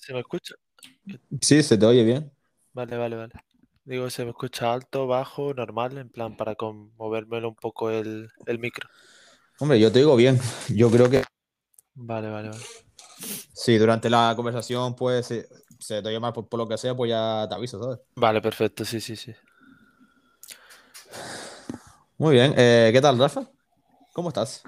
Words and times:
¿Se 0.00 0.12
me 0.12 0.20
escucha? 0.20 0.54
Sí, 1.40 1.62
se 1.62 1.76
te 1.78 1.86
oye 1.86 2.04
bien. 2.04 2.32
Vale, 2.72 2.96
vale, 2.96 3.16
vale. 3.16 3.32
Digo, 3.84 4.10
¿se 4.10 4.24
me 4.24 4.30
escucha 4.30 4.72
alto, 4.72 5.06
bajo, 5.06 5.54
normal? 5.54 5.98
En 5.98 6.08
plan, 6.10 6.36
para 6.36 6.56
movérmelo 6.96 7.48
un 7.48 7.54
poco 7.56 7.90
el, 7.90 8.28
el 8.46 8.58
micro. 8.58 8.88
Hombre, 9.58 9.78
yo 9.78 9.92
te 9.92 9.98
digo 10.00 10.16
bien. 10.16 10.38
Yo 10.68 10.90
creo 10.90 11.10
que 11.10 11.22
Vale, 11.94 12.30
vale, 12.30 12.48
vale. 12.48 12.64
si 13.52 13.78
durante 13.78 14.08
la 14.10 14.32
conversación 14.36 14.94
pues 14.94 15.26
se, 15.26 15.48
se 15.78 16.02
te 16.02 16.08
oye 16.08 16.20
mal 16.20 16.32
por, 16.32 16.48
por 16.48 16.58
lo 16.58 16.68
que 16.68 16.78
sea, 16.78 16.94
pues 16.96 17.10
ya 17.10 17.46
te 17.48 17.54
aviso, 17.54 17.82
¿sabes? 17.82 17.98
Vale, 18.14 18.40
perfecto, 18.40 18.84
sí, 18.84 19.00
sí, 19.00 19.16
sí. 19.16 19.34
Muy 22.18 22.34
bien. 22.34 22.54
eh, 22.56 22.90
¿qué 22.92 23.00
tal, 23.00 23.18
Rafa? 23.18 23.48
¿Cómo 24.12 24.28
estás? 24.28 24.62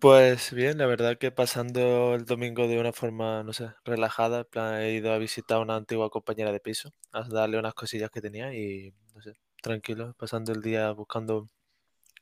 Pues 0.00 0.52
bien, 0.54 0.78
la 0.78 0.86
verdad 0.86 1.18
que 1.18 1.30
pasando 1.30 2.14
el 2.14 2.24
domingo 2.24 2.66
de 2.66 2.80
una 2.80 2.90
forma, 2.90 3.42
no 3.42 3.52
sé, 3.52 3.68
relajada, 3.84 4.38
en 4.40 4.44
plan, 4.46 4.80
he 4.80 4.94
ido 4.94 5.12
a 5.12 5.18
visitar 5.18 5.58
a 5.58 5.60
una 5.60 5.76
antigua 5.76 6.08
compañera 6.08 6.52
de 6.52 6.60
piso, 6.60 6.94
a 7.12 7.22
darle 7.28 7.58
unas 7.58 7.74
cosillas 7.74 8.10
que 8.10 8.22
tenía 8.22 8.54
y, 8.54 8.94
no 9.14 9.20
sé, 9.20 9.34
tranquilo, 9.62 10.14
pasando 10.18 10.52
el 10.52 10.62
día 10.62 10.90
buscando 10.92 11.48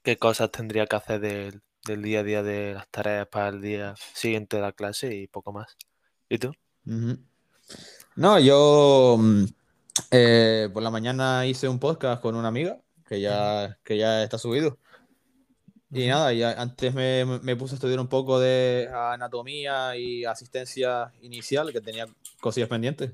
qué 0.02 0.16
cosas 0.18 0.50
tendría 0.50 0.86
que 0.86 0.96
hacer 0.96 1.20
del, 1.20 1.62
del 1.86 2.02
día 2.02 2.20
a 2.20 2.22
día 2.24 2.42
de 2.42 2.74
las 2.74 2.88
tareas 2.88 3.28
para 3.28 3.50
el 3.50 3.60
día 3.62 3.94
siguiente 4.12 4.56
de 4.56 4.62
la 4.62 4.72
clase 4.72 5.14
y 5.14 5.28
poco 5.28 5.52
más. 5.52 5.76
¿Y 6.28 6.38
tú? 6.38 6.52
No, 8.16 8.40
yo 8.40 9.18
mm, 9.20 9.44
eh, 10.10 10.68
por 10.72 10.82
la 10.82 10.90
mañana 10.90 11.46
hice 11.46 11.68
un 11.68 11.78
podcast 11.78 12.20
con 12.20 12.34
una 12.34 12.48
amiga 12.48 12.80
que 13.06 13.20
ya, 13.20 13.78
que 13.84 13.98
ya 13.98 14.24
está 14.24 14.36
subido. 14.36 14.78
Y 15.90 16.06
nada, 16.06 16.60
antes 16.60 16.92
me, 16.94 17.24
me 17.24 17.56
puse 17.56 17.74
a 17.74 17.76
estudiar 17.76 17.98
un 17.98 18.08
poco 18.08 18.38
de 18.38 18.90
anatomía 18.92 19.96
y 19.96 20.24
asistencia 20.24 21.12
inicial, 21.22 21.72
que 21.72 21.80
tenía 21.80 22.06
cosillas 22.40 22.68
pendientes. 22.68 23.12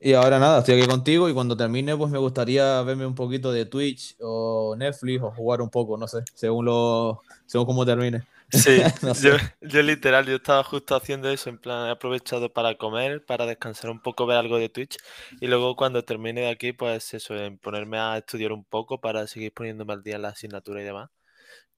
Y 0.00 0.12
ahora 0.12 0.38
nada, 0.38 0.58
estoy 0.58 0.78
aquí 0.78 0.86
contigo 0.86 1.28
y 1.28 1.34
cuando 1.34 1.56
termine, 1.56 1.96
pues 1.96 2.10
me 2.10 2.18
gustaría 2.18 2.82
verme 2.82 3.06
un 3.06 3.14
poquito 3.14 3.50
de 3.52 3.64
Twitch 3.64 4.16
o 4.20 4.76
Netflix 4.76 5.22
o 5.22 5.30
jugar 5.30 5.62
un 5.62 5.70
poco, 5.70 5.96
no 5.96 6.06
sé, 6.06 6.18
según 6.34 6.66
lo, 6.66 7.22
según 7.46 7.66
cómo 7.66 7.86
termine. 7.86 8.24
Sí, 8.54 8.84
No 9.02 9.14
yo, 9.14 9.32
sé. 9.36 9.54
yo 9.60 9.82
literal, 9.82 10.26
yo 10.26 10.36
estaba 10.36 10.62
justo 10.64 10.94
haciendo 10.94 11.28
eso, 11.30 11.50
en 11.50 11.58
plan, 11.58 11.88
he 11.88 11.90
aprovechado 11.90 12.52
para 12.52 12.76
comer, 12.76 13.24
para 13.24 13.46
descansar 13.46 13.90
un 13.90 14.00
poco, 14.00 14.26
ver 14.26 14.36
algo 14.38 14.58
de 14.58 14.68
Twitch 14.68 14.96
y 15.40 15.46
luego 15.46 15.76
cuando 15.76 16.04
termine 16.04 16.42
de 16.42 16.48
aquí, 16.50 16.72
pues 16.72 17.12
eso, 17.14 17.34
en 17.36 17.58
ponerme 17.58 17.98
a 17.98 18.18
estudiar 18.18 18.52
un 18.52 18.64
poco 18.64 19.00
para 19.00 19.26
seguir 19.26 19.52
poniéndome 19.52 19.92
al 19.94 20.02
día 20.02 20.16
en 20.16 20.22
la 20.22 20.28
asignatura 20.28 20.80
y 20.80 20.84
demás, 20.84 21.10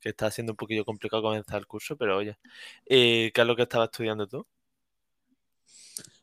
que 0.00 0.10
está 0.10 0.30
siendo 0.30 0.52
un 0.54 0.58
poquillo 0.58 0.84
complicado 0.84 1.22
comenzar 1.22 1.58
el 1.60 1.66
curso, 1.68 1.96
pero 1.96 2.18
oye, 2.18 2.38
¿y 2.86 3.30
qué 3.32 3.42
es 3.42 3.46
lo 3.46 3.56
que 3.56 3.62
estabas 3.64 3.88
estudiando 3.90 4.26
tú? 4.28 4.46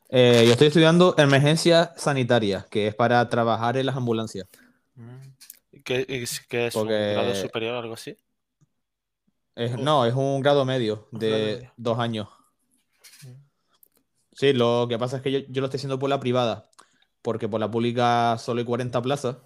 Eh, 0.08 0.44
yo 0.46 0.52
estoy 0.52 0.68
estudiando 0.68 1.14
emergencia 1.18 1.92
sanitaria, 1.96 2.66
que 2.70 2.86
es 2.88 2.94
para 2.94 3.28
trabajar 3.28 3.76
en 3.76 3.86
las 3.86 3.96
ambulancias. 3.96 4.46
Mm, 4.96 5.20
¿y 5.72 5.82
¿Qué, 5.82 6.06
es- 6.08 6.74
un 6.74 7.08
grado 7.08 7.34
superior 7.34 7.74
o 7.74 7.78
algo 7.78 7.94
así? 7.94 8.16
Es, 9.56 9.72
¿O 9.74 9.78
no, 9.78 10.04
es 10.04 10.14
un 10.14 10.40
grado 10.42 10.64
medio 10.64 11.08
grado 11.12 11.32
de 11.34 11.56
medio? 11.56 11.72
dos 11.76 11.98
años. 11.98 12.28
Mm, 13.22 13.44
Sí, 14.32 14.52
lo 14.52 14.86
que 14.88 14.98
pasa 14.98 15.16
es 15.18 15.22
que 15.22 15.30
yo, 15.30 15.38
yo 15.48 15.60
lo 15.60 15.66
estoy 15.66 15.78
haciendo 15.78 15.98
por 15.98 16.10
la 16.10 16.18
privada, 16.18 16.68
porque 17.22 17.48
por 17.48 17.60
la 17.60 17.70
pública 17.70 18.36
solo 18.38 18.58
hay 18.60 18.64
40 18.64 19.00
plazas. 19.00 19.36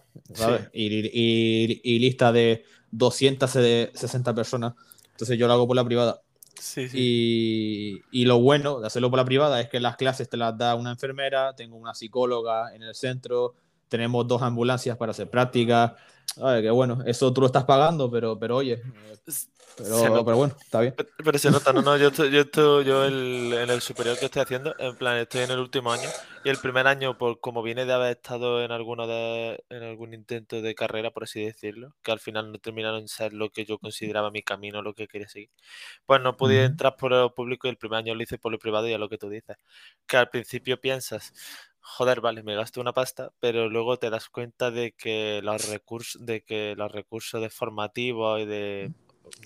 Y, 0.73 0.87
y- 1.13 1.81
y 1.85 1.99
lista 1.99 2.33
de 2.33 2.65
260 2.91 4.35
personas. 4.35 4.75
Entonces 5.11 5.39
yo 5.39 5.47
lo 5.47 5.53
hago 5.53 5.67
por 5.67 5.77
la 5.77 5.85
privada. 5.85 6.23
sí, 6.59 6.89
sí. 6.89 6.99
Y, 6.99 8.03
y 8.11 8.25
lo 8.25 8.41
bueno 8.41 8.81
de 8.81 8.87
hacerlo 8.87 9.11
por 9.11 9.19
la 9.19 9.25
privada 9.27 9.61
es 9.61 9.69
que 9.69 9.79
las 9.81 9.97
clases 9.97 10.29
te 10.29 10.37
las 10.39 10.57
da 10.57 10.75
una 10.75 10.91
enfermera, 10.93 11.55
tengo 11.55 11.77
una 11.77 11.95
psicóloga 11.95 12.75
en 12.75 12.83
el 12.83 12.95
centro, 12.95 13.55
tenemos 13.89 14.27
dos 14.27 14.41
ambulancias 14.43 14.97
para 14.97 15.11
hacer 15.13 15.29
prácticas. 15.29 15.93
Ay, 16.43 16.63
qué 16.63 16.71
bueno, 16.71 17.03
eso 17.05 17.33
tú 17.33 17.43
lo 17.43 17.47
estás 17.49 17.65
pagando, 17.65 18.11
pero, 18.11 18.39
pero 18.39 18.57
oye, 18.57 18.83
pero, 19.77 20.25
pero 20.25 20.37
bueno, 20.37 20.57
está 20.65 20.81
bien. 20.81 20.95
Pero, 20.97 21.09
pero 21.25 21.39
se 21.39 21.51
nota, 21.51 21.73
no, 21.73 21.83
no, 21.83 21.97
yo 21.97 22.09
estoy, 22.09 22.31
yo 22.31 22.41
estoy, 22.41 22.85
yo 22.85 23.05
el- 23.05 23.53
en 23.55 23.71
el 23.71 23.81
superior 23.81 24.19
que 24.19 24.25
estoy 24.27 24.43
haciendo, 24.43 24.75
en 24.79 24.97
plan, 24.97 25.17
estoy 25.19 25.43
en 25.43 25.51
el 25.53 25.59
último 25.61 25.93
año 25.93 26.13
y 26.43 26.49
el 26.49 26.61
primer 26.61 26.87
año, 26.89 27.17
por 27.17 27.39
como 27.41 27.63
viene 27.63 27.85
de 27.85 27.93
haber 27.93 28.17
estado 28.17 28.63
en 28.65 28.73
alguno 28.73 29.07
de, 29.07 29.63
en 29.69 29.83
algún 29.85 30.13
intento 30.15 30.61
de 30.61 30.75
carrera, 30.75 31.11
por 31.13 31.25
así 31.25 31.45
decirlo, 31.45 31.95
que 32.03 32.11
al 32.13 32.19
final 32.21 32.51
no 32.51 32.59
terminaron 32.59 33.03
de 33.03 33.09
ser 33.09 33.33
lo 33.33 33.51
que 33.51 33.65
yo 33.65 33.79
consideraba 33.79 34.31
mi 34.33 34.43
camino, 34.43 34.83
lo 34.83 34.95
que 34.95 35.07
quería 35.09 35.29
seguir, 35.29 35.51
pues 36.07 36.21
no 36.21 36.37
pude 36.37 36.65
entrar 36.65 36.97
por 36.97 37.11
lo 37.13 37.35
público 37.35 37.67
y 37.67 37.71
el 37.71 37.77
primer 37.79 37.99
año 37.99 38.15
lo 38.15 38.23
hice 38.23 38.39
por 38.39 38.53
lo 38.53 38.59
privado 38.59 38.89
y 38.89 38.93
es 38.93 38.99
lo 39.01 39.09
que 39.09 39.19
tú 39.19 39.29
dices, 39.29 39.57
que 40.07 40.17
al 40.17 40.31
principio 40.31 40.81
piensas, 40.81 41.33
joder, 41.81 42.21
vale, 42.21 42.43
me 42.43 42.55
gasto 42.55 42.81
una 42.81 42.93
pasta, 42.93 43.31
pero 43.41 43.69
luego 43.69 43.99
te 43.99 44.11
das 44.11 44.29
cuenta 44.29 44.71
de 44.71 44.93
que 44.93 45.41
los 45.43 45.69
recursos, 45.69 46.25
de 46.25 46.43
que 46.43 46.75
los 46.77 46.91
recursos 46.93 47.41
de 47.41 47.51
formativos 47.51 48.41
y 48.41 48.47
de 48.47 48.93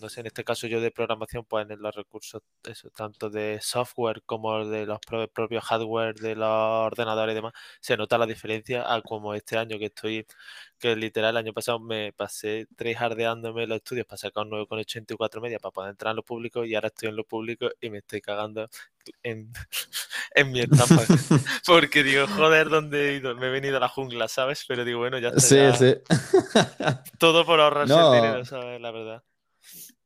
no 0.00 0.08
sé, 0.08 0.20
en 0.20 0.26
este 0.26 0.44
caso 0.44 0.66
yo 0.66 0.80
de 0.80 0.90
programación, 0.90 1.44
pues 1.44 1.68
en 1.70 1.80
los 1.80 1.94
recursos, 1.94 2.42
eso, 2.64 2.90
tanto 2.90 3.30
de 3.30 3.60
software 3.60 4.22
como 4.24 4.64
de 4.66 4.86
los 4.86 4.98
pro- 5.00 5.28
propios 5.28 5.64
hardware 5.64 6.14
de 6.16 6.34
los 6.36 6.48
ordenadores 6.48 7.32
y 7.32 7.36
demás, 7.36 7.52
se 7.80 7.96
nota 7.96 8.18
la 8.18 8.26
diferencia 8.26 8.92
a 8.92 9.02
como 9.02 9.34
este 9.34 9.58
año 9.58 9.78
que 9.78 9.86
estoy, 9.86 10.26
que 10.78 10.96
literal 10.96 11.30
el 11.30 11.36
año 11.38 11.52
pasado 11.52 11.78
me 11.80 12.12
pasé 12.12 12.66
tryhardeándome 12.76 13.66
los 13.66 13.76
estudios 13.76 14.06
para 14.06 14.18
sacar 14.18 14.44
un 14.44 14.50
9,84 14.50 15.40
media 15.40 15.58
para 15.58 15.72
poder 15.72 15.90
entrar 15.90 16.10
en 16.12 16.16
lo 16.16 16.22
público 16.24 16.64
y 16.64 16.74
ahora 16.74 16.88
estoy 16.88 17.08
en 17.10 17.16
lo 17.16 17.24
público 17.24 17.68
y 17.80 17.90
me 17.90 17.98
estoy 17.98 18.20
cagando 18.20 18.68
en, 19.22 19.52
en 20.34 20.52
mi 20.52 20.60
estampa. 20.60 21.04
Porque 21.66 22.02
digo, 22.02 22.26
joder, 22.28 22.68
¿dónde 22.70 23.10
he 23.10 23.16
ido? 23.16 23.34
Me 23.36 23.46
he 23.48 23.50
venido 23.50 23.76
a 23.78 23.80
la 23.80 23.88
jungla, 23.88 24.28
¿sabes? 24.28 24.64
Pero 24.68 24.84
digo, 24.84 25.00
bueno, 25.00 25.18
ya 25.18 25.28
está, 25.28 25.48
Sí, 25.48 25.56
ya. 25.56 25.78
sí. 25.78 25.94
Todo 27.18 27.46
por 27.46 27.58
ahorrarse 27.60 28.00
el 28.02 28.10
dinero, 28.10 28.44
¿sabes? 28.44 28.78
La 28.80 28.90
verdad. 28.90 29.22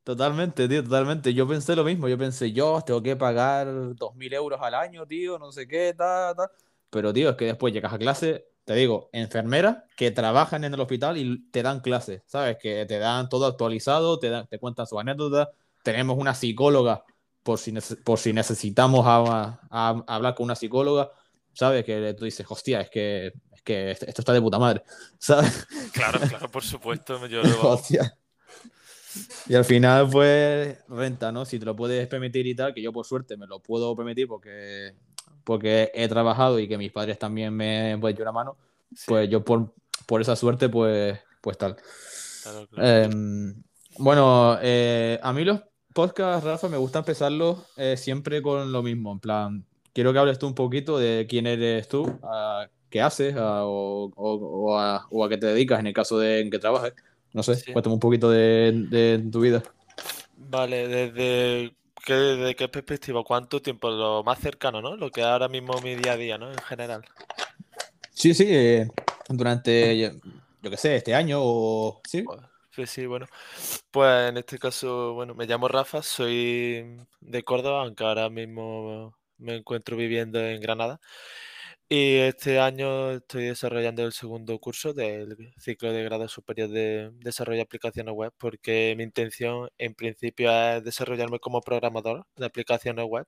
Totalmente, 0.07 0.69
tío, 0.69 0.81
totalmente. 0.83 1.33
Yo 1.33 1.45
pensé 1.45 1.75
lo 1.75 1.83
mismo, 1.83 2.07
yo 2.07 2.17
pensé, 2.17 2.53
yo 2.53 2.81
tengo 2.85 3.03
que 3.03 3.17
pagar 3.17 3.67
2.000 3.95 4.33
euros 4.33 4.57
al 4.61 4.73
año, 4.73 5.05
tío, 5.05 5.37
no 5.37 5.51
sé 5.51 5.67
qué, 5.67 5.93
ta, 5.93 6.33
ta. 6.33 6.49
Pero, 6.89 7.11
tío, 7.11 7.31
es 7.31 7.35
que 7.35 7.43
después 7.45 7.73
llegas 7.73 7.91
a 7.91 7.97
clase, 7.97 8.47
te 8.63 8.73
digo, 8.73 9.09
enfermeras 9.11 9.79
que 9.97 10.11
trabajan 10.11 10.63
en 10.63 10.73
el 10.73 10.79
hospital 10.79 11.17
y 11.17 11.49
te 11.51 11.61
dan 11.61 11.81
clases, 11.81 12.21
¿sabes? 12.25 12.55
Que 12.57 12.85
te 12.85 12.99
dan 12.99 13.27
todo 13.27 13.45
actualizado, 13.47 14.17
te, 14.17 14.29
dan- 14.29 14.47
te 14.47 14.59
cuentan 14.59 14.87
sus 14.87 14.97
anécdotas. 14.97 15.49
Tenemos 15.83 16.17
una 16.17 16.33
psicóloga 16.33 17.03
por 17.43 17.59
si, 17.59 17.73
por 18.05 18.17
si 18.17 18.31
necesitamos 18.31 19.05
a- 19.05 19.59
a- 19.69 20.03
hablar 20.07 20.35
con 20.35 20.45
una 20.45 20.55
psicóloga, 20.55 21.11
¿sabes? 21.51 21.83
Que 21.83 22.13
tú 22.13 22.23
dices, 22.23 22.45
hostia, 22.49 22.79
es 22.79 22.89
que, 22.89 23.27
es 23.51 23.61
que 23.61 23.91
esto 23.91 24.21
está 24.21 24.31
de 24.31 24.41
puta 24.41 24.57
madre, 24.57 24.83
¿sabes? 25.19 25.67
Claro, 25.91 26.17
claro, 26.21 26.49
por 26.49 26.63
supuesto, 26.63 27.27
yo 27.27 27.43
lo. 27.43 27.61
Hostia. 27.71 28.17
Y 29.49 29.55
al 29.55 29.65
final, 29.65 30.09
pues, 30.11 30.77
renta, 30.89 31.31
¿no? 31.31 31.45
Si 31.45 31.57
te 31.59 31.65
lo 31.65 31.75
puedes 31.75 32.07
permitir 32.07 32.45
y 32.47 32.55
tal, 32.55 32.73
que 32.73 32.81
yo 32.81 32.91
por 32.91 33.05
suerte 33.05 33.37
me 33.37 33.47
lo 33.47 33.59
puedo 33.59 33.95
permitir 33.95 34.27
porque, 34.27 34.93
porque 35.43 35.91
he 35.93 36.07
trabajado 36.07 36.59
y 36.59 36.67
que 36.67 36.77
mis 36.77 36.91
padres 36.91 37.17
también 37.17 37.53
me 37.53 37.93
han 37.93 38.05
hecho 38.07 38.21
una 38.23 38.31
mano, 38.31 38.57
Sí, 38.93 39.05
pues 39.07 39.29
yo 39.29 39.43
por, 39.43 39.73
por 40.05 40.21
esa 40.21 40.35
suerte, 40.35 40.69
pues, 40.69 41.19
pues 41.41 41.57
tal. 41.57 41.75
claro, 42.43 42.67
claro. 42.67 42.87
Em, 43.03 43.55
bueno, 43.99 44.57
eh, 44.61 45.19
a 45.21 45.33
mí 45.33 45.43
los 45.43 45.61
podcasts, 45.93 46.43
Rafa, 46.45 46.69
me 46.69 46.77
gusta 46.77 46.99
empezarlos 46.99 47.59
eh, 47.77 47.95
siempre 47.97 48.41
con 48.41 48.71
lo 48.71 48.83
mismo, 48.83 49.11
en 49.13 49.19
plan, 49.19 49.65
quiero 49.93 50.13
que 50.13 50.19
hables 50.19 50.39
tú 50.39 50.47
un 50.47 50.55
poquito 50.55 50.97
de 50.99 51.25
quién 51.29 51.47
eres 51.47 51.87
tú, 51.87 52.05
a 52.23 52.67
qué 52.89 53.01
haces 53.01 53.35
a- 53.35 53.65
o, 53.65 54.11
o- 54.15 54.35
o 54.71 54.77
a, 54.79 55.07
o 55.09 55.23
a 55.25 55.29
qué 55.29 55.37
te 55.37 55.47
dedicas 55.47 55.79
en 55.79 55.87
el 55.87 55.93
caso 55.93 56.19
de 56.19 56.41
en 56.41 56.49
que 56.51 56.59
trabajes. 56.59 56.93
No 57.33 57.43
sé, 57.43 57.63
Sí. 57.63 57.73
cuéntame 57.73 57.93
un 57.95 57.99
poquito 57.99 58.29
de, 58.29 58.71
de 58.89 59.19
tu 59.31 59.41
vida. 59.41 59.63
Vale, 60.35 60.87
desde 60.87 61.75
qué, 62.05 62.13
desde 62.13 62.55
qué 62.55 62.69
perspectiva, 62.69 63.23
cuánto 63.23 63.61
tiempo, 63.61 63.89
lo 63.89 64.23
más 64.23 64.39
cercano, 64.39 64.81
¿no? 64.81 64.95
Lo 64.95 65.11
que 65.11 65.23
ahora 65.23 65.47
mismo 65.49 65.81
mi 65.81 65.95
día 65.95 66.13
a 66.13 66.17
día, 66.17 66.37
¿no? 66.37 66.51
En 66.51 66.61
general. 66.61 67.03
Sí, 68.13 68.33
sí, 68.33 68.45
eh, 68.49 68.87
durante, 69.29 69.97
yo, 69.99 70.09
yo 70.61 70.69
qué 70.71 70.77
sé, 70.77 70.95
este 70.97 71.13
año 71.15 71.37
o... 71.41 72.01
Sí, 72.07 72.23
Pues 72.23 72.39
pues 72.75 72.89
sí, 72.91 73.05
bueno. 73.07 73.25
Pues 73.91 74.29
en 74.29 74.37
este 74.37 74.59
caso, 74.59 75.13
bueno, 75.13 75.35
me 75.35 75.45
llamo 75.47 75.67
Rafa, 75.67 76.01
soy 76.03 76.97
de 77.21 77.43
Córdoba, 77.43 77.81
aunque 77.83 78.03
ahora 78.03 78.29
mismo 78.29 79.17
me 79.37 79.55
encuentro 79.57 79.97
viviendo 79.97 80.39
en 80.39 80.61
Granada. 80.61 80.99
Y 81.89 82.17
este 82.17 82.59
año 82.59 83.11
estoy 83.11 83.45
desarrollando 83.45 84.03
el 84.03 84.11
segundo 84.11 84.59
curso 84.59 84.93
del 84.93 85.53
ciclo 85.57 85.93
de 85.93 86.03
grado 86.03 86.27
superior 86.27 86.67
de 86.69 87.11
desarrollo 87.13 87.57
de 87.57 87.61
aplicaciones 87.63 88.13
web, 88.13 88.33
porque 88.37 88.93
mi 88.97 89.03
intención 89.03 89.69
en 89.77 89.93
principio 89.95 90.51
es 90.51 90.83
desarrollarme 90.83 91.39
como 91.39 91.61
programador 91.61 92.25
de 92.35 92.45
aplicaciones 92.45 93.05
web. 93.05 93.25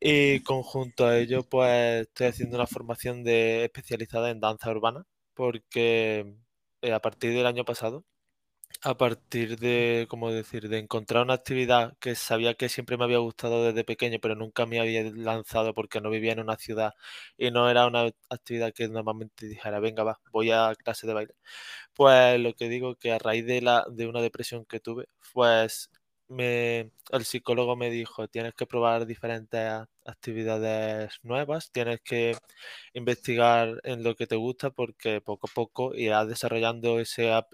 Y 0.00 0.40
conjunto 0.42 1.06
a 1.06 1.18
ello, 1.18 1.42
pues 1.44 2.02
estoy 2.08 2.26
haciendo 2.28 2.56
una 2.56 2.66
formación 2.66 3.24
de, 3.24 3.64
especializada 3.64 4.30
en 4.30 4.40
danza 4.40 4.70
urbana, 4.70 5.04
porque 5.34 6.36
eh, 6.82 6.92
a 6.92 7.00
partir 7.00 7.32
del 7.34 7.46
año 7.46 7.64
pasado 7.64 8.04
a 8.84 8.96
partir 8.96 9.58
de, 9.58 10.06
¿cómo 10.10 10.30
decir?, 10.30 10.68
de 10.68 10.78
encontrar 10.78 11.22
una 11.24 11.34
actividad 11.34 11.96
que 12.00 12.14
sabía 12.14 12.54
que 12.54 12.68
siempre 12.68 12.96
me 12.98 13.04
había 13.04 13.18
gustado 13.18 13.64
desde 13.64 13.84
pequeño, 13.84 14.18
pero 14.20 14.34
nunca 14.36 14.66
me 14.66 14.78
había 14.80 15.02
lanzado 15.04 15.74
porque 15.74 16.00
no 16.00 16.10
vivía 16.10 16.32
en 16.32 16.40
una 16.40 16.56
ciudad 16.56 16.92
y 17.38 17.50
no 17.50 17.70
era 17.70 17.86
una 17.86 18.10
actividad 18.30 18.72
que 18.74 18.88
normalmente 18.88 19.46
dijera, 19.46 19.80
venga, 19.80 20.04
va, 20.04 20.20
voy 20.32 20.50
a 20.50 20.74
clase 20.76 21.06
de 21.06 21.14
baile. 21.14 21.34
Pues 21.94 22.40
lo 22.40 22.54
que 22.54 22.68
digo 22.68 22.96
que 22.96 23.12
a 23.12 23.18
raíz 23.18 23.46
de, 23.46 23.62
la, 23.62 23.86
de 23.90 24.06
una 24.08 24.20
depresión 24.22 24.64
que 24.66 24.80
tuve, 24.80 25.06
pues 25.32 25.90
el 26.28 27.24
psicólogo 27.24 27.76
me 27.76 27.90
dijo, 27.90 28.28
tienes 28.28 28.54
que 28.54 28.66
probar 28.66 29.06
diferentes 29.06 29.86
actividades 30.04 31.18
nuevas, 31.22 31.70
tienes 31.70 32.00
que 32.00 32.36
investigar 32.94 33.80
en 33.84 34.02
lo 34.02 34.14
que 34.16 34.26
te 34.26 34.36
gusta 34.36 34.70
porque 34.70 35.20
poco 35.20 35.48
a 35.48 35.54
poco 35.54 35.94
irás 35.94 36.28
desarrollando 36.28 37.00
esa, 37.00 37.46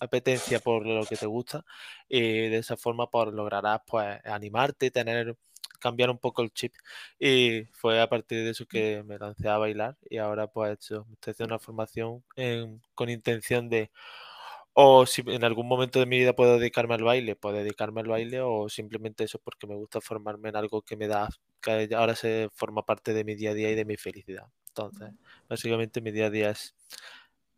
apetencia 0.00 0.60
por 0.60 0.86
lo 0.86 1.04
que 1.06 1.16
te 1.16 1.26
gusta 1.26 1.64
y 2.08 2.20
de 2.48 2.58
esa 2.58 2.76
forma 2.76 3.10
pues, 3.10 3.32
lograrás 3.32 3.80
pues 3.86 4.20
animarte, 4.24 4.90
tener 4.90 5.36
cambiar 5.80 6.08
un 6.08 6.18
poco 6.18 6.40
el 6.42 6.50
chip 6.50 6.72
y 7.18 7.64
fue 7.72 8.00
a 8.00 8.08
partir 8.08 8.42
de 8.42 8.50
eso 8.50 8.64
que 8.64 9.02
me 9.04 9.18
lancé 9.18 9.48
a 9.50 9.58
bailar 9.58 9.98
y 10.08 10.16
ahora 10.16 10.46
pues 10.46 10.78
estoy 10.80 11.04
haciendo 11.26 11.54
una 11.54 11.58
formación 11.58 12.24
con 12.94 13.10
intención 13.10 13.68
de 13.68 13.90
o 14.74 15.06
si 15.06 15.22
en 15.26 15.44
algún 15.44 15.68
momento 15.68 16.00
de 16.00 16.06
mi 16.06 16.18
vida 16.18 16.34
puedo 16.34 16.58
dedicarme 16.58 16.94
al 16.94 17.04
baile, 17.04 17.36
puedo 17.36 17.56
dedicarme 17.56 18.00
al 18.00 18.08
baile 18.08 18.40
o 18.40 18.68
simplemente 18.68 19.24
eso 19.24 19.38
porque 19.38 19.68
me 19.68 19.76
gusta 19.76 20.00
formarme 20.00 20.48
en 20.48 20.56
algo 20.56 20.82
que 20.82 20.96
me 20.96 21.06
da, 21.06 21.28
que 21.60 21.88
ahora 21.94 22.16
se 22.16 22.50
forma 22.54 22.84
parte 22.84 23.12
de 23.12 23.24
mi 23.24 23.36
día 23.36 23.52
a 23.52 23.54
día 23.54 23.70
y 23.70 23.76
de 23.76 23.84
mi 23.84 23.96
felicidad. 23.96 24.46
Entonces, 24.68 25.10
básicamente 25.48 26.00
mi 26.00 26.10
día 26.10 26.26
a 26.26 26.30
día 26.30 26.50
es 26.50 26.74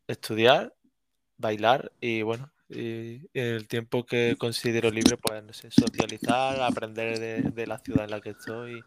estudiar, 0.07 0.75
bailar 1.39 1.91
y 2.01 2.21
bueno, 2.21 2.53
y 2.69 3.23
el 3.33 3.67
tiempo 3.67 4.05
que 4.05 4.37
considero 4.39 4.91
libre, 4.91 5.17
pues 5.17 5.43
no 5.43 5.53
sé, 5.55 5.71
socializar, 5.71 6.61
aprender 6.61 7.19
de, 7.55 7.67
la 7.67 7.79
ciudad 7.79 8.05
en 8.05 8.11
la 8.11 8.21
que 8.21 8.31
estoy 8.31 8.85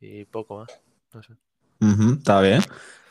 y, 0.00 0.24
poco 0.26 0.58
más. 0.58 0.80
No 1.14 1.22
sé. 1.22 1.32
está 2.18 2.40
bien. 2.42 2.60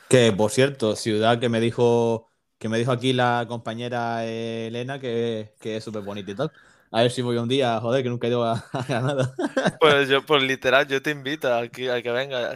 Que 0.08 0.32
por 0.32 0.52
cierto, 0.52 0.96
ciudad 0.96 1.40
que 1.40 1.50
me 1.50 1.60
dijo 1.60 2.31
que 2.62 2.70
me 2.70 2.78
dijo 2.78 2.92
aquí 2.92 3.12
la 3.12 3.46
compañera 3.48 4.24
Elena 4.24 5.00
que, 5.00 5.56
que 5.60 5.78
es 5.78 5.84
súper 5.84 6.04
bonita 6.04 6.30
y 6.30 6.36
tal. 6.36 6.52
A 6.92 7.02
ver 7.02 7.10
si 7.10 7.24
voy 7.24 7.38
un 7.38 7.50
día, 7.50 7.80
joder, 7.80 8.04
que 8.04 8.10
nunca 8.10 8.28
he 8.28 8.30
ido 8.30 8.44
a, 8.44 8.64
Granada. 8.88 9.34
Pues 9.80 10.08
yo, 10.10 10.24
por 10.24 10.44
literal, 10.44 10.88
yo 10.88 11.02
te 11.02 11.10
invito 11.10 11.52
a 11.52 11.68
que, 11.70 11.90
a 11.90 12.04
que 12.04 12.12
venga. 12.12 12.56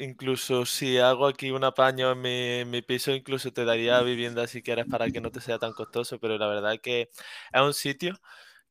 incluso 0.00 0.66
si 0.66 0.98
hago 0.98 1.28
aquí 1.28 1.52
un 1.52 1.62
apaño 1.62 2.10
en 2.10 2.70
mi, 2.70 2.82
piso, 2.82 3.12
incluso 3.12 3.52
te 3.52 3.64
daría 3.64 4.00
vivienda 4.02 4.48
si 4.48 4.62
quieres 4.62 4.86
para 4.86 5.08
que 5.10 5.20
no 5.20 5.30
te 5.30 5.40
sea 5.40 5.60
tan 5.60 5.74
costoso. 5.74 6.18
Pero 6.18 6.36
la 6.36 6.48
verdad 6.48 6.74
es 6.74 6.80
que 6.80 7.02
es 7.02 7.60
un 7.60 7.72
sitio 7.74 8.18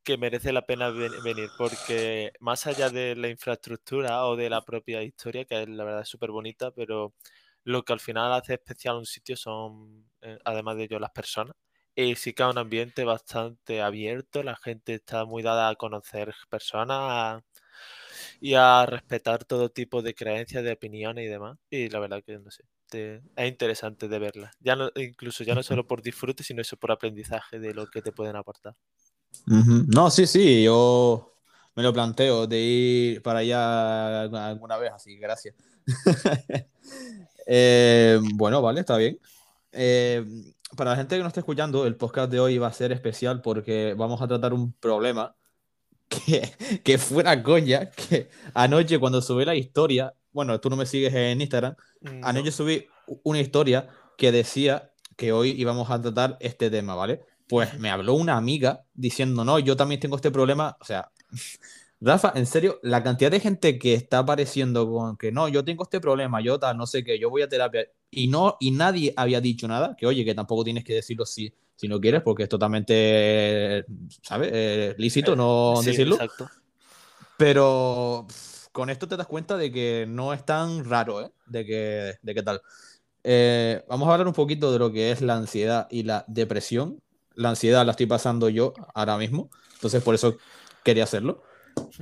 que 0.03 0.17
merece 0.17 0.51
la 0.51 0.65
pena 0.65 0.89
venir 0.89 1.49
porque 1.57 2.33
más 2.41 2.67
allá 2.67 2.89
de 2.89 3.15
la 3.15 3.29
infraestructura 3.29 4.25
o 4.25 4.35
de 4.35 4.49
la 4.49 4.65
propia 4.65 5.03
historia, 5.03 5.45
que 5.45 5.61
es 5.61 5.69
la 5.69 5.85
verdad 5.85 6.01
es 6.01 6.09
súper 6.09 6.31
bonita, 6.31 6.71
pero 6.71 7.13
lo 7.69 7.83
que 7.83 7.93
al 7.93 7.99
final 7.99 8.33
hace 8.33 8.55
especial 8.55 8.97
un 8.97 9.05
sitio 9.05 9.35
son, 9.37 10.09
eh, 10.21 10.39
además 10.43 10.75
de 10.77 10.85
ello, 10.85 10.99
las 10.99 11.11
personas. 11.11 11.55
Y 11.95 12.15
sí 12.15 12.33
que 12.33 12.43
es 12.43 12.49
un 12.49 12.57
ambiente 12.57 13.03
bastante 13.03 13.81
abierto, 13.81 14.41
la 14.41 14.55
gente 14.55 14.95
está 14.95 15.25
muy 15.25 15.43
dada 15.43 15.69
a 15.69 15.75
conocer 15.75 16.33
personas 16.49 17.43
y 18.41 18.55
a 18.55 18.85
respetar 18.85 19.45
todo 19.45 19.69
tipo 19.69 20.01
de 20.01 20.15
creencias, 20.15 20.63
de 20.63 20.71
opiniones 20.71 21.25
y 21.25 21.27
demás. 21.27 21.57
Y 21.69 21.89
la 21.89 21.99
verdad 21.99 22.23
que 22.25 22.39
no 22.39 22.49
sé, 22.49 22.63
es 22.91 23.47
interesante 23.47 24.07
de 24.07 24.17
verla. 24.17 24.51
Ya 24.59 24.75
no, 24.75 24.89
incluso 24.95 25.43
ya 25.43 25.53
no 25.53 25.61
solo 25.61 25.85
por 25.85 26.01
disfrute, 26.01 26.43
sino 26.43 26.61
eso 26.61 26.77
por 26.77 26.91
aprendizaje 26.91 27.59
de 27.59 27.73
lo 27.73 27.87
que 27.87 28.01
te 28.01 28.11
pueden 28.11 28.35
aportar. 28.35 28.75
No, 29.45 30.09
sí, 30.09 30.25
sí, 30.25 30.63
yo 30.63 31.35
me 31.75 31.83
lo 31.83 31.93
planteo 31.93 32.47
de 32.47 32.59
ir 32.59 33.21
para 33.21 33.39
allá 33.39 34.21
alguna 34.21 34.77
vez, 34.77 34.91
así 34.91 35.15
que 35.15 35.19
gracias. 35.19 35.55
Eh, 37.51 38.19
bueno, 38.35 38.61
vale, 38.61 38.81
está 38.81 38.95
bien. 38.97 39.19
Eh, 39.71 40.23
para 40.77 40.91
la 40.91 40.97
gente 40.97 41.15
que 41.15 41.23
no 41.23 41.27
esté 41.27 41.39
escuchando, 41.39 41.87
el 41.87 41.95
podcast 41.95 42.31
de 42.31 42.39
hoy 42.39 42.59
va 42.59 42.67
a 42.67 42.73
ser 42.73 42.91
especial 42.91 43.41
porque 43.41 43.95
vamos 43.97 44.21
a 44.21 44.27
tratar 44.27 44.53
un 44.53 44.71
problema 44.73 45.35
que, 46.07 46.51
que 46.83 46.99
fuera 46.99 47.41
coña, 47.41 47.89
que 47.89 48.29
anoche 48.53 48.99
cuando 48.99 49.19
subí 49.19 49.45
la 49.45 49.55
historia, 49.55 50.13
bueno, 50.31 50.59
tú 50.59 50.69
no 50.69 50.75
me 50.75 50.85
sigues 50.85 51.11
en 51.15 51.41
Instagram, 51.41 51.75
anoche 52.21 52.51
subí 52.51 52.85
una 53.23 53.39
historia 53.39 53.87
que 54.15 54.31
decía 54.31 54.91
que 55.17 55.31
hoy 55.31 55.49
íbamos 55.49 55.89
a 55.89 55.99
tratar 55.99 56.37
este 56.39 56.69
tema, 56.69 56.93
¿vale? 56.93 57.21
Pues 57.47 57.79
me 57.79 57.89
habló 57.89 58.13
una 58.13 58.37
amiga 58.37 58.83
diciendo, 58.93 59.43
no, 59.43 59.57
yo 59.57 59.75
también 59.75 59.99
tengo 59.99 60.17
este 60.17 60.29
problema, 60.29 60.77
o 60.79 60.85
sea, 60.85 61.09
Rafa, 62.01 62.31
en 62.35 62.45
serio, 62.45 62.79
la 62.81 63.03
cantidad 63.03 63.29
de 63.29 63.41
gente 63.41 63.77
que 63.77 63.93
está 63.93 64.19
apareciendo 64.19 64.89
con 64.89 65.17
que 65.17 65.33
no, 65.33 65.49
yo 65.49 65.65
tengo 65.65 65.83
este 65.83 65.99
problema, 65.99 66.39
yo 66.39 66.57
tal, 66.57 66.77
no 66.77 66.87
sé 66.87 67.03
qué, 67.03 67.19
yo 67.19 67.29
voy 67.29 67.41
a 67.41 67.49
terapia, 67.49 67.87
y 68.09 68.27
no, 68.27 68.55
y 68.61 68.71
nadie 68.71 69.13
había 69.17 69.41
dicho 69.41 69.67
nada, 69.67 69.95
que 69.97 70.05
oye, 70.05 70.23
que 70.23 70.33
tampoco 70.33 70.63
tienes 70.63 70.85
que 70.85 70.93
decirlo 70.93 71.25
si, 71.25 71.53
si 71.75 71.89
no 71.89 71.99
quieres, 71.99 72.21
porque 72.21 72.43
es 72.43 72.49
totalmente, 72.49 73.83
¿sabes? 74.21 74.49
Eh, 74.53 74.95
lícito 74.97 75.33
eh, 75.33 75.35
no 75.35 75.81
decirlo. 75.83 76.15
Exacto. 76.15 76.49
Pero 77.37 78.27
con 78.71 78.89
esto 78.89 79.07
te 79.07 79.17
das 79.17 79.27
cuenta 79.27 79.57
de 79.57 79.69
que 79.71 80.05
no 80.07 80.33
es 80.33 80.45
tan 80.45 80.85
raro, 80.85 81.21
¿eh? 81.21 81.31
De 81.47 81.65
que, 81.65 82.13
de 82.21 82.33
qué 82.33 82.43
tal. 82.43 82.61
Eh, 83.25 83.83
vamos 83.89 84.07
a 84.07 84.13
hablar 84.13 84.27
un 84.27 84.33
poquito 84.33 84.71
de 84.71 84.79
lo 84.79 84.91
que 84.93 85.11
es 85.11 85.21
la 85.21 85.35
ansiedad 85.35 85.87
y 85.91 86.03
la 86.03 86.23
depresión. 86.27 87.01
La 87.35 87.49
ansiedad 87.49 87.85
la 87.85 87.91
estoy 87.91 88.05
pasando 88.05 88.47
yo 88.47 88.73
ahora 88.93 89.17
mismo, 89.17 89.49
entonces 89.73 90.01
por 90.01 90.15
eso 90.15 90.37
quería 90.83 91.03
hacerlo. 91.03 91.43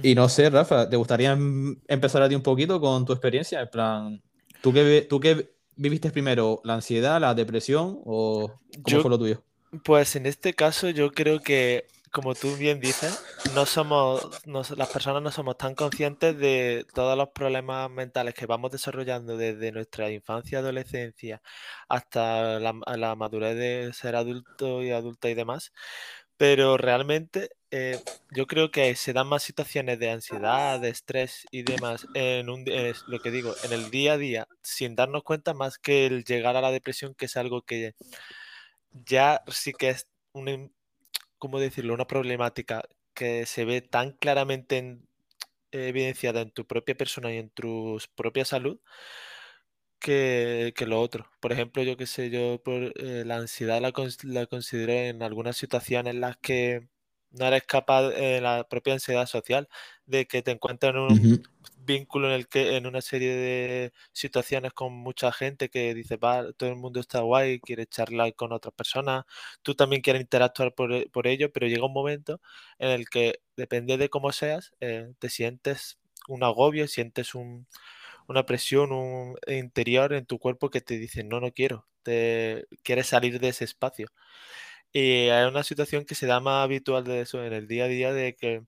Y 0.02 0.16
no 0.16 0.30
sé, 0.30 0.50
Rafa, 0.50 0.90
¿te 0.90 0.96
gustaría 0.96 1.32
em, 1.32 1.80
empezar 1.88 2.22
a 2.22 2.30
ti 2.30 2.36
un 2.36 2.44
poquito 2.44 2.80
con 2.80 3.06
tu 3.06 3.14
experiencia? 3.14 3.62
En 3.62 3.70
plan, 3.70 4.22
¿tú 4.62 4.72
qué, 4.74 5.06
tú 5.10 5.20
qué 5.20 5.50
viviste 5.76 6.12
primero? 6.12 6.62
¿La 6.64 6.76
ansiedad, 6.76 7.20
la 7.20 7.34
depresión 7.34 8.00
o 8.06 8.60
cómo 8.84 9.02
fue 9.02 9.10
lo 9.10 9.20
tuyo? 9.20 9.44
Pues 9.84 10.16
en 10.16 10.26
este 10.26 10.54
caso 10.54 10.90
yo 10.90 11.12
creo 11.12 11.40
que, 11.42 11.88
como 12.12 12.36
tú 12.36 12.56
bien 12.56 12.80
dices, 12.80 13.22
no 13.54 13.66
somos, 13.66 14.42
las 14.46 14.90
personas 14.90 15.22
no 15.22 15.32
somos 15.32 15.58
tan 15.58 15.76
conscientes 15.76 16.38
de 16.38 16.86
todos 16.94 17.18
los 17.18 17.30
problemas 17.30 17.90
mentales 17.90 18.34
que 18.34 18.46
vamos 18.46 18.72
desarrollando 18.72 19.36
desde 19.36 19.72
nuestra 19.72 20.10
infancia, 20.10 20.60
adolescencia, 20.60 21.42
hasta 21.90 22.60
la, 22.60 22.74
la 22.96 23.16
madurez 23.16 23.58
de 23.58 23.92
ser 23.94 24.16
adulto 24.16 24.84
y 24.84 24.92
adulta 24.92 25.30
y 25.30 25.34
demás. 25.34 25.74
Pero 26.38 26.78
realmente 26.78 27.50
eh, 27.72 28.00
yo 28.32 28.46
creo 28.48 28.72
que 28.72 28.96
se 28.96 29.12
dan 29.14 29.28
más 29.28 29.44
situaciones 29.44 30.00
de 30.00 30.12
ansiedad, 30.12 30.80
de 30.80 30.90
estrés 30.90 31.46
y 31.52 31.64
demás 31.64 32.08
en 32.14 32.50
un, 32.50 32.64
lo 33.08 33.20
que 33.20 33.32
digo, 33.32 33.56
en 33.64 33.74
el 33.74 33.90
día 33.90 34.14
a 34.14 34.18
día, 34.18 34.48
sin 34.62 34.96
darnos 34.96 35.24
cuenta 35.24 35.54
más 35.54 35.78
que 35.80 36.06
el 36.06 36.24
llegar 36.24 36.56
a 36.56 36.62
la 36.62 36.72
depresión, 36.72 37.16
que 37.16 37.26
es 37.26 37.38
algo 37.38 37.64
que 37.64 37.94
ya 38.92 39.44
sí 39.48 39.74
que 39.74 39.90
es 39.90 40.08
una, 40.34 40.70
¿cómo 41.38 41.60
decirlo? 41.60 41.94
Una 41.94 42.08
problemática 42.08 42.84
que 43.14 43.46
se 43.46 43.66
ve 43.66 43.82
tan 43.82 44.12
claramente 44.12 45.00
evidenciada 45.72 46.42
en 46.42 46.52
tu 46.52 46.66
propia 46.66 46.96
persona 46.96 47.34
y 47.34 47.38
en 47.38 47.50
tu 47.50 47.98
propia 48.16 48.46
salud, 48.46 48.80
que, 50.00 50.74
lo 50.88 51.02
otro. 51.02 51.30
Por 51.40 51.52
ejemplo, 51.52 51.84
yo 51.84 51.98
qué 51.98 52.06
sé, 52.08 52.30
yo 52.30 52.62
por 52.64 52.94
eh, 52.98 53.24
la 53.26 53.38
ansiedad 53.38 53.82
la, 53.82 53.94
la, 54.24 54.46
considero 54.48 54.92
en 54.94 55.24
algunas 55.24 55.58
situaciones 55.58 56.14
en 56.14 56.22
las 56.22 56.38
que 56.38 56.88
no 57.32 57.46
eres 57.46 57.64
capaz, 57.64 58.12
en 58.16 58.44
la 58.44 58.68
propia 58.68 58.94
ansiedad 58.94 59.26
social, 59.28 59.68
de 60.06 60.28
que 60.28 60.42
te 60.42 60.52
encuentras 60.52 60.94
en 60.94 61.00
un 61.02 61.44
vínculo 61.88 62.28
en 62.28 62.34
el 62.34 62.48
que 62.48 62.78
en 62.78 62.86
una 62.86 63.02
serie 63.02 63.36
de 63.36 63.94
situaciones 64.12 64.74
con 64.74 64.94
mucha 64.94 65.32
gente 65.32 65.70
que 65.70 65.94
dice, 65.94 66.18
va, 66.18 66.52
todo 66.54 66.70
el 66.70 66.76
mundo 66.76 67.00
está 67.00 67.22
guay, 67.22 67.60
quiere 67.60 67.88
charlar 67.88 68.36
con 68.36 68.54
otras 68.54 68.74
personas, 68.74 69.26
tú 69.64 69.76
también 69.76 70.02
quieres 70.02 70.22
interactuar 70.22 70.74
por, 70.76 70.94
e, 70.94 71.10
por 71.10 71.28
ello, 71.28 71.52
pero 71.52 71.68
llega 71.68 71.86
un 71.86 71.94
momento 71.94 72.42
en 72.80 72.90
el 72.92 73.10
que, 73.10 73.42
depende 73.56 73.98
de 73.98 74.10
cómo 74.10 74.32
seas, 74.32 74.74
eh, 74.82 75.14
te 75.20 75.30
sientes 75.30 75.98
un 76.28 76.44
agobio, 76.44 76.88
sientes 76.88 77.36
un, 77.36 77.68
una 78.28 78.46
presión 78.46 79.36
interior 79.48 80.14
en 80.14 80.26
tu 80.26 80.40
cuerpo 80.40 80.70
que 80.70 80.82
te 80.82 80.98
dice, 80.98 81.24
no, 81.24 81.40
no 81.40 81.52
quiero, 81.52 81.88
quieres 82.84 83.08
salir 83.08 83.40
de 83.40 83.50
ese 83.50 83.66
espacio. 83.66 84.08
Y 84.94 85.30
hay 85.30 85.48
una 85.48 85.64
situación 85.64 86.06
que 86.06 86.16
se 86.16 86.28
da 86.28 86.40
más 86.40 86.64
habitual 86.64 87.04
de 87.04 87.22
eso 87.22 87.44
en 87.44 87.54
el 87.54 87.68
día 87.68 87.86
a 87.86 87.88
día, 87.88 88.14
de 88.14 88.36
que 88.36 88.64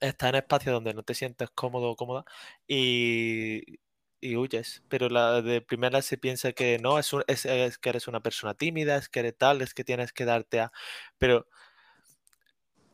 estás 0.00 0.30
en 0.30 0.36
espacios 0.36 0.74
donde 0.74 0.94
no 0.94 1.02
te 1.02 1.14
sientes 1.14 1.50
cómodo 1.50 1.90
o 1.90 1.96
cómoda 1.96 2.24
y, 2.68 3.80
huyes. 4.22 4.82
Pero 4.88 5.08
la 5.08 5.42
de 5.42 5.60
primera 5.62 6.02
se 6.02 6.18
piensa 6.18 6.52
que 6.52 6.78
no, 6.78 6.98
es, 6.98 7.12
es, 7.28 7.78
que 7.78 7.88
eres 7.90 8.08
una 8.08 8.20
persona 8.20 8.54
tímida, 8.54 8.96
es 8.96 9.08
que 9.08 9.20
eres 9.20 9.36
tal, 9.38 9.62
es 9.62 9.74
que 9.74 9.84
tienes 9.84 10.12
que 10.12 10.24
darte 10.24 10.60
a... 10.60 10.72
Pero 11.18 11.46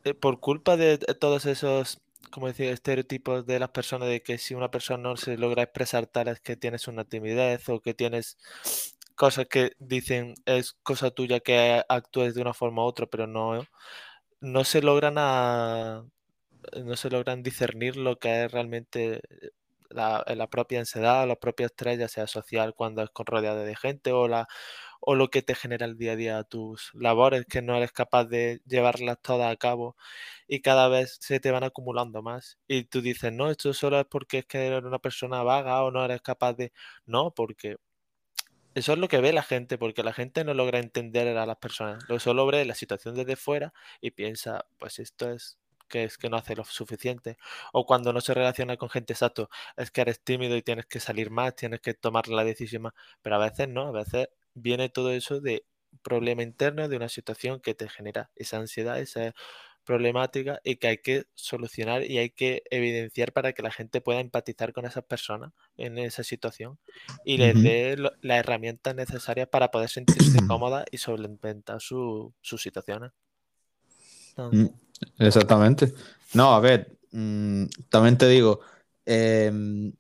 eh, 0.05 0.15
por 0.15 0.41
culpa 0.41 0.77
de 0.77 0.99
todos 0.99 1.47
esos 1.47 2.01
como 2.31 2.49
decía, 2.49 2.71
estereotipos 2.73 3.47
de 3.47 3.59
las 3.59 3.71
personas 3.71 4.09
de 4.09 4.23
que 4.23 4.39
si 4.39 4.55
una 4.55 4.71
persona 4.71 5.03
no 5.03 5.17
se 5.17 5.39
logra 5.39 5.63
expresar 5.63 6.07
tal 6.07 6.29
es 6.29 6.41
que 6.41 6.57
tienes 6.57 6.89
una 6.89 7.05
timidez 7.05 7.69
o 7.69 7.81
que 7.81 7.95
tienes 7.95 8.39
cosas 9.15 9.47
que 9.49 9.73
dicen 9.79 10.35
es 10.47 10.75
cosa 10.83 11.11
tuya 11.11 11.41
que 11.41 11.83
actúes 11.89 12.35
de 12.35 12.43
una 12.43 12.55
forma 12.55 12.85
u 12.85 12.87
otra, 12.87 13.07
pero 13.07 13.27
no, 13.27 13.67
no 14.41 14.65
se 14.65 14.83
logran 14.83 15.17
a, 15.19 16.05
no 16.85 16.97
se 16.97 17.11
logran 17.11 17.43
discernir 17.43 17.97
lo 17.97 18.19
que 18.19 18.45
es 18.45 18.53
realmente 18.53 19.21
la, 19.91 20.25
la 20.27 20.47
propia 20.49 20.81
ansiedad, 20.81 21.27
la 21.27 21.37
propia 21.37 21.67
estrella, 21.67 22.09
sea 22.09 22.27
social 22.27 22.75
cuando 22.75 23.03
es 23.03 23.11
con 23.11 23.27
rodeada 23.27 23.65
de 23.65 23.77
gente 23.77 24.13
o 24.13 24.29
la 24.29 24.49
o 25.01 25.15
lo 25.15 25.29
que 25.31 25.43
te 25.43 25.55
genera 25.55 25.87
el 25.87 25.97
día 25.99 26.13
a 26.13 26.17
día 26.17 26.45
tus 26.45 26.91
labores, 26.95 27.47
que 27.47 27.63
no 27.63 27.77
eres 27.77 27.93
capaz 27.93 28.25
de 28.25 28.61
llevarlas 28.67 29.19
todas 29.23 29.53
a 29.53 29.57
cabo 29.57 29.97
y 30.49 30.61
cada 30.63 30.89
vez 30.89 31.19
se 31.21 31.41
te 31.41 31.51
van 31.51 31.65
acumulando 31.65 32.23
más. 32.23 32.59
Y 32.69 32.85
tú 32.85 33.01
dices, 33.03 33.33
no, 33.33 33.51
esto 33.51 33.73
solo 33.75 34.01
es 34.01 34.07
porque 34.07 34.39
es 34.39 34.47
que 34.47 34.67
eres 34.67 34.83
una 34.85 34.99
persona 34.99 35.43
vaga 35.43 35.83
o 35.85 35.91
no 35.91 36.05
eres 36.05 36.23
capaz 36.23 36.55
de... 36.55 36.73
No, 37.05 37.33
porque 37.35 37.77
eso 38.75 38.93
es 38.93 38.99
lo 38.99 39.09
que 39.09 39.21
ve 39.21 39.33
la 39.33 39.43
gente, 39.43 39.79
porque 39.79 40.03
la 40.03 40.13
gente 40.13 40.45
no 40.45 40.55
logra 40.55 40.79
entender 40.79 41.37
a 41.37 41.47
las 41.47 41.57
personas. 41.59 42.05
Lo 42.09 42.21
solo 42.21 42.47
ve 42.47 42.65
la 42.65 42.75
situación 42.75 43.15
desde 43.15 43.37
fuera 43.37 43.73
y 44.01 44.11
piensa, 44.13 44.67
pues 44.79 44.99
esto 44.99 45.31
es 45.31 45.59
que 45.87 46.05
es 46.05 46.19
que 46.19 46.31
no 46.31 46.37
hace 46.37 46.57
lo 46.57 46.65
suficiente. 46.65 47.39
O 47.73 47.87
cuando 47.87 48.13
no 48.13 48.21
se 48.21 48.35
relaciona 48.35 48.77
con 48.77 48.91
gente 48.91 49.13
exacto, 49.13 49.49
es 49.77 49.91
que 49.91 50.01
eres 50.03 50.21
tímido 50.21 50.57
y 50.57 50.63
tienes 50.63 50.87
que 50.87 51.01
salir 51.01 51.31
más, 51.31 51.55
tienes 51.57 51.81
que 51.81 51.95
tomar 51.95 52.29
la 52.29 52.45
decisión 52.45 52.83
más. 52.83 52.95
Pero 53.23 53.37
a 53.37 53.39
veces 53.39 53.69
no, 53.69 53.89
a 53.89 53.93
veces 53.93 54.29
viene 54.55 54.89
todo 54.89 55.13
eso 55.13 55.41
de 55.41 55.65
problema 56.03 56.43
interno, 56.43 56.89
de 56.89 56.97
una 56.97 57.09
situación 57.09 57.61
que 57.61 57.75
te 57.75 57.89
genera 57.89 58.31
esa 58.37 58.59
ansiedad, 58.59 58.99
esa 59.01 59.35
problemática 59.87 60.61
y 60.65 60.77
que 60.77 60.89
hay 60.89 60.99
que 60.99 61.27
solucionar 61.35 62.03
y 62.05 62.19
hay 62.19 62.31
que 62.31 62.65
evidenciar 62.71 63.33
para 63.33 63.53
que 63.53 63.63
la 63.63 63.71
gente 63.71 64.01
pueda 64.03 64.21
empatizar 64.21 64.73
con 64.73 64.85
esas 64.85 65.05
personas 65.05 65.53
en 65.77 65.97
esa 65.97 66.25
situación 66.25 66.79
y 67.25 67.39
les 67.39 67.63
dé 67.63 67.97
las 67.97 68.39
herramientas 68.39 68.95
necesarias 68.95 69.49
para 69.49 69.71
poder 69.71 69.89
sentirse 69.89 70.17
cómoda 70.47 70.85
y 70.91 70.99
solventar 70.99 71.81
sus 71.81 72.35
situaciones. 72.43 73.13
Mm, 74.37 74.67
exactamente. 75.19 75.93
No, 76.35 76.55
a 76.55 76.61
ver, 76.61 76.99
mm, 77.13 77.67
también 77.89 78.19
te 78.19 78.29
digo, 78.29 78.61
em, 79.05 79.93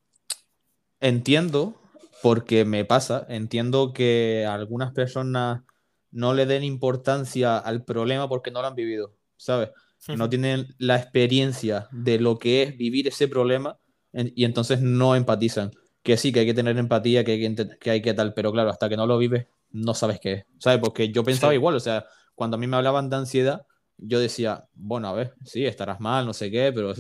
entiendo 1.00 1.80
porque 2.22 2.64
me 2.64 2.84
pasa, 2.84 3.26
entiendo 3.28 3.92
que 3.92 4.46
algunas 4.48 4.92
personas 4.92 5.62
no 6.10 6.34
le 6.34 6.46
den 6.46 6.64
importancia 6.64 7.58
al 7.58 7.84
problema 7.84 8.28
porque 8.28 8.50
no 8.50 8.62
lo 8.62 8.68
han 8.68 8.74
vivido, 8.74 9.14
¿sabes? 9.36 9.70
No 10.08 10.28
tienen 10.28 10.74
la 10.78 10.96
experiencia 10.96 11.88
de 11.90 12.18
lo 12.18 12.38
que 12.38 12.62
es 12.62 12.76
vivir 12.76 13.08
ese 13.08 13.28
problema 13.28 13.78
y 14.12 14.44
entonces 14.44 14.80
no 14.80 15.14
empatizan. 15.14 15.72
Que 16.02 16.16
sí, 16.16 16.32
que 16.32 16.40
hay 16.40 16.46
que 16.46 16.54
tener 16.54 16.78
empatía, 16.78 17.24
que 17.24 17.32
hay 17.32 17.54
que, 17.54 17.68
que, 17.78 17.90
hay 17.90 18.00
que 18.00 18.14
tal, 18.14 18.32
pero 18.32 18.52
claro, 18.52 18.70
hasta 18.70 18.88
que 18.88 18.96
no 18.96 19.06
lo 19.06 19.18
vives, 19.18 19.46
no 19.72 19.94
sabes 19.94 20.20
qué 20.20 20.32
es, 20.32 20.44
¿sabes? 20.58 20.78
Porque 20.78 21.10
yo 21.10 21.24
pensaba 21.24 21.54
igual, 21.54 21.74
o 21.74 21.80
sea, 21.80 22.06
cuando 22.34 22.56
a 22.56 22.60
mí 22.60 22.66
me 22.66 22.76
hablaban 22.76 23.10
de 23.10 23.16
ansiedad, 23.16 23.66
yo 23.98 24.20
decía, 24.20 24.66
bueno, 24.74 25.08
a 25.08 25.12
ver, 25.12 25.34
sí, 25.44 25.64
estarás 25.64 26.00
mal, 26.00 26.26
no 26.26 26.34
sé 26.34 26.50
qué, 26.50 26.72
pero 26.72 26.92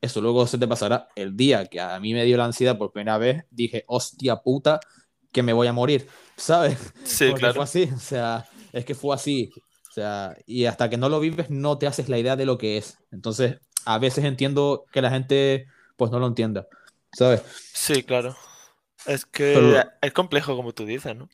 eso, 0.00 0.20
luego 0.20 0.46
se 0.46 0.58
te 0.58 0.68
pasará. 0.68 1.08
El 1.16 1.36
día 1.36 1.66
que 1.66 1.80
a 1.80 1.98
mí 2.00 2.14
me 2.14 2.24
dio 2.24 2.36
la 2.36 2.44
ansiedad 2.44 2.78
por 2.78 2.92
primera 2.92 3.18
vez, 3.18 3.44
dije, 3.50 3.84
hostia 3.86 4.36
puta, 4.36 4.80
que 5.32 5.42
me 5.42 5.52
voy 5.52 5.66
a 5.66 5.72
morir, 5.72 6.06
¿sabes? 6.36 6.78
Sí, 7.04 7.32
claro. 7.34 7.54
Fue 7.54 7.64
así, 7.64 7.90
o 7.94 7.98
sea, 7.98 8.46
es 8.72 8.84
que 8.84 8.94
fue 8.94 9.14
así. 9.14 9.50
O 9.88 9.92
sea, 9.92 10.36
y 10.46 10.64
hasta 10.64 10.90
que 10.90 10.96
no 10.96 11.08
lo 11.08 11.20
vives, 11.20 11.50
no 11.50 11.78
te 11.78 11.86
haces 11.86 12.08
la 12.08 12.18
idea 12.18 12.36
de 12.36 12.46
lo 12.46 12.58
que 12.58 12.76
es. 12.76 12.98
Entonces, 13.12 13.58
a 13.84 13.98
veces 13.98 14.24
entiendo 14.24 14.84
que 14.92 15.02
la 15.02 15.10
gente, 15.10 15.66
pues, 15.96 16.10
no 16.10 16.18
lo 16.18 16.26
entienda, 16.26 16.66
¿sabes? 17.12 17.42
Sí, 17.72 18.02
claro. 18.02 18.36
Es 19.06 19.26
que 19.26 19.82
es 20.00 20.12
complejo, 20.12 20.56
como 20.56 20.72
tú 20.72 20.86
dices, 20.86 21.14
¿no? 21.14 21.28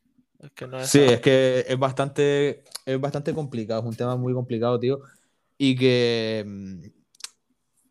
sí, 0.84 1.00
es 1.00 1.20
que 1.20 1.64
es 1.68 1.78
bastante, 1.78 2.64
es 2.94 3.00
bastante 3.00 3.34
complicado, 3.34 3.80
es 3.80 3.86
un 3.86 3.96
tema 3.96 4.16
muy 4.16 4.32
complicado, 4.32 4.78
tío. 4.78 5.00
Y 5.58 5.76
que, 5.76 6.44
mm, 6.46 6.86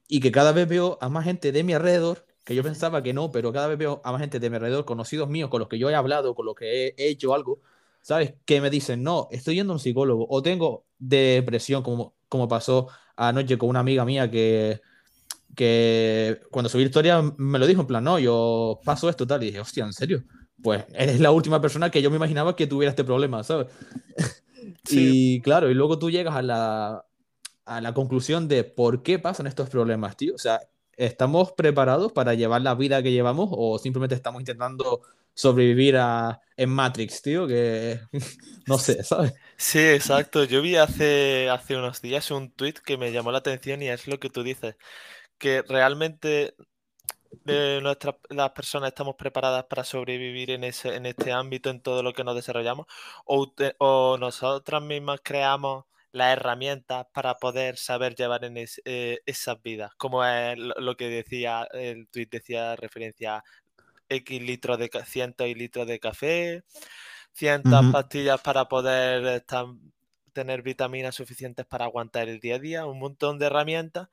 y 0.08 0.20
que 0.20 0.32
cada 0.32 0.51
vez 0.51 0.68
veo 0.68 0.98
a 1.01 1.10
más 1.10 1.25
gente 1.25 1.51
de 1.51 1.63
mi 1.63 1.74
alrededor, 1.74 2.25
que 2.44 2.56
yo 2.56 2.63
pensaba 2.63 3.03
que 3.03 3.13
no, 3.13 3.32
pero 3.32 3.53
cada 3.53 3.68
vez 3.68 3.77
veo 3.77 4.01
a 4.03 4.12
más 4.12 4.22
gente 4.22 4.39
de 4.39 4.50
mi 4.50 4.56
alrededor, 4.56 4.86
conocidos 4.86 5.29
míos, 5.29 5.50
con 5.50 5.60
los 5.60 5.70
que 5.70 5.77
yo 5.77 5.89
he 5.89 5.96
hablado, 5.96 6.36
con 6.36 6.46
los 6.46 6.56
que 6.56 6.96
he 6.98 7.10
hecho 7.10 7.34
algo, 7.34 7.62
¿sabes? 8.01 8.34
Que 8.46 8.62
me 8.62 8.70
dicen, 8.70 9.03
no, 9.03 9.27
estoy 9.32 9.56
yendo 9.56 9.74
a 9.74 9.75
un 9.75 9.79
psicólogo, 9.79 10.25
o 10.29 10.41
tengo 10.41 10.86
depresión, 10.98 11.84
como, 11.84 12.15
como 12.27 12.48
pasó 12.48 12.88
anoche 13.15 13.58
con 13.58 13.70
una 13.70 13.82
amiga 13.82 14.06
mía 14.06 14.32
que, 14.32 14.82
que 15.56 16.41
cuando 16.51 16.70
subí 16.70 16.84
historia 16.84 17.22
me 17.38 17.60
lo 17.60 17.68
dijo 17.68 17.82
en 17.82 17.88
plan, 17.88 18.03
no, 18.03 18.20
yo 18.20 18.79
paso 18.84 19.10
esto 19.10 19.27
tal, 19.27 19.44
y 19.44 19.48
dije, 19.48 19.60
hostia, 19.60 19.86
¿en 19.86 19.94
serio? 19.94 20.24
pues 20.62 20.86
eres 20.94 21.20
la 21.20 21.32
última 21.32 21.62
persona 21.62 21.89
que 21.89 22.01
yo 22.01 22.10
me 22.10 22.18
imaginaba 22.18 22.56
que 22.56 22.68
tuviera 22.68 22.89
este 22.89 23.03
problema, 23.03 23.44
¿sabes? 23.44 23.68
Y 24.89 25.42
claro, 25.42 25.70
y 25.70 25.74
luego 25.74 26.00
tú 26.00 26.10
llegas 26.10 26.36
a 26.36 26.42
la, 26.42 27.06
a 27.66 27.82
la 27.82 27.94
conclusión 27.94 28.48
de 28.48 28.63
por 28.63 29.04
qué 29.04 29.20
pasan 29.20 29.48
estos 29.48 29.70
problemas, 29.70 30.18
tío. 30.18 30.36
O 30.36 30.38
sea, 30.39 30.60
¿estamos 30.98 31.51
preparados 31.54 32.12
para 32.12 32.34
llevar 32.34 32.62
la 32.62 32.75
vida 32.75 33.04
que 33.04 33.12
llevamos 33.12 33.50
o 33.51 33.78
simplemente 33.80 34.16
estamos 34.16 34.42
intentando 34.42 35.01
sobrevivir 35.34 35.98
a, 35.98 36.42
en 36.58 36.70
Matrix, 36.70 37.22
tío? 37.22 37.48
Que 37.48 38.00
no 38.68 38.78
sé, 38.78 39.04
¿sabes? 39.04 39.34
Sí, 39.58 39.80
exacto. 39.80 40.44
Yo 40.44 40.62
vi 40.62 40.75
hace, 40.75 41.50
hace 41.50 41.78
unos 41.78 42.01
días 42.01 42.32
un 42.32 42.51
tweet 42.51 42.75
que 42.84 42.98
me 42.98 43.12
llamó 43.12 43.32
la 43.32 43.38
atención 43.38 43.82
y 43.82 43.89
es 43.89 44.08
lo 44.08 44.20
que 44.20 44.30
tú 44.30 44.44
dices, 44.44 44.75
que 45.38 45.62
realmente 45.62 46.56
nuestras 47.81 48.15
las 48.29 48.51
personas 48.51 48.89
estamos 48.89 49.15
preparadas 49.15 49.65
para 49.65 49.83
sobrevivir 49.83 50.51
en 50.51 50.63
ese 50.63 50.95
en 50.95 51.05
este 51.05 51.31
ámbito 51.31 51.69
en 51.69 51.81
todo 51.81 52.03
lo 52.03 52.13
que 52.13 52.24
nos 52.24 52.36
desarrollamos 52.36 52.88
o, 53.25 53.53
o 53.79 54.17
nosotras 54.19 54.81
mismas 54.81 55.19
creamos 55.24 55.86
las 56.12 56.33
herramientas 56.33 57.05
para 57.13 57.38
poder 57.38 57.77
saber 57.77 58.15
llevar 58.15 58.43
en 58.45 58.55
eh, 58.57 59.19
esas 59.25 59.62
vidas 59.62 59.91
como 59.98 60.25
es 60.25 60.57
lo, 60.57 60.98
que 60.98 61.07
decía 61.09 61.67
el 61.71 62.07
tweet 62.07 62.29
decía 62.31 62.75
referencia 62.75 63.43
X 64.09 64.41
litros 64.41 64.79
de 64.79 64.89
cientos 65.05 65.48
y 65.48 65.53
litros 65.53 65.86
de 65.88 66.00
café 66.00 66.63
cientos 67.33 67.86
pastillas 67.91 68.41
para 68.41 68.65
poder 68.65 69.24
estar, 69.25 69.65
tener 70.33 70.63
vitaminas 70.63 71.15
suficientes 71.15 71.65
para 71.65 71.86
aguantar 71.86 72.27
el 72.27 72.39
día 72.39 72.55
a 72.55 72.59
día 72.59 72.86
un 72.88 73.00
montón 73.00 73.38
de 73.38 73.45
herramientas 73.45 74.09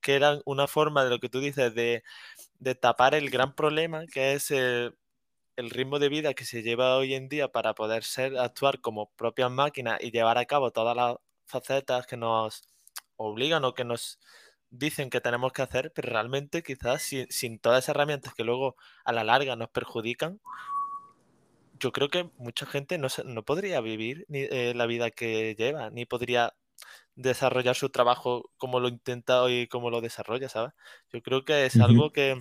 que 0.00 0.14
eran 0.14 0.40
una 0.44 0.66
forma 0.66 1.04
de 1.04 1.10
lo 1.10 1.20
que 1.20 1.28
tú 1.28 1.40
dices 1.40 1.74
de 1.74 2.02
de 2.58 2.74
tapar 2.74 3.14
el 3.14 3.30
gran 3.30 3.54
problema 3.54 4.06
que 4.06 4.34
es 4.34 4.50
el, 4.50 4.96
ritmo 5.56 5.98
de 5.98 6.08
vida 6.08 6.34
que 6.34 6.44
se 6.44 6.62
lleva 6.62 6.96
hoy 6.96 7.14
en 7.14 7.28
día 7.28 7.48
para 7.48 7.74
poder 7.74 8.04
ser, 8.04 8.38
actuar 8.38 8.80
como 8.80 9.10
propias 9.12 9.50
máquinas 9.50 9.98
y 10.02 10.10
llevar 10.10 10.38
a 10.38 10.44
cabo 10.44 10.70
todas 10.70 10.96
las 10.96 11.16
facetas 11.46 12.06
que 12.06 12.16
nos 12.16 12.62
obligan 13.16 13.64
o 13.64 13.74
que 13.74 13.84
nos 13.84 14.18
dicen 14.70 15.10
que 15.10 15.20
tenemos 15.20 15.52
que 15.52 15.62
hacer, 15.62 15.92
pero 15.94 16.10
realmente 16.10 16.62
quizás 16.62 17.02
sin, 17.02 17.58
todas 17.58 17.84
esas 17.84 17.94
herramientas 17.94 18.34
que 18.34 18.44
luego 18.44 18.76
a 19.04 19.12
la 19.12 19.24
larga 19.24 19.56
nos 19.56 19.70
perjudican, 19.70 20.40
yo 21.78 21.92
creo 21.92 22.08
que 22.08 22.30
mucha 22.38 22.66
gente 22.66 22.98
no, 22.98 23.08
no 23.24 23.42
podría 23.44 23.80
vivir 23.80 24.24
ni, 24.28 24.40
eh, 24.40 24.72
la 24.74 24.86
vida 24.86 25.10
que 25.10 25.54
lleva, 25.56 25.90
ni 25.90 26.06
podría 26.06 26.54
desarrollar 27.16 27.74
su 27.74 27.88
trabajo 27.88 28.50
como 28.58 28.78
lo 28.78 28.88
intenta 28.88 29.50
y 29.50 29.66
como 29.66 29.90
lo 29.90 30.00
desarrolla, 30.00 30.48
¿sabes? 30.48 30.72
Yo 31.12 31.22
creo 31.22 31.44
que 31.44 31.66
es 31.66 31.80
algo 31.80 32.12
que 32.12 32.40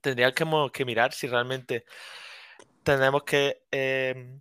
tendría 0.00 0.32
que, 0.32 0.84
mirar 0.84 1.12
si 1.12 1.26
realmente 1.26 1.84
tenemos 2.82 3.24
que 3.24 3.62
em, 3.70 4.40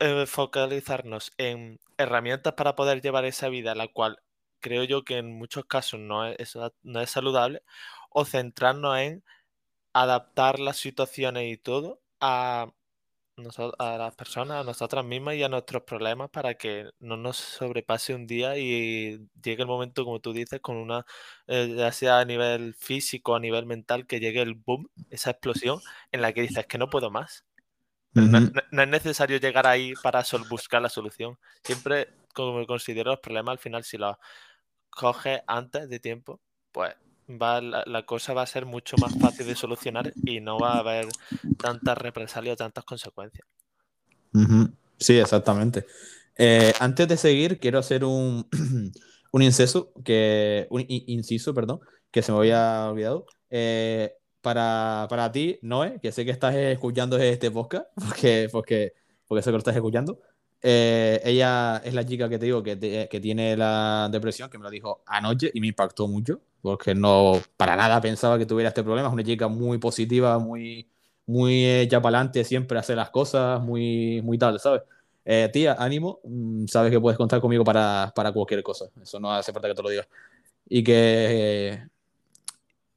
eh, 0.00 0.26
focalizarnos 0.26 1.32
en 1.38 1.80
herramientas 1.96 2.54
para 2.54 2.74
poder 2.76 3.00
llevar 3.00 3.24
esa 3.24 3.48
vida, 3.48 3.74
la 3.74 3.88
cual 3.88 4.20
creo 4.60 4.84
yo 4.84 5.04
que 5.04 5.18
en 5.18 5.32
muchos 5.32 5.64
casos 5.66 6.00
no 6.00 6.26
es, 6.26 6.56
no 6.82 7.00
es 7.00 7.10
saludable, 7.10 7.62
o 8.10 8.24
centrarnos 8.24 8.98
en 8.98 9.24
adaptar 9.92 10.58
las 10.58 10.78
situaciones 10.78 11.52
y 11.52 11.56
todo 11.56 12.00
a 12.20 12.72
a 13.78 13.98
las 13.98 14.14
personas, 14.14 14.60
a 14.60 14.64
nosotras 14.64 15.04
mismas 15.04 15.34
y 15.34 15.42
a 15.42 15.48
nuestros 15.48 15.82
problemas 15.82 16.30
para 16.30 16.54
que 16.54 16.90
no 17.00 17.16
nos 17.16 17.36
sobrepase 17.36 18.14
un 18.14 18.26
día 18.26 18.56
y 18.58 19.28
llegue 19.42 19.62
el 19.62 19.68
momento, 19.68 20.04
como 20.04 20.20
tú 20.20 20.32
dices, 20.32 20.60
con 20.60 20.76
una, 20.76 21.04
eh, 21.46 21.74
ya 21.76 21.92
sea 21.92 22.20
a 22.20 22.24
nivel 22.24 22.74
físico, 22.74 23.34
a 23.34 23.40
nivel 23.40 23.66
mental, 23.66 24.06
que 24.06 24.20
llegue 24.20 24.42
el 24.42 24.54
boom, 24.54 24.88
esa 25.10 25.30
explosión 25.30 25.80
en 26.10 26.22
la 26.22 26.32
que 26.32 26.42
dices 26.42 26.66
que 26.66 26.78
no 26.78 26.90
puedo 26.90 27.10
más. 27.10 27.44
no, 28.14 28.82
es 28.82 28.88
necesario 28.88 29.38
llegar 29.38 29.66
ahí 29.66 29.94
para 30.02 30.24
buscar 30.48 30.82
la 30.82 30.88
solución. 30.88 31.38
Siempre, 31.62 32.08
como 32.34 32.66
considero 32.66 33.12
los 33.12 33.20
problemas, 33.20 33.52
al 33.52 33.58
final, 33.58 33.84
si 33.84 33.98
los 33.98 34.16
coges 34.90 35.40
antes 35.46 35.88
de 35.88 36.00
tiempo, 36.00 36.40
pues 36.72 36.94
va, 37.40 37.60
la, 37.60 38.06
cosa 38.06 38.34
va 38.34 38.42
a 38.42 38.46
ser 38.46 38.66
mucho 38.66 38.96
más 38.98 39.16
fácil 39.18 39.46
de 39.46 39.54
solucionar 39.54 40.12
y 40.24 40.40
no 40.40 40.58
va 40.58 40.74
a 40.74 40.78
haber 40.78 41.06
tantas 41.58 41.98
represalias 41.98 42.54
o 42.54 42.56
tantas 42.56 42.84
consecuencias. 42.84 43.46
Sí, 44.98 45.18
exactamente. 45.18 45.86
Eh, 46.36 46.72
antes 46.80 47.08
de 47.08 47.16
seguir, 47.16 47.58
quiero 47.58 47.78
hacer 47.78 48.04
un, 48.04 48.48
un 49.32 49.42
inciso, 49.42 49.92
que, 50.04 50.66
un 50.70 50.84
inciso, 50.88 51.54
perdón, 51.54 51.80
que 52.10 52.22
se 52.22 52.32
me 52.32 52.38
había 52.38 52.88
olvidado. 52.88 53.26
Eh, 53.50 54.14
para, 54.40 55.06
para, 55.08 55.30
ti, 55.30 55.58
Noé, 55.62 56.00
que 56.00 56.10
sé 56.10 56.24
que 56.24 56.30
estás 56.30 56.54
escuchando 56.54 57.16
este 57.18 57.50
podcast, 57.50 57.86
porque, 58.08 58.48
porque, 58.50 58.92
porque 59.26 59.42
sé 59.42 59.48
que 59.48 59.52
lo 59.52 59.58
estás 59.58 59.76
escuchando. 59.76 60.20
Eh, 60.64 61.20
ella 61.24 61.82
es 61.84 61.92
la 61.92 62.06
chica 62.06 62.28
que 62.28 62.38
te 62.38 62.46
digo 62.46 62.62
que, 62.62 63.08
que, 63.10 63.20
tiene 63.20 63.56
la 63.56 64.08
depresión, 64.12 64.48
que 64.48 64.58
me 64.58 64.64
lo 64.64 64.70
dijo 64.70 65.02
anoche 65.06 65.50
y 65.52 65.60
me 65.60 65.66
impactó 65.68 66.06
mucho, 66.06 66.40
porque 66.62 66.94
no 66.94 67.40
para 67.56 67.76
nada 67.76 68.00
pensaba 68.00 68.38
que 68.38 68.46
tuviera 68.46 68.68
este 68.68 68.82
problema. 68.82 69.08
Es 69.08 69.14
una 69.14 69.24
chica 69.24 69.48
muy 69.48 69.78
positiva, 69.78 70.38
muy, 70.38 70.88
muy 71.26 71.66
hecha 71.66 72.00
para 72.00 72.18
adelante, 72.18 72.44
siempre 72.44 72.78
hace 72.78 72.96
las 72.96 73.10
cosas, 73.10 73.60
muy, 73.60 74.22
muy 74.22 74.38
tal, 74.38 74.58
¿sabes? 74.60 74.82
Eh, 75.24 75.50
tía, 75.52 75.76
ánimo, 75.78 76.20
mm, 76.24 76.66
sabes 76.66 76.90
que 76.90 77.00
puedes 77.00 77.18
contar 77.18 77.40
conmigo 77.40 77.64
para, 77.64 78.12
para, 78.14 78.32
cualquier 78.32 78.62
cosa, 78.62 78.86
eso 79.00 79.20
no 79.20 79.32
hace 79.32 79.52
falta 79.52 79.68
que 79.68 79.74
te 79.74 79.82
lo 79.82 79.90
diga. 79.90 80.08
Y 80.68 80.82
que, 80.84 81.86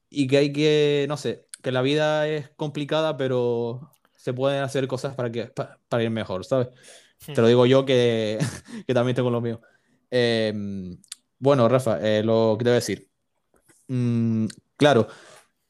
y 0.09 0.27
que 0.27 0.37
hay 0.37 0.53
que, 0.53 1.05
no 1.09 1.17
sé, 1.17 1.47
que 1.61 1.71
la 1.71 1.81
vida 1.81 2.27
es 2.27 2.49
complicada, 2.55 3.17
pero 3.17 3.91
se 4.15 4.33
pueden 4.33 4.63
hacer 4.63 4.87
cosas 4.87 5.15
para, 5.15 5.31
que, 5.31 5.51
para 5.89 6.03
ir 6.03 6.09
mejor, 6.09 6.45
¿sabes? 6.45 6.69
Te 7.25 7.41
lo 7.41 7.47
digo 7.47 7.65
yo 7.65 7.85
que, 7.85 8.39
que 8.87 8.93
también 8.93 9.15
tengo 9.15 9.29
lo 9.29 9.41
mío. 9.41 9.61
Em, 10.11 10.97
bueno, 11.39 11.67
Rafa, 11.69 11.99
eh, 12.01 12.23
lo 12.23 12.55
que 12.57 12.63
te 12.63 12.69
voy 12.69 12.73
a 12.73 12.75
decir. 12.75 13.14
Mm, 13.87 14.47
claro, 14.77 15.07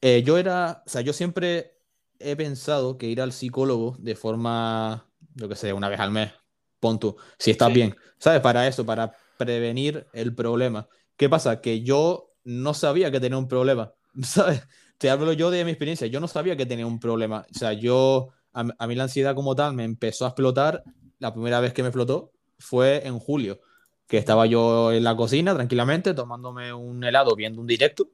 eh, 0.00 0.22
yo 0.24 0.38
era, 0.38 0.82
o 0.86 0.88
sea, 0.88 1.00
yo 1.00 1.12
siempre 1.12 1.78
he 2.18 2.36
pensado 2.36 2.98
que 2.98 3.06
ir 3.06 3.20
al 3.20 3.32
psicólogo 3.32 3.96
de 3.98 4.14
forma, 4.14 5.08
yo 5.34 5.48
que 5.48 5.56
sé, 5.56 5.72
una 5.72 5.88
vez 5.88 6.00
al 6.00 6.10
mes, 6.10 6.32
pon 6.80 6.98
tú, 6.98 7.16
si 7.38 7.50
estás 7.50 7.72
bien, 7.72 7.96
¿sabes? 8.18 8.40
Para 8.40 8.66
eso, 8.66 8.84
para 8.86 9.12
prevenir 9.38 10.06
el 10.12 10.34
problema. 10.34 10.88
¿Qué 11.16 11.28
pasa? 11.28 11.60
Que 11.60 11.82
yo 11.82 12.34
no 12.44 12.74
sabía 12.74 13.10
que 13.10 13.20
tenía 13.20 13.38
un 13.38 13.48
problema, 13.48 13.94
¿sabes? 14.22 14.62
Te 14.98 15.10
hablo 15.10 15.32
yo 15.32 15.50
de 15.50 15.64
mi 15.64 15.70
experiencia, 15.70 16.06
yo 16.06 16.20
no 16.20 16.28
sabía 16.28 16.56
que 16.56 16.66
tenía 16.66 16.86
un 16.86 17.00
problema. 17.00 17.46
O 17.54 17.58
sea, 17.58 17.72
yo, 17.72 18.30
a, 18.52 18.64
a 18.78 18.86
mí 18.86 18.94
la 18.94 19.04
ansiedad 19.04 19.34
como 19.34 19.54
tal 19.54 19.74
me 19.74 19.84
empezó 19.84 20.24
a 20.24 20.28
explotar 20.28 20.82
la 21.18 21.32
primera 21.32 21.60
vez 21.60 21.72
que 21.72 21.82
me 21.82 21.92
flotó 21.92 22.32
fue 22.58 23.06
en 23.06 23.18
julio, 23.18 23.60
que 24.06 24.18
estaba 24.18 24.46
yo 24.46 24.92
en 24.92 25.02
la 25.02 25.16
cocina 25.16 25.54
tranquilamente 25.54 26.14
tomándome 26.14 26.72
un 26.72 27.02
helado 27.02 27.34
viendo 27.34 27.60
un 27.60 27.66
directo. 27.66 28.08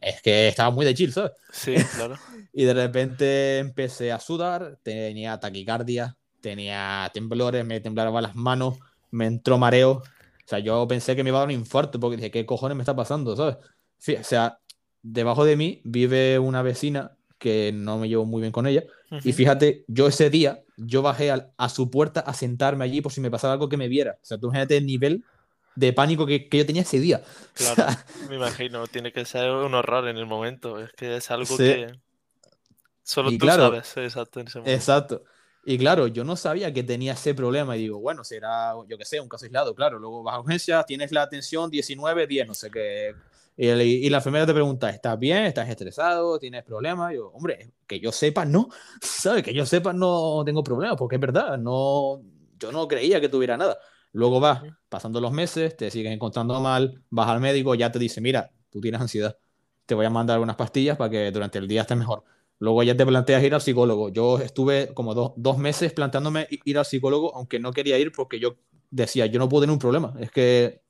Es 0.00 0.22
que 0.22 0.48
estaba 0.48 0.70
muy 0.70 0.86
de 0.86 0.94
chill, 0.94 1.12
¿sabes? 1.12 1.32
Sí, 1.52 1.74
claro. 1.96 2.16
y 2.52 2.64
de 2.64 2.74
repente 2.74 3.58
empecé 3.58 4.12
a 4.12 4.20
sudar, 4.20 4.78
tenía 4.82 5.40
taquicardia, 5.40 6.16
tenía 6.40 7.10
temblores, 7.12 7.64
me 7.64 7.80
temblaban 7.80 8.22
las 8.22 8.36
manos, 8.36 8.78
me 9.10 9.26
entró 9.26 9.58
mareo. 9.58 9.90
O 9.92 10.46
sea, 10.46 10.60
yo 10.60 10.86
pensé 10.86 11.16
que 11.16 11.24
me 11.24 11.30
iba 11.30 11.38
a 11.38 11.40
dar 11.40 11.48
un 11.48 11.54
infarto 11.54 11.98
porque 11.98 12.16
dije, 12.16 12.30
¿qué 12.30 12.46
cojones 12.46 12.76
me 12.76 12.82
está 12.82 12.94
pasando? 12.94 13.34
¿Sabes? 13.36 13.56
o 14.20 14.24
sea, 14.24 14.58
debajo 15.02 15.44
de 15.44 15.56
mí 15.56 15.80
vive 15.84 16.38
una 16.38 16.62
vecina 16.62 17.16
que 17.38 17.72
no 17.72 17.98
me 17.98 18.08
llevo 18.08 18.24
muy 18.24 18.40
bien 18.40 18.52
con 18.52 18.66
ella. 18.66 18.84
Y 19.24 19.32
fíjate, 19.32 19.84
yo 19.88 20.06
ese 20.06 20.30
día, 20.30 20.62
yo 20.76 21.02
bajé 21.02 21.30
a, 21.30 21.68
su 21.68 21.90
puerta 21.90 22.20
a 22.20 22.32
sentarme 22.32 22.84
allí 22.84 23.00
por 23.00 23.12
si 23.12 23.20
me 23.20 23.30
pasaba 23.30 23.54
algo 23.54 23.68
que 23.68 23.76
me 23.76 23.88
viera. 23.88 24.12
O 24.22 24.24
sea, 24.24 24.38
tú 24.38 24.46
imagínate 24.46 24.76
el 24.76 24.86
nivel 24.86 25.24
de 25.74 25.92
pánico 25.92 26.26
que, 26.26 26.48
yo 26.50 26.66
tenía 26.66 26.82
ese 26.82 27.00
día. 27.00 27.22
Claro, 27.54 27.84
me 28.28 28.36
imagino, 28.36 28.86
tiene 28.86 29.12
que 29.12 29.24
ser 29.26 29.50
un 29.50 29.74
horror 29.74 30.08
en 30.08 30.16
el 30.16 30.26
momento. 30.26 30.80
Es 30.80 30.92
que 30.92 31.16
es 31.16 31.30
algo 31.30 31.56
que 31.56 31.92
solo 33.02 33.30
tú 33.36 33.46
sabes. 33.46 33.96
Exacto, 33.96 34.40
en 34.40 34.48
ese 34.48 34.58
momento. 34.58 34.74
Exacto. 34.74 35.24
Y 35.64 35.78
claro, 35.78 36.06
yo 36.08 36.24
no 36.24 36.34
sabía 36.34 36.72
que 36.72 36.82
tenía 36.82 37.12
ese 37.12 37.34
problema 37.34 37.76
y 37.76 37.82
digo, 37.82 38.00
bueno, 38.00 38.24
será, 38.24 38.72
yo 38.88 38.98
qué 38.98 39.04
sé, 39.04 39.20
un 39.20 39.28
caso 39.28 39.44
aislado, 39.44 39.74
claro. 39.74 39.98
Luego 39.98 40.22
vas 40.22 40.36
a 40.36 40.40
urgencia, 40.40 40.82
tienes 40.84 41.12
la 41.12 41.22
atención 41.22 41.70
19, 41.70 42.26
10, 42.26 42.46
no 42.48 42.54
sé 42.54 42.70
qué, 42.70 43.14
y, 43.56 44.08
la 44.08 44.16
enfermera 44.18 44.46
te 44.46 44.54
pregunta, 44.54 44.88
¿estás 44.88 45.18
bien? 45.18 45.44
¿Estás 45.44 45.68
estresado? 45.68 46.38
¿Tienes 46.38 46.64
problemas? 46.64 47.14
yo, 47.14 47.28
hombre, 47.28 47.72
que 47.86 48.00
yo 48.00 48.10
sepa, 48.10 48.44
no. 48.44 48.68
¿Sabes? 49.00 49.42
Que 49.42 49.52
yo 49.52 49.66
sepa, 49.66 49.92
no 49.92 50.42
tengo 50.44 50.64
problemas, 50.64 50.96
porque 50.96 51.16
es 51.16 51.20
verdad, 51.20 51.58
no, 51.58 52.22
yo 52.58 52.72
no 52.72 52.88
creía 52.88 53.20
que 53.20 53.28
tuviera 53.28 53.56
nada. 53.56 53.78
Luego 54.12 54.40
vas 54.40 54.62
pasando 54.88 55.20
los 55.20 55.32
meses, 55.32 55.76
te 55.76 55.90
sigues 55.90 56.12
encontrando 56.12 56.60
mal, 56.60 57.02
vas 57.10 57.28
al 57.28 57.40
médico, 57.40 57.74
ya 57.74 57.90
te 57.90 57.98
dice, 57.98 58.20
mira, 58.20 58.50
tú 58.70 58.80
tienes 58.80 59.00
ansiedad, 59.00 59.36
te 59.86 59.94
voy 59.94 60.06
a 60.06 60.10
mandar 60.10 60.38
unas 60.40 60.56
pastillas 60.56 60.96
para 60.96 61.10
que 61.10 61.30
durante 61.30 61.58
el 61.58 61.66
día 61.66 61.82
estés 61.82 61.96
mejor. 61.96 62.24
Luego 62.58 62.82
ya 62.82 62.96
te 62.96 63.04
planteas 63.04 63.42
ir 63.42 63.54
al 63.54 63.60
psicólogo. 63.60 64.10
Yo 64.10 64.38
estuve 64.38 64.94
como 64.94 65.14
dos 65.14 65.58
meses 65.58 65.92
planteándome 65.92 66.46
ir 66.48 66.78
al 66.78 66.84
psicólogo, 66.84 67.34
aunque 67.34 67.58
no 67.58 67.72
quería 67.72 67.98
ir 67.98 68.12
porque 68.12 68.38
yo 68.38 68.56
decía, 68.90 69.26
yo 69.26 69.40
no 69.40 69.48
puedo 69.48 69.62
tener 69.62 69.72
un 69.72 69.80
problema. 69.80 70.14
Es 70.20 70.30
que, 70.30 70.82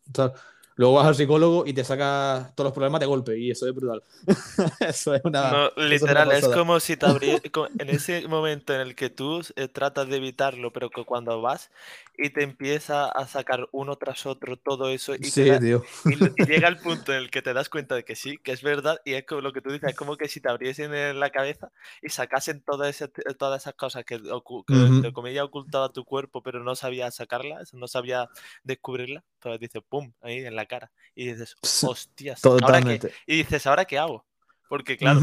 Luego 0.74 0.94
vas 0.94 1.06
al 1.06 1.14
psicólogo 1.14 1.64
y 1.66 1.74
te 1.74 1.84
saca 1.84 2.50
todos 2.54 2.68
los 2.68 2.72
problemas 2.72 3.00
de 3.00 3.06
golpe 3.06 3.38
y 3.38 3.50
eso 3.50 3.68
es 3.68 3.74
brutal. 3.74 4.02
eso 4.80 5.14
es 5.14 5.20
una... 5.24 5.50
No, 5.50 5.70
literal, 5.76 6.32
es, 6.32 6.48
como 6.48 6.80
si 6.80 6.96
te 6.96 7.06
abrías... 7.06 7.42
en 7.78 7.90
ese 7.90 8.26
momento 8.26 8.74
en 8.74 8.80
el 8.80 8.94
que 8.94 9.10
tú 9.10 9.42
eh, 9.56 9.68
tratas 9.68 10.08
de 10.08 10.16
evitarlo, 10.16 10.72
pero 10.72 10.88
que 10.88 11.04
cuando 11.04 11.40
vas 11.42 11.70
y 12.16 12.30
te 12.30 12.42
empieza 12.42 13.06
a 13.06 13.26
sacar 13.26 13.68
uno 13.72 13.96
tras 13.96 14.26
otro 14.26 14.56
todo 14.56 14.88
eso 14.90 15.14
y, 15.14 15.24
sí, 15.24 15.50
tío. 15.58 15.82
y, 16.04 16.44
llega 16.44 16.68
el 16.68 16.76
punto 16.78 17.12
en 17.12 17.18
el 17.18 17.30
que 17.30 17.42
te 17.42 17.52
das 17.52 17.68
cuenta 17.68 17.94
de 17.94 18.04
que 18.04 18.16
sí, 18.16 18.38
que 18.38 18.52
es 18.52 18.62
verdad 18.62 19.00
y 19.04 19.14
es 19.14 19.24
como 19.24 19.40
lo 19.40 19.52
que 19.52 19.60
tú 19.60 19.70
dices, 19.70 19.90
es 19.90 19.96
como 19.96 20.16
que 20.16 20.28
si 20.28 20.40
te 20.40 20.50
abriesen 20.50 20.94
en 20.94 21.20
la 21.20 21.30
cabeza 21.30 21.70
y 22.02 22.08
sacasen 22.08 22.60
todas 22.60 22.88
esas, 22.88 23.10
todas 23.38 23.62
esas 23.62 23.74
cosas 23.74 24.04
que, 24.04 24.18
que 24.18 25.12
como 25.12 25.26
ella 25.26 25.44
ocultaba 25.44 25.92
tu 25.92 26.04
cuerpo 26.04 26.42
pero 26.42 26.62
no 26.62 26.74
sabía 26.74 27.10
sacarlas, 27.10 27.72
no 27.74 27.88
sabía 27.88 28.28
descubrirlas, 28.62 29.24
entonces 29.34 29.60
dices, 29.60 29.82
¡pum!, 29.88 30.12
ahí 30.20 30.38
en 30.44 30.56
la 30.56 30.66
cara 30.66 30.90
y 31.14 31.26
dices, 31.26 31.56
hostias, 31.82 32.44
¿ahora 32.44 32.82
qué? 32.82 33.12
y 33.26 33.36
dices, 33.38 33.66
¿ahora 33.66 33.84
qué 33.84 33.98
hago? 33.98 34.24
Porque 34.72 34.96
claro, 34.96 35.20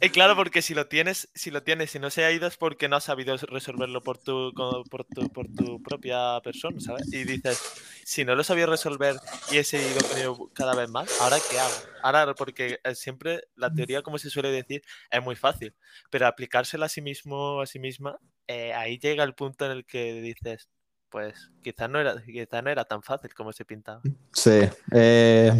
es 0.00 0.10
claro 0.10 0.34
porque 0.34 0.62
si 0.62 0.74
lo 0.74 0.88
tienes, 0.88 1.28
si 1.32 1.52
lo 1.52 1.62
tienes 1.62 1.94
y 1.94 2.00
no 2.00 2.10
se 2.10 2.24
ha 2.24 2.32
ido 2.32 2.48
es 2.48 2.56
porque 2.56 2.88
no 2.88 2.96
has 2.96 3.04
sabido 3.04 3.36
resolverlo 3.36 4.02
por 4.02 4.18
tu, 4.18 4.52
por 4.90 5.04
tu, 5.04 5.28
por 5.28 5.46
tu 5.46 5.80
propia 5.80 6.40
persona, 6.42 6.80
¿sabes? 6.80 7.06
Y 7.12 7.22
dices, 7.22 7.62
si 8.04 8.24
no 8.24 8.34
lo 8.34 8.42
sabía 8.42 8.66
resolver 8.66 9.14
y 9.52 9.58
he 9.58 9.62
seguido 9.62 10.36
con 10.36 10.48
cada 10.48 10.74
vez 10.74 10.90
más, 10.90 11.08
¿ahora 11.20 11.36
qué 11.48 11.60
hago? 11.60 11.72
Ahora, 12.02 12.34
porque 12.34 12.80
eh, 12.82 12.94
siempre 12.96 13.44
la 13.54 13.72
teoría, 13.72 14.02
como 14.02 14.18
se 14.18 14.28
suele 14.28 14.50
decir, 14.50 14.82
es 15.08 15.22
muy 15.22 15.36
fácil, 15.36 15.76
pero 16.10 16.26
aplicársela 16.26 16.86
a 16.86 16.88
sí 16.88 17.00
mismo, 17.00 17.60
a 17.60 17.66
sí 17.66 17.78
misma, 17.78 18.18
eh, 18.48 18.72
ahí 18.74 18.98
llega 18.98 19.22
el 19.22 19.36
punto 19.36 19.66
en 19.66 19.70
el 19.70 19.86
que 19.86 20.20
dices, 20.20 20.68
pues 21.10 21.52
quizás 21.62 21.88
no 21.88 22.00
era, 22.00 22.20
quizás 22.24 22.64
no 22.64 22.70
era 22.70 22.84
tan 22.86 23.04
fácil 23.04 23.32
como 23.34 23.52
se 23.52 23.64
pintaba. 23.64 24.00
Sí, 24.32 24.62
eh, 24.90 25.52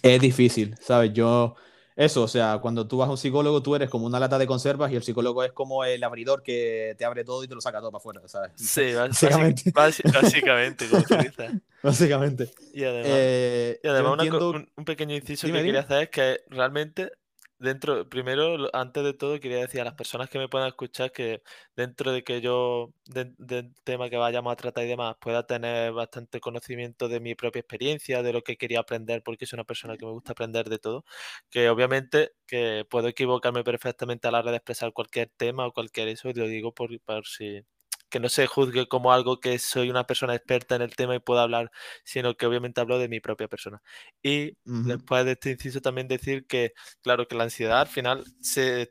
es 0.00 0.20
difícil, 0.22 0.74
¿sabes? 0.80 1.12
Yo 1.12 1.56
eso, 1.96 2.22
o 2.22 2.28
sea, 2.28 2.58
cuando 2.58 2.86
tú 2.86 2.98
vas 2.98 3.08
a 3.08 3.12
un 3.12 3.16
psicólogo, 3.16 3.62
tú 3.62 3.74
eres 3.74 3.88
como 3.88 4.04
una 4.04 4.20
lata 4.20 4.36
de 4.36 4.46
conservas 4.46 4.92
y 4.92 4.96
el 4.96 5.02
psicólogo 5.02 5.42
es 5.42 5.52
como 5.52 5.82
el 5.82 6.04
abridor 6.04 6.42
que 6.42 6.94
te 6.98 7.06
abre 7.06 7.24
todo 7.24 7.42
y 7.42 7.48
te 7.48 7.54
lo 7.54 7.62
saca 7.62 7.80
todo 7.80 7.90
para 7.90 8.00
afuera, 8.00 8.20
¿sabes? 8.26 8.52
Sí, 8.54 8.92
básicamente. 8.92 9.72
Básicamente, 9.74 10.86
como. 10.88 11.50
Básicamente. 11.82 12.50
Y 12.74 12.84
además, 12.84 13.06
eh, 13.08 13.80
un, 14.76 14.84
pequeño 14.84 15.14
inciso 15.14 15.46
que 15.46 15.52
quería 15.54 15.80
hacer 15.80 16.02
es 16.02 16.08
que 16.10 16.40
realmente 16.48 17.12
dentro, 17.58 18.08
primero, 18.08 18.68
antes 18.74 19.02
de 19.04 19.14
todo, 19.14 19.40
quería 19.40 19.58
decir 19.58 19.80
a 19.80 19.84
las 19.84 19.94
personas 19.94 20.28
que 20.30 20.38
me 20.38 20.48
puedan 20.48 20.68
escuchar 20.68 21.12
que 21.12 21.42
dentro 21.76 22.12
de 22.12 22.22
que 22.24 22.40
yo, 22.40 22.92
del 23.06 23.74
tema 23.84 24.10
que 24.10 24.16
vayamos 24.16 24.52
a 24.52 24.56
tratar 24.56 24.84
y 24.84 24.88
demás, 24.88 25.16
pueda 25.20 25.46
tener 25.46 25.92
bastante 25.92 26.40
conocimiento 26.40 27.08
de 27.08 27.20
mi 27.20 27.34
propia 27.34 27.60
experiencia, 27.60 28.22
de 28.22 28.32
lo 28.32 28.42
que 28.42 28.56
quería 28.56 28.80
aprender, 28.80 29.22
porque 29.22 29.46
soy 29.46 29.56
una 29.58 29.64
persona 29.64 29.96
que 29.96 30.06
me 30.06 30.12
gusta 30.12 30.32
aprender 30.32 30.68
de 30.68 30.78
todo, 30.78 31.04
que 31.50 31.68
obviamente 31.70 32.32
que 32.46 32.84
puedo 32.88 33.08
equivocarme 33.08 33.64
perfectamente 33.64 34.28
a 34.28 34.30
la 34.30 34.40
hora 34.40 34.50
de 34.50 34.58
expresar 34.58 34.92
cualquier 34.92 35.30
tema 35.36 35.66
o 35.66 35.72
cualquier 35.72 36.08
eso, 36.08 36.28
y 36.28 36.34
lo 36.34 36.46
digo 36.48 36.72
por, 36.74 36.98
por 37.00 37.26
si 37.26 37.62
que 38.16 38.20
no 38.20 38.30
se 38.30 38.46
juzgue 38.46 38.88
como 38.88 39.12
algo 39.12 39.40
que 39.40 39.58
soy 39.58 39.90
una 39.90 40.06
persona 40.06 40.34
experta 40.34 40.74
en 40.74 40.80
el 40.80 40.96
tema 40.96 41.14
y 41.14 41.18
puedo 41.20 41.40
hablar, 41.40 41.70
sino 42.02 42.34
que 42.34 42.46
obviamente 42.46 42.80
hablo 42.80 42.98
de 42.98 43.08
mi 43.08 43.20
propia 43.20 43.46
persona. 43.46 43.82
Y 44.22 44.56
después 44.64 45.26
de 45.26 45.32
este 45.32 45.50
inciso 45.50 45.82
también 45.82 46.08
decir 46.08 46.46
que, 46.46 46.72
claro, 47.02 47.28
que 47.28 47.34
la 47.36 47.44
ansiedad 47.44 47.80
al 47.80 47.88
final 47.88 48.24
se, 48.40 48.90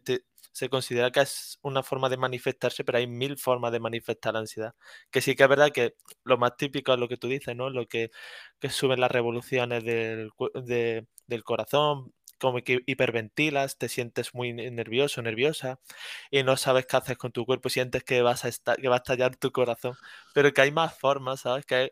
se 0.51 0.69
considera 0.69 1.09
que 1.11 1.21
es 1.21 1.57
una 1.63 1.81
forma 1.81 2.07
de 2.09 2.17
manifestarse, 2.17 2.83
pero 2.83 2.99
hay 2.99 3.07
mil 3.07 3.37
formas 3.39 3.71
de 3.71 3.79
manifestar 3.79 4.33
la 4.33 4.41
ansiedad. 4.41 4.75
Que 5.09 5.21
sí 5.21 5.35
que 5.35 5.41
es 5.43 5.49
verdad 5.49 5.71
que 5.71 5.95
lo 6.23 6.37
más 6.37 6.55
típico 6.55 6.93
es 6.93 6.99
lo 6.99 7.07
que 7.07 7.17
tú 7.17 7.27
dices, 7.27 7.55
¿no? 7.55 7.71
Lo 7.71 7.87
que, 7.87 8.11
que 8.59 8.69
suben 8.69 8.99
las 8.99 9.11
revoluciones 9.11 9.83
del, 9.83 10.29
del 11.27 11.43
corazón, 11.43 12.13
como 12.39 12.59
que 12.63 12.81
hiperventilas, 12.85 13.77
te 13.77 13.89
sientes 13.89 14.33
muy 14.33 14.53
nervioso, 14.53 15.21
nerviosa 15.21 15.79
y 16.31 16.43
no 16.43 16.57
sabes 16.57 16.85
qué 16.85 16.97
haces 16.97 17.17
con 17.17 17.31
tu 17.31 17.45
cuerpo, 17.45 17.69
sientes 17.69 18.03
que 18.03 18.21
vas 18.21 18.45
a 18.45 18.49
estar, 18.49 18.77
que 18.77 18.87
va 18.89 18.95
a 18.95 18.97
estallar 18.99 19.35
tu 19.37 19.51
corazón, 19.51 19.95
pero 20.33 20.53
que 20.53 20.61
hay 20.61 20.71
más 20.71 20.97
formas, 20.97 21.41
¿sabes? 21.41 21.65
Que, 21.65 21.91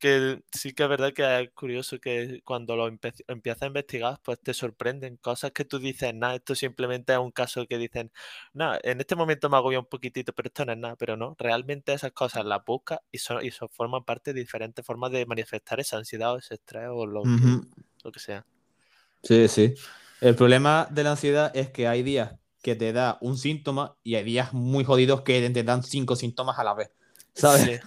que 0.00 0.42
sí 0.52 0.72
que 0.74 0.84
es 0.84 0.88
verdad 0.88 1.12
que 1.12 1.42
es 1.42 1.50
curioso 1.52 2.00
que 2.00 2.40
cuando 2.44 2.76
lo 2.76 2.88
empiezas 2.88 3.62
a 3.62 3.66
investigar, 3.66 4.20
pues 4.24 4.40
te 4.40 4.54
sorprenden 4.54 5.16
cosas 5.18 5.52
que 5.52 5.64
tú 5.64 5.78
dices, 5.78 6.14
nada, 6.14 6.36
esto 6.36 6.54
simplemente 6.54 7.12
es 7.12 7.18
un 7.18 7.30
caso 7.32 7.66
que 7.66 7.78
dicen, 7.78 8.10
nada, 8.54 8.80
en 8.82 9.00
este 9.00 9.16
momento 9.16 9.50
me 9.50 9.56
agobia 9.58 9.78
un 9.78 9.86
poquitito, 9.86 10.32
pero 10.32 10.48
esto 10.48 10.64
no 10.64 10.72
es 10.72 10.78
nada, 10.78 10.96
pero 10.96 11.16
no, 11.16 11.36
realmente 11.38 11.92
esas 11.92 12.12
cosas 12.12 12.44
las 12.46 12.64
buscas 12.64 13.00
y 13.12 13.18
son, 13.18 13.44
y 13.44 13.50
son, 13.50 13.68
forman 13.70 14.04
parte 14.04 14.32
de 14.32 14.40
diferentes 14.40 14.84
formas 14.84 15.12
de 15.12 15.26
manifestar 15.26 15.80
esa 15.80 15.98
ansiedad 15.98 16.34
o 16.34 16.38
ese 16.38 16.54
estrés 16.54 16.88
o 16.90 17.06
lo, 17.06 17.22
lo 18.04 18.12
que 18.12 18.20
sea. 18.20 18.46
Sí, 19.22 19.48
sí. 19.48 19.74
El 20.20 20.34
problema 20.34 20.88
de 20.90 21.04
la 21.04 21.12
ansiedad 21.12 21.50
es 21.54 21.70
que 21.70 21.88
hay 21.88 22.02
días 22.02 22.34
que 22.62 22.76
te 22.76 22.92
da 22.92 23.18
un 23.20 23.38
síntoma 23.38 23.96
y 24.02 24.16
hay 24.16 24.24
días 24.24 24.52
muy 24.52 24.84
jodidos 24.84 25.22
que 25.22 25.48
te 25.50 25.64
dan 25.64 25.82
cinco 25.82 26.16
síntomas 26.16 26.58
a 26.58 26.64
la 26.64 26.74
vez, 26.74 26.90
¿sabes? 27.32 27.80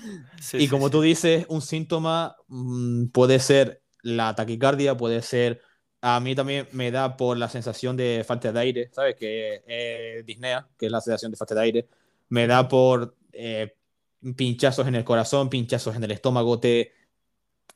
y 0.58 0.68
como 0.68 0.90
tú 0.90 1.02
dices, 1.02 1.46
un 1.50 1.62
síntoma 1.62 2.36
mm, 2.48 3.08
puede 3.08 3.40
ser 3.40 3.84
la 4.02 4.36
taquicardia, 4.36 4.98
puede 4.98 5.22
ser... 5.22 5.62
A 6.06 6.20
mí 6.20 6.36
también 6.36 6.68
me 6.74 6.92
da 6.92 7.16
por 7.16 7.38
la 7.38 7.48
sensación 7.48 7.96
de 7.96 8.26
falta 8.28 8.52
de 8.52 8.60
aire, 8.60 8.90
¿sabes? 8.92 9.16
Que 9.16 9.64
es 9.66 10.26
disnea, 10.26 10.68
que 10.78 10.88
es 10.88 10.92
la 10.92 11.00
sensación 11.00 11.32
de 11.32 11.38
falta 11.38 11.56
de 11.56 11.62
aire. 11.62 11.88
Me 12.28 12.46
da 12.46 12.68
por 12.68 13.16
eh, 13.32 13.74
pinchazos 14.36 14.86
en 14.88 14.96
el 14.96 15.06
corazón, 15.06 15.50
pinchazos 15.50 15.96
en 15.96 16.04
el 16.04 16.12
estómago, 16.12 16.60
te, 16.60 16.92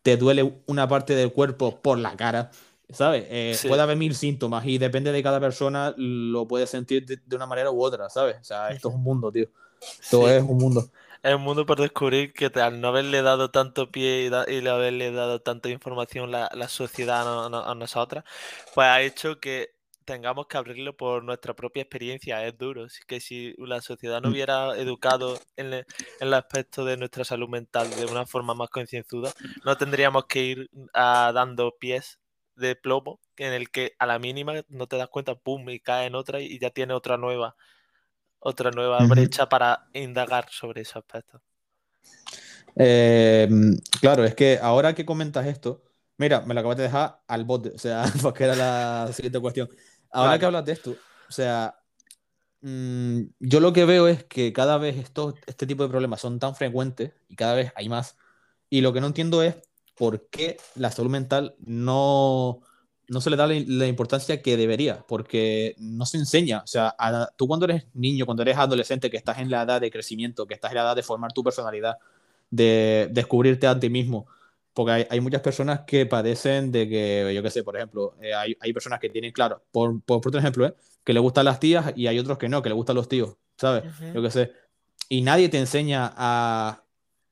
te 0.02 0.18
duele 0.18 0.62
una 0.68 0.88
parte 0.88 1.16
del 1.16 1.34
cuerpo 1.34 1.82
por 1.82 1.98
la 1.98 2.16
cara. 2.16 2.52
¿Sabes? 2.90 3.26
Eh, 3.30 3.58
puede 3.68 3.82
haber 3.82 3.98
mil 3.98 4.16
síntomas 4.16 4.66
y 4.66 4.78
depende 4.78 5.12
de 5.12 5.24
cada 5.24 5.40
persona, 5.40 5.94
lo 5.98 6.48
puede 6.48 6.68
sentir 6.68 7.06
de, 7.06 7.36
una 7.36 7.46
manera 7.46 7.72
u 7.72 7.82
otra, 7.82 8.10
¿sabes? 8.10 8.38
O 8.42 8.44
sea, 8.44 8.70
esto 8.70 8.90
es 8.90 8.96
un 8.96 9.04
mundo, 9.04 9.32
tío. 9.32 9.48
Esto 9.82 10.30
es 10.30 10.42
un 10.42 10.58
mundo. 10.58 10.90
Es 11.24 11.36
un 11.36 11.42
mundo 11.42 11.66
por 11.66 11.80
descubrir 11.80 12.32
que 12.32 12.46
al 12.60 12.80
no 12.80 12.90
haberle 12.90 13.22
dado 13.22 13.50
tanto 13.52 13.92
pie 13.92 14.30
y, 14.30 14.54
y 14.54 14.68
haberle 14.68 15.12
dado 15.12 15.42
tanta 15.42 15.70
información 15.70 16.32
la, 16.32 16.50
la 16.54 16.68
sociedad 16.68 17.28
a, 17.28 17.72
a, 17.72 17.76
nosotras, 17.76 18.24
pues 18.74 18.88
ha 18.88 19.02
hecho 19.02 19.40
que 19.40 19.72
tengamos 20.06 20.48
que 20.48 20.58
abrirlo 20.58 20.96
por 20.96 21.24
nuestra 21.24 21.54
propia 21.54 21.82
experiencia. 21.82 22.46
Es 22.46 22.58
duro. 22.58 22.88
Que 23.08 23.20
si 23.20 23.54
la 23.58 23.82
sociedad 23.82 24.22
no 24.22 24.30
mm. 24.30 24.32
hubiera 24.32 24.78
educado 24.78 25.38
en, 25.58 25.74
en, 25.74 25.86
el 26.22 26.34
aspecto 26.34 26.86
de 26.86 26.96
nuestra 26.96 27.26
salud 27.26 27.50
mental 27.50 27.90
de 27.90 28.06
una 28.06 28.26
forma 28.26 28.54
más 28.54 28.70
concienzuda, 28.70 29.34
no 29.66 29.76
tendríamos 29.76 30.26
que 30.26 30.44
ir 30.44 30.70
a, 30.94 31.32
dando 31.34 31.76
pies 31.78 32.20
de 32.58 32.76
plomo 32.76 33.20
en 33.38 33.54
el 33.54 33.70
que 33.70 33.94
a 34.00 34.06
la 34.06 34.20
mínima 34.20 34.54
no 34.68 34.88
te 34.88 34.98
das 34.98 35.10
cuenta, 35.10 35.36
pum, 35.36 35.70
y 35.70 35.80
cae 35.80 36.08
en 36.08 36.16
otra 36.16 36.42
y 36.42 36.60
ya 36.60 36.70
tiene 36.72 36.94
otra 36.94 37.18
nueva, 37.18 37.56
otra 38.40 38.72
nueva 38.72 39.06
brecha 39.06 39.48
para 39.48 39.88
indagar 39.94 40.48
sobre 40.50 40.82
ese 40.82 40.98
aspecto. 40.98 41.42
Em, 42.76 43.78
claro, 44.02 44.24
es 44.24 44.36
que 44.36 44.60
ahora 44.62 44.94
que 44.94 45.06
comentas 45.06 45.48
esto, 45.48 45.84
mira, 46.18 46.42
me 46.42 46.54
lo 46.54 46.60
acabas 46.60 46.78
de 46.78 46.84
dejar 46.84 47.22
al 47.28 47.46
bote, 47.46 47.70
o 47.70 47.80
sea, 47.80 48.04
porque 48.22 48.44
era 48.44 48.56
la 48.56 49.12
siguiente 49.14 49.40
cuestión. 49.40 49.70
Ahora 50.12 50.40
que 50.40 50.46
hablas 50.46 50.66
de 50.66 50.74
esto, 50.74 50.92
o 50.92 51.32
sea, 51.32 51.76
mm, 52.62 53.22
yo 53.40 53.60
lo 53.60 53.74
que 53.74 53.86
veo 53.86 54.08
es 54.08 54.24
que 54.24 54.54
cada 54.54 54.78
vez 54.78 54.98
esto, 54.98 55.36
este 55.48 55.68
tipo 55.68 55.84
de 55.84 55.90
problemas 55.90 56.22
son 56.22 56.40
tan 56.40 56.56
frecuentes 56.56 57.14
y 57.28 57.36
cada 57.36 57.56
vez 57.56 57.72
hay 57.76 57.90
más. 57.90 58.18
Y 58.70 58.82
lo 58.82 58.94
que 58.94 59.02
no 59.02 59.08
entiendo 59.08 59.44
es 59.44 59.56
por 59.98 60.30
qué 60.30 60.58
la 60.76 60.92
salud 60.92 61.10
mental 61.10 61.56
no, 61.60 62.62
no 63.08 63.22
se 63.22 63.30
le 63.30 63.36
da 63.36 63.48
la, 63.48 63.88
importancia 63.88 64.42
que 64.42 64.58
debería, 64.58 65.04
porque 65.08 65.76
no 65.80 66.06
se 66.06 66.18
enseña. 66.18 66.60
O 66.60 66.68
sea, 66.68 66.96
tú 67.36 67.48
cuando 67.48 67.66
eres 67.66 67.88
niño, 67.94 68.26
cuando 68.26 68.44
eres 68.44 68.58
adolescente, 68.58 69.10
que 69.10 69.18
estás 69.18 69.40
en 69.40 69.50
la 69.50 69.64
edad 69.64 69.82
de 69.82 69.92
crecimiento, 69.92 70.46
que 70.46 70.54
estás 70.54 70.72
en 70.72 70.76
la 70.76 70.84
edad 70.84 70.96
de 70.96 71.04
formar 71.04 71.34
tu 71.34 71.44
personalidad, 71.44 71.98
de 72.50 73.10
descubrirte 73.12 73.68
a 73.68 73.80
ti 73.80 73.90
mismo, 73.90 74.28
porque 74.74 75.08
hay, 75.10 75.20
muchas 75.22 75.42
personas 75.42 75.82
que 75.88 76.06
padecen 76.06 76.72
de 76.72 76.88
que, 76.88 77.32
yo 77.34 77.42
qué 77.42 77.50
sé, 77.50 77.64
por 77.64 77.76
ejemplo, 77.76 78.16
eh, 78.22 78.34
hay, 78.36 78.56
hay, 78.60 78.74
personas 78.74 79.00
que 79.00 79.10
tienen, 79.10 79.32
claro, 79.32 79.64
por, 79.72 80.00
por, 80.04 80.18
otro 80.18 80.40
ejemplo, 80.40 80.68
¿eh? 80.68 80.76
que 81.04 81.14
le 81.14 81.20
gustan 81.20 81.46
las 81.46 81.60
tías 81.60 81.94
y 81.96 82.06
hay 82.06 82.20
otros 82.20 82.38
que 82.38 82.48
no, 82.48 82.62
que 82.62 82.70
le 82.70 82.76
gustan 82.76 82.96
los 82.96 83.10
tíos, 83.10 83.38
¿sabes? 83.58 83.86
Yo 84.14 84.22
qué 84.22 84.30
sé. 84.30 84.52
Y 85.10 85.22
nadie 85.22 85.50
te 85.50 85.58
enseña 85.58 86.14
a, 86.16 86.84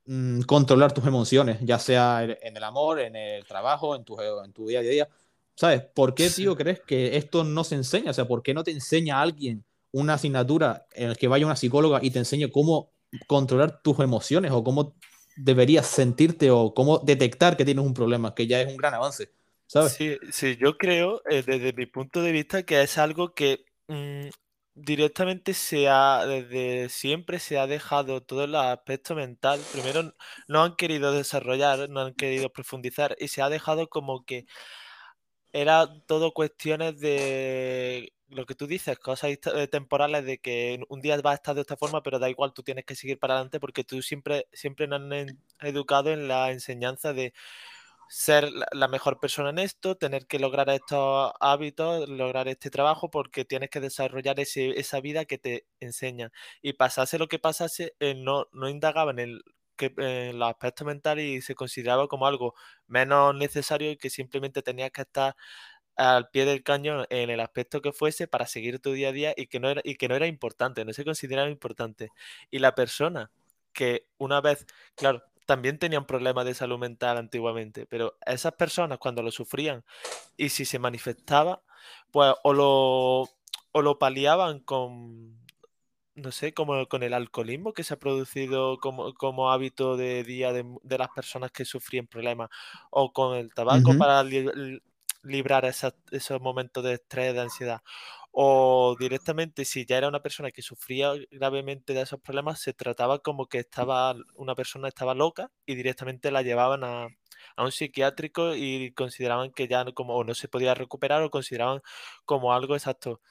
Mm, 0.07 0.41
controlar 0.41 0.93
tus 0.93 1.05
emociones, 1.07 1.57
ya 1.61 1.79
sea 1.79 2.23
en 2.23 2.55
el 2.55 2.63
amor, 2.63 2.99
en 2.99 3.15
el 3.15 3.43
trabajo, 3.45 3.95
en 3.95 4.03
tu, 4.03 4.19
en 4.21 4.53
tu 4.53 4.67
día 4.67 4.79
a 4.79 4.83
día. 4.83 5.09
¿Sabes? 5.55 5.81
¿Por 5.81 6.13
qué, 6.13 6.29
tío, 6.29 6.55
crees 6.55 6.81
que 6.81 7.17
esto 7.17 7.43
no 7.43 7.63
se 7.63 7.75
enseña? 7.75 8.11
O 8.11 8.13
sea, 8.13 8.27
¿por 8.27 8.43
qué 8.43 8.53
no 8.53 8.63
te 8.63 8.71
enseña 8.71 9.17
a 9.17 9.21
alguien 9.21 9.63
una 9.91 10.15
asignatura 10.15 10.85
en 10.93 11.09
la 11.09 11.15
que 11.15 11.27
vaya 11.27 11.45
una 11.45 11.55
psicóloga 11.55 11.99
y 12.03 12.11
te 12.11 12.19
enseñe 12.19 12.51
cómo 12.51 12.91
controlar 13.25 13.81
tus 13.81 13.99
emociones 13.99 14.51
o 14.51 14.63
cómo 14.63 14.95
deberías 15.37 15.87
sentirte 15.87 16.51
o 16.51 16.73
cómo 16.73 16.99
detectar 16.99 17.57
que 17.57 17.65
tienes 17.65 17.85
un 17.85 17.93
problema, 17.93 18.35
que 18.35 18.45
ya 18.45 18.61
es 18.61 18.67
un 18.67 18.77
gran 18.77 18.93
avance, 18.93 19.31
¿sabes? 19.65 19.93
Sí, 19.93 20.17
sí 20.31 20.57
yo 20.57 20.77
creo, 20.77 21.21
eh, 21.29 21.43
desde 21.43 21.73
mi 21.73 21.85
punto 21.85 22.21
de 22.21 22.31
vista, 22.31 22.63
que 22.63 22.81
es 22.81 22.97
algo 22.97 23.33
que 23.33 23.65
mm, 23.87 24.27
directamente 24.75 25.53
se 25.53 25.87
ha, 25.89 26.25
desde 26.25 26.89
siempre 26.89 27.39
se 27.39 27.57
ha 27.57 27.67
dejado 27.67 28.21
todo 28.23 28.43
el 28.43 28.55
aspecto 28.55 29.15
mental. 29.15 29.59
Primero 29.73 30.13
no 30.47 30.63
han 30.63 30.75
querido 30.75 31.11
desarrollar, 31.13 31.89
no 31.89 32.01
han 32.01 32.13
querido 32.13 32.51
profundizar 32.51 33.15
y 33.19 33.29
se 33.29 33.41
ha 33.41 33.49
dejado 33.49 33.87
como 33.89 34.25
que 34.25 34.45
era 35.53 35.87
todo 36.07 36.33
cuestiones 36.33 36.99
de 36.99 38.11
lo 38.27 38.45
que 38.45 38.55
tú 38.55 38.67
dices, 38.67 38.99
cosas 38.99 39.31
eh, 39.31 39.67
temporales 39.67 40.25
de 40.25 40.39
que 40.39 40.79
un 40.89 40.99
día 41.01 41.15
vas 41.21 41.33
a 41.33 41.35
estar 41.35 41.55
de 41.55 41.61
esta 41.61 41.77
forma, 41.77 42.03
pero 42.03 42.19
da 42.19 42.29
igual, 42.29 42.53
tú 42.53 42.63
tienes 42.63 42.85
que 42.85 42.95
seguir 42.95 43.19
para 43.19 43.35
adelante 43.35 43.59
porque 43.59 43.83
tú 43.83 44.01
siempre, 44.01 44.47
siempre 44.51 44.87
nos 44.87 44.99
han 45.01 45.39
educado 45.61 46.11
en 46.11 46.27
la 46.27 46.51
enseñanza 46.51 47.13
de 47.13 47.33
ser 48.09 48.49
la 48.71 48.87
mejor 48.87 49.19
persona 49.19 49.49
en 49.49 49.59
esto, 49.59 49.95
tener 49.95 50.27
que 50.27 50.39
lograr 50.39 50.69
estos 50.69 51.31
hábitos, 51.39 52.07
lograr 52.09 52.47
este 52.47 52.69
trabajo, 52.69 53.09
porque 53.11 53.45
tienes 53.45 53.69
que 53.69 53.79
desarrollar 53.79 54.39
esa 54.39 54.99
vida 55.01 55.25
que 55.25 55.37
te 55.37 55.65
enseñan. 55.79 56.31
Y 56.61 56.73
pasase 56.73 57.17
lo 57.17 57.27
que 57.27 57.39
pasase, 57.39 57.95
eh, 57.99 58.15
no, 58.15 58.47
no 58.53 58.69
indagaba 58.69 59.11
en, 59.11 59.19
el, 59.19 59.43
que, 59.75 59.93
en 59.97 60.39
los 60.39 60.49
aspectos 60.49 60.85
mentales 60.87 61.25
y 61.25 61.41
se 61.41 61.55
consideraba 61.55 62.07
como 62.07 62.27
algo 62.27 62.53
menos 62.87 63.35
necesario 63.35 63.91
y 63.91 63.97
que 63.97 64.09
simplemente 64.09 64.61
tenías 64.61 64.91
que 64.91 65.01
estar 65.01 65.35
al 65.95 66.29
pie 66.29 66.45
del 66.45 66.63
cañón 66.63 67.05
en 67.09 67.29
el 67.29 67.39
aspecto 67.39 67.81
que 67.81 67.93
fuese 67.93 68.27
para 68.27 68.47
seguir 68.47 68.79
tu 68.79 68.93
día 68.93 69.09
a 69.09 69.11
día 69.13 69.33
y 69.37 69.47
que 69.47 69.59
no 69.59 69.69
era, 69.69 69.81
y 69.83 69.95
que 69.95 70.07
no 70.09 70.15
era 70.15 70.27
importante, 70.27 70.85
no 70.85 70.93
se 70.93 71.05
consideraba 71.05 71.49
importante. 71.49 72.09
Y 72.51 72.59
la 72.59 72.75
persona 72.75 73.31
que 73.73 74.07
una 74.17 74.41
vez, 74.41 74.65
claro, 74.95 75.23
también 75.45 75.79
tenían 75.79 76.05
problemas 76.05 76.45
de 76.45 76.53
salud 76.53 76.79
mental 76.79 77.17
antiguamente, 77.17 77.85
pero 77.85 78.17
esas 78.25 78.53
personas 78.53 78.97
cuando 78.97 79.21
lo 79.21 79.31
sufrían 79.31 79.83
y 80.37 80.49
si 80.49 80.65
se 80.65 80.79
manifestaba, 80.79 81.61
pues 82.11 82.33
o 82.43 82.53
lo, 82.53 83.29
o 83.71 83.81
lo 83.81 83.99
paliaban 83.99 84.59
con, 84.59 85.37
no 86.15 86.31
sé, 86.31 86.53
como 86.53 86.87
con 86.87 87.03
el 87.03 87.13
alcoholismo 87.13 87.73
que 87.73 87.83
se 87.83 87.93
ha 87.93 87.99
producido 87.99 88.77
como, 88.79 89.13
como 89.13 89.51
hábito 89.51 89.97
de 89.97 90.23
día 90.23 90.51
de, 90.51 90.65
de, 90.83 90.97
las 90.97 91.09
personas 91.09 91.51
que 91.51 91.65
sufrían 91.65 92.07
problemas, 92.07 92.49
o 92.89 93.13
con 93.13 93.35
el 93.37 93.53
tabaco 93.53 93.97
para 93.97 94.23
librar 95.23 95.65
esos 95.65 96.41
momentos 96.41 96.83
de 96.83 96.93
estrés, 96.93 97.33
de 97.33 97.41
ansiedad, 97.41 97.81
o 98.37 98.97
directamente 98.99 99.63
si 99.63 99.85
ya 99.85 99.97
era 99.97 100.09
una 100.09 100.21
persona 100.21 100.51
que 100.51 100.61
sufría 100.61 101.13
gravemente 101.31 101.93
de 101.93 102.01
esos 102.01 102.19
problemas, 102.19 102.59
se 102.61 102.73
trataba 102.73 103.19
como 103.19 103.47
que 103.47 103.59
estaba 103.59 104.13
una 104.35 104.55
persona 104.55 104.89
estaba 104.89 105.13
loca 105.15 105.51
y 105.65 105.75
directamente 105.75 106.31
la 106.31 106.41
llevaban 106.41 106.83
a, 106.83 107.07
un 107.57 107.71
psiquiátrico 107.71 108.53
y 108.55 108.91
consideraban 108.93 109.51
que 109.53 109.67
ya 109.69 109.85
como 109.93 110.23
no 110.25 110.33
se 110.35 110.49
podía 110.49 110.73
recuperar 110.73 111.21
o 111.23 111.29
consideraban 111.31 111.81
como 112.25 112.53
algo 112.53 112.75
exacto 112.75 113.21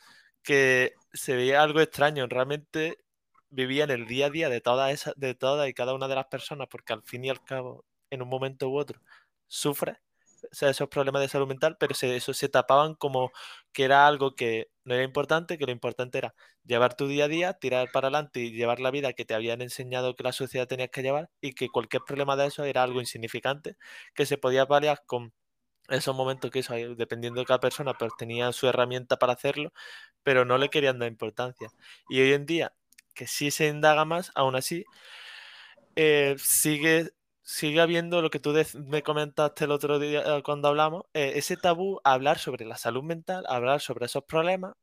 que 0.42 0.94
se 1.12 1.36
veía 1.36 1.62
algo 1.62 1.80
extraño, 1.80 2.26
realmente 2.26 2.98
vivía 3.50 3.84
en 3.84 3.90
el 3.90 4.06
día 4.06 4.26
a 4.26 4.30
día 4.30 4.48
de 4.50 4.60
todas 4.62 4.92
esas 4.92 5.14
de 5.16 5.34
todas 5.34 5.68
y 5.68 5.74
cada 5.74 5.94
una 5.94 6.08
de 6.08 6.16
las 6.16 6.26
personas 6.26 6.68
porque 6.70 6.94
al 6.94 7.02
fin 7.04 7.24
y 7.24 7.30
al 7.30 7.44
cabo 7.44 7.84
en 8.10 8.22
un 8.22 8.28
momento 8.28 8.70
u 8.70 8.78
otro 8.78 9.00
sufre 9.48 9.98
esos 10.52 10.88
problemas 10.88 11.22
de 11.22 11.28
salud 11.28 11.46
mental, 11.46 11.76
pero 11.78 11.94
se, 11.94 12.16
eso 12.16 12.34
se 12.34 12.48
tapaban 12.48 12.94
como 12.94 13.32
que 13.72 13.84
era 13.84 14.06
algo 14.06 14.34
que 14.34 14.68
no 14.84 14.94
era 14.94 15.04
importante, 15.04 15.58
que 15.58 15.66
lo 15.66 15.72
importante 15.72 16.18
era 16.18 16.34
llevar 16.64 16.96
tu 16.96 17.08
día 17.08 17.24
a 17.24 17.28
día, 17.28 17.52
tirar 17.54 17.90
para 17.92 18.08
adelante 18.08 18.40
y 18.40 18.52
llevar 18.52 18.80
la 18.80 18.90
vida 18.90 19.12
que 19.12 19.24
te 19.24 19.34
habían 19.34 19.62
enseñado 19.62 20.16
que 20.16 20.24
la 20.24 20.32
sociedad 20.32 20.66
tenías 20.66 20.90
que 20.90 21.02
llevar 21.02 21.30
y 21.40 21.54
que 21.54 21.68
cualquier 21.68 22.02
problema 22.06 22.36
de 22.36 22.46
eso 22.46 22.64
era 22.64 22.82
algo 22.82 23.00
insignificante, 23.00 23.76
que 24.14 24.26
se 24.26 24.38
podía 24.38 24.66
paliar 24.66 25.02
con 25.06 25.32
esos 25.88 26.14
momentos 26.16 26.50
que 26.50 26.60
eso, 26.60 26.74
dependiendo 26.96 27.40
de 27.40 27.46
cada 27.46 27.60
persona, 27.60 27.94
pues 27.94 28.12
tenía 28.18 28.52
su 28.52 28.66
herramienta 28.66 29.18
para 29.18 29.34
hacerlo, 29.34 29.72
pero 30.22 30.44
no 30.44 30.58
le 30.58 30.70
querían 30.70 30.98
dar 30.98 31.08
importancia. 31.08 31.68
Y 32.08 32.20
hoy 32.20 32.32
en 32.32 32.46
día, 32.46 32.74
que 33.14 33.26
sí 33.26 33.50
se 33.50 33.68
indaga 33.68 34.04
más, 34.04 34.32
aún 34.34 34.56
así, 34.56 34.84
eh, 35.96 36.36
sigue 36.38 37.12
sigue 37.44 37.80
habiendo 37.80 38.22
lo 38.22 38.30
que 38.30 38.40
tú 38.40 38.54
me 38.86 39.02
comentaste 39.02 39.66
el 39.66 39.70
otro 39.70 39.98
día 39.98 40.22
eh, 40.24 40.42
cuando 40.42 40.68
hablamos, 40.68 41.04
eh, 41.12 41.34
ese 41.36 41.56
tabú 41.56 42.00
hablar 42.02 42.38
sobre 42.38 42.64
la 42.64 42.76
salud 42.76 43.04
mental, 43.04 43.44
hablar 43.48 43.80
sobre 43.80 44.06
esos 44.06 44.24
problemas 44.24 44.74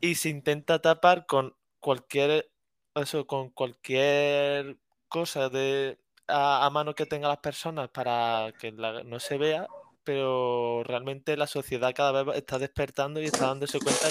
y 0.00 0.16
se 0.16 0.28
intenta 0.28 0.80
tapar 0.80 1.26
con 1.26 1.54
cualquier 1.78 2.50
eso, 2.96 3.26
con 3.26 3.50
cualquier 3.50 4.78
cosa 5.08 5.48
de 5.50 5.98
a, 6.26 6.68
mano 6.72 6.94
que 6.94 7.06
tengan 7.06 7.28
las 7.28 7.38
personas 7.38 7.90
para 7.90 8.52
que 8.58 8.72
no 8.72 9.20
se 9.20 9.38
vea 9.38 9.68
pero 10.04 10.82
realmente 10.84 11.36
la 11.36 11.46
sociedad 11.46 11.92
cada 11.94 12.22
vez 12.22 12.36
está 12.36 12.58
despertando 12.58 13.20
y 13.20 13.26
está 13.26 13.46
dándose 13.46 13.78
cuenta 13.78 14.08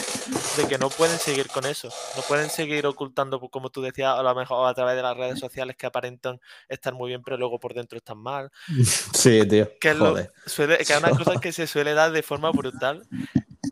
de 0.58 0.67
que 0.67 0.78
no 0.78 0.89
pueden 0.89 1.17
seguir 1.17 1.47
con 1.47 1.65
eso, 1.65 1.89
no 2.15 2.21
pueden 2.23 2.49
seguir 2.49 2.86
ocultando, 2.86 3.39
pues, 3.39 3.52
como 3.52 3.69
tú 3.69 3.82
decías, 3.82 4.17
a 4.17 4.23
lo 4.23 4.36
mejor 4.36 4.67
a 4.67 4.73
través 4.73 4.95
de 4.95 5.02
las 5.02 5.17
redes 5.17 5.39
sociales 5.39 5.75
que 5.75 5.88
aparentan 5.88 6.39
estar 6.67 6.93
muy 6.93 7.10
bien, 7.10 7.23
pero 7.23 7.38
luego 7.38 7.60
por 7.60 7.73
dentro 7.73 7.97
están 7.97 8.17
mal. 8.17 8.52
Sí, 9.13 9.45
tío. 9.47 9.69
Que 9.80 9.89
es, 9.89 10.88
que 10.88 10.97
una 10.97 11.10
cosa 11.10 11.39
que 11.41 11.52
se 11.52 11.67
suele 11.67 11.93
dar 11.93 12.12
de 12.12 12.23
forma 12.23 12.52
brutal, 12.52 13.08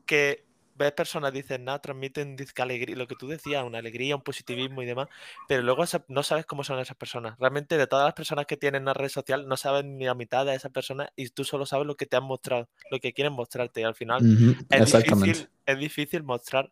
que 0.06 0.47
ves 0.78 0.92
personas, 0.94 1.34
dices, 1.34 1.60
nada, 1.60 1.80
transmiten 1.82 2.36
dizque 2.36 2.62
alegría, 2.62 2.96
lo 2.96 3.08
que 3.08 3.16
tú 3.16 3.28
decías, 3.28 3.64
una 3.64 3.80
alegría, 3.80 4.16
un 4.16 4.22
positivismo 4.22 4.82
y 4.82 4.86
demás, 4.86 5.08
pero 5.48 5.62
luego 5.64 5.84
esa- 5.84 6.06
no 6.08 6.24
sabes 6.24 6.46
cómo 6.46 6.64
son 6.64 6.80
esas 6.80 6.96
personas. 6.98 7.38
Realmente 7.40 7.78
de 7.78 7.88
todas 7.88 8.06
las 8.06 8.14
personas 8.14 8.46
que 8.46 8.58
tienen 8.58 8.84
una 8.84 8.94
red 8.94 9.10
social, 9.10 9.48
no 9.48 9.58
sabes 9.58 9.86
ni 9.86 10.06
la 10.06 10.16
mitad 10.16 10.46
de 10.46 10.56
esas 10.56 10.72
personas 10.72 11.10
y 11.16 11.30
tú 11.30 11.44
solo 11.44 11.66
sabes 11.66 11.88
lo 11.88 11.96
que 11.96 12.06
te 12.06 12.18
han 12.18 12.24
mostrado, 12.24 12.70
lo 12.92 13.00
que 13.00 13.14
quieren 13.14 13.34
mostrarte 13.34 13.82
y 13.82 13.84
al 13.84 13.96
final 13.96 14.26
es 14.70 14.82
difícil, 14.86 15.50
es 15.66 15.78
difícil 15.80 16.24
mostrar 16.24 16.72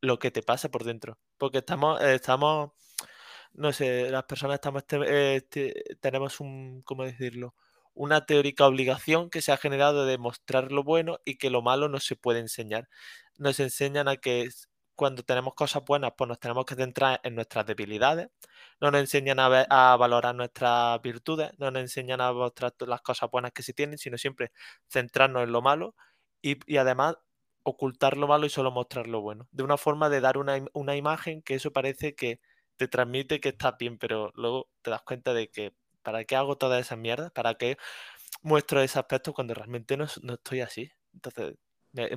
lo 0.00 0.18
que 0.18 0.30
te 0.30 0.42
pasa 0.42 0.70
por 0.70 0.84
dentro, 0.84 1.18
porque 1.38 1.58
estamos, 1.58 2.00
eh, 2.02 2.14
estamos, 2.16 2.72
no 3.52 3.72
sé, 3.72 4.10
las 4.10 4.24
personas 4.24 4.56
estamos, 4.56 4.86
te- 4.86 5.36
eh, 5.36 5.40
te- 5.42 5.74
tenemos 6.00 6.40
un, 6.40 6.82
¿cómo 6.84 7.04
decirlo? 7.04 7.54
Una 7.94 8.26
teórica 8.26 8.66
obligación 8.66 9.30
que 9.30 9.42
se 9.42 9.52
ha 9.52 9.56
generado 9.56 10.06
de 10.06 10.18
mostrar 10.18 10.70
lo 10.72 10.84
bueno 10.84 11.18
y 11.24 11.36
que 11.38 11.50
lo 11.50 11.62
malo 11.62 11.88
no 11.88 11.98
se 12.00 12.16
puede 12.16 12.40
enseñar. 12.40 12.88
Nos 13.38 13.60
enseñan 13.60 14.08
a 14.08 14.16
que 14.16 14.48
cuando 14.96 15.22
tenemos 15.22 15.54
cosas 15.54 15.84
buenas, 15.84 16.12
pues 16.16 16.28
nos 16.28 16.40
tenemos 16.40 16.64
que 16.66 16.74
centrar 16.74 17.20
en 17.22 17.34
nuestras 17.36 17.64
debilidades, 17.66 18.28
no 18.80 18.90
nos 18.90 19.00
enseñan 19.00 19.38
a, 19.40 19.48
ver- 19.48 19.66
a 19.70 19.96
valorar 19.96 20.34
nuestras 20.34 21.00
virtudes, 21.02 21.52
no 21.58 21.70
nos 21.70 21.82
enseñan 21.82 22.20
a 22.20 22.32
mostrar 22.32 22.74
las 22.80 23.00
cosas 23.02 23.30
buenas 23.30 23.52
que 23.52 23.62
se 23.62 23.72
tienen, 23.72 23.98
sino 23.98 24.18
siempre 24.18 24.50
centrarnos 24.90 25.44
en 25.44 25.52
lo 25.52 25.62
malo 25.62 25.94
y, 26.42 26.58
además 26.78 27.16
ocultar 27.62 28.16
lo 28.16 28.26
malo 28.28 28.46
y 28.46 28.50
solo 28.50 28.70
mostrar 28.70 29.06
lo 29.06 29.20
bueno. 29.20 29.46
De 29.52 29.62
una 29.62 29.76
forma 29.76 30.08
de 30.08 30.20
dar 30.20 30.38
una, 30.38 30.58
una 30.72 30.96
imagen 30.96 31.42
que 31.42 31.54
eso 31.54 31.72
parece 31.72 32.14
que 32.14 32.40
te 32.76 32.88
transmite 32.88 33.40
que 33.40 33.50
estás 33.50 33.74
bien, 33.78 33.98
pero 33.98 34.32
luego 34.34 34.68
te 34.82 34.90
das 34.90 35.02
cuenta 35.02 35.34
de 35.34 35.50
que 35.50 35.74
¿para 36.02 36.24
qué 36.24 36.34
hago 36.36 36.56
todas 36.56 36.80
esas 36.80 36.98
mierdas? 36.98 37.30
¿Para 37.32 37.54
qué 37.54 37.76
muestro 38.42 38.80
ese 38.82 38.98
aspecto 38.98 39.32
cuando 39.34 39.54
realmente 39.54 39.96
no, 39.96 40.06
no 40.22 40.34
estoy 40.34 40.60
así? 40.60 40.90
Entonces, 41.14 41.56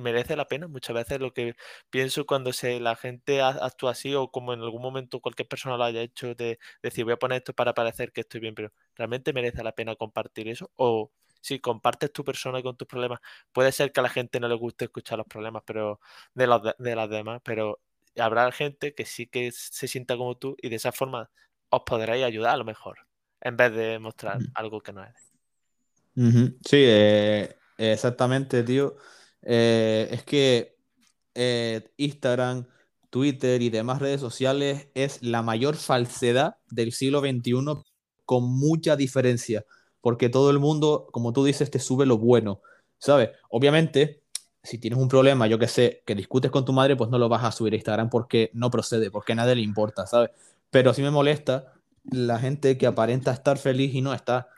merece 0.00 0.36
la 0.36 0.46
pena. 0.46 0.68
Muchas 0.68 0.94
veces 0.94 1.20
lo 1.20 1.32
que 1.32 1.54
pienso 1.90 2.26
cuando 2.26 2.52
se, 2.52 2.80
la 2.80 2.96
gente 2.96 3.40
actúa 3.42 3.92
así 3.92 4.14
o 4.14 4.30
como 4.30 4.52
en 4.52 4.60
algún 4.60 4.82
momento 4.82 5.20
cualquier 5.20 5.48
persona 5.48 5.76
lo 5.76 5.84
haya 5.84 6.02
hecho 6.02 6.34
de 6.34 6.58
decir 6.82 7.04
voy 7.04 7.14
a 7.14 7.18
poner 7.18 7.38
esto 7.38 7.52
para 7.54 7.74
parecer 7.74 8.12
que 8.12 8.22
estoy 8.22 8.40
bien, 8.40 8.54
pero 8.54 8.72
¿realmente 8.96 9.32
merece 9.32 9.62
la 9.62 9.72
pena 9.72 9.96
compartir 9.96 10.48
eso? 10.48 10.70
O 10.76 11.10
si 11.40 11.58
compartes 11.58 12.12
tu 12.12 12.24
persona 12.24 12.62
con 12.62 12.76
tus 12.76 12.88
problemas, 12.88 13.20
puede 13.52 13.72
ser 13.72 13.92
que 13.92 14.00
a 14.00 14.02
la 14.04 14.08
gente 14.08 14.40
no 14.40 14.48
le 14.48 14.54
guste 14.54 14.86
escuchar 14.86 15.18
los 15.18 15.26
problemas 15.26 15.62
pero 15.66 16.00
de, 16.34 16.46
los 16.46 16.62
de, 16.78 16.96
las 16.96 17.10
demás, 17.10 17.40
pero 17.44 17.80
habrá 18.16 18.50
gente 18.52 18.94
que 18.94 19.04
sí 19.04 19.26
que 19.26 19.52
se 19.52 19.88
sienta 19.88 20.16
como 20.16 20.36
tú 20.36 20.56
y 20.60 20.68
de 20.68 20.76
esa 20.76 20.92
forma 20.92 21.30
os 21.70 21.82
podréis 21.84 22.24
ayudar 22.24 22.54
a 22.54 22.56
lo 22.56 22.64
mejor, 22.64 23.06
en 23.40 23.56
vez 23.56 23.72
de 23.74 23.98
mostrar 23.98 24.38
algo 24.54 24.80
que 24.80 24.92
no 24.92 25.04
es. 25.04 25.32
Sí, 26.14 26.76
eh, 26.76 27.56
exactamente, 27.78 28.62
tío. 28.62 28.96
Eh, 29.42 30.08
es 30.10 30.22
que 30.24 30.76
eh, 31.34 31.90
Instagram, 31.96 32.66
Twitter 33.10 33.60
y 33.62 33.70
demás 33.70 34.00
redes 34.00 34.20
sociales 34.20 34.88
es 34.94 35.22
la 35.22 35.42
mayor 35.42 35.76
falsedad 35.76 36.56
del 36.70 36.92
siglo 36.92 37.20
XXI 37.20 37.82
con 38.24 38.44
mucha 38.44 38.96
diferencia, 38.96 39.64
porque 40.00 40.28
todo 40.28 40.50
el 40.50 40.58
mundo, 40.58 41.08
como 41.12 41.32
tú 41.32 41.44
dices, 41.44 41.70
te 41.70 41.78
sube 41.78 42.06
lo 42.06 42.18
bueno, 42.18 42.60
¿sabes? 42.98 43.30
Obviamente, 43.50 44.22
si 44.62 44.78
tienes 44.78 44.98
un 44.98 45.08
problema, 45.08 45.46
yo 45.46 45.58
que 45.58 45.68
sé, 45.68 46.02
que 46.06 46.14
discutes 46.14 46.50
con 46.50 46.64
tu 46.64 46.72
madre, 46.72 46.96
pues 46.96 47.10
no 47.10 47.18
lo 47.18 47.28
vas 47.28 47.44
a 47.44 47.52
subir 47.52 47.72
a 47.72 47.76
Instagram 47.76 48.10
porque 48.10 48.50
no 48.54 48.70
procede, 48.70 49.10
porque 49.10 49.32
a 49.32 49.36
nadie 49.36 49.56
le 49.56 49.62
importa, 49.62 50.06
¿sabes? 50.06 50.30
Pero 50.70 50.94
sí 50.94 51.02
me 51.02 51.10
molesta 51.10 51.72
la 52.04 52.38
gente 52.38 52.78
que 52.78 52.86
aparenta 52.86 53.32
estar 53.32 53.58
feliz 53.58 53.94
y 53.94 54.00
no 54.02 54.14
está 54.14 54.48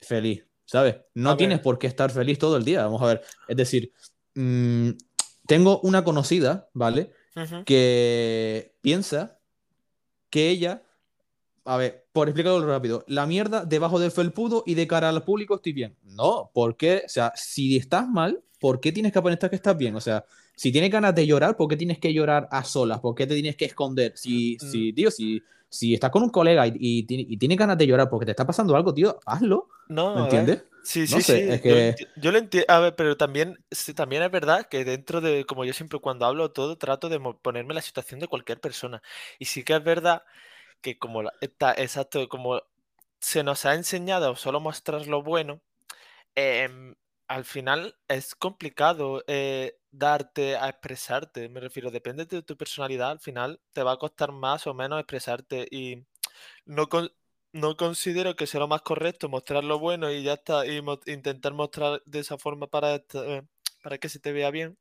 feliz, 0.00 0.46
¿sabes? 0.64 0.96
No 1.14 1.30
A 1.30 1.36
tienes 1.36 1.58
ver. 1.58 1.62
por 1.62 1.78
qué 1.78 1.86
estar 1.86 2.10
feliz 2.10 2.38
todo 2.38 2.56
el 2.56 2.64
día, 2.64 2.84
vamos 2.84 3.02
a 3.02 3.06
ver. 3.06 3.22
Es 3.48 3.56
decir, 3.56 3.92
mmm, 4.34 4.90
tengo 5.46 5.80
una 5.80 6.04
conocida, 6.04 6.68
¿vale? 6.72 7.10
Que 7.64 8.74
piensa 8.80 9.38
que 10.30 10.48
ella, 10.50 10.82
a 11.64 11.76
ver, 11.76 12.06
por 12.12 12.28
explicarlo 12.28 12.66
rápido, 12.66 13.04
la 13.08 13.26
mierda 13.26 13.64
debajo 13.64 13.98
del 13.98 14.10
felpudo 14.10 14.62
y 14.66 14.74
de 14.74 14.86
cara 14.86 15.08
al 15.08 15.24
público 15.24 15.56
estoy 15.56 15.72
bien. 15.72 15.96
No, 16.02 16.50
¿por 16.54 16.76
qué? 16.76 17.02
O 17.04 17.08
sea, 17.08 17.32
si 17.34 17.76
estás 17.76 18.08
mal, 18.08 18.42
¿por 18.60 18.80
qué 18.80 18.92
tienes 18.92 19.12
que 19.12 19.18
aparentar 19.18 19.50
que 19.50 19.56
estás 19.56 19.76
bien? 19.76 19.94
O 19.96 20.00
sea, 20.00 20.24
si 20.56 20.70
tienes 20.70 20.90
ganas 20.90 21.14
de 21.14 21.26
llorar, 21.26 21.56
¿por 21.56 21.68
qué 21.68 21.76
tienes 21.76 21.98
que 21.98 22.12
llorar 22.12 22.48
a 22.50 22.64
solas? 22.64 23.00
¿Por 23.00 23.14
qué 23.14 23.26
te 23.26 23.34
tienes 23.34 23.56
que 23.56 23.64
esconder? 23.64 24.12
Si, 24.16 24.56
Mm. 24.60 24.70
si 24.70 24.92
tío, 24.92 25.10
si, 25.10 25.42
si 25.74 25.94
estás 25.94 26.10
con 26.10 26.22
un 26.24 26.30
colega 26.30 26.66
y, 26.66 26.72
y, 26.78 27.06
tiene- 27.06 27.26
y 27.28 27.36
tienes 27.38 27.58
ganas 27.58 27.78
de 27.78 27.86
llorar 27.86 28.08
porque 28.10 28.26
te 28.26 28.32
está 28.32 28.46
pasando 28.46 28.76
algo, 28.76 28.94
tío, 28.94 29.18
hazlo. 29.26 29.68
No, 29.86 30.06
¿Me 30.12 30.20
entiendes? 30.22 30.64
Sí, 30.82 31.06
No 31.06 31.20
sí, 31.20 31.22
sé, 31.22 31.44
sí. 31.44 31.54
es 31.54 31.60
Yo, 31.66 31.76
que. 31.76 31.94
yo 32.16 32.32
lo 32.32 32.38
entiendo. 32.38 32.72
A 32.72 32.80
ver, 32.80 32.96
pero 32.96 33.16
también, 33.16 33.58
sí, 33.70 33.94
también 33.94 34.22
es 34.22 34.30
verdad 34.30 34.66
que 34.68 34.84
dentro 34.84 35.20
de, 35.20 35.44
como 35.46 35.64
yo 35.64 35.72
siempre 35.72 35.98
cuando 36.00 36.26
hablo 36.26 36.52
todo, 36.52 36.76
trato 36.78 37.08
de 37.08 37.20
ponerme 37.42 37.72
en 37.72 37.76
la 37.76 37.82
situación 37.82 38.20
de 38.20 38.28
cualquier 38.28 38.60
persona. 38.60 39.02
Y 39.38 39.46
sí 39.46 39.62
que 39.64 39.74
es 39.76 39.84
verdad 39.84 40.22
que 40.82 40.98
como 40.98 41.22
la- 41.22 41.34
está, 41.42 41.74
exacto, 41.74 42.28
como 42.28 42.62
se 43.20 43.42
nos 43.44 43.66
ha 43.66 43.74
enseñado 43.74 44.36
solo 44.36 44.60
mostrar 44.60 45.06
lo 45.08 45.22
bueno, 45.22 45.60
em, 46.34 46.94
al 47.34 47.44
final 47.44 47.96
es 48.08 48.34
complicado 48.34 49.24
eh, 49.26 49.76
darte 49.90 50.56
a 50.56 50.68
expresarte. 50.68 51.48
Me 51.48 51.60
refiero, 51.60 51.90
depende 51.90 52.26
de 52.26 52.42
tu 52.42 52.56
personalidad, 52.56 53.10
al 53.10 53.20
final 53.20 53.60
te 53.72 53.82
va 53.82 53.92
a 53.92 53.96
costar 53.98 54.32
más 54.32 54.66
o 54.66 54.74
menos 54.74 55.00
expresarte. 55.00 55.66
Y 55.70 56.06
no, 56.66 56.88
con- 56.88 57.12
no 57.52 57.76
considero 57.76 58.36
que 58.36 58.46
sea 58.46 58.60
lo 58.60 58.68
más 58.68 58.82
correcto 58.82 59.28
mostrar 59.28 59.64
lo 59.64 59.78
bueno 59.80 60.10
y 60.12 60.22
ya 60.24 60.34
está, 60.34 60.66
y 60.66 60.80
intentar 61.06 61.54
mostrar 61.54 62.02
de 62.06 62.20
esa 62.20 62.38
forma 62.38 62.68
para, 62.68 62.96
eh, 62.96 63.42
para 63.82 63.98
que 63.98 64.08
se 64.10 64.20
te 64.20 64.32
vea 64.32 64.50
bien. 64.50 64.78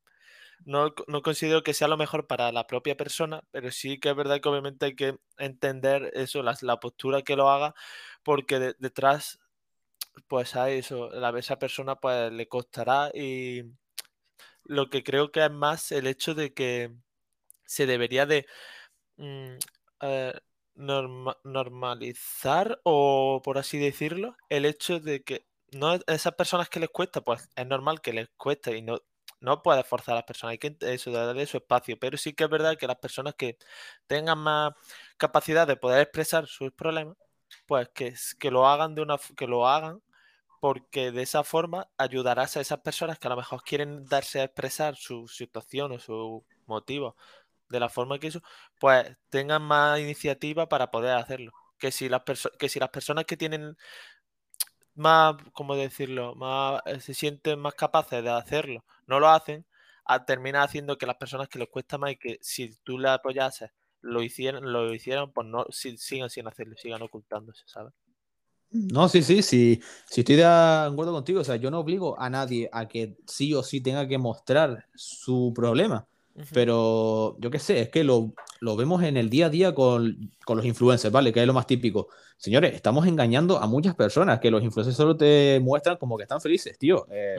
No, 0.65 0.93
no 1.07 1.21
considero 1.21 1.63
que 1.63 1.73
sea 1.73 1.87
lo 1.87 1.97
mejor 1.97 2.27
para 2.27 2.51
la 2.51 2.67
propia 2.67 2.95
persona, 2.97 3.43
pero 3.51 3.71
sí 3.71 3.99
que 3.99 4.09
es 4.09 4.15
verdad 4.15 4.39
que 4.41 4.49
obviamente 4.49 4.85
hay 4.87 4.95
que 4.95 5.17
entender 5.37 6.11
eso, 6.13 6.41
la, 6.43 6.79
postura 6.79 7.21
que 7.21 7.35
lo 7.35 7.49
haga, 7.49 7.75
porque 8.23 8.59
de- 8.59 8.75
detrás, 8.79 9.39
pues 10.27 10.55
a 10.55 10.69
eso, 10.69 11.09
la, 11.11 11.37
esa 11.39 11.57
persona 11.59 11.95
pues 11.95 12.31
le 12.31 12.47
costará 12.47 13.11
y 13.13 13.63
lo 14.63 14.89
que 14.89 15.03
creo 15.03 15.31
que 15.31 15.43
es 15.45 15.51
más 15.51 15.91
el 15.91 16.07
hecho 16.07 16.33
de 16.35 16.53
que 16.53 16.93
se 17.65 17.85
debería 17.85 18.25
de 18.25 18.47
mm, 19.17 19.55
eh, 20.01 20.33
norma- 20.75 21.37
normalizar 21.43 22.79
o 22.83 23.41
por 23.43 23.57
así 23.57 23.77
decirlo 23.79 24.37
el 24.49 24.65
hecho 24.65 24.99
de 24.99 25.23
que 25.23 25.47
no 25.73 25.95
esas 26.07 26.35
personas 26.35 26.69
que 26.69 26.79
les 26.79 26.89
cuesta 26.89 27.21
pues 27.21 27.49
es 27.55 27.67
normal 27.67 28.01
que 28.01 28.13
les 28.13 28.29
cueste 28.37 28.77
y 28.77 28.81
no 28.81 28.99
no 29.41 29.61
puedes 29.63 29.85
forzar 29.87 30.13
a 30.13 30.17
las 30.17 30.25
personas 30.25 30.53
hay 30.53 30.57
que 30.59 30.77
eso 30.81 31.11
darle 31.11 31.45
su 31.47 31.57
espacio 31.57 31.97
pero 31.99 32.17
sí 32.17 32.33
que 32.33 32.45
es 32.45 32.49
verdad 32.49 32.77
que 32.77 32.87
las 32.87 32.97
personas 32.97 33.35
que 33.35 33.57
tengan 34.07 34.39
más 34.39 34.73
capacidad 35.17 35.67
de 35.67 35.77
poder 35.77 36.01
expresar 36.01 36.47
sus 36.47 36.71
problemas 36.73 37.17
pues 37.65 37.89
que, 37.89 38.13
que 38.39 38.51
lo 38.51 38.67
hagan 38.67 38.95
de 38.95 39.01
una 39.01 39.17
que 39.37 39.47
lo 39.47 39.67
hagan 39.67 40.01
porque 40.59 41.11
de 41.11 41.23
esa 41.23 41.43
forma 41.43 41.89
ayudarás 41.97 42.57
a 42.57 42.61
esas 42.61 42.79
personas 42.81 43.19
que 43.19 43.27
a 43.27 43.31
lo 43.31 43.37
mejor 43.37 43.63
quieren 43.63 44.05
darse 44.05 44.41
a 44.41 44.45
expresar 44.45 44.95
su 44.95 45.27
situación 45.27 45.91
o 45.93 45.99
su 45.99 46.45
motivo 46.67 47.15
de 47.69 47.79
la 47.81 47.89
forma 47.89 48.19
que 48.19 48.27
eso, 48.27 48.41
pues 48.79 49.17
tengan 49.29 49.63
más 49.63 49.99
iniciativa 49.99 50.69
para 50.69 50.91
poder 50.91 51.15
hacerlo. 51.17 51.51
Que 51.79 51.91
si 51.91 52.09
las, 52.09 52.23
que 52.59 52.69
si 52.69 52.79
las 52.79 52.89
personas 52.89 53.25
que 53.25 53.37
tienen 53.37 53.77
más, 54.95 55.35
¿cómo 55.53 55.75
decirlo?, 55.75 56.35
más, 56.35 56.81
eh, 56.85 56.99
se 56.99 57.13
sienten 57.13 57.59
más 57.59 57.73
capaces 57.75 58.23
de 58.23 58.29
hacerlo, 58.31 58.83
no 59.07 59.19
lo 59.19 59.29
hacen, 59.29 59.65
a- 60.05 60.25
termina 60.25 60.63
haciendo 60.63 60.97
que 60.97 61.05
las 61.05 61.15
personas 61.17 61.47
que 61.49 61.59
les 61.59 61.69
cuesta 61.69 61.97
más 61.97 62.11
y 62.11 62.17
que 62.17 62.37
si 62.41 62.75
tú 62.83 62.97
le 62.99 63.09
apoyases 63.09 63.71
lo 64.03 64.21
hicieran, 64.21 64.71
lo 64.71 64.93
hicieran, 64.93 65.31
pues 65.31 65.47
no 65.47 65.65
si- 65.69 65.97
sigan 65.97 66.29
sin 66.29 66.47
hacerlo, 66.47 66.75
sigan 66.77 67.01
ocultándose, 67.01 67.63
¿sabes? 67.65 67.93
No, 68.69 69.07
sí, 69.07 69.21
sí, 69.21 69.43
sí, 69.43 69.81
sí 70.09 70.21
estoy 70.21 70.35
de 70.35 70.45
acuerdo 70.45 71.13
contigo. 71.13 71.41
O 71.41 71.43
sea, 71.43 71.57
yo 71.57 71.69
no 71.69 71.79
obligo 71.79 72.19
a 72.19 72.29
nadie 72.29 72.69
a 72.71 72.87
que 72.87 73.17
sí 73.27 73.53
o 73.53 73.61
sí 73.61 73.81
tenga 73.81 74.07
que 74.07 74.17
mostrar 74.17 74.87
su 74.95 75.53
problema. 75.55 76.07
Pero 76.51 77.37
yo 77.39 77.51
qué 77.51 77.59
sé, 77.59 77.81
es 77.81 77.89
que 77.89 78.03
lo, 78.03 78.33
lo 78.59 78.75
vemos 78.75 79.03
en 79.03 79.17
el 79.17 79.29
día 79.29 79.45
a 79.45 79.49
día 79.49 79.75
con, 79.75 80.31
con 80.43 80.57
los 80.57 80.65
influencers, 80.65 81.11
¿vale? 81.11 81.31
Que 81.31 81.41
es 81.41 81.45
lo 81.45 81.53
más 81.53 81.67
típico. 81.67 82.07
Señores, 82.37 82.73
estamos 82.73 83.05
engañando 83.05 83.59
a 83.59 83.67
muchas 83.67 83.93
personas 83.93 84.39
que 84.39 84.49
los 84.49 84.63
influencers 84.63 84.97
solo 84.97 85.15
te 85.15 85.59
muestran 85.61 85.97
como 85.97 86.17
que 86.17 86.23
están 86.23 86.41
felices, 86.41 86.75
tío. 86.79 87.05
Eh, 87.11 87.35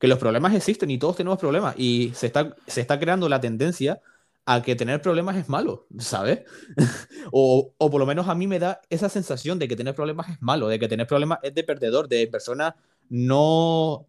que 0.00 0.08
los 0.08 0.18
problemas 0.18 0.52
existen 0.54 0.90
y 0.90 0.98
todos 0.98 1.14
tenemos 1.16 1.38
problemas 1.38 1.76
y 1.78 2.10
se 2.14 2.26
está, 2.26 2.56
se 2.66 2.80
está 2.80 2.98
creando 2.98 3.28
la 3.28 3.40
tendencia 3.40 4.00
a 4.46 4.62
que 4.62 4.76
tener 4.76 5.00
problemas 5.00 5.36
es 5.36 5.48
malo, 5.48 5.86
¿sabes? 5.98 6.40
o, 7.32 7.72
o 7.78 7.90
por 7.90 7.98
lo 7.98 8.06
menos 8.06 8.28
a 8.28 8.34
mí 8.34 8.46
me 8.46 8.58
da 8.58 8.80
esa 8.90 9.08
sensación 9.08 9.58
de 9.58 9.68
que 9.68 9.76
tener 9.76 9.94
problemas 9.94 10.28
es 10.30 10.42
malo, 10.42 10.68
de 10.68 10.78
que 10.78 10.88
tener 10.88 11.06
problemas 11.06 11.38
es 11.42 11.54
de 11.54 11.64
perdedor, 11.64 12.08
de 12.08 12.26
persona 12.26 12.76
no 13.08 14.06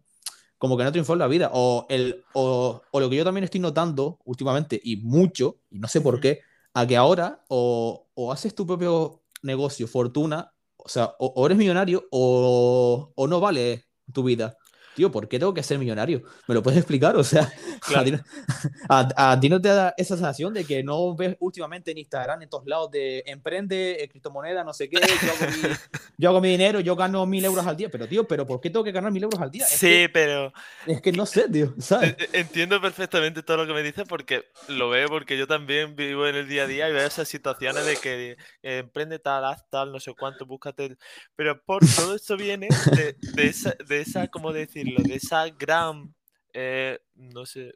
como 0.58 0.76
que 0.76 0.84
no 0.84 0.92
triunfó 0.92 1.12
en 1.14 1.18
la 1.18 1.26
vida. 1.26 1.50
O, 1.52 1.86
el, 1.88 2.24
o, 2.32 2.82
o 2.90 3.00
lo 3.00 3.10
que 3.10 3.16
yo 3.16 3.24
también 3.24 3.44
estoy 3.44 3.60
notando 3.60 4.18
últimamente, 4.24 4.80
y 4.82 4.96
mucho, 4.96 5.58
y 5.70 5.78
no 5.78 5.88
sé 5.88 6.00
por 6.00 6.20
qué, 6.20 6.40
a 6.74 6.86
que 6.86 6.96
ahora 6.96 7.44
o, 7.48 8.08
o 8.14 8.32
haces 8.32 8.54
tu 8.54 8.66
propio 8.66 9.22
negocio, 9.42 9.86
fortuna, 9.86 10.52
o 10.76 10.88
sea, 10.88 11.14
o, 11.18 11.26
o 11.36 11.46
eres 11.46 11.58
millonario 11.58 12.06
o, 12.10 13.12
o 13.14 13.26
no 13.26 13.40
vale 13.40 13.86
tu 14.12 14.22
vida. 14.22 14.56
Tío, 14.96 15.10
¿por 15.12 15.28
qué 15.28 15.38
tengo 15.38 15.54
que 15.54 15.62
ser 15.62 15.78
millonario? 15.78 16.22
¿Me 16.48 16.54
lo 16.54 16.62
puedes 16.62 16.78
explicar? 16.78 17.14
O 17.16 17.22
sea, 17.22 17.52
Claro. 17.86 18.00
a, 18.00 18.04
ti 18.04 18.10
no, 18.12 18.18
a- 18.88 19.32
a 19.32 19.40
ti 19.40 19.48
no 19.48 19.60
te 19.60 19.68
da 19.68 19.94
esa 19.96 20.16
sensación 20.16 20.54
de 20.54 20.64
que 20.64 20.82
no 20.82 21.14
ves 21.14 21.36
últimamente 21.40 21.90
en 21.92 21.98
Instagram, 21.98 22.42
en 22.42 22.48
todos 22.48 22.66
lados, 22.66 22.90
de 22.90 23.22
emprende, 23.26 24.02
eh, 24.02 24.08
criptomoneda, 24.08 24.64
no 24.64 24.72
sé 24.72 24.88
qué, 24.88 24.98
yo 24.98 25.32
hago, 25.32 25.52
mi, 25.52 25.62
yo 26.18 26.28
hago 26.30 26.40
mi 26.40 26.48
dinero, 26.48 26.80
yo 26.80 26.96
gano 26.96 27.26
mil 27.26 27.44
euros 27.44 27.66
al 27.66 27.76
día, 27.76 27.90
pero 27.90 28.08
tío, 28.08 28.26
¿pero 28.26 28.46
por 28.46 28.60
qué 28.60 28.70
tengo 28.70 28.84
que 28.84 28.92
ganar 28.92 29.12
mil 29.12 29.22
euros 29.22 29.40
al 29.40 29.50
día? 29.50 29.64
Es 29.64 29.72
Sí, 29.72 29.86
que, 29.86 30.08
pero 30.12 30.52
es 30.86 31.00
que 31.02 31.12
no 31.12 31.26
sé, 31.26 31.48
tío, 31.48 31.74
¿sabes? 31.78 32.16
E- 32.18 32.28
e- 32.32 32.40
Entiendo 32.40 32.80
perfectamente 32.80 33.42
todo 33.42 33.58
lo 33.58 33.66
que 33.66 33.74
me 33.74 33.82
dices 33.82 34.04
porque 34.08 34.44
lo 34.68 34.88
veo, 34.88 35.08
porque 35.08 35.36
yo 35.36 35.46
también 35.46 35.94
vivo 35.94 36.26
en 36.26 36.36
el 36.36 36.48
día 36.48 36.64
a 36.64 36.66
día 36.66 36.88
y 36.88 36.92
veo 36.92 37.06
esas 37.06 37.28
situaciones 37.28 37.84
de 37.84 37.96
que 37.96 38.30
eh, 38.62 38.78
emprende 38.78 39.18
tal, 39.18 39.44
haz 39.44 39.68
tal, 39.68 39.92
no 39.92 40.00
sé 40.00 40.14
cuánto, 40.14 40.46
búscate. 40.46 40.96
Pero 41.34 41.60
por 41.64 41.82
todo 41.94 42.14
esto 42.14 42.36
viene 42.36 42.68
de, 42.94 43.16
de 43.34 43.46
esa, 43.46 43.74
de 43.86 44.00
esa, 44.00 44.28
¿cómo 44.28 44.52
decirlo? 44.86 45.08
De 45.08 45.14
esa 45.16 45.48
gran, 45.50 46.14
eh, 46.52 47.00
no 47.14 47.46
sé, 47.46 47.74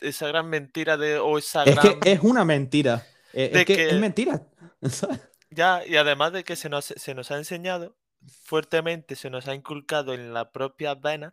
esa 0.00 0.28
gran 0.28 0.48
mentira 0.48 0.96
de, 0.96 1.18
o 1.18 1.38
esa 1.38 1.64
Es 1.64 1.74
gran... 1.76 2.00
que 2.00 2.12
es 2.12 2.20
una 2.20 2.44
mentira. 2.44 3.06
eh, 3.32 3.50
De 3.52 3.60
Es 3.60 3.64
que 3.66 3.76
que- 3.76 3.88
es 3.90 3.98
mentira. 4.00 4.42
Ya, 5.50 5.82
y 5.86 5.96
además 5.96 6.32
de 6.34 6.44
que 6.44 6.56
se 6.56 6.68
nos, 6.68 6.84
se 6.84 7.14
nos 7.14 7.30
ha 7.30 7.38
enseñado 7.38 7.96
fuertemente, 8.44 9.16
se 9.16 9.30
nos 9.30 9.48
ha 9.48 9.54
inculcado 9.54 10.12
en 10.12 10.34
la 10.34 10.50
propia 10.52 10.94
vena 10.94 11.32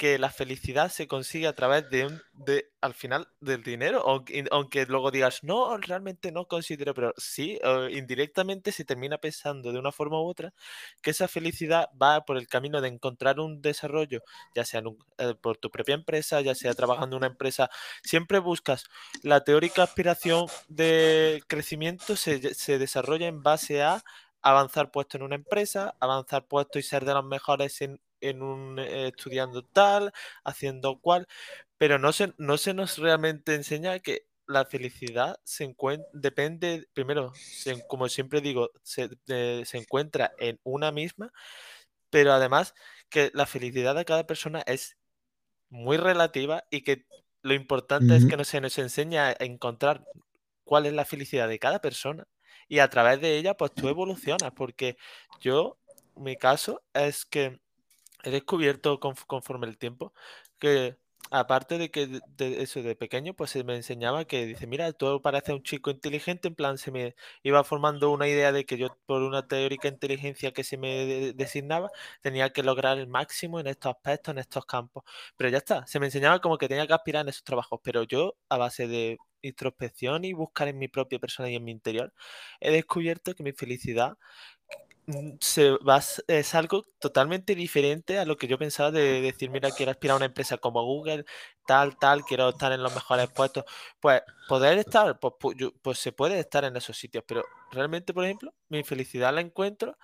que 0.00 0.18
la 0.18 0.30
felicidad 0.30 0.90
se 0.90 1.06
consigue 1.06 1.46
a 1.46 1.52
través 1.54 1.90
de 1.90 2.08
de, 2.32 2.70
al 2.80 2.94
final, 2.94 3.28
del 3.38 3.62
dinero, 3.62 4.02
aunque, 4.08 4.46
aunque 4.50 4.86
luego 4.86 5.10
digas, 5.10 5.44
no, 5.44 5.76
realmente 5.76 6.32
no 6.32 6.46
considero, 6.48 6.94
pero 6.94 7.12
sí, 7.18 7.58
indirectamente 7.90 8.72
se 8.72 8.86
termina 8.86 9.18
pensando 9.18 9.72
de 9.72 9.78
una 9.78 9.92
forma 9.92 10.18
u 10.18 10.26
otra 10.26 10.54
que 11.02 11.10
esa 11.10 11.28
felicidad 11.28 11.90
va 12.02 12.24
por 12.24 12.38
el 12.38 12.48
camino 12.48 12.80
de 12.80 12.88
encontrar 12.88 13.40
un 13.40 13.60
desarrollo, 13.60 14.22
ya 14.54 14.64
sea 14.64 14.82
eh, 15.18 15.34
por 15.38 15.58
tu 15.58 15.70
propia 15.70 15.96
empresa, 15.96 16.40
ya 16.40 16.54
sea 16.54 16.72
trabajando 16.72 17.16
en 17.16 17.24
una 17.24 17.26
empresa, 17.26 17.68
siempre 18.02 18.38
buscas 18.38 18.86
la 19.22 19.44
teórica 19.44 19.82
aspiración 19.82 20.46
de 20.68 21.42
crecimiento 21.46 22.16
se, 22.16 22.54
se 22.54 22.78
desarrolla 22.78 23.26
en 23.26 23.42
base 23.42 23.82
a 23.82 24.02
avanzar 24.40 24.90
puesto 24.90 25.18
en 25.18 25.24
una 25.24 25.34
empresa, 25.34 25.94
avanzar 26.00 26.46
puesto 26.46 26.78
y 26.78 26.82
ser 26.82 27.04
de 27.04 27.12
los 27.12 27.24
mejores 27.26 27.82
en, 27.82 28.00
en 28.20 28.42
un 28.42 28.78
eh, 28.78 29.08
estudiando 29.08 29.64
tal, 29.64 30.12
haciendo 30.44 31.00
cual, 31.00 31.26
pero 31.78 31.98
no 31.98 32.12
se, 32.12 32.34
no 32.38 32.58
se 32.58 32.74
nos 32.74 32.98
realmente 32.98 33.54
enseña 33.54 34.00
que 34.00 34.26
la 34.46 34.64
felicidad 34.66 35.36
se 35.44 35.64
encuentra, 35.64 36.08
depende, 36.12 36.88
primero, 36.92 37.40
se- 37.54 37.82
como 37.86 38.08
siempre 38.08 38.40
digo, 38.40 38.70
se, 38.82 39.08
eh, 39.28 39.62
se 39.64 39.78
encuentra 39.78 40.32
en 40.38 40.58
una 40.64 40.90
misma, 40.92 41.32
pero 42.10 42.32
además 42.32 42.74
que 43.08 43.30
la 43.34 43.46
felicidad 43.46 43.94
de 43.94 44.04
cada 44.04 44.26
persona 44.26 44.62
es 44.66 44.98
muy 45.70 45.96
relativa 45.96 46.64
y 46.70 46.82
que 46.82 47.06
lo 47.42 47.54
importante 47.54 48.16
es 48.16 48.26
que 48.26 48.36
no 48.36 48.44
se 48.44 48.60
nos 48.60 48.78
enseña 48.78 49.28
a 49.28 49.36
encontrar 49.40 50.08
cuál 50.64 50.86
es 50.86 50.92
la 50.94 51.04
felicidad 51.04 51.48
de 51.48 51.58
cada 51.58 51.80
persona 51.80 52.28
y 52.68 52.80
a 52.80 52.90
través 52.90 53.20
de 53.20 53.38
ella 53.38 53.56
pues 53.56 53.74
tú 53.76 53.88
evolucionas 53.88 54.52
porque 54.52 54.96
yo, 55.40 55.80
mi 56.16 56.36
caso 56.36 56.84
es 56.94 57.26
que 57.26 57.60
he 58.24 58.30
descubierto 58.30 58.98
conf- 59.00 59.24
conforme 59.26 59.66
el 59.66 59.78
tiempo 59.78 60.12
que 60.58 60.98
aparte 61.30 61.78
de 61.78 61.90
que 61.90 62.20
eso 62.38 62.82
de 62.82 62.96
pequeño 62.96 63.34
pues 63.34 63.50
se 63.50 63.62
me 63.62 63.76
enseñaba 63.76 64.24
que 64.24 64.46
dice 64.46 64.66
mira 64.66 64.92
tú 64.92 65.20
pareces 65.22 65.54
un 65.54 65.62
chico 65.62 65.90
inteligente 65.90 66.48
en 66.48 66.54
plan 66.56 66.76
se 66.78 66.90
me 66.90 67.14
iba 67.42 67.62
formando 67.64 68.10
una 68.10 68.26
idea 68.28 68.50
de 68.52 68.64
que 68.66 68.76
yo 68.78 68.88
por 69.06 69.22
una 69.22 69.46
teórica 69.46 69.88
inteligencia 69.88 70.52
que 70.52 70.64
se 70.64 70.76
me 70.78 70.88
de- 71.06 71.32
designaba 71.34 71.90
tenía 72.20 72.50
que 72.52 72.62
lograr 72.62 72.98
el 72.98 73.06
máximo 73.06 73.60
en 73.60 73.66
estos 73.68 73.92
aspectos 73.94 74.32
en 74.32 74.38
estos 74.38 74.64
campos. 74.66 75.04
Pero 75.36 75.50
ya 75.50 75.58
está 75.58 75.86
se 75.86 76.00
me 76.00 76.06
enseñaba 76.06 76.40
como 76.40 76.58
que 76.58 76.68
tenía 76.68 76.86
que 76.86 76.94
aspirar 76.94 77.22
en 77.24 77.28
esos 77.30 77.44
trabajos 77.44 77.80
pero 77.82 78.02
yo 78.04 78.36
a 78.48 78.56
base 78.58 78.88
de 78.88 79.18
introspección 79.42 80.24
y 80.24 80.32
buscar 80.34 80.68
en 80.68 80.78
mi 80.78 80.88
propia 80.88 81.18
persona 81.18 81.48
y 81.50 81.56
en 81.56 81.64
mi 81.64 81.70
interior 81.70 82.12
he 82.60 82.70
descubierto 82.72 83.34
que 83.34 83.42
mi 83.42 83.52
felicidad 83.52 84.18
se 85.40 85.70
va, 85.78 86.00
es 86.28 86.54
algo 86.54 86.84
totalmente 86.98 87.54
diferente 87.54 88.18
a 88.18 88.24
lo 88.24 88.36
que 88.36 88.46
yo 88.46 88.58
pensaba 88.58 88.90
de 88.90 89.20
decir, 89.20 89.50
mira, 89.50 89.70
quiero 89.72 89.92
aspirar 89.92 90.14
a 90.14 90.16
una 90.16 90.26
empresa 90.26 90.58
como 90.58 90.84
Google, 90.84 91.24
tal, 91.66 91.98
tal, 91.98 92.24
quiero 92.24 92.48
estar 92.50 92.72
en 92.72 92.82
los 92.82 92.92
mejores 92.94 93.28
puestos. 93.34 93.64
Pues 94.00 94.22
poder 94.48 94.78
estar, 94.78 95.18
pues, 95.18 95.34
pu- 95.40 95.54
yo- 95.56 95.72
pues 95.82 95.98
se 95.98 96.12
puede 96.12 96.38
estar 96.40 96.64
en 96.64 96.76
esos 96.76 96.96
sitios, 96.98 97.24
pero 97.26 97.44
realmente, 97.70 98.12
por 98.14 98.24
ejemplo, 98.24 98.54
mi 98.68 98.82
felicidad 98.84 99.32
la 99.34 99.40
encuentro 99.40 99.96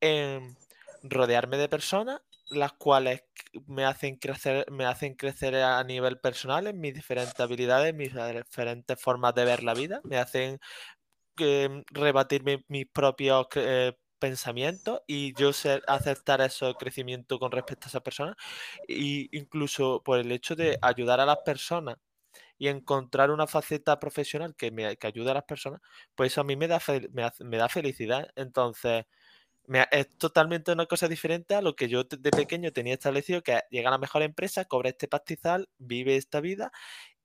en 0.00 0.56
rodearme 1.02 1.56
de 1.58 1.68
personas 1.68 2.20
las 2.48 2.72
cuales 2.74 3.24
me 3.66 3.84
hacen 3.84 4.16
crecer, 4.16 4.70
me 4.70 4.84
hacen 4.86 5.14
crecer 5.14 5.56
a 5.56 5.82
nivel 5.82 6.18
personal 6.20 6.68
en 6.68 6.78
mis 6.80 6.94
diferentes 6.94 7.38
habilidades, 7.40 7.92
mis 7.94 8.12
diferentes 8.14 9.00
formas 9.00 9.34
de 9.34 9.44
ver 9.44 9.64
la 9.64 9.74
vida, 9.74 10.00
me 10.04 10.18
hacen 10.18 10.60
que 11.36 11.84
rebatir 11.90 12.44
mi- 12.44 12.64
mis 12.68 12.86
propios 12.88 13.46
eh, 13.56 13.94
pensamientos 14.18 15.00
y 15.06 15.34
yo 15.34 15.52
ser, 15.52 15.82
aceptar 15.86 16.40
ese 16.40 16.74
crecimiento 16.78 17.38
con 17.38 17.52
respecto 17.52 17.86
a 17.86 17.88
esa 17.88 18.00
persona 18.00 18.36
y 18.88 19.28
incluso 19.36 20.02
por 20.04 20.18
el 20.18 20.32
hecho 20.32 20.56
de 20.56 20.78
ayudar 20.82 21.20
a 21.20 21.26
las 21.26 21.38
personas 21.38 21.96
y 22.58 22.68
encontrar 22.68 23.30
una 23.30 23.46
faceta 23.46 23.98
profesional 24.00 24.54
que 24.56 24.70
me 24.70 24.96
que 24.96 25.06
ayude 25.06 25.30
a 25.30 25.34
las 25.34 25.44
personas, 25.44 25.80
pues 26.14 26.32
eso 26.32 26.40
a 26.42 26.44
mí 26.44 26.56
me 26.56 26.68
da, 26.68 26.80
me 27.12 27.30
me 27.40 27.56
da 27.58 27.68
felicidad. 27.68 28.30
Entonces, 28.36 29.06
me 29.66 29.86
es 29.90 30.08
totalmente 30.18 30.72
una 30.72 30.86
cosa 30.86 31.08
diferente 31.08 31.54
a 31.54 31.62
lo 31.62 31.76
que 31.76 31.88
yo 31.88 32.04
de 32.04 32.30
pequeño 32.30 32.72
tenía 32.72 32.94
establecido, 32.94 33.42
que 33.42 33.60
llega 33.70 33.88
a 33.88 33.92
la 33.92 33.98
mejor 33.98 34.22
empresa, 34.22 34.64
cobra 34.66 34.90
este 34.90 35.08
pastizal, 35.08 35.68
vive 35.78 36.16
esta 36.16 36.40
vida 36.40 36.72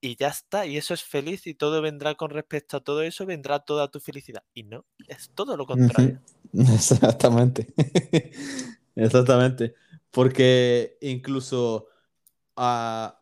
y 0.01 0.15
ya 0.15 0.29
está, 0.29 0.65
y 0.65 0.77
eso 0.77 0.93
es 0.95 1.03
feliz 1.03 1.45
y 1.47 1.53
todo 1.53 1.81
vendrá 1.81 2.15
con 2.15 2.31
respecto 2.31 2.77
a 2.77 2.79
todo 2.81 3.03
eso, 3.03 3.25
vendrá 3.25 3.59
toda 3.59 3.89
tu 3.89 3.99
felicidad. 3.99 4.43
Y 4.53 4.63
no, 4.63 4.85
es 5.07 5.29
todo 5.35 5.55
lo 5.57 5.67
contrario. 5.67 6.19
Exactamente. 6.73 7.67
Exactamente. 8.95 9.75
Porque 10.11 10.97
incluso 11.01 11.87
a 12.57 13.21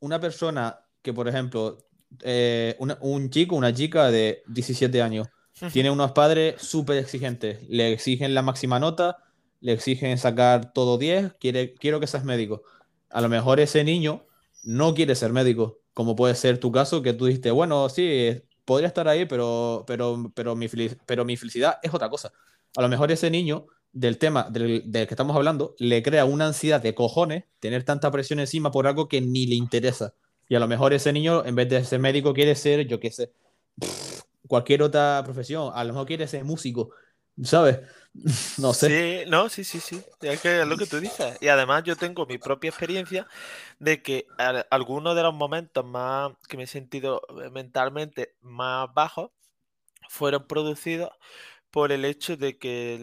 una 0.00 0.20
persona 0.20 0.80
que, 1.02 1.14
por 1.14 1.28
ejemplo, 1.28 1.78
eh, 2.22 2.76
una- 2.80 2.98
un 3.02 3.30
chico, 3.30 3.56
una 3.56 3.74
chica 3.74 4.10
de 4.10 4.42
17 4.48 5.02
años, 5.02 5.28
tiene 5.70 5.90
unos 5.90 6.12
padres 6.12 6.60
súper 6.62 6.98
exigentes, 6.98 7.68
le 7.68 7.92
exigen 7.92 8.34
la 8.34 8.42
máxima 8.42 8.80
nota, 8.80 9.18
le 9.60 9.72
exigen 9.72 10.18
sacar 10.18 10.72
todo 10.72 10.98
10, 10.98 11.34
quiere, 11.40 11.74
quiero 11.74 12.00
que 12.00 12.06
seas 12.08 12.24
médico. 12.24 12.62
A 13.10 13.20
lo 13.20 13.28
mejor 13.28 13.60
ese 13.60 13.84
niño 13.84 14.26
no 14.64 14.94
quiere 14.94 15.14
ser 15.16 15.32
médico, 15.32 15.80
como 15.94 16.16
puede 16.16 16.34
ser 16.36 16.58
tu 16.58 16.72
caso, 16.72 17.02
que 17.02 17.12
tú 17.14 17.26
dijiste, 17.26 17.50
bueno, 17.52 17.88
sí, 17.88 18.42
podría 18.70 18.86
estar 18.86 19.08
ahí, 19.08 19.24
pero, 19.24 19.82
pero, 19.84 20.30
pero, 20.32 20.54
mi, 20.54 20.68
pero 21.04 21.24
mi 21.24 21.36
felicidad 21.36 21.80
es 21.82 21.92
otra 21.92 22.08
cosa. 22.08 22.32
A 22.76 22.82
lo 22.82 22.88
mejor 22.88 23.10
ese 23.10 23.28
niño 23.28 23.66
del 23.90 24.16
tema 24.16 24.46
del, 24.48 24.84
del 24.86 25.08
que 25.08 25.14
estamos 25.14 25.34
hablando 25.34 25.74
le 25.80 26.04
crea 26.04 26.24
una 26.24 26.46
ansiedad 26.46 26.80
de 26.80 26.94
cojones 26.94 27.46
tener 27.58 27.82
tanta 27.82 28.12
presión 28.12 28.38
encima 28.38 28.70
por 28.70 28.86
algo 28.86 29.08
que 29.08 29.20
ni 29.20 29.46
le 29.46 29.56
interesa. 29.56 30.14
Y 30.48 30.54
a 30.54 30.60
lo 30.60 30.68
mejor 30.68 30.92
ese 30.92 31.12
niño, 31.12 31.44
en 31.44 31.56
vez 31.56 31.68
de 31.68 31.84
ser 31.84 31.98
médico, 31.98 32.32
quiere 32.32 32.54
ser, 32.54 32.86
yo 32.86 33.00
qué 33.00 33.10
sé, 33.10 33.32
cualquier 34.46 34.84
otra 34.84 35.20
profesión. 35.24 35.72
A 35.74 35.82
lo 35.82 35.92
mejor 35.92 36.06
quiere 36.06 36.28
ser 36.28 36.44
músico, 36.44 36.90
¿sabes? 37.44 37.80
No 38.58 38.74
sé. 38.74 38.88
Sí, 38.88 39.24
no, 39.28 39.48
sí, 39.48 39.62
sí, 39.64 39.80
sí. 39.80 40.02
Es 40.20 40.42
lo 40.66 40.76
que 40.76 40.86
tú 40.86 41.00
dices. 41.00 41.36
Y 41.40 41.48
además 41.48 41.84
yo 41.84 41.96
tengo 41.96 42.26
mi 42.26 42.38
propia 42.38 42.70
experiencia 42.70 43.26
de 43.78 44.02
que 44.02 44.26
al- 44.38 44.66
algunos 44.70 45.14
de 45.16 45.22
los 45.22 45.34
momentos 45.34 45.84
más 45.84 46.32
que 46.48 46.56
me 46.56 46.64
he 46.64 46.66
sentido 46.66 47.22
eh, 47.44 47.50
mentalmente 47.50 48.34
más 48.40 48.92
bajos 48.94 49.30
fueron 50.08 50.46
producidos 50.46 51.10
por 51.70 51.92
el 51.92 52.04
hecho 52.04 52.36
de 52.36 52.58
que 52.58 52.98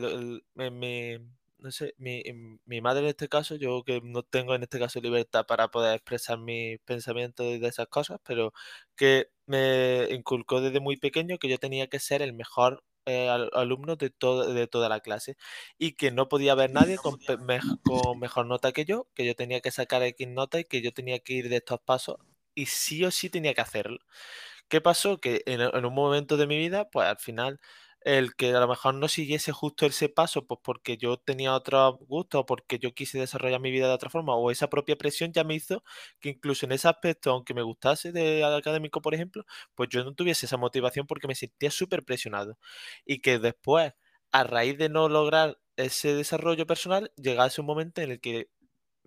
mi, 0.72 1.18
no 1.60 1.72
sé, 1.72 1.96
mi, 1.98 2.22
en 2.26 2.60
mi 2.66 2.82
madre 2.82 3.02
en 3.04 3.10
este 3.10 3.30
caso, 3.30 3.56
yo 3.56 3.84
que 3.84 4.02
no 4.04 4.24
tengo 4.24 4.56
en 4.56 4.64
este 4.64 4.80
caso 4.80 5.00
libertad 5.02 5.46
para 5.48 5.70
poder 5.70 5.96
expresar 5.96 6.38
mis 6.40 6.80
pensamientos 6.82 7.46
de 7.60 7.68
esas 7.68 7.88
cosas, 7.88 8.20
pero 8.26 8.54
que 8.96 9.30
me 9.46 10.08
inculcó 10.12 10.62
desde 10.62 10.80
muy 10.80 10.98
pequeño 10.98 11.38
que 11.40 11.50
yo 11.50 11.58
tenía 11.60 11.88
que 11.88 12.00
ser 12.00 12.22
el 12.22 12.34
mejor 12.34 12.84
eh, 13.08 13.30
al- 13.30 13.50
alumno 13.54 13.96
de, 13.98 14.10
todo, 14.12 14.54
de 14.54 14.68
toda 14.68 14.90
la 14.90 15.02
clase 15.02 15.38
y 15.80 15.94
que 15.94 16.12
no 16.12 16.30
podía 16.30 16.54
haber 16.54 16.72
nadie 16.72 17.00
con 17.00 18.20
mejor 18.20 18.46
nota 18.46 18.72
que 18.72 18.86
yo, 18.86 19.08
que 19.14 19.26
yo 19.26 19.36
tenía 19.36 19.62
que 19.62 19.72
sacar 19.72 20.04
X 20.04 20.28
nota 20.28 20.60
y 20.60 20.66
que 20.66 20.82
yo 20.82 20.92
tenía 20.94 21.20
que 21.20 21.34
ir 21.34 21.50
de 21.50 21.58
estos 21.58 21.80
pasos 21.82 22.18
y 22.56 22.66
sí 22.68 23.04
o 23.06 23.12
sí 23.12 23.30
tenía 23.30 23.54
que 23.54 23.62
hacerlo. 23.62 24.00
¿Qué 24.70 24.82
pasó? 24.82 25.20
Que 25.20 25.44
en, 25.46 25.62
en 25.62 25.86
un 25.86 25.94
momento 25.94 26.38
de 26.38 26.48
mi 26.48 26.58
vida, 26.58 26.90
pues 26.90 27.08
al 27.08 27.18
final, 27.20 27.60
el 28.08 28.36
que 28.36 28.52
a 28.56 28.60
lo 28.62 28.68
mejor 28.70 28.96
no 28.96 29.08
siguiese 29.10 29.52
justo 29.52 29.86
ese 29.86 30.10
paso, 30.10 30.48
pues 30.48 30.60
porque 30.64 30.98
yo 30.98 31.18
tenía 31.18 31.54
otros 31.54 31.98
gustos, 32.08 32.42
o 32.42 32.46
porque 32.46 32.80
yo 32.80 32.94
quise 32.94 33.20
desarrollar 33.20 33.60
mi 33.62 33.72
vida 33.72 33.88
de 33.88 33.94
otra 33.94 34.10
forma, 34.10 34.36
o 34.36 34.50
esa 34.52 34.70
propia 34.70 34.96
presión 34.98 35.34
ya 35.34 35.44
me 35.44 35.56
hizo 35.56 35.84
que 36.20 36.30
incluso 36.30 36.66
en 36.66 36.72
ese 36.74 36.88
aspecto, 36.88 37.32
aunque 37.32 37.54
me 37.54 37.62
gustase 37.64 38.12
de 38.14 38.44
académico, 38.46 39.02
por 39.02 39.14
ejemplo, 39.14 39.46
pues 39.76 39.90
yo 39.90 40.04
no 40.04 40.14
tuviese 40.16 40.46
esa 40.46 40.58
motivación 40.58 41.06
porque 41.08 41.28
me 41.28 41.36
sentía 41.36 41.72
súper 41.72 42.04
presionado. 42.06 42.58
Y 43.06 43.20
que 43.22 43.40
después, 43.40 43.94
a 44.32 44.44
raíz 44.44 44.78
de 44.78 44.90
no 44.90 45.10
lograr 45.10 45.58
ese 45.76 46.14
desarrollo 46.16 46.66
personal, 46.68 47.12
llegase 47.18 47.62
un 47.62 47.68
momento 47.68 48.02
en 48.02 48.12
el 48.12 48.20
que 48.22 48.50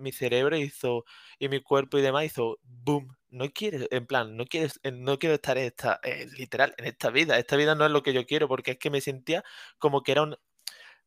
mi 0.00 0.12
cerebro 0.12 0.56
hizo 0.56 1.04
y 1.38 1.48
mi 1.48 1.60
cuerpo 1.60 1.98
y 1.98 2.02
demás 2.02 2.24
hizo 2.24 2.58
boom. 2.62 3.16
No 3.30 3.48
quieres, 3.50 3.86
en 3.90 4.06
plan, 4.06 4.36
no 4.36 4.44
quieres, 4.46 4.80
no 4.92 5.18
quiero 5.18 5.36
estar 5.36 5.56
en 5.56 5.66
esta, 5.66 6.00
eh, 6.02 6.26
literal, 6.36 6.74
en 6.78 6.86
esta 6.86 7.10
vida. 7.10 7.38
Esta 7.38 7.56
vida 7.56 7.74
no 7.74 7.86
es 7.86 7.92
lo 7.92 8.02
que 8.02 8.12
yo 8.12 8.26
quiero, 8.26 8.48
porque 8.48 8.72
es 8.72 8.78
que 8.78 8.90
me 8.90 9.00
sentía 9.00 9.44
como 9.78 10.02
que 10.02 10.12
era 10.12 10.22
un, 10.22 10.36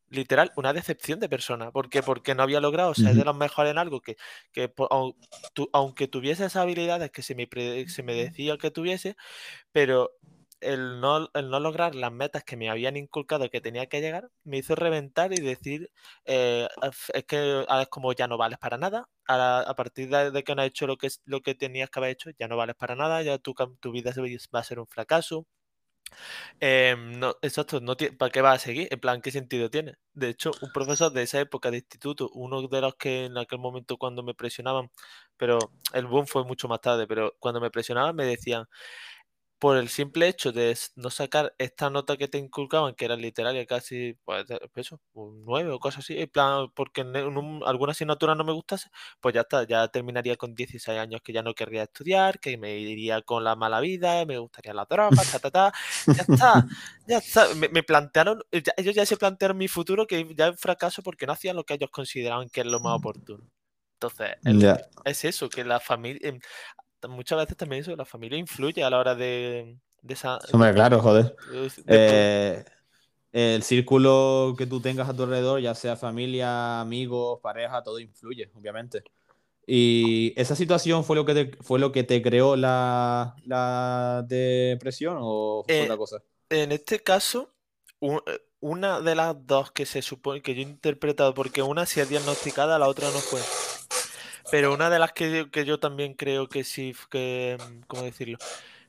literal, 0.08 0.52
una 0.56 0.72
decepción 0.72 1.20
de 1.20 1.28
persona. 1.28 1.70
porque 1.70 2.02
Porque 2.02 2.34
no 2.34 2.42
había 2.42 2.60
logrado 2.60 2.94
ser 2.94 3.14
de 3.14 3.24
los 3.24 3.36
mejores 3.36 3.72
en 3.72 3.78
algo 3.78 4.00
que, 4.00 4.16
que 4.52 4.72
aunque 5.72 6.08
tuviese 6.08 6.44
esas 6.44 6.56
habilidades 6.56 7.10
que 7.10 7.22
se 7.22 7.34
me, 7.34 7.48
se 7.88 8.02
me 8.02 8.14
decía 8.14 8.56
que 8.56 8.70
tuviese, 8.70 9.16
pero 9.72 10.12
el 10.64 11.00
no, 11.00 11.30
el 11.34 11.50
no 11.50 11.60
lograr 11.60 11.94
las 11.94 12.12
metas 12.12 12.44
que 12.44 12.56
me 12.56 12.70
habían 12.70 12.96
inculcado 12.96 13.50
que 13.50 13.60
tenía 13.60 13.86
que 13.86 14.00
llegar 14.00 14.30
me 14.44 14.58
hizo 14.58 14.74
reventar 14.74 15.32
y 15.32 15.40
decir, 15.40 15.90
eh, 16.24 16.68
es 17.14 17.24
que 17.24 17.66
es 17.68 17.88
como 17.88 18.12
ya 18.12 18.26
no 18.28 18.38
vales 18.38 18.58
para 18.58 18.78
nada, 18.78 19.08
a, 19.28 19.74
partir 19.76 20.08
de, 20.08 20.44
que 20.44 20.54
no 20.54 20.62
has 20.62 20.68
hecho 20.68 20.86
lo 20.86 20.96
que, 20.96 21.08
lo 21.24 21.40
que 21.42 21.54
tenías 21.54 21.90
que 21.90 21.98
haber 22.00 22.10
hecho, 22.12 22.30
ya 22.38 22.48
no 22.48 22.56
vales 22.56 22.76
para 22.76 22.96
nada, 22.96 23.22
ya 23.22 23.38
tu, 23.38 23.54
tu 23.80 23.92
vida 23.92 24.12
va 24.54 24.60
a 24.60 24.64
ser 24.64 24.80
un 24.80 24.86
fracaso. 24.86 25.46
Em, 26.60 27.18
no, 27.18 27.36
exacto, 27.42 27.80
no 27.80 27.96
¿para 28.18 28.30
qué 28.30 28.40
va 28.40 28.52
a 28.52 28.58
seguir? 28.58 28.88
En 28.90 29.00
plan, 29.00 29.20
¿qué 29.20 29.30
sentido 29.30 29.70
tiene? 29.70 29.94
De 30.12 30.28
hecho, 30.28 30.52
un 30.62 30.70
profesor 30.72 31.12
de 31.12 31.22
esa 31.22 31.40
época 31.40 31.70
de 31.70 31.78
instituto, 31.78 32.30
uno 32.34 32.66
de 32.68 32.80
los 32.80 32.94
que 32.96 33.26
en 33.26 33.36
aquel 33.38 33.58
momento 33.58 33.96
cuando 33.98 34.22
me 34.22 34.34
presionaban, 34.34 34.90
pero 35.36 35.58
el 35.92 36.06
boom 36.06 36.26
fue 36.26 36.44
mucho 36.44 36.68
más 36.68 36.80
tarde, 36.80 37.06
pero 37.06 37.34
cuando 37.38 37.60
me 37.60 37.70
presionaban 37.70 38.14
me 38.16 38.24
decían, 38.24 38.66
por 39.64 39.78
el 39.78 39.88
simple 39.88 40.28
hecho 40.28 40.52
de 40.52 40.76
no 40.94 41.08
sacar 41.08 41.54
esta 41.56 41.88
nota 41.88 42.18
que 42.18 42.28
te 42.28 42.36
inculcaban, 42.36 42.94
que 42.94 43.06
era 43.06 43.16
literaria 43.16 43.64
casi, 43.64 44.12
pues, 44.22 44.44
pues 44.44 44.86
eso, 44.86 45.00
un 45.14 45.42
9 45.46 45.70
o 45.70 45.78
cosas 45.78 46.00
así, 46.00 46.18
en 46.20 46.28
plan, 46.28 46.66
porque 46.74 47.00
en, 47.00 47.16
alguna 47.64 47.92
asignatura 47.92 48.34
no 48.34 48.44
me 48.44 48.52
gustase, 48.52 48.90
pues 49.22 49.34
ya 49.34 49.40
está, 49.40 49.66
ya 49.66 49.88
terminaría 49.88 50.36
con 50.36 50.54
16 50.54 50.98
años 50.98 51.22
que 51.24 51.32
ya 51.32 51.42
no 51.42 51.54
querría 51.54 51.84
estudiar, 51.84 52.40
que 52.40 52.58
me 52.58 52.76
iría 52.76 53.22
con 53.22 53.42
la 53.42 53.56
mala 53.56 53.80
vida, 53.80 54.26
me 54.26 54.36
gustaría 54.36 54.74
la 54.74 54.84
droga, 54.84 55.22
ta, 55.32 55.38
ta, 55.38 55.50
ta, 55.50 55.72
ya 56.08 56.22
está, 56.28 56.66
ya 57.06 57.16
está, 57.16 57.46
me, 57.54 57.82
plantearon, 57.82 58.42
ellos 58.50 58.94
ya 58.94 59.06
se 59.06 59.16
plantearon 59.16 59.56
mi 59.56 59.68
futuro 59.68 60.06
que 60.06 60.34
ya 60.36 60.48
es 60.48 60.60
fracaso 60.60 61.02
porque 61.02 61.24
no 61.24 61.32
hacían 61.32 61.56
lo 61.56 61.64
que 61.64 61.72
ellos 61.72 61.88
consideraban 61.90 62.50
que 62.50 62.60
es 62.60 62.66
lo 62.66 62.80
más 62.80 62.98
oportuno. 62.98 63.50
Entonces, 63.94 64.36
es 65.06 65.24
eso, 65.24 65.48
que 65.48 65.64
la 65.64 65.80
familia, 65.80 66.28
em, 66.28 66.40
muchas 67.08 67.38
veces 67.38 67.56
también 67.56 67.82
eso, 67.82 67.94
la 67.96 68.04
familia 68.04 68.38
influye 68.38 68.82
a 68.82 68.90
la 68.90 68.98
hora 68.98 69.14
de, 69.14 69.76
de 70.02 70.14
esa... 70.14 70.38
Hombre, 70.52 70.72
claro, 70.74 71.00
joder. 71.00 71.34
Eh, 71.86 72.64
el 73.32 73.62
círculo 73.62 74.54
que 74.56 74.66
tú 74.66 74.80
tengas 74.80 75.08
a 75.08 75.14
tu 75.14 75.24
alrededor, 75.24 75.60
ya 75.60 75.74
sea 75.74 75.96
familia, 75.96 76.80
amigos, 76.80 77.40
pareja, 77.40 77.82
todo 77.82 77.98
influye, 77.98 78.50
obviamente. 78.54 79.02
¿Y 79.66 80.32
esa 80.36 80.54
situación 80.54 81.04
fue 81.04 81.16
lo 81.16 81.24
que 81.24 81.34
te, 81.34 81.56
fue 81.62 81.78
lo 81.78 81.90
que 81.90 82.04
te 82.04 82.20
creó 82.22 82.54
la, 82.54 83.34
la 83.44 84.24
depresión 84.28 85.18
o 85.20 85.64
fue 85.66 85.82
otra 85.82 85.96
cosa? 85.96 86.22
En 86.50 86.70
este 86.70 87.00
caso, 87.00 87.50
una 88.60 89.00
de 89.00 89.14
las 89.14 89.34
dos 89.46 89.72
que 89.72 89.86
se 89.86 90.02
supone 90.02 90.42
que 90.42 90.54
yo 90.54 90.60
he 90.60 90.64
interpretado, 90.64 91.34
porque 91.34 91.62
una 91.62 91.86
sí 91.86 92.00
es 92.00 92.08
diagnosticada, 92.08 92.78
la 92.78 92.88
otra 92.88 93.10
no 93.10 93.18
fue. 93.18 93.40
Pero 94.50 94.74
una 94.74 94.90
de 94.90 94.98
las 94.98 95.12
que, 95.12 95.48
yo 95.64 95.78
también 95.80 96.14
creo 96.14 96.48
que 96.48 96.64
sí, 96.64 96.94
que, 97.10 97.56
mm, 97.60 97.82
¿cómo 97.86 98.02
decirlo? 98.02 98.38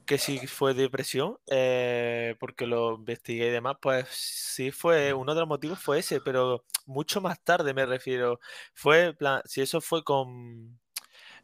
Que 0.05 0.17
sí 0.17 0.45
fue 0.47 0.73
depresión, 0.73 1.37
eh, 1.47 2.35
porque 2.39 2.67
lo 2.67 2.95
investigué 2.95 3.47
y 3.47 3.51
demás, 3.51 3.77
pues 3.81 4.07
sí 4.09 4.71
fue, 4.71 5.13
uno 5.13 5.33
de 5.33 5.39
los 5.41 5.49
motivos 5.49 5.79
fue 5.79 5.99
ese, 5.99 6.21
pero 6.21 6.63
mucho 6.85 7.21
más 7.21 7.41
tarde 7.43 7.73
me 7.73 7.85
refiero. 7.85 8.39
Fue, 8.73 9.13
plan, 9.13 9.41
si 9.45 9.61
eso 9.61 9.81
fue 9.81 10.03
con, 10.03 10.79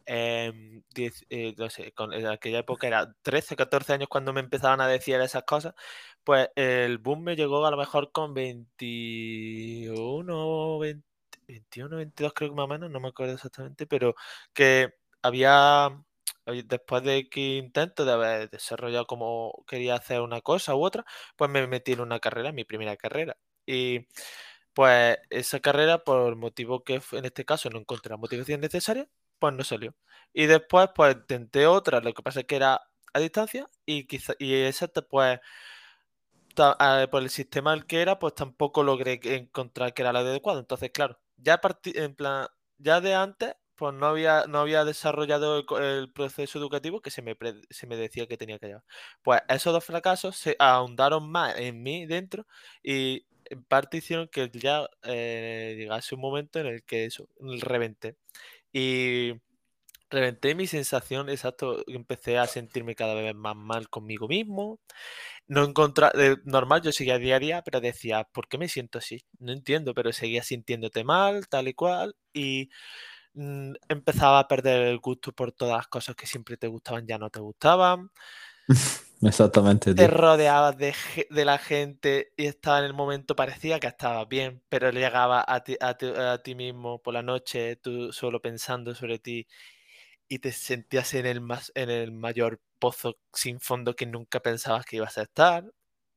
em, 0.05 0.83
eh, 1.29 1.53
no 1.57 1.69
sé, 1.69 1.91
con, 1.93 2.13
en 2.13 2.27
aquella 2.27 2.59
época 2.59 2.87
era 2.87 3.13
13, 3.21 3.55
14 3.55 3.93
años 3.93 4.09
cuando 4.09 4.33
me 4.33 4.41
empezaban 4.41 4.81
a 4.81 4.87
decir 4.87 5.19
esas 5.21 5.43
cosas, 5.43 5.73
pues 6.23 6.49
el 6.55 6.97
boom 6.99 7.23
me 7.23 7.35
llegó 7.35 7.65
a 7.65 7.71
lo 7.71 7.77
mejor 7.77 8.11
con 8.11 8.33
21, 8.33 10.79
20 10.79 11.10
21, 11.51 11.97
22 11.97 12.33
creo 12.33 12.49
que 12.49 12.55
más 12.55 12.65
o 12.65 12.67
menos, 12.67 12.89
no 12.89 12.99
me 12.99 13.09
acuerdo 13.09 13.33
exactamente, 13.35 13.87
pero 13.87 14.15
que 14.53 14.93
había, 15.21 16.03
después 16.65 17.03
de 17.03 17.29
que 17.29 17.57
intento 17.57 18.05
de 18.05 18.13
haber 18.13 18.49
desarrollado 18.49 19.05
como 19.07 19.63
quería 19.67 19.95
hacer 19.95 20.21
una 20.21 20.41
cosa 20.41 20.75
u 20.75 20.83
otra, 20.83 21.05
pues 21.35 21.49
me 21.49 21.67
metí 21.67 21.93
en 21.93 22.01
una 22.01 22.19
carrera, 22.19 22.51
mi 22.51 22.63
primera 22.65 22.97
carrera. 22.97 23.37
Y 23.65 24.07
pues 24.73 25.17
esa 25.29 25.59
carrera, 25.59 26.03
por 26.03 26.35
motivo 26.37 26.83
que 26.83 27.01
en 27.13 27.25
este 27.25 27.45
caso 27.45 27.69
no 27.69 27.79
encontré 27.79 28.11
la 28.11 28.17
motivación 28.17 28.61
necesaria, 28.61 29.07
pues 29.39 29.53
no 29.53 29.63
salió. 29.63 29.95
Y 30.33 30.45
después 30.47 30.89
pues 30.95 31.15
intenté 31.15 31.67
otra, 31.67 32.01
lo 32.01 32.13
que 32.13 32.23
pasa 32.23 32.41
es 32.41 32.45
que 32.47 32.55
era 32.57 32.81
a 33.13 33.19
distancia 33.19 33.69
y 33.85 34.07
quizá, 34.07 34.33
y 34.39 34.53
esa 34.55 34.87
pues 34.87 35.39
por 37.11 37.21
el 37.23 37.29
sistema 37.29 37.71
al 37.73 37.85
que 37.85 38.01
era, 38.01 38.19
pues 38.19 38.35
tampoco 38.35 38.83
logré 38.83 39.19
encontrar 39.23 39.93
que 39.93 40.01
era 40.01 40.13
la 40.13 40.19
adecuado. 40.19 40.59
Entonces, 40.59 40.91
claro, 40.91 41.19
ya 41.41 41.59
en 41.85 42.15
plan, 42.15 42.47
ya 42.77 43.01
de 43.01 43.15
antes, 43.15 43.55
pues 43.75 43.93
no 43.95 44.05
había, 44.07 44.45
no 44.47 44.59
había 44.59 44.85
desarrollado 44.85 45.63
el, 45.79 46.11
proceso 46.13 46.59
educativo 46.59 47.01
que 47.01 47.11
se 47.11 47.21
me, 47.21 47.35
se 47.69 47.87
me 47.87 47.97
decía 47.97 48.27
que 48.27 48.37
tenía 48.37 48.59
que 48.59 48.67
llevar. 48.67 48.83
Pues 49.23 49.41
esos 49.49 49.73
dos 49.73 49.83
fracasos 49.83 50.37
se 50.37 50.55
ahondaron 50.59 51.31
más 51.31 51.57
en 51.57 51.81
mí 51.81 52.05
dentro 52.05 52.45
y 52.83 53.25
en 53.45 53.63
parte 53.63 53.97
hicieron 53.97 54.27
que 54.27 54.49
ya 54.53 54.87
eh, 55.03 55.75
llegase 55.77 56.15
un 56.15 56.21
momento 56.21 56.59
en 56.59 56.67
el 56.67 56.83
que 56.83 57.05
eso, 57.05 57.27
reventé. 57.39 58.17
Y 58.71 59.33
reventé 60.11 60.55
mi 60.55 60.67
sensación, 60.67 61.29
exacto, 61.29 61.83
empecé 61.87 62.37
a 62.37 62.47
sentirme 62.47 62.95
cada 62.95 63.15
vez 63.15 63.33
más 63.35 63.55
mal 63.55 63.89
conmigo 63.89 64.27
mismo 64.27 64.79
no 65.47 65.65
encontraba, 65.65 66.13
normal 66.45 66.81
yo 66.81 66.91
seguía 66.93 67.17
día 67.17 67.35
a 67.35 67.39
día, 67.39 67.61
pero 67.61 67.81
decía, 67.81 68.23
¿por 68.31 68.47
qué 68.47 68.57
me 68.57 68.69
siento 68.69 68.99
así? 68.99 69.25
No 69.39 69.51
entiendo, 69.51 69.93
pero 69.93 70.13
seguía 70.13 70.43
sintiéndote 70.43 71.03
mal, 71.03 71.47
tal 71.49 71.67
y 71.67 71.73
cual, 71.73 72.15
y 72.33 72.69
mm, 73.33 73.73
empezaba 73.89 74.39
a 74.39 74.47
perder 74.47 74.87
el 74.87 74.99
gusto 74.99 75.33
por 75.33 75.51
todas 75.51 75.77
las 75.77 75.87
cosas 75.87 76.15
que 76.15 76.27
siempre 76.27 76.57
te 76.57 76.67
gustaban, 76.67 77.05
ya 77.05 77.17
no 77.17 77.29
te 77.29 77.41
gustaban. 77.41 78.11
Exactamente. 79.23 79.93
Te 79.93 80.07
rodeabas 80.07 80.77
de, 80.77 80.95
la 81.29 81.57
gente 81.57 82.31
y 82.37 82.45
estaba 82.45 82.79
en 82.79 82.85
el 82.85 82.93
momento, 82.93 83.35
parecía 83.35 83.79
que 83.79 83.87
estabas 83.87 84.27
bien, 84.27 84.63
pero 84.69 84.89
llegaba 84.89 85.43
a 85.45 85.63
ti, 85.63 85.75
a 85.79 86.37
ti 86.41 86.55
mismo 86.55 86.99
por 87.01 87.13
la 87.13 87.21
noche, 87.21 87.75
tú 87.75 88.11
solo 88.13 88.41
pensando 88.41 88.95
sobre 88.95 89.19
ti 89.19 89.47
y 90.31 90.39
te 90.39 90.53
sentías 90.53 91.13
en 91.13 91.25
el, 91.25 91.41
más, 91.41 91.73
en 91.75 91.89
el 91.89 92.13
mayor 92.13 92.61
pozo 92.79 93.17
sin 93.33 93.59
fondo 93.59 93.97
que 93.97 94.05
nunca 94.05 94.39
pensabas 94.41 94.85
que 94.85 94.95
ibas 94.95 95.17
a 95.17 95.23
estar. 95.23 95.65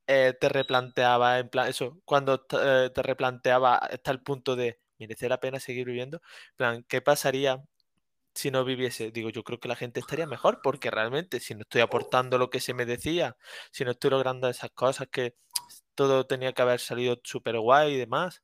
Eh, 0.07 0.35
te 0.41 0.49
replanteaba, 0.49 1.41
en 1.41 1.49
plan, 1.49 1.69
eso, 1.69 2.01
cuando 2.05 2.47
eh, 2.63 2.91
te 2.95 3.03
replanteaba 3.03 3.77
hasta 3.77 4.13
el 4.13 4.23
punto 4.23 4.55
de, 4.57 4.79
¿merece 5.01 5.29
la 5.29 5.41
pena 5.41 5.59
seguir 5.61 5.87
viviendo? 5.87 6.19
En 6.53 6.57
plan, 6.57 6.85
¿qué 6.89 7.03
pasaría 7.03 7.65
si 8.35 8.51
no 8.51 8.65
viviese? 8.65 9.11
Digo, 9.13 9.31
yo 9.31 9.45
creo 9.45 9.61
que 9.61 9.69
la 9.69 9.77
gente 9.77 10.01
estaría 10.01 10.27
mejor, 10.27 10.61
porque 10.63 10.91
realmente 10.91 11.41
si 11.41 11.55
no 11.55 11.63
estoy 11.63 11.83
aportando 11.83 12.39
lo 12.39 12.51
que 12.51 12.61
se 12.61 12.75
me 12.75 12.87
decía, 12.87 13.37
si 13.73 13.85
no 13.85 13.93
estoy 13.93 14.11
logrando 14.11 14.49
esas 14.49 14.71
cosas 14.73 15.09
que 15.11 15.37
todo 15.97 16.27
tenía 16.27 16.53
que 16.55 16.63
haber 16.63 16.81
salido 16.81 17.21
súper 17.25 17.59
guay 17.59 17.95
y 17.95 17.99
demás, 17.99 18.43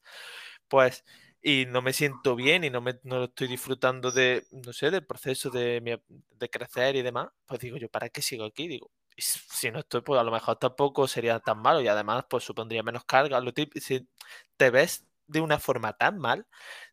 pues 0.68 1.04
y 1.42 1.66
no 1.66 1.82
me 1.82 1.92
siento 1.92 2.36
bien 2.36 2.64
y 2.64 2.70
no, 2.70 2.80
me, 2.80 3.00
no 3.04 3.24
estoy 3.24 3.48
disfrutando 3.48 4.10
de, 4.10 4.46
no 4.50 4.72
sé, 4.72 4.90
del 4.90 5.06
proceso 5.06 5.50
de, 5.50 6.00
de 6.30 6.50
crecer 6.50 6.96
y 6.96 7.02
demás, 7.02 7.28
pues 7.46 7.60
digo 7.60 7.76
yo, 7.76 7.88
¿para 7.88 8.08
qué 8.10 8.22
sigo 8.22 8.44
aquí? 8.44 8.68
Digo, 8.68 8.90
si 9.16 9.70
no 9.70 9.80
estoy, 9.80 10.02
pues 10.02 10.20
a 10.20 10.24
lo 10.24 10.30
mejor 10.32 10.56
tampoco 10.56 11.08
sería 11.08 11.40
tan 11.40 11.60
malo 11.60 11.80
y 11.80 11.88
además 11.88 12.24
pues 12.28 12.44
supondría 12.44 12.82
menos 12.82 13.04
carga. 13.04 13.40
Lo 13.40 13.52
si 13.80 14.08
te 14.56 14.70
ves 14.70 15.06
de 15.26 15.40
una 15.40 15.58
forma 15.58 15.92
tan 15.94 16.18
mal, 16.18 16.46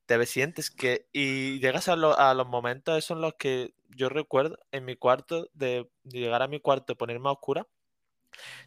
te 0.06 0.18
ves, 0.18 0.30
sientes 0.30 0.72
que... 0.72 1.08
Y 1.12 1.60
llegas 1.60 1.90
a, 1.90 1.94
a 1.94 2.34
los 2.34 2.48
momentos 2.48 2.98
esos 2.98 3.18
en 3.18 3.22
los 3.22 3.36
que 3.36 3.74
yo 3.90 4.10
recuerdo 4.10 4.58
en 4.72 4.86
mi 4.86 4.96
cuarto, 4.96 5.50
de, 5.54 5.90
llegar 6.04 6.42
a 6.42 6.48
mi 6.48 6.60
cuarto 6.60 6.96
ponerme 6.98 7.30
a 7.30 7.34
oscura 7.34 7.68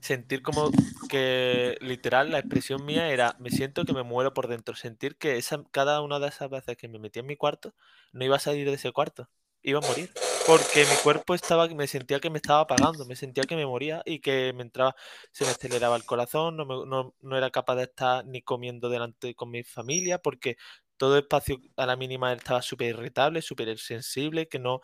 sentir 0.00 0.42
como 0.42 0.70
que 1.08 1.76
literal 1.80 2.30
la 2.30 2.38
expresión 2.38 2.84
mía 2.84 3.08
era 3.10 3.36
me 3.38 3.50
siento 3.50 3.84
que 3.84 3.92
me 3.92 4.02
muero 4.02 4.32
por 4.34 4.48
dentro, 4.48 4.74
sentir 4.76 5.16
que 5.16 5.36
esa, 5.36 5.62
cada 5.70 6.00
una 6.02 6.18
de 6.18 6.28
esas 6.28 6.50
veces 6.50 6.76
que 6.76 6.88
me 6.88 6.98
metía 6.98 7.20
en 7.20 7.26
mi 7.26 7.36
cuarto 7.36 7.74
no 8.12 8.24
iba 8.24 8.36
a 8.36 8.40
salir 8.40 8.68
de 8.68 8.74
ese 8.74 8.92
cuarto, 8.92 9.28
iba 9.62 9.80
a 9.80 9.86
morir, 9.86 10.12
porque 10.46 10.84
mi 10.84 10.96
cuerpo 11.02 11.34
estaba, 11.34 11.68
me 11.68 11.86
sentía 11.86 12.20
que 12.20 12.30
me 12.30 12.38
estaba 12.38 12.60
apagando, 12.60 13.04
me 13.06 13.16
sentía 13.16 13.44
que 13.44 13.56
me 13.56 13.66
moría 13.66 14.02
y 14.04 14.20
que 14.20 14.52
me 14.54 14.62
entraba, 14.62 14.94
se 15.32 15.44
me 15.44 15.50
aceleraba 15.50 15.96
el 15.96 16.04
corazón, 16.04 16.56
no, 16.56 16.64
no, 16.64 17.14
no 17.20 17.36
era 17.36 17.50
capaz 17.50 17.76
de 17.76 17.84
estar 17.84 18.24
ni 18.26 18.42
comiendo 18.42 18.88
delante 18.88 19.34
con 19.34 19.50
mi 19.50 19.62
familia 19.62 20.18
porque 20.18 20.56
todo 20.96 21.16
espacio 21.18 21.58
a 21.76 21.86
la 21.86 21.96
mínima 21.96 22.32
estaba 22.32 22.62
súper 22.62 22.90
irritable, 22.90 23.40
súper 23.42 23.78
sensible, 23.78 24.48
que 24.48 24.58
no, 24.58 24.80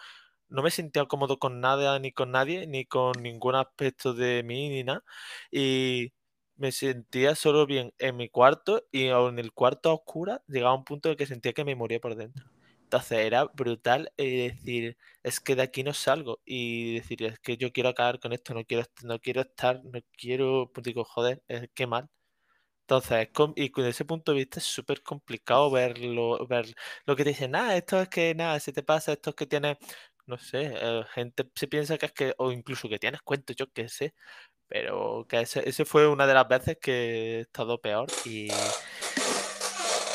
no 0.49 0.63
me 0.63 0.71
sentía 0.71 1.05
cómodo 1.07 1.39
con 1.39 1.61
nada 1.61 1.99
ni 1.99 2.13
con 2.13 2.31
nadie, 2.33 2.67
ni 2.67 2.85
con 2.87 3.23
ningún 3.23 3.55
aspecto 3.57 4.15
de 4.15 4.43
mí 4.43 4.69
ni 4.71 4.85
nada. 4.85 5.05
Y 5.51 6.13
me 6.57 6.73
sentía 6.73 7.35
solo 7.35 7.67
bien 7.67 7.93
en 7.99 8.17
mi 8.17 8.29
cuarto 8.29 8.85
y 8.91 9.07
en 9.09 9.39
el 9.39 9.53
cuarto 9.53 9.91
a 9.91 9.95
oscura 9.95 10.43
llegaba 10.49 10.75
un 10.75 10.85
punto 10.85 11.11
en 11.11 11.17
que 11.17 11.27
sentía 11.27 11.53
que 11.53 11.65
me 11.65 11.75
moría 11.77 12.01
por 12.01 12.17
dentro. 12.17 12.47
Entonces 12.85 13.19
era 13.19 13.45
brutal 13.47 14.13
eh, 14.17 14.53
decir, 14.53 14.97
es 15.25 15.41
que 15.41 15.57
de 15.57 15.63
aquí 15.63 15.83
no 15.83 15.93
salgo 15.93 16.41
y 16.45 16.95
decir, 16.95 17.25
es 17.25 17.39
que 17.41 17.57
yo 17.57 17.73
quiero 17.73 17.89
acabar 17.89 18.21
con 18.21 18.33
esto, 18.33 18.55
no 18.55 18.65
quiero, 18.65 18.85
no 19.03 19.19
quiero 19.21 19.41
estar, 19.43 19.85
no 19.85 20.01
quiero, 20.17 20.71
pues 20.73 20.85
digo, 20.85 21.05
joder, 21.05 21.43
es 21.49 21.69
qué 21.75 21.87
mal. 21.87 22.09
Entonces, 22.83 23.29
y 23.57 23.71
con 23.71 23.85
ese 23.87 24.05
punto 24.05 24.33
de 24.33 24.39
vista 24.39 24.61
es 24.61 24.65
súper 24.67 25.03
complicado 25.03 25.71
verlo, 25.73 26.47
ver 26.47 26.67
lo 27.05 27.17
que 27.17 27.25
te 27.25 27.31
dicen, 27.31 27.51
nada, 27.53 27.77
esto 27.77 28.01
es 28.01 28.09
que 28.09 28.35
nada, 28.35 28.61
se 28.61 28.73
te 28.73 28.83
pasa, 28.85 29.13
esto 29.13 29.31
es 29.31 29.37
que 29.37 29.47
tienes, 29.47 29.77
no 30.27 30.39
sé, 30.39 30.73
eh, 30.75 31.05
gente 31.15 31.51
se 31.55 31.69
piensa 31.69 31.99
que 31.99 32.07
es 32.07 32.13
que, 32.13 32.35
o 32.39 32.53
incluso 32.53 32.89
que 32.89 32.99
tienes 32.99 33.23
cuentos, 33.23 33.57
yo 33.57 33.73
qué 33.73 33.89
sé, 33.89 34.15
pero 34.69 35.27
que 35.29 35.41
ese, 35.41 35.69
ese 35.69 35.85
fue 35.85 36.09
una 36.09 36.27
de 36.27 36.35
las 36.35 36.49
veces 36.49 36.79
que 36.81 37.39
he 37.39 37.41
estado 37.41 37.81
peor 37.81 38.09
y, 38.25 38.49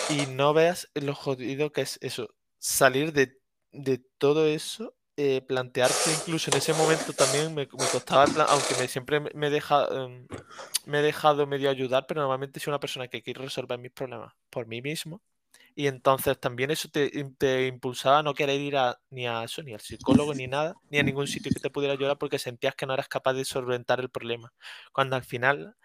y 0.10 0.26
no 0.28 0.54
veas 0.54 0.90
lo 0.96 1.16
jodido 1.16 1.72
que 1.72 1.82
es 1.82 2.00
eso, 2.02 2.30
salir 2.60 3.14
de, 3.14 3.40
de 3.72 4.00
todo 4.18 4.48
eso 4.48 4.96
eh, 5.18 5.42
plantearte 5.42 6.12
incluso 6.20 6.50
en 6.50 6.58
ese 6.58 6.74
momento 6.74 7.14
también 7.14 7.54
me, 7.54 7.68
costaba, 7.68 8.24
aunque 8.46 8.76
me, 8.80 8.88
siempre 8.88 9.20
me, 9.20 9.50
deja, 9.50 9.88
em, 9.92 10.26
me 10.86 11.00
he 11.00 11.02
dejado 11.02 11.46
medio 11.46 11.70
ayudar, 11.70 12.06
pero 12.08 12.22
normalmente 12.22 12.60
soy 12.60 12.72
una 12.72 12.80
persona 12.80 13.08
que 13.08 13.22
quiere 13.22 13.42
resolver 13.44 13.78
mis 13.78 13.92
problemas 13.92 14.34
por 14.50 14.68
mí 14.68 14.82
mismo. 14.82 15.22
Y 15.76 15.88
entonces 15.88 16.40
también 16.40 16.72
eso 16.72 16.90
te, 16.90 17.10
te, 17.38 17.68
impulsaba 17.68 18.20
a 18.20 18.24
no 18.24 18.34
querer 18.34 18.60
ir 18.60 18.78
a, 18.78 19.00
ni 19.10 19.28
a 19.28 19.44
eso, 19.44 19.64
ni 19.64 19.74
al 19.74 19.80
psicólogo, 19.80 20.34
ni 20.34 20.48
nada, 20.48 20.76
ni 20.90 21.00
a 21.00 21.04
ningún 21.04 21.28
sitio 21.28 21.52
que 21.54 21.60
te 21.60 21.70
pudiera 21.70 21.94
ayudar 21.94 22.18
porque 22.18 22.40
sentías 22.40 22.76
que 22.76 22.86
no 22.86 22.94
eras 22.94 23.08
capaz 23.08 23.34
de 23.34 23.46
solventar 23.46 24.00
el 24.00 24.10
problema. 24.10 24.54
Cuando 24.92 25.16
al 25.16 25.24
final 25.24 25.76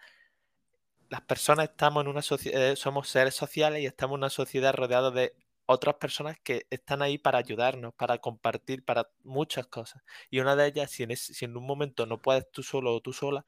las 1.09 1.21
personas 1.21 1.69
estamos 1.69 2.03
en 2.03 2.09
una 2.09 2.21
sociedad, 2.21 2.71
eh, 2.71 2.75
somos 2.75 3.09
seres 3.09 3.35
sociales 3.35 3.81
y 3.81 3.85
estamos 3.85 4.15
en 4.15 4.19
una 4.19 4.29
sociedad 4.29 4.73
rodeada 4.73 5.11
de 5.11 5.33
otras 5.65 5.95
personas 5.95 6.37
que 6.43 6.65
están 6.69 7.01
ahí 7.01 7.17
para 7.17 7.37
ayudarnos, 7.39 7.93
para 7.93 8.17
compartir, 8.19 8.83
para 8.85 9.09
muchas 9.23 9.67
cosas. 9.67 10.01
Y 10.29 10.39
una 10.39 10.55
de 10.55 10.67
ellas, 10.67 10.91
si 10.91 11.03
en, 11.03 11.15
si 11.15 11.45
en 11.45 11.55
un 11.57 11.65
momento 11.65 12.05
no 12.05 12.21
puedes 12.21 12.49
tú 12.51 12.63
solo 12.63 12.95
o 12.95 13.01
tú 13.01 13.13
sola, 13.13 13.45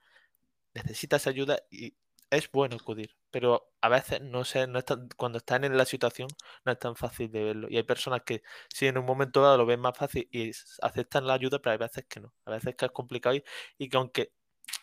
necesitas 0.73 1.27
ayuda 1.27 1.59
y 1.71 1.93
es 2.31 2.51
bueno 2.51 2.75
acudir. 2.75 3.15
Pero 3.31 3.71
a 3.81 3.89
veces 3.89 4.21
no 4.21 4.43
sé, 4.43 4.67
no 4.67 4.79
cuando 5.17 5.37
están 5.37 5.63
en 5.63 5.77
la 5.77 5.85
situación 5.85 6.29
no 6.65 6.71
es 6.71 6.79
tan 6.79 6.95
fácil 6.95 7.31
de 7.31 7.43
verlo. 7.43 7.67
Y 7.69 7.77
hay 7.77 7.83
personas 7.83 8.21
que 8.25 8.41
si 8.73 8.87
en 8.87 8.97
un 8.97 9.05
momento 9.05 9.41
dado 9.41 9.57
lo 9.57 9.65
ven 9.65 9.79
más 9.79 9.97
fácil 9.97 10.27
y 10.31 10.51
aceptan 10.81 11.27
la 11.27 11.33
ayuda, 11.33 11.59
pero 11.59 11.73
hay 11.73 11.77
veces 11.77 12.05
que 12.07 12.19
no. 12.19 12.33
A 12.45 12.51
veces 12.51 12.75
que 12.75 12.85
es 12.85 12.91
complicado 12.91 13.35
y, 13.77 13.89
que 13.89 13.97
aunque 13.97 14.31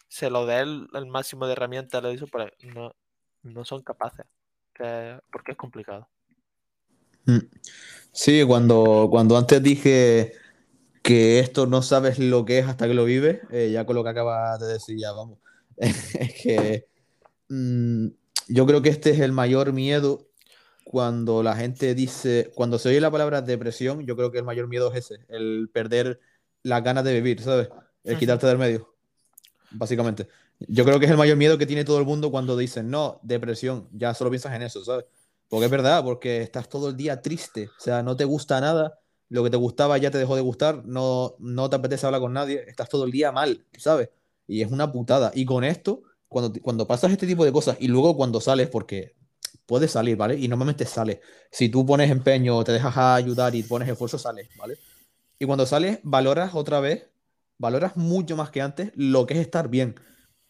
se 0.08 0.30
lo 0.30 0.46
dé 0.46 0.60
el, 0.60 1.06
máximo 1.06 1.46
de 1.46 1.52
herramientas, 1.52 2.02
lo 2.02 2.10
dicho, 2.10 2.26
pues 2.26 2.50
no, 2.62 2.94
no 3.42 3.64
son 3.64 3.82
capaces. 3.82 4.26
porque 5.30 5.52
es 5.52 5.56
complicado. 5.56 6.08
Mm. 7.26 7.38
Sí, 8.12 8.44
cuando, 8.46 9.08
cuando 9.10 9.36
antes 9.36 9.62
dije 9.62 10.32
que 11.02 11.38
esto 11.38 11.66
no 11.66 11.82
sabes 11.82 12.18
lo 12.18 12.44
que 12.44 12.58
es 12.58 12.66
hasta 12.66 12.86
que 12.88 12.94
lo 12.94 13.04
vives, 13.04 13.40
eh, 13.50 13.70
ya 13.72 13.84
con 13.84 13.94
lo 13.96 14.02
que 14.02 14.10
acabas 14.10 14.58
de 14.60 14.66
decir, 14.66 14.96
ya 14.98 15.12
vamos. 15.12 15.38
es 15.76 16.42
que 16.42 16.86
mm, 17.48 18.08
yo 18.48 18.66
creo 18.66 18.82
que 18.82 18.88
este 18.88 19.10
es 19.10 19.20
el 19.20 19.32
mayor 19.32 19.72
miedo 19.72 20.28
cuando 20.84 21.42
la 21.42 21.56
gente 21.56 21.94
dice, 21.94 22.52
cuando 22.54 22.78
se 22.78 22.90
oye 22.90 23.00
la 23.00 23.10
palabra 23.10 23.42
depresión, 23.42 24.06
yo 24.06 24.16
creo 24.16 24.30
que 24.30 24.38
el 24.38 24.44
mayor 24.44 24.68
miedo 24.68 24.92
es 24.92 25.10
ese, 25.10 25.24
el 25.28 25.68
perder 25.72 26.20
las 26.62 26.82
ganas 26.84 27.02
de 27.04 27.14
vivir, 27.14 27.42
¿sabes? 27.42 27.68
El 28.04 28.18
quitarte 28.18 28.46
del 28.46 28.58
medio, 28.58 28.94
básicamente. 29.72 30.28
Yo 30.60 30.84
creo 30.84 31.00
que 31.00 31.06
es 31.06 31.10
el 31.10 31.16
mayor 31.16 31.36
miedo 31.36 31.58
que 31.58 31.66
tiene 31.66 31.84
todo 31.84 31.98
el 31.98 32.04
mundo 32.04 32.30
cuando 32.30 32.56
dicen, 32.56 32.88
no, 32.88 33.18
depresión, 33.24 33.88
ya 33.92 34.14
solo 34.14 34.30
piensas 34.30 34.54
en 34.54 34.62
eso, 34.62 34.84
¿sabes? 34.84 35.06
Porque 35.48 35.64
es 35.64 35.70
verdad, 35.70 36.04
porque 36.04 36.42
estás 36.42 36.68
todo 36.68 36.90
el 36.90 36.96
día 36.96 37.20
triste, 37.20 37.68
o 37.76 37.80
sea, 37.80 38.02
no 38.04 38.16
te 38.16 38.24
gusta 38.24 38.60
nada, 38.60 39.00
lo 39.28 39.42
que 39.42 39.50
te 39.50 39.56
gustaba 39.56 39.98
ya 39.98 40.10
te 40.12 40.18
dejó 40.18 40.36
de 40.36 40.42
gustar, 40.42 40.84
no, 40.84 41.34
no 41.40 41.68
te 41.68 41.76
apetece 41.76 42.06
hablar 42.06 42.20
con 42.20 42.32
nadie, 42.32 42.64
estás 42.68 42.88
todo 42.88 43.04
el 43.04 43.10
día 43.10 43.32
mal, 43.32 43.64
¿sabes? 43.76 44.10
Y 44.46 44.62
es 44.62 44.70
una 44.70 44.92
putada. 44.92 45.32
Y 45.34 45.44
con 45.44 45.64
esto, 45.64 46.02
cuando, 46.28 46.60
cuando 46.60 46.86
pasas 46.86 47.12
este 47.12 47.26
tipo 47.26 47.44
de 47.44 47.52
cosas 47.52 47.76
y 47.80 47.88
luego 47.88 48.16
cuando 48.16 48.40
sales, 48.40 48.68
porque 48.68 49.14
puedes 49.66 49.90
salir, 49.90 50.16
¿vale? 50.16 50.36
Y 50.36 50.48
normalmente 50.48 50.86
sales. 50.86 51.18
Si 51.50 51.68
tú 51.68 51.84
pones 51.84 52.10
empeño, 52.10 52.62
te 52.64 52.72
dejas 52.72 52.96
ayudar 52.96 53.54
y 53.54 53.62
pones 53.62 53.88
esfuerzo, 53.88 54.18
sales, 54.18 54.48
¿vale? 54.56 54.78
Y 55.38 55.46
cuando 55.46 55.66
sales, 55.66 55.98
valoras 56.02 56.54
otra 56.54 56.80
vez, 56.80 57.08
valoras 57.58 57.96
mucho 57.96 58.36
más 58.36 58.50
que 58.50 58.62
antes 58.62 58.92
lo 58.94 59.26
que 59.26 59.34
es 59.34 59.40
estar 59.40 59.68
bien. 59.68 59.96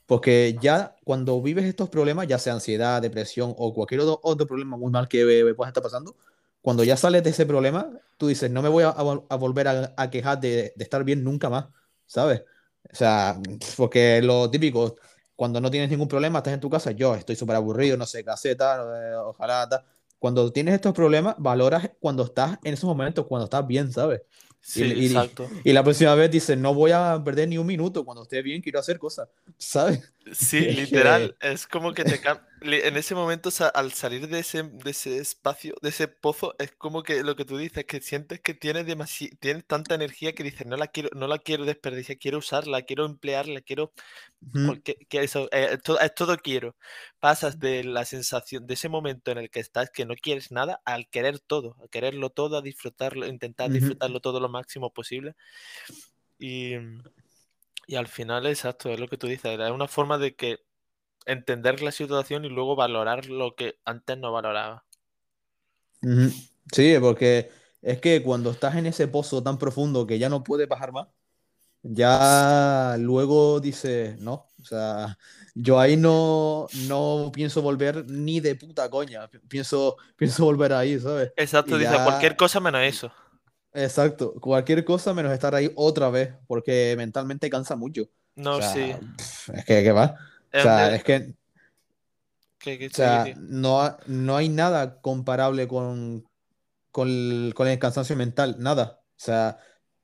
Porque 0.06 0.56
ya 0.60 0.96
cuando 1.04 1.42
vives 1.42 1.64
estos 1.64 1.88
problemas, 1.88 2.28
ya 2.28 2.38
sea 2.38 2.54
ansiedad, 2.54 3.02
depresión 3.02 3.54
o 3.56 3.74
cualquier 3.74 4.02
otro, 4.02 4.46
problema 4.46 4.76
muy 4.76 4.92
mal 4.92 5.08
que 5.08 5.24
pueda 5.56 5.68
estar 5.68 5.82
pasando, 5.82 6.16
cuando 6.62 6.84
ya 6.84 6.96
sales 6.96 7.24
de 7.24 7.30
ese 7.30 7.46
problema, 7.46 7.90
tú 8.16 8.28
dices, 8.28 8.50
no 8.50 8.62
me 8.62 8.68
voy 8.68 8.84
a, 8.84 8.90
volver 9.36 9.68
a, 9.68 10.10
quejar 10.10 10.40
de, 10.40 10.72
estar 10.78 11.04
bien 11.04 11.24
nunca 11.24 11.50
más, 11.50 11.66
¿sabes? 12.06 12.42
O 12.92 12.94
sea, 12.94 13.40
porque 13.76 14.22
lo 14.22 14.48
típico, 14.50 14.96
cuando 15.36 15.60
no 15.60 15.70
tienes 15.70 15.90
ningún 15.90 16.08
problema, 16.08 16.38
estás 16.38 16.54
en 16.54 16.60
tu 16.60 16.70
casa, 16.70 16.90
yo 16.90 17.14
estoy 17.14 17.36
súper 17.36 17.56
aburrido, 17.56 17.96
no 17.96 18.06
sé, 18.06 18.24
caseta, 18.24 18.82
ojalá, 19.26 19.68
tal. 19.68 19.84
Cuando 20.18 20.50
tienes 20.50 20.74
estos 20.74 20.94
problemas, 20.94 21.36
valoras 21.38 21.90
cuando 22.00 22.24
estás 22.24 22.58
en 22.64 22.72
esos 22.72 22.88
momentos, 22.88 23.26
cuando 23.26 23.44
estás 23.44 23.66
bien, 23.66 23.92
¿sabes? 23.92 24.22
Sí, 24.62 24.82
y, 24.82 25.06
exacto. 25.06 25.48
Y, 25.62 25.72
la 25.72 25.84
próxima 25.84 26.14
vez 26.14 26.30
dice, 26.30 26.56
no 26.56 26.74
voy 26.74 26.90
a 26.90 27.22
perder 27.22 27.48
ni 27.48 27.58
un 27.58 27.66
minuto, 27.66 28.04
cuando 28.04 28.22
esté 28.22 28.42
bien 28.42 28.62
quiero 28.62 28.80
hacer 28.80 28.98
cosas, 28.98 29.28
¿sabes? 29.58 30.12
Sí, 30.32 30.60
literal, 30.60 31.36
es 31.40 31.66
como 31.66 31.92
que 31.92 32.02
te 32.02 32.18
en 32.74 32.96
ese 32.96 33.14
momento 33.14 33.50
al 33.74 33.92
salir 33.92 34.28
de 34.28 34.40
ese, 34.40 34.62
de 34.62 34.90
ese 34.90 35.18
espacio, 35.18 35.74
de 35.82 35.88
ese 35.88 36.08
pozo, 36.08 36.54
es 36.58 36.72
como 36.72 37.02
que 37.02 37.22
lo 37.22 37.36
que 37.36 37.44
tú 37.44 37.56
dices, 37.56 37.84
que 37.84 38.00
sientes 38.00 38.40
que 38.40 38.54
tienes, 38.54 38.86
tienes 39.40 39.66
tanta 39.66 39.94
energía 39.94 40.34
que 40.34 40.42
dices, 40.42 40.66
no 40.66 40.76
la 40.76 40.88
quiero, 40.88 41.10
no 41.14 41.26
la 41.26 41.38
quiero 41.38 41.64
desperdiciar, 41.64 42.18
quiero 42.18 42.38
usarla, 42.38 42.82
quiero 42.82 43.04
emplearla, 43.06 43.60
quiero, 43.60 43.92
porque 44.66 44.96
que 45.08 45.22
eso, 45.22 45.48
eh, 45.52 45.78
todo 46.14 46.36
quiero. 46.38 46.76
Pasas 47.20 47.58
de 47.58 47.84
la 47.84 48.04
sensación, 48.04 48.66
de 48.66 48.74
ese 48.74 48.88
momento 48.88 49.30
en 49.30 49.38
el 49.38 49.50
que 49.50 49.60
estás, 49.60 49.90
que 49.90 50.04
no 50.04 50.14
quieres 50.14 50.52
nada, 50.52 50.80
al 50.84 51.08
querer 51.08 51.38
todo, 51.40 51.76
a 51.84 51.88
quererlo 51.88 52.30
todo, 52.30 52.58
a 52.58 52.62
disfrutarlo, 52.62 53.26
intentar 53.26 53.70
disfrutarlo 53.70 54.20
todo 54.20 54.40
lo 54.40 54.48
máximo 54.48 54.92
posible. 54.92 55.34
Y, 56.38 56.74
y 57.86 57.96
al 57.96 58.08
final, 58.08 58.46
exacto, 58.46 58.90
es 58.90 59.00
lo 59.00 59.08
que 59.08 59.16
tú 59.16 59.26
dices, 59.26 59.58
es 59.58 59.70
una 59.70 59.88
forma 59.88 60.18
de 60.18 60.34
que 60.34 60.65
entender 61.26 61.82
la 61.82 61.92
situación 61.92 62.44
y 62.44 62.48
luego 62.48 62.76
valorar 62.76 63.26
lo 63.26 63.54
que 63.54 63.78
antes 63.84 64.16
no 64.18 64.32
valoraba. 64.32 64.84
Sí, 66.72 66.96
porque 67.00 67.50
es 67.82 68.00
que 68.00 68.22
cuando 68.22 68.50
estás 68.50 68.76
en 68.76 68.86
ese 68.86 69.08
pozo 69.08 69.42
tan 69.42 69.58
profundo 69.58 70.06
que 70.06 70.18
ya 70.18 70.28
no 70.28 70.42
puedes 70.42 70.68
bajar 70.68 70.92
más, 70.92 71.08
ya 71.82 72.96
luego 72.98 73.60
dices, 73.60 74.18
no, 74.20 74.46
o 74.60 74.64
sea, 74.64 75.18
yo 75.54 75.78
ahí 75.78 75.96
no, 75.96 76.66
no 76.88 77.30
pienso 77.32 77.62
volver 77.62 78.08
ni 78.10 78.40
de 78.40 78.56
puta 78.56 78.90
coña, 78.90 79.28
pienso, 79.48 79.96
pienso 80.16 80.44
volver 80.44 80.72
ahí, 80.72 80.98
¿sabes? 80.98 81.32
Exacto, 81.36 81.78
dice 81.78 81.94
cualquier 82.02 82.36
cosa 82.36 82.60
menos 82.60 82.82
eso. 82.82 83.12
Exacto, 83.72 84.34
cualquier 84.40 84.84
cosa 84.84 85.12
menos 85.12 85.32
estar 85.32 85.54
ahí 85.54 85.70
otra 85.76 86.08
vez, 86.08 86.34
porque 86.46 86.94
mentalmente 86.96 87.50
cansa 87.50 87.76
mucho. 87.76 88.08
No, 88.34 88.60
sí. 88.60 88.94
Es 89.54 89.64
que, 89.64 89.82
¿qué 89.82 89.92
va? 89.92 90.16
O 90.52 90.60
sea, 90.60 90.94
es 90.94 91.04
que. 91.04 91.34
o 92.86 92.94
sea, 92.94 93.26
no, 93.38 93.96
no 94.06 94.36
hay 94.36 94.48
nada 94.48 95.00
comparable 95.00 95.68
con, 95.68 96.26
con, 96.90 97.08
el, 97.08 97.78
cansancio 97.78 98.16
mental, 98.16 98.56
nada. 98.58 99.00
O 99.02 99.20
sea, 99.20 99.58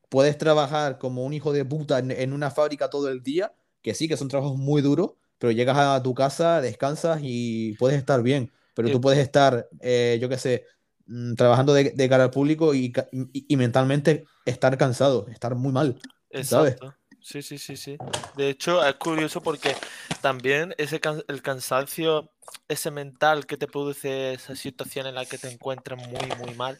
puedes 0.08 0.36
trabajar 0.38 0.98
como 0.98 1.24
un 1.24 1.32
hijo 1.32 1.52
de 1.52 1.64
puta 1.64 1.98
en, 1.98 2.32
una 2.32 2.50
fábrica 2.50 2.90
todo 2.90 3.08
el 3.08 3.22
día, 3.22 3.54
que 3.80 3.94
sí, 3.94 4.08
que 4.08 4.16
son 4.16 4.28
trabajos 4.28 4.56
muy 4.58 4.82
duros, 4.82 5.12
pero 5.38 5.52
llegas 5.52 5.78
a 5.78 6.02
tu 6.02 6.14
casa, 6.14 6.60
descansas 6.60 7.20
y 7.22 7.74
puedes 7.78 7.98
estar 7.98 8.22
bien. 8.22 8.52
Pero 8.74 8.90
tú 8.90 9.00
puedes 9.00 9.18
estar, 9.18 9.68
eh, 9.80 10.18
yo 10.20 10.28
qué 10.28 10.38
sé, 10.38 10.66
mm, 11.06 11.34
trabajando 11.34 11.74
de, 11.74 12.08
cara 12.08 12.24
al 12.24 12.30
público 12.30 12.74
y, 12.74 12.92
y, 13.32 13.56
mentalmente 13.56 14.24
estar 14.46 14.78
cansado, 14.78 15.26
estar 15.28 15.54
muy 15.54 15.72
mal. 15.72 15.98
¿sabes? 16.42 16.76
Sí, 17.22 17.40
sí, 17.40 17.56
sí, 17.56 17.76
sí. 17.76 17.96
De 18.36 18.50
hecho, 18.50 18.84
es 18.84 18.94
curioso 18.96 19.40
porque 19.40 19.76
también 20.20 20.74
ese 20.76 21.00
el 21.28 21.42
cansancio, 21.42 22.30
ese 22.68 22.90
mental 22.90 23.46
que 23.46 23.56
te 23.56 23.68
produce 23.68 24.34
esa 24.34 24.56
situación 24.56 25.06
en 25.06 25.14
la 25.14 25.24
que 25.24 25.38
te 25.38 25.48
encuentras 25.48 26.06
muy, 26.08 26.36
muy 26.38 26.54
mal, 26.54 26.78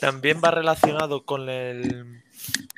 también 0.00 0.40
va 0.44 0.50
relacionado 0.50 1.24
con 1.24 1.48
el, 1.48 2.22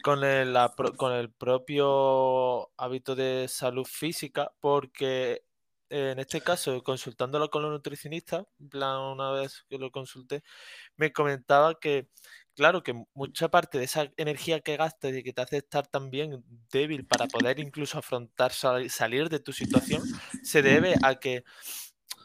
con 0.02 0.22
el, 0.22 0.56
con 0.96 1.12
el 1.12 1.30
propio 1.32 2.70
hábito 2.76 3.16
de 3.16 3.46
salud 3.48 3.86
física, 3.86 4.52
porque 4.60 5.42
en 5.90 6.18
este 6.18 6.40
caso, 6.40 6.82
consultándolo 6.82 7.50
con 7.50 7.62
los 7.62 7.70
nutricionistas, 7.70 8.44
en 8.58 8.68
plan, 8.68 9.00
una 9.00 9.30
vez 9.32 9.64
que 9.68 9.78
lo 9.78 9.90
consulté, 9.90 10.42
me 10.96 11.12
comentaba 11.12 11.78
que 11.78 12.08
claro 12.54 12.82
que 12.82 12.94
mucha 13.14 13.48
parte 13.50 13.78
de 13.78 13.84
esa 13.84 14.10
energía 14.16 14.60
que 14.60 14.76
gastas 14.76 15.14
y 15.14 15.22
que 15.22 15.32
te 15.32 15.42
hace 15.42 15.58
estar 15.58 15.86
también 15.86 16.44
débil 16.70 17.06
para 17.06 17.26
poder 17.26 17.58
incluso 17.60 17.98
afrontar, 17.98 18.52
salir 18.52 19.28
de 19.28 19.40
tu 19.40 19.52
situación, 19.52 20.02
se 20.42 20.62
debe 20.62 20.94
a 21.02 21.16
que 21.16 21.44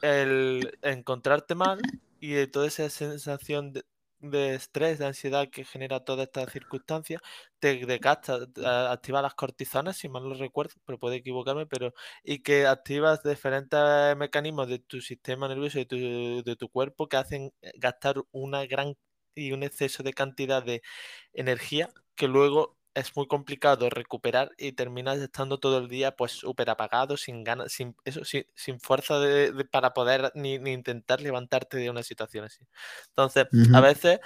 el 0.01 0.77
encontrarte 0.81 1.55
mal 1.55 1.79
y 2.19 2.31
de 2.31 2.47
toda 2.47 2.67
esa 2.67 2.89
sensación 2.89 3.73
de 4.21 4.55
estrés, 4.55 4.99
de 4.99 5.05
ansiedad 5.05 5.49
que 5.49 5.63
genera 5.63 6.03
toda 6.03 6.23
esta 6.23 6.45
circunstancia, 6.49 7.21
te 7.59 7.85
desgasta, 7.85 8.39
activa 8.91 9.21
las 9.21 9.33
cortisonas, 9.33 9.97
si 9.97 10.09
mal 10.09 10.27
no 10.27 10.35
recuerdo, 10.35 10.73
pero 10.85 10.99
puedo 10.99 11.13
equivocarme, 11.13 11.65
pero 11.65 11.93
y 12.23 12.39
que 12.39 12.67
activas 12.67 13.23
diferentes 13.23 13.79
mecanismos 14.17 14.67
de 14.67 14.79
tu 14.79 15.01
sistema 15.01 15.47
nervioso 15.47 15.79
y 15.79 15.85
de 15.85 15.85
tu, 15.85 16.43
de 16.43 16.55
tu 16.57 16.69
cuerpo 16.69 17.07
que 17.07 17.17
hacen 17.17 17.53
eh, 17.61 17.71
gastar 17.77 18.21
una 18.31 18.65
gran 18.65 18.95
y 19.35 19.51
un 19.51 19.63
exceso 19.63 20.03
de 20.03 20.13
cantidad 20.13 20.63
de 20.63 20.81
energía 21.33 21.89
que 22.15 22.27
luego 22.27 22.79
es 22.95 23.15
muy 23.15 23.27
complicado 23.27 23.89
recuperar 23.89 24.51
y 24.57 24.73
terminas 24.73 25.19
estando 25.19 25.59
todo 25.59 25.77
el 25.77 25.87
día 25.87 26.15
pues 26.15 26.31
súper 26.31 26.69
apagado, 26.69 27.17
sin 27.17 27.43
ganas, 27.43 27.71
sin 27.71 27.95
eso, 28.03 28.23
sin, 28.25 28.45
sin 28.55 28.79
fuerza 28.79 29.19
de, 29.19 29.65
para 29.65 29.93
poder 29.93 30.31
ni, 30.35 30.55
intentar 30.55 31.21
levantarte 31.21 31.77
de 31.77 31.89
una 31.89 32.03
situación 32.03 32.45
así. 32.45 32.65
Entonces, 33.09 33.47
a 33.73 33.81
veces 33.81 34.19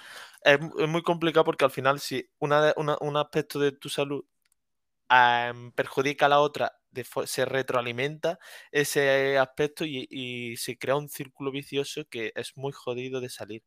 es, 0.43 0.59
muy 0.87 1.03
complicado 1.03 1.43
porque 1.43 1.65
al 1.65 1.71
final 1.71 1.99
si 1.99 2.27
una, 2.39 2.73
un 2.75 3.17
aspecto 3.17 3.59
de 3.59 3.71
tu 3.73 3.89
salud 3.89 4.23
perjudica 5.75 6.25
a 6.25 6.29
la 6.29 6.39
otra, 6.39 6.73
se 7.25 7.45
retroalimenta 7.45 8.39
ese 8.71 9.37
aspecto 9.37 9.85
y, 9.85 10.07
y 10.09 10.57
se 10.57 10.77
crea 10.77 10.95
un 10.95 11.09
círculo 11.09 11.51
vicioso 11.51 12.05
que 12.09 12.31
es 12.35 12.55
muy 12.55 12.71
jodido 12.71 13.19
de 13.21 13.29
salir. 13.29 13.63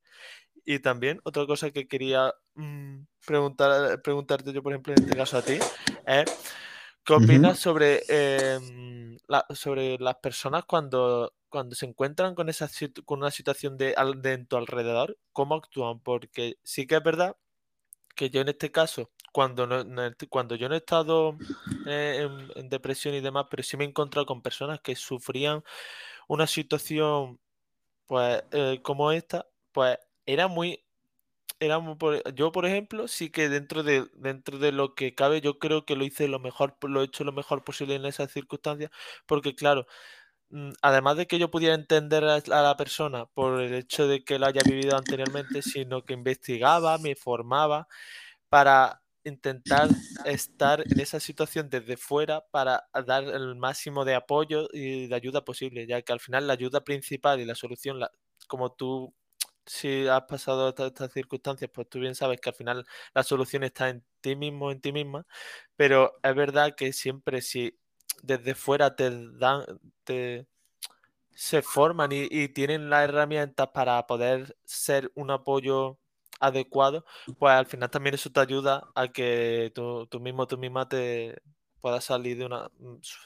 Y 0.69 0.81
también 0.81 1.21
otra 1.23 1.47
cosa 1.47 1.71
que 1.71 1.87
quería 1.87 2.35
mm, 2.57 3.03
preguntar, 3.25 4.03
preguntarte 4.03 4.53
yo, 4.53 4.63
por 4.65 4.73
ejemplo, 4.73 4.93
en 4.95 5.05
este 5.05 5.17
caso 5.17 5.39
a 5.39 5.43
ti, 5.43 5.59
es 6.07 6.25
¿qué 7.05 7.15
opinas 7.15 7.61
sobre, 7.61 8.03
em, 8.09 9.17
sobre 9.55 9.97
las 9.99 10.17
personas 10.17 10.65
cuando, 10.65 11.33
cuando 11.49 11.77
se 11.77 11.87
encuentran 11.87 12.35
con, 12.35 12.49
esa, 12.49 12.69
con 13.05 13.21
una 13.21 13.31
situación 13.31 13.79
de, 13.79 13.95
de 14.17 14.33
en 14.33 14.47
tu 14.47 14.57
alrededor? 14.57 15.17
¿Cómo 15.33 15.55
actúan? 15.55 16.01
Porque 16.01 16.59
sí 16.65 16.85
que 16.85 16.97
es 16.97 17.03
verdad 17.03 17.37
que 18.17 18.29
yo 18.31 18.41
en 18.41 18.49
este 18.49 18.73
caso, 18.73 19.11
cuando, 19.31 19.69
no, 19.69 19.85
cuando 20.29 20.57
yo 20.57 20.69
no 20.69 20.75
he 20.75 20.79
estado 20.79 21.39
eh, 21.87 22.29
en, 22.57 22.69
depresión 22.69 23.15
y 23.15 23.21
demás, 23.21 23.47
pero 23.49 23.63
sí 23.63 23.77
me 23.77 23.85
he 23.85 23.89
encontrado 23.89 24.27
con 24.27 24.43
personas 24.43 24.81
que 24.81 24.97
sufrían 24.97 25.63
una 26.27 26.49
situación 26.49 27.39
pues 28.07 28.43
eh, 28.53 28.81
como 28.83 29.13
esta, 29.13 29.47
pues 29.73 29.99
era 30.27 30.49
muy, 30.49 30.85
era 31.61 31.81
yo 32.35 32.53
por 32.53 32.67
ejemplo, 32.67 33.09
sí 33.09 33.31
que 33.31 33.49
dentro 33.49 33.83
de, 33.83 34.07
dentro 34.15 34.59
de 34.59 34.73
lo 34.73 34.95
que 34.95 35.15
cabe, 35.15 35.41
yo 35.41 35.59
creo 35.59 35.87
que 35.87 35.97
lo 35.97 36.05
hice 36.05 36.29
lo 36.29 36.41
mejor, 36.41 36.77
lo 36.83 37.03
he 37.03 37.07
hecho 37.07 37.25
lo 37.25 37.33
mejor 37.33 37.65
posible 37.65 37.97
en 37.97 38.07
esas 38.07 38.33
circunstancias, 38.33 38.91
porque 39.27 39.55
claro, 39.55 39.87
mm, 40.51 40.73
además 40.83 41.17
de 41.19 41.27
que 41.27 41.39
yo 41.39 41.51
pudiera 41.51 41.75
entender 41.75 42.25
a 42.25 42.41
la 42.63 42.77
persona 42.77 43.27
por 43.27 43.61
el 43.63 43.75
hecho 43.75 44.09
de 44.09 44.25
que 44.25 44.39
lo 44.39 44.47
haya 44.47 44.63
vivido 44.67 44.97
anteriormente, 44.97 45.63
sino 45.63 46.05
que 46.05 46.15
investigaba, 46.15 46.99
me 46.99 47.17
formaba 47.17 47.89
para 48.49 49.03
intentar 49.25 49.89
estar 50.25 50.83
en 50.91 51.01
esa 51.01 51.21
situación 51.21 51.69
desde 51.71 51.97
fuera 51.97 52.45
para 52.53 52.89
dar 53.07 53.25
el 53.25 53.57
máximo 53.57 54.05
de 54.05 54.15
apoyo 54.15 54.69
y 54.73 55.09
de 55.09 55.15
ayuda 55.17 55.45
posible, 55.45 55.87
ya 55.87 56.03
que 56.03 56.13
al 56.13 56.21
final 56.21 56.47
la 56.47 56.55
ayuda 56.55 56.85
principal 56.85 57.41
y 57.41 57.45
la 57.45 57.55
solución, 57.57 57.99
la, 58.01 58.11
como 58.49 58.73
tú 58.73 59.15
si 59.67 60.07
has 60.09 60.23
pasado 60.23 60.69
estas, 60.69 61.13
circunstancias, 61.13 61.71
pues 61.73 61.89
tú 61.89 62.01
bien 62.01 62.15
sabes 62.15 62.41
que 62.41 62.51
al 62.51 62.55
final 62.55 62.87
la 63.15 63.23
solución 63.23 63.65
está 63.65 63.89
en 63.91 64.05
ti 64.21 64.37
mismo, 64.37 64.71
en 64.71 64.81
ti 64.81 64.93
misma, 64.93 65.27
pero 65.77 66.15
es 66.23 66.35
verdad 66.35 66.75
que 66.77 66.93
siempre 66.93 67.43
si 67.43 67.79
desde 68.23 68.55
fuera 68.55 68.97
te 68.97 69.11
dan, 69.39 69.65
te 70.05 70.47
se 71.37 71.63
forman 71.63 72.11
y, 72.13 72.49
tienen 72.49 72.91
las 72.91 73.05
herramientas 73.09 73.69
para 73.75 74.07
poder 74.07 74.57
ser 74.65 75.13
un 75.15 75.31
apoyo 75.31 75.99
adecuado, 76.41 77.05
pues 77.39 77.53
al 77.55 77.67
final 77.67 77.91
también 77.91 78.15
eso 78.15 78.31
te 78.31 78.41
ayuda 78.41 78.89
a 78.95 79.09
que 79.09 79.73
tú, 79.75 80.07
tú 80.09 80.21
mismo, 80.21 80.47
tú 80.47 80.59
misma 80.59 80.89
te 80.89 81.43
puedas 81.81 82.05
salir 82.05 82.39
de 82.39 82.47
una 82.47 82.71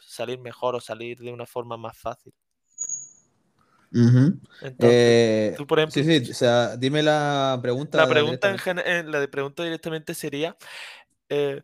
salir 0.06 0.38
mejor 0.40 0.74
o 0.76 0.80
salir 0.80 1.18
de 1.18 1.32
una 1.32 1.46
forma 1.46 1.76
más 1.76 1.96
fácil. 1.98 2.32
Eh, 3.92 5.54
tú, 5.56 5.66
por 5.66 5.78
ejemplo, 5.78 6.02
sí, 6.02 6.24
sí, 6.24 6.30
o 6.30 6.34
sea, 6.34 6.76
dime 6.76 7.02
la 7.02 7.58
pregunta. 7.60 7.98
La 7.98 8.08
pregunta, 8.08 8.54
en 8.84 9.10
la 9.10 9.20
de 9.20 9.28
pregunta 9.28 9.64
directamente 9.64 10.14
sería, 10.14 10.56
eh, 11.28 11.62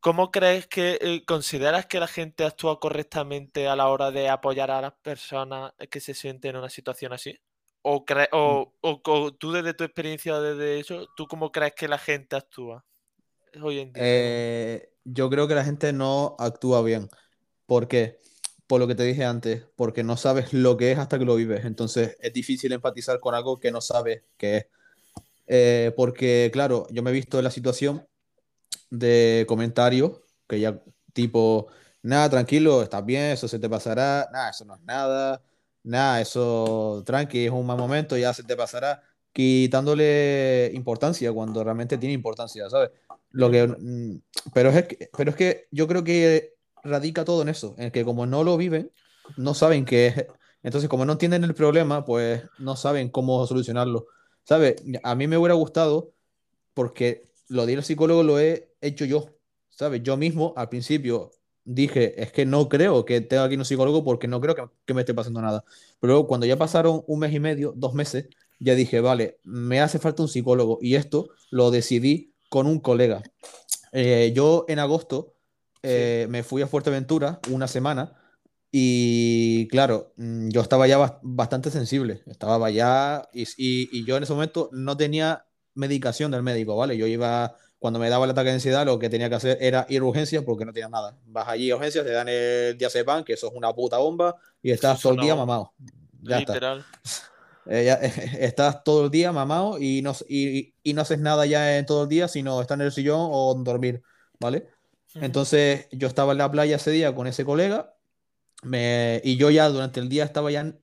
¿cómo 0.00 0.30
crees 0.30 0.66
que 0.66 0.98
eh, 1.00 1.24
consideras 1.24 1.86
que 1.86 2.00
la 2.00 2.08
gente 2.08 2.44
actúa 2.44 2.80
correctamente 2.80 3.68
a 3.68 3.76
la 3.76 3.88
hora 3.88 4.10
de 4.10 4.28
apoyar 4.28 4.70
a 4.70 4.80
las 4.80 4.92
personas 4.94 5.72
que 5.90 6.00
se 6.00 6.14
sienten 6.14 6.50
en 6.50 6.56
una 6.56 6.70
situación 6.70 7.12
así? 7.12 7.38
¿O, 7.82 8.00
mm. 8.00 8.66
o, 8.82 9.34
tú 9.34 9.52
desde 9.52 9.74
tu 9.74 9.84
experiencia 9.84 10.40
desde 10.40 10.80
eso, 10.80 11.06
tú 11.16 11.28
cómo 11.28 11.52
crees 11.52 11.74
que 11.74 11.86
la 11.86 11.98
gente 11.98 12.34
actúa 12.34 12.84
hoy 13.62 13.78
en 13.78 13.92
día? 13.92 14.82
yo 15.04 15.30
creo 15.30 15.46
que 15.46 15.54
la 15.54 15.64
gente 15.64 15.92
no 15.92 16.34
actúa 16.40 16.82
bien. 16.82 17.08
¿Por 17.66 17.86
qué? 17.86 18.18
Por 18.66 18.80
lo 18.80 18.86
que 18.88 18.94
te 18.94 19.04
dije 19.04 19.24
antes, 19.24 19.64
porque 19.76 20.02
no 20.02 20.16
sabes 20.16 20.52
lo 20.52 20.76
que 20.76 20.92
es 20.92 20.98
hasta 20.98 21.18
que 21.18 21.24
lo 21.24 21.36
vives. 21.36 21.64
Entonces 21.64 22.16
es 22.20 22.32
difícil 22.32 22.72
empatizar 22.72 23.20
con 23.20 23.34
algo 23.34 23.58
que 23.58 23.70
no 23.70 23.80
sabes 23.80 24.22
qué 24.36 24.56
es. 24.56 24.66
Eh, 25.46 25.92
porque, 25.96 26.50
claro, 26.52 26.86
yo 26.90 27.02
me 27.02 27.10
he 27.10 27.14
visto 27.14 27.38
en 27.38 27.44
la 27.44 27.50
situación 27.50 28.06
de 28.90 29.44
comentarios 29.48 30.20
que 30.48 30.60
ya 30.60 30.80
tipo, 31.12 31.68
nada, 32.02 32.28
tranquilo, 32.30 32.82
estás 32.82 33.04
bien, 33.04 33.32
eso 33.32 33.48
se 33.48 33.58
te 33.58 33.68
pasará, 33.68 34.28
nada, 34.32 34.50
eso 34.50 34.64
no 34.64 34.74
es 34.74 34.82
nada, 34.82 35.42
nada, 35.82 36.20
eso 36.20 37.02
tranqui, 37.06 37.46
es 37.46 37.50
un 37.50 37.66
mal 37.66 37.78
momento, 37.78 38.16
ya 38.16 38.34
se 38.34 38.44
te 38.44 38.56
pasará, 38.56 39.02
quitándole 39.32 40.70
importancia 40.74 41.32
cuando 41.32 41.64
realmente 41.64 41.98
tiene 41.98 42.14
importancia, 42.14 42.68
¿sabes? 42.68 42.90
Lo 43.30 43.50
que, 43.50 43.66
mm, 43.66 44.20
pero, 44.52 44.70
es 44.70 44.86
pero 45.16 45.30
es 45.30 45.36
que 45.36 45.68
yo 45.70 45.86
creo 45.86 46.04
que 46.04 46.55
radica 46.86 47.24
todo 47.24 47.42
en 47.42 47.48
eso, 47.48 47.74
en 47.78 47.90
que 47.90 48.04
como 48.04 48.26
no 48.26 48.44
lo 48.44 48.56
viven, 48.56 48.92
no 49.36 49.54
saben 49.54 49.84
qué 49.84 50.06
es. 50.08 50.26
Entonces, 50.62 50.88
como 50.88 51.04
no 51.04 51.12
entienden 51.12 51.44
el 51.44 51.54
problema, 51.54 52.04
pues 52.04 52.42
no 52.58 52.76
saben 52.76 53.08
cómo 53.08 53.46
solucionarlo. 53.46 54.06
¿Sabes? 54.44 54.76
A 55.02 55.14
mí 55.14 55.26
me 55.26 55.38
hubiera 55.38 55.54
gustado, 55.54 56.12
porque 56.74 57.28
lo 57.48 57.66
de 57.66 57.72
ir 57.72 57.78
al 57.78 57.84
psicólogo 57.84 58.22
lo 58.22 58.40
he 58.40 58.72
hecho 58.80 59.04
yo. 59.04 59.36
¿Sabes? 59.70 60.02
Yo 60.02 60.16
mismo 60.16 60.54
al 60.56 60.68
principio 60.68 61.32
dije, 61.64 62.20
es 62.22 62.32
que 62.32 62.46
no 62.46 62.68
creo 62.68 63.04
que 63.04 63.20
tenga 63.20 63.44
aquí 63.44 63.56
un 63.56 63.64
psicólogo 63.64 64.04
porque 64.04 64.28
no 64.28 64.40
creo 64.40 64.54
que, 64.54 64.64
que 64.84 64.94
me 64.94 65.02
esté 65.02 65.14
pasando 65.14 65.42
nada. 65.42 65.64
Pero 66.00 66.14
luego, 66.14 66.26
cuando 66.26 66.46
ya 66.46 66.56
pasaron 66.56 67.04
un 67.06 67.20
mes 67.20 67.32
y 67.32 67.40
medio, 67.40 67.72
dos 67.76 67.94
meses, 67.94 68.28
ya 68.58 68.74
dije, 68.74 69.00
vale, 69.00 69.38
me 69.44 69.80
hace 69.80 69.98
falta 69.98 70.22
un 70.22 70.28
psicólogo. 70.28 70.78
Y 70.80 70.94
esto 70.94 71.28
lo 71.50 71.70
decidí 71.70 72.32
con 72.48 72.66
un 72.66 72.80
colega. 72.80 73.22
Eh, 73.92 74.32
yo 74.34 74.64
en 74.68 74.78
agosto 74.78 75.35
eh, 75.82 76.26
me 76.28 76.42
fui 76.42 76.62
a 76.62 76.66
Fuerteventura 76.66 77.40
una 77.50 77.68
semana 77.68 78.12
y 78.70 79.68
claro, 79.68 80.12
mm, 80.16 80.48
yo 80.50 80.60
estaba 80.60 80.86
ya 80.86 81.18
bastante 81.22 81.70
sensible, 81.70 82.22
estaba 82.26 82.68
ya 82.70 83.28
y, 83.32 83.46
y, 83.56 84.04
yo 84.04 84.16
en 84.16 84.24
ese 84.24 84.32
momento 84.32 84.68
no 84.72 84.96
tenía 84.96 85.46
medicación 85.74 86.30
del 86.30 86.42
médico, 86.42 86.76
¿vale? 86.76 86.96
Yo 86.96 87.06
iba, 87.06 87.56
cuando 87.78 87.98
me 87.98 88.10
daba 88.10 88.24
el 88.24 88.32
ataque 88.32 88.48
de 88.48 88.54
ansiedad, 88.56 88.84
lo 88.84 88.98
que 88.98 89.08
tenía 89.08 89.28
que 89.28 89.36
hacer 89.36 89.58
era 89.60 89.86
ir 89.88 90.00
a 90.00 90.04
urgencias 90.04 90.42
porque 90.44 90.64
no 90.64 90.72
tenía 90.72 90.88
nada. 90.88 91.16
Vas 91.24 91.48
allí 91.48 91.70
a 91.70 91.76
urgencias, 91.76 92.04
te 92.04 92.12
dan 92.12 92.28
el 92.28 92.76
diazepam, 92.76 93.24
que 93.24 93.34
eso 93.34 93.46
es 93.46 93.52
una 93.54 93.72
puta 93.72 93.98
bomba, 93.98 94.36
y 94.62 94.70
estás 94.70 95.00
todo 95.00 95.14
el 95.14 95.20
día 95.20 95.36
mamado. 95.36 95.72
Ya 96.22 96.40
Literal. 96.40 96.84
Eh, 97.68 98.12
estás 98.38 98.84
todo 98.84 99.06
el 99.06 99.10
día 99.10 99.32
mamado 99.32 99.80
y 99.80 100.00
no, 100.00 100.14
y, 100.28 100.72
y 100.84 100.94
no 100.94 101.02
haces 101.02 101.18
nada 101.18 101.46
ya 101.46 101.78
en 101.78 101.84
todo 101.84 102.04
el 102.04 102.08
día, 102.08 102.28
sino 102.28 102.60
estar 102.60 102.78
en 102.78 102.86
el 102.86 102.92
sillón 102.92 103.28
o 103.28 103.56
dormir, 103.56 104.04
¿vale? 104.38 104.68
Entonces 105.20 105.88
yo 105.92 106.08
estaba 106.08 106.32
en 106.32 106.38
la 106.38 106.50
playa 106.50 106.76
ese 106.76 106.90
día 106.90 107.14
con 107.14 107.26
ese 107.26 107.44
colega 107.44 107.94
y 108.62 109.36
yo 109.36 109.50
ya 109.50 109.68
durante 109.68 110.00
el 110.00 110.08
día 110.08 110.24
estaba 110.24 110.50
ya 110.50 110.74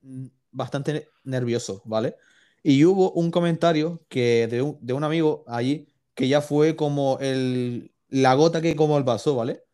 bastante 0.50 1.08
nervioso, 1.24 1.82
¿vale? 1.84 2.16
Y 2.62 2.84
hubo 2.84 3.12
un 3.12 3.30
comentario 3.30 4.04
que 4.08 4.46
de 4.48 4.62
un, 4.94 5.04
amigo 5.04 5.44
allí 5.46 5.88
que 6.14 6.28
ya 6.28 6.40
fue 6.40 6.76
como 6.76 7.18
el, 7.20 7.92
la 8.08 8.34
gota 8.34 8.60
que 8.62 8.76
como 8.76 8.96
el 8.96 9.04
vaso, 9.04 9.34
¿vale? 9.36 9.64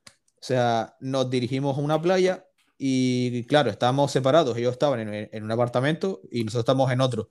O 0.41 0.43
sea, 0.43 0.97
nos 1.01 1.31
dirigimos 1.31 1.77
a 1.77 1.81
una 1.81 2.01
playa 2.01 2.47
y 2.79 3.45
claro, 3.45 3.71
estábamos 3.71 4.11
separados, 4.11 4.57
ellos 4.57 4.73
estaban 4.73 5.01
en, 5.01 5.45
un 5.45 5.53
apartamento 5.53 6.23
y 6.33 6.45
nosotros 6.45 6.63
estamos 6.63 6.91
en 6.91 7.01
otro. 7.03 7.29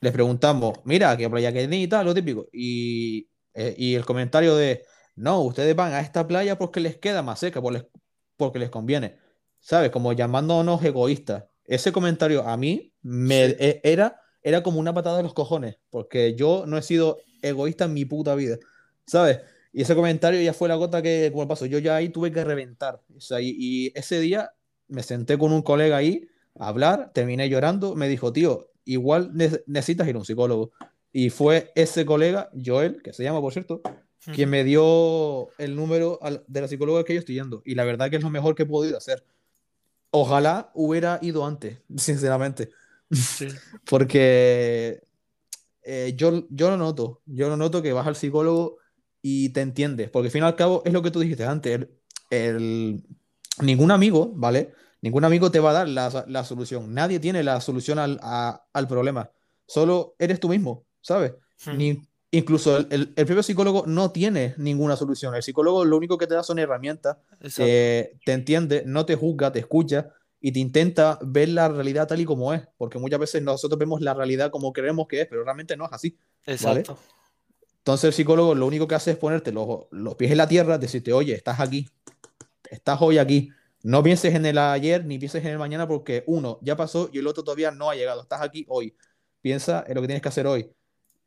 Les 0.00 0.12
preguntamos, 0.12 0.78
mira, 0.84 1.16
¿qué 1.16 1.28
playa 1.28 1.52
que 1.52 1.64
y 1.64 1.88
tal? 1.88 2.06
Lo 2.06 2.14
típico. 2.14 2.48
Y, 2.52 3.28
eh, 3.54 3.74
y 3.76 3.94
el 3.94 4.06
comentario 4.06 4.54
de, 4.54 4.84
no, 5.18 5.40
ustedes 5.42 5.74
van 5.74 5.92
a 5.92 6.00
esta 6.00 6.26
playa 6.26 6.56
porque 6.56 6.80
les 6.80 6.96
queda 6.96 7.22
más 7.22 7.40
seca, 7.40 7.60
porque 8.36 8.58
les 8.58 8.70
conviene. 8.70 9.18
¿Sabes? 9.60 9.90
Como 9.90 10.12
llamándonos 10.12 10.82
egoístas. 10.84 11.44
Ese 11.64 11.90
comentario 11.92 12.46
a 12.46 12.56
mí 12.56 12.94
me 13.02 13.44
e, 13.46 13.80
era, 13.82 14.20
era 14.42 14.62
como 14.62 14.78
una 14.78 14.94
patada 14.94 15.16
de 15.18 15.24
los 15.24 15.34
cojones, 15.34 15.78
porque 15.90 16.34
yo 16.34 16.64
no 16.66 16.78
he 16.78 16.82
sido 16.82 17.18
egoísta 17.42 17.86
en 17.86 17.94
mi 17.94 18.04
puta 18.04 18.34
vida. 18.36 18.58
¿Sabes? 19.06 19.40
Y 19.72 19.82
ese 19.82 19.94
comentario 19.94 20.40
ya 20.40 20.52
fue 20.52 20.68
la 20.68 20.76
gota 20.76 21.02
que, 21.02 21.30
como 21.32 21.48
pasó, 21.48 21.66
yo 21.66 21.78
ya 21.78 21.96
ahí 21.96 22.10
tuve 22.10 22.32
que 22.32 22.44
reventar. 22.44 23.02
y, 23.40 23.92
ese 23.98 24.20
día 24.20 24.52
me 24.86 25.02
senté 25.02 25.36
con 25.36 25.52
un 25.52 25.62
colega 25.62 25.96
ahí 25.96 26.28
a 26.58 26.68
hablar, 26.68 27.10
terminé 27.12 27.48
llorando, 27.48 27.94
me 27.96 28.08
dijo, 28.08 28.32
tío, 28.32 28.70
igual 28.84 29.32
necesitas 29.66 30.06
ir 30.08 30.14
a 30.14 30.18
un 30.18 30.24
psicólogo. 30.24 30.70
Y 31.12 31.30
fue 31.30 31.72
ese 31.74 32.06
colega, 32.06 32.50
Joel, 32.64 33.02
que 33.02 33.12
se 33.12 33.24
llama, 33.24 33.40
por 33.40 33.52
cierto, 33.52 33.82
quien 34.34 34.50
me 34.50 34.64
dio 34.64 35.48
el 35.58 35.76
número 35.76 36.18
de 36.46 36.60
la 36.60 36.68
psicóloga 36.68 37.04
que 37.04 37.14
yo 37.14 37.20
estoy 37.20 37.36
yendo. 37.36 37.62
Y 37.64 37.74
la 37.74 37.84
verdad 37.84 38.10
que 38.10 38.16
es 38.16 38.22
lo 38.22 38.30
mejor 38.30 38.54
que 38.54 38.64
he 38.64 38.66
podido 38.66 38.96
hacer. 38.96 39.24
Ojalá 40.10 40.70
hubiera 40.74 41.18
ido 41.22 41.46
antes, 41.46 41.78
sinceramente. 41.96 42.70
Porque 43.88 45.02
eh, 45.90 46.12
yo, 46.16 46.46
yo 46.50 46.70
lo 46.70 46.76
noto, 46.76 47.22
yo 47.26 47.48
lo 47.48 47.56
noto 47.56 47.80
que 47.80 47.92
vas 47.92 48.06
al 48.06 48.16
psicólogo 48.16 48.78
y 49.22 49.48
te 49.50 49.62
entiendes, 49.62 50.10
porque 50.10 50.26
al 50.26 50.32
fin 50.32 50.42
y 50.42 50.46
al 50.46 50.54
cabo 50.54 50.82
es 50.84 50.92
lo 50.92 51.02
que 51.02 51.10
tú 51.10 51.20
dijiste 51.20 51.44
antes, 51.44 51.88
el, 52.30 53.02
ningún 53.62 53.90
amigo, 53.90 54.30
¿vale? 54.34 54.74
Ningún 55.00 55.24
amigo 55.24 55.50
te 55.50 55.60
va 55.60 55.70
a 55.70 55.72
dar 55.72 55.88
la, 55.88 56.24
la 56.28 56.44
solución, 56.44 56.92
nadie 56.92 57.18
tiene 57.20 57.42
la 57.42 57.60
solución 57.60 57.98
al, 57.98 58.20
al, 58.22 58.86
problema, 58.88 59.30
solo 59.66 60.14
eres 60.18 60.40
tú 60.40 60.48
mismo, 60.48 60.86
¿sabes? 61.00 61.32
Ni, 61.74 62.02
incluso 62.30 62.76
el, 62.76 62.86
el, 62.90 63.26
propio 63.26 63.42
psicólogo 63.42 63.84
no 63.86 64.10
tiene 64.10 64.54
ninguna 64.58 64.96
solución, 64.96 65.34
el 65.34 65.42
psicólogo 65.42 65.84
lo 65.84 65.96
único 65.96 66.18
que 66.18 66.26
te 66.26 66.34
da 66.34 66.42
son 66.42 66.58
herramientas, 66.58 67.16
te 67.54 68.12
entiende, 68.26 68.82
no 68.86 69.06
te 69.06 69.16
juzga, 69.16 69.52
te 69.52 69.60
escucha 69.60 70.12
y 70.40 70.52
te 70.52 70.60
intenta 70.60 71.18
ver 71.22 71.48
la 71.48 71.68
realidad 71.68 72.06
tal 72.06 72.20
y 72.20 72.24
como 72.24 72.52
es, 72.52 72.62
porque 72.76 72.98
muchas 72.98 73.18
veces 73.18 73.42
nosotros 73.42 73.78
vemos 73.78 74.00
la 74.00 74.14
realidad 74.14 74.50
como 74.50 74.72
creemos 74.72 75.08
que 75.08 75.22
es, 75.22 75.26
pero 75.26 75.42
realmente 75.42 75.76
no 75.76 75.86
es 75.86 75.92
así. 75.92 76.16
Exacto. 76.46 76.98
Entonces 77.78 78.08
el 78.08 78.12
psicólogo 78.12 78.54
lo 78.54 78.66
único 78.66 78.86
que 78.86 78.94
hace 78.94 79.12
es 79.12 79.16
ponerte 79.16 79.50
los, 79.50 79.86
los, 79.90 80.14
pies 80.16 80.30
en 80.30 80.36
la 80.36 80.46
tierra, 80.46 80.76
decirte, 80.76 81.12
oye, 81.12 81.34
estás 81.34 81.58
aquí, 81.58 81.88
estás 82.70 83.00
hoy 83.00 83.18
aquí. 83.18 83.50
No 83.82 84.02
pienses 84.02 84.34
en 84.34 84.44
el 84.44 84.58
ayer 84.58 85.04
ni 85.04 85.18
pienses 85.18 85.42
en 85.44 85.52
el 85.52 85.58
mañana 85.58 85.88
porque 85.88 86.24
uno 86.26 86.58
ya 86.60 86.76
pasó 86.76 87.08
y 87.12 87.18
el 87.18 87.26
otro 87.26 87.44
todavía 87.44 87.70
no 87.70 87.88
ha 87.88 87.94
llegado. 87.94 88.20
Estás 88.20 88.42
aquí 88.42 88.66
hoy. 88.68 88.94
Piensa 89.40 89.84
en 89.86 89.94
lo 89.94 90.00
que 90.02 90.08
tienes 90.08 90.22
que 90.22 90.28
hacer 90.28 90.46
hoy. 90.46 90.70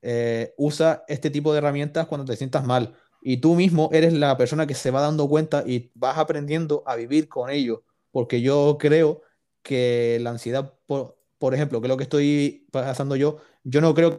Eh, 0.01 0.53
usa 0.57 1.03
este 1.07 1.29
tipo 1.29 1.51
de 1.51 1.59
herramientas 1.59 2.07
cuando 2.07 2.25
te 2.25 2.35
sientas 2.35 2.65
mal. 2.65 2.95
Y 3.21 3.37
tú 3.37 3.55
mismo 3.55 3.89
eres 3.93 4.13
la 4.13 4.35
persona 4.37 4.65
que 4.65 4.73
se 4.73 4.91
va 4.91 5.01
dando 5.01 5.27
cuenta 5.29 5.63
y 5.65 5.91
vas 5.93 6.17
aprendiendo 6.17 6.83
a 6.87 6.95
vivir 6.95 7.29
con 7.29 7.49
ello 7.49 7.83
porque 8.11 8.41
yo 8.41 8.77
creo 8.79 9.21
que 9.63 10.19
la 10.21 10.31
ansiedad, 10.31 10.73
por, 10.85 11.17
por 11.39 11.53
ejemplo, 11.53 11.81
que 11.81 11.87
es 11.87 11.89
lo 11.89 11.97
que 11.97 12.03
estoy 12.03 12.67
pasando 12.71 13.15
yo, 13.15 13.37
yo 13.63 13.81
no 13.81 13.93
creo 13.93 14.17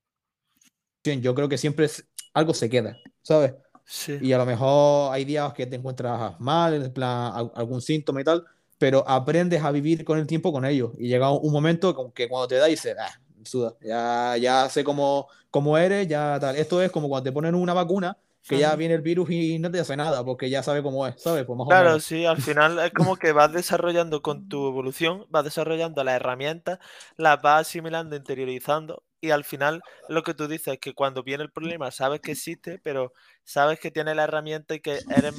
que 1.03 1.21
yo 1.21 1.35
creo 1.35 1.49
que 1.49 1.59
siempre 1.59 1.89
algo 2.35 2.55
se 2.55 2.71
queda, 2.71 2.97
¿sabes? 3.23 3.55
Sí. 3.85 4.19
Y 4.21 4.33
a 4.33 4.39
lo 4.39 4.47
mejor 4.47 5.13
hay 5.13 5.25
días 5.25 5.53
que 5.53 5.67
te 5.67 5.77
encuentras 5.77 6.39
mal, 6.41 6.75
en 6.75 6.93
plan 6.93 7.33
algún 7.55 7.83
síntoma 7.83 8.21
y 8.21 8.25
tal, 8.25 8.45
pero 8.79 9.07
aprendes 9.07 9.63
a 9.63 9.71
vivir 9.71 10.05
con 10.05 10.19
el 10.19 10.27
tiempo 10.27 10.53
con 10.53 10.65
ellos. 10.65 10.93
Y 10.97 11.09
llega 11.09 11.31
un 11.31 11.53
momento 11.53 12.13
que 12.15 12.29
cuando 12.29 12.49
te 12.49 12.55
da 12.57 12.67
dices, 12.67 12.97
ah, 12.99 13.21
suda, 13.43 13.75
ya, 13.81 14.37
ya 14.37 14.69
sé 14.71 14.85
cómo, 14.85 15.29
cómo 15.53 15.79
eres, 15.79 16.09
ya 16.09 16.39
tal. 16.41 16.57
Esto 16.57 16.83
es 16.83 16.91
como 16.91 17.09
cuando 17.09 17.25
te 17.25 17.33
ponen 17.33 17.55
una 17.55 17.75
vacuna 17.75 18.17
que 18.49 18.59
ya 18.59 18.75
viene 18.75 18.95
el 18.95 19.03
virus 19.03 19.31
y 19.31 19.61
no 19.61 19.71
te 19.71 19.79
hace 19.79 19.97
nada 19.97 20.25
porque 20.25 20.51
ya 20.51 20.65
sabe 20.65 20.83
cómo 20.83 21.07
es, 21.07 21.23
¿sabes? 21.23 21.45
Pues 21.45 21.61
claro, 21.69 22.01
sí, 22.01 22.27
al 22.27 22.43
final 22.43 22.81
es 22.81 22.93
como 22.93 23.15
que 23.17 23.31
vas 23.31 23.53
desarrollando 23.53 24.21
con 24.21 24.49
tu 24.49 24.67
evolución, 24.67 25.27
vas 25.29 25.45
desarrollando 25.45 26.03
las 26.03 26.17
herramientas, 26.17 26.81
las 27.17 27.41
vas 27.41 27.69
asimilando, 27.69 28.17
interiorizando 28.17 29.05
y 29.21 29.31
al 29.31 29.45
final 29.45 29.83
lo 30.09 30.25
que 30.25 30.35
tú 30.35 30.49
dices 30.49 30.75
es 30.75 30.81
que 30.81 30.95
cuando 30.95 31.23
viene 31.23 31.45
el 31.45 31.53
problema 31.53 31.93
sabes 31.93 32.21
que 32.21 32.33
existe, 32.33 32.81
pero 32.83 33.13
sabes 33.45 33.79
que 33.79 33.93
tiene 33.93 34.17
la 34.17 34.25
herramienta 34.25 34.75
y 34.75 34.81
que 34.81 34.99
eres 35.17 35.35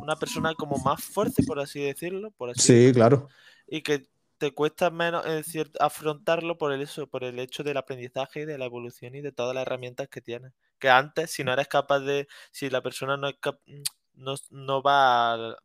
una 0.00 0.16
persona 0.16 0.54
como 0.54 0.78
más 0.78 1.04
fuerte, 1.04 1.42
por 1.42 1.60
así 1.60 1.80
decirlo. 1.80 2.30
Por 2.30 2.50
así 2.50 2.60
sí, 2.60 2.92
claro. 2.94 3.28
Y 3.66 3.82
que 3.82 4.08
te 4.40 4.52
cuesta 4.52 4.88
menos 4.88 5.22
afrontarlo 5.80 6.56
por 6.56 6.72
el, 6.72 6.80
eso, 6.80 7.06
por 7.06 7.24
el 7.24 7.38
hecho 7.38 7.62
del 7.62 7.76
aprendizaje 7.76 8.40
y 8.40 8.44
de 8.46 8.56
la 8.56 8.64
evolución 8.64 9.14
y 9.14 9.20
de 9.20 9.32
todas 9.32 9.54
las 9.54 9.62
herramientas 9.62 10.08
que 10.08 10.22
tienes. 10.22 10.54
Que 10.78 10.88
antes, 10.88 11.30
si 11.30 11.44
no 11.44 11.52
eres 11.52 11.68
capaz 11.68 12.00
de, 12.00 12.26
si 12.50 12.70
la 12.70 12.80
persona 12.82 13.18
no, 13.18 13.28
es 13.28 13.36
no, 14.14 14.34
no 14.48 14.82
va 14.82 15.56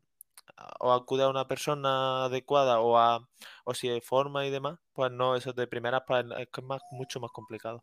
o 0.81 0.91
acude 0.91 1.23
a 1.23 1.29
una 1.29 1.47
persona 1.47 2.25
adecuada 2.25 2.81
o 2.81 2.97
a 2.97 3.25
o 3.63 3.73
si 3.73 3.87
hay 3.87 4.01
forma 4.01 4.45
y 4.45 4.51
demás, 4.51 4.77
pues 4.91 5.09
no, 5.09 5.37
eso 5.37 5.53
de 5.53 5.67
primeras 5.67 6.03
pues, 6.05 6.25
es 6.37 6.49
mucho 6.91 7.21
más 7.21 7.31
complicado. 7.31 7.81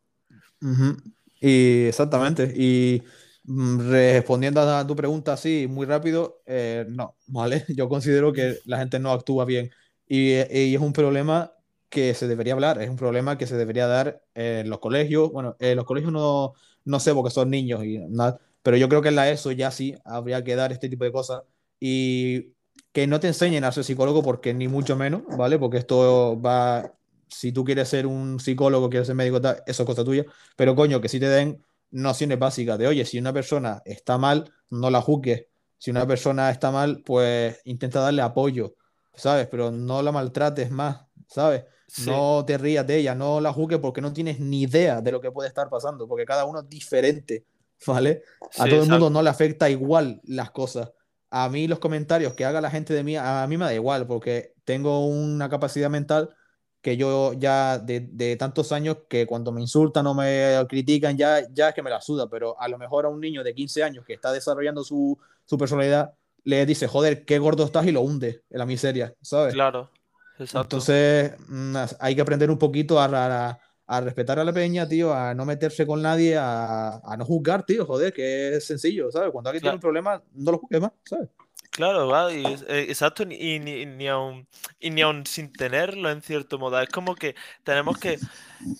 Y 1.41 1.87
exactamente. 1.87 2.53
Y 2.55 3.03
mm, 3.45 3.91
respondiendo 3.91 4.61
a 4.61 4.87
tu 4.87 4.95
pregunta 4.95 5.33
así, 5.33 5.67
muy 5.71 5.87
rápido, 5.87 6.43
eh, 6.45 6.85
no, 6.87 7.17
¿vale? 7.29 7.65
Yo 7.75 7.89
considero 7.89 8.31
que 8.31 8.59
la 8.67 8.77
gente 8.77 8.99
no 8.99 9.11
actúa 9.11 9.47
bien 9.47 9.71
eh, 10.15 10.69
y, 10.69 10.75
es 10.75 10.81
un 10.81 10.93
problema 10.93 11.55
que 11.89 12.15
se 12.15 12.29
debería 12.29 12.55
hablar, 12.55 12.81
es 12.83 12.91
un 12.91 12.97
problema 12.97 13.39
que 13.39 13.47
se 13.47 13.57
debería 13.57 13.87
dar 13.87 14.23
en 14.35 14.69
los 14.71 14.79
colegios. 14.79 15.31
Bueno, 15.33 15.57
en 15.59 15.77
los 15.77 15.85
colegios 15.87 16.13
no, 16.13 16.55
no 16.85 17.01
sé 17.01 17.15
porque 17.15 17.31
son 17.31 17.51
niños 17.51 17.85
y 17.85 17.99
nada, 17.99 18.39
pero 18.63 18.77
yo 18.77 18.89
creo 18.89 19.03
que 19.03 19.09
en 19.09 19.17
la 19.17 19.31
ESO 19.31 19.53
ya 19.53 19.71
sí 19.71 19.95
habría 20.05 20.45
que 20.45 20.57
dar 20.57 20.73
este 20.73 20.89
tipo 20.89 21.05
de 21.05 21.13
cosas 21.13 21.43
y 21.81 22.53
que 22.93 23.07
no 23.07 23.21
te 23.21 23.29
enseñen 23.29 23.65
a 23.65 23.73
ser 23.73 23.85
psicólogo 23.85 24.23
porque 24.23 24.55
ni 24.55 24.69
mucho 24.69 24.97
menos, 24.97 25.23
¿vale? 25.37 25.59
Porque 25.59 25.79
esto 25.79 26.41
va, 26.41 26.93
si 27.29 27.53
tú 27.53 27.65
quieres 27.65 27.89
ser 27.89 28.07
un 28.07 28.39
psicólogo, 28.41 28.91
quieres 28.91 29.07
ser 29.07 29.17
médico, 29.17 29.39
eso 29.67 29.83
es 29.83 29.87
cosa 29.87 30.05
tuya, 30.05 30.25
pero 30.57 30.75
coño, 30.77 31.01
que 31.01 31.09
sí 31.09 31.19
te 31.21 31.29
den 31.29 31.65
nociones 31.91 32.39
básicas 32.39 32.79
de, 32.79 32.87
oye, 32.87 33.05
si 33.05 33.19
una 33.19 33.33
persona 33.33 33.83
está 33.85 34.19
mal, 34.19 34.53
no 34.71 34.91
la 34.91 35.01
juzgues. 35.01 35.47
Si 35.79 35.91
una 35.91 36.07
persona 36.07 36.51
está 36.51 36.71
mal, 36.71 37.03
pues 37.05 37.61
intenta 37.65 38.01
darle 38.01 38.23
apoyo 38.23 38.77
¿sabes? 39.15 39.47
Pero 39.49 39.71
no 39.71 40.03
la 40.03 40.13
maltrates 40.13 40.71
más, 40.71 41.05
¿sabes? 41.27 41.65
No 42.07 42.45
te 42.47 42.57
rías 42.57 42.87
de 42.87 42.97
ella, 42.97 43.15
no 43.15 43.41
la 43.41 43.53
juzgues 43.53 43.79
porque 43.79 44.01
no 44.01 44.13
tienes 44.13 44.41
ni 44.41 44.63
idea 44.63 45.01
de 45.01 45.13
lo 45.13 45.21
que 45.21 45.31
puede 45.31 45.49
estar 45.49 45.69
pasando, 45.69 46.09
porque 46.09 46.25
cada 46.25 46.45
uno 46.45 46.61
es 46.61 46.69
diferente, 46.69 47.45
¿vale? 47.87 48.23
A 48.59 48.67
todo 48.67 48.83
el 48.83 48.89
mundo 48.89 49.11
no 49.11 49.23
le 49.23 49.31
afecta 49.31 49.69
igual 49.69 50.21
las 50.25 50.51
cosas. 50.51 50.91
A 51.31 51.49
mí 51.49 51.67
los 51.67 51.79
comentarios 51.79 52.35
que 52.35 52.45
haga 52.45 52.61
la 52.61 52.71
gente 52.71 52.95
de 52.95 53.03
mí, 53.03 53.17
a 53.17 53.47
mí 53.49 53.57
me 53.57 53.65
da 53.65 53.75
igual, 53.75 54.07
porque 54.07 54.55
tengo 54.65 55.07
una 55.07 55.49
capacidad 55.49 55.91
mental 55.91 56.35
que 56.83 56.97
yo 56.97 57.33
ya 57.35 57.79
de, 57.79 58.01
de, 58.01 58.37
tantos 58.37 58.73
años 58.73 58.99
que 59.09 59.25
cuando 59.25 59.53
me 59.53 59.61
insultan 59.61 60.07
o 60.09 60.15
me 60.15 60.67
critican 60.69 61.17
ya, 61.17 61.47
ya 61.53 61.69
es 61.69 61.75
que 61.75 61.83
me 61.83 61.91
la 61.91 62.01
suda, 62.01 62.29
pero 62.29 62.61
a 62.61 62.67
lo 62.69 62.77
mejor 62.77 63.07
a 63.07 63.09
un 63.09 63.21
niño 63.21 63.45
de 63.45 63.55
15 63.55 63.85
años 63.85 64.05
que 64.05 64.15
está 64.15 64.33
desarrollando 64.33 64.83
su, 64.83 65.17
su 65.45 65.57
personalidad 65.57 66.13
le 66.45 66.67
dice, 66.67 66.89
joder, 66.89 67.25
qué 67.25 67.39
gordo 67.39 67.65
estás 67.65 67.87
y 67.87 67.93
lo 67.93 68.01
hunde 68.01 68.43
en 68.51 68.59
la 68.59 68.67
miseria, 68.67 69.15
¿sabes? 69.21 69.55
Claro, 69.55 69.91
exacto. 70.39 70.77
Entonces 70.77 71.33
mm, 71.49 71.77
hay 72.01 72.15
que 72.15 72.21
aprender 72.21 72.51
un 72.51 72.59
poquito 72.59 73.01
a, 73.01 73.59
a, 73.87 74.01
respetar 74.01 74.39
a 74.39 74.45
la 74.45 74.53
peña, 74.53 74.89
tío, 74.89 75.13
a 75.15 75.35
no 75.35 75.45
meterse 75.45 75.87
con 75.87 76.03
nadie, 76.03 76.37
a, 76.37 77.01
a 77.05 77.17
no 77.17 77.25
juzgar, 77.25 77.65
tío, 77.65 77.87
joder, 77.87 78.13
que 78.13 78.57
es 78.57 78.67
sencillo, 78.67 79.11
¿sabes? 79.11 79.31
Cuando 79.31 79.51
alguien 79.51 79.63
tiene 79.63 79.75
un 79.77 79.81
problema, 79.81 80.23
no 80.33 80.53
lo 80.53 80.59
juzgue 80.59 80.81
más, 80.81 80.93
¿sabes? 81.05 81.29
Claro, 81.73 82.07
va, 82.07 82.31
y, 82.31 82.45
eh, 82.45 82.87
exacto, 82.91 83.23
y, 83.23 83.59
ni, 83.59 83.87
ni, 83.87 84.07
aun, 84.07 84.47
y 84.79 84.91
ni 84.91 85.01
aun 85.01 85.25
sin 85.25 85.51
tenerlo 85.51 86.11
en 86.11 86.21
cierto 86.21 86.59
modo. 86.59 86.79
Es 86.79 86.91
como 86.91 87.15
que 87.15 87.35
tenemos 87.65 87.97
que 87.97 88.19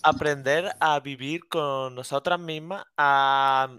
aprender 0.03 0.71
a 0.79 1.01
vivir 1.01 1.49
con 1.49 1.95
nosotras 1.95 2.39
mismas, 2.39 2.85
a, 2.99 3.79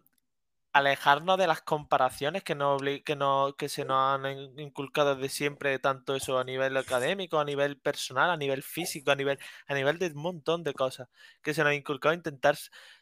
alejarnos 0.74 1.38
de 1.38 1.48
las 1.48 1.62
comparaciones 1.62 2.44
que, 2.44 2.56
no, 2.56 2.78
que, 3.06 3.16
no, 3.16 3.56
que 3.58 3.70
se 3.70 3.86
nos 3.86 3.98
han 4.16 4.60
inculcado 4.60 5.16
desde 5.16 5.30
siempre, 5.30 5.78
tanto 5.80 6.16
eso 6.16 6.40
a 6.40 6.44
nivel 6.44 6.76
académico, 6.78 7.40
a 7.40 7.46
nivel 7.46 7.78
personal, 7.78 8.32
a 8.32 8.38
nivel 8.38 8.64
físico, 8.64 9.12
a 9.12 9.16
nivel, 9.16 9.38
a 9.68 9.76
nivel 9.76 10.00
de 10.00 10.08
un 10.08 10.22
montón 10.22 10.64
de 10.64 10.74
cosas, 10.74 11.10
que 11.44 11.54
se 11.54 11.62
nos 11.64 11.70
ha 11.72 11.76
inculcado 11.76 12.16
intentar 12.16 12.58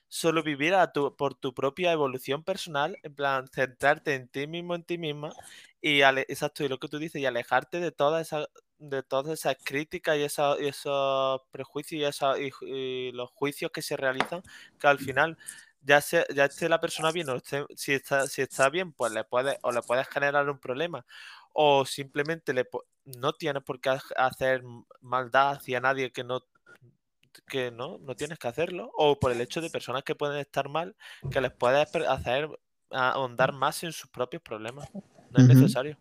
solo 0.10 0.44
vivir 0.44 0.74
a 0.76 0.92
tu, 0.92 1.16
por 1.16 1.34
tu 1.36 1.54
propia 1.54 1.94
evolución 1.94 2.44
personal, 2.44 2.98
en 3.04 3.16
plan, 3.16 3.48
centrarte 3.48 4.16
en 4.16 4.28
ti 4.28 4.48
mismo, 4.48 4.76
en 4.76 4.84
ti 4.84 4.98
misma, 4.98 5.32
y 5.82 6.02
exacto, 6.02 6.66
y 6.66 6.68
lo 6.68 6.78
que 6.78 6.90
tú 6.90 7.00
dices, 7.00 7.22
y 7.22 7.26
alejarte 7.26 7.80
de 7.80 7.92
todas 7.92 8.28
esas 8.28 8.48
de 8.80 9.04
todas 9.04 9.32
esas 9.40 9.58
críticas 9.64 10.18
y, 10.18 10.24
esos 10.24 11.42
prejuicios 11.52 12.20
y, 12.40 12.68
y 12.68 13.12
los 13.12 13.30
juicios 13.30 13.72
que 13.72 13.84
se 13.84 13.96
realizan, 13.96 14.42
que 14.80 14.88
al 14.88 14.98
final 14.98 15.38
ya, 15.82 16.02
sea, 16.02 16.26
ya 16.34 16.46
esté 16.46 16.70
la 16.70 16.80
persona 16.80 17.12
bien 17.12 17.30
o 17.30 17.40
si, 17.76 17.94
está, 17.94 18.28
si 18.28 18.42
está 18.42 18.70
bien, 18.70 18.94
pues 18.94 19.12
le 19.12 19.24
puedes 19.24 19.58
o 19.62 19.72
le 19.72 19.82
puedes 19.82 20.08
generar 20.08 20.50
un 20.50 20.60
problema 20.60 21.06
o 21.54 21.86
simplemente 21.86 22.54
le, 22.54 22.68
no 23.06 23.34
tienes 23.34 23.64
por 23.64 23.80
qué 23.82 23.98
hacer 24.16 24.64
maldad 25.02 25.52
hacia 25.52 25.80
nadie 25.80 26.12
que 26.12 26.24
no 26.24 26.42
que 27.48 27.72
no, 27.72 27.98
no 28.00 28.16
tienes 28.16 28.40
que 28.40 28.48
hacerlo 28.48 28.92
o 28.96 29.20
por 29.20 29.32
el 29.32 29.42
hecho 29.42 29.62
de 29.62 29.70
personas 29.70 30.04
que 30.04 30.16
pueden 30.16 30.38
estar 30.40 30.70
mal 30.70 30.96
que 31.32 31.42
les 31.42 31.52
puedes 31.52 31.88
hacer 32.08 32.50
ahondar 32.92 33.54
más 33.54 33.84
en 33.84 33.92
sus 33.92 34.10
propios 34.10 34.42
problemas. 34.42 34.90
No 34.94 35.44
es 35.44 35.48
necesario. 35.48 35.98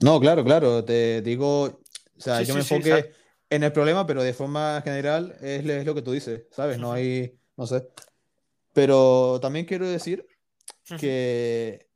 No, 0.00 0.18
claro, 0.20 0.44
claro, 0.44 0.84
te 0.84 1.22
digo, 1.22 1.64
o 1.64 1.80
sea, 2.16 2.42
yo 2.42 2.54
me 2.54 2.60
enfoque 2.60 3.12
en 3.48 3.62
el 3.62 3.72
problema, 3.72 4.06
pero 4.06 4.22
de 4.22 4.32
forma 4.32 4.80
general 4.82 5.36
es, 5.40 5.64
es 5.66 5.86
lo 5.86 5.94
que 5.94 6.02
tú 6.02 6.12
dices, 6.12 6.46
¿sabes? 6.50 6.78
No 6.78 6.92
hay, 6.92 7.38
no 7.56 7.66
sé, 7.66 7.88
pero 8.72 9.38
también 9.40 9.66
quiero 9.66 9.88
decir 9.88 10.26
que, 10.98 11.88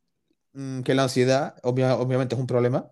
mm, 0.52 0.82
que 0.82 0.94
la 0.94 1.04
ansiedad 1.04 1.56
obviamente 1.62 2.34
es 2.34 2.40
un 2.40 2.46
problema 2.46 2.90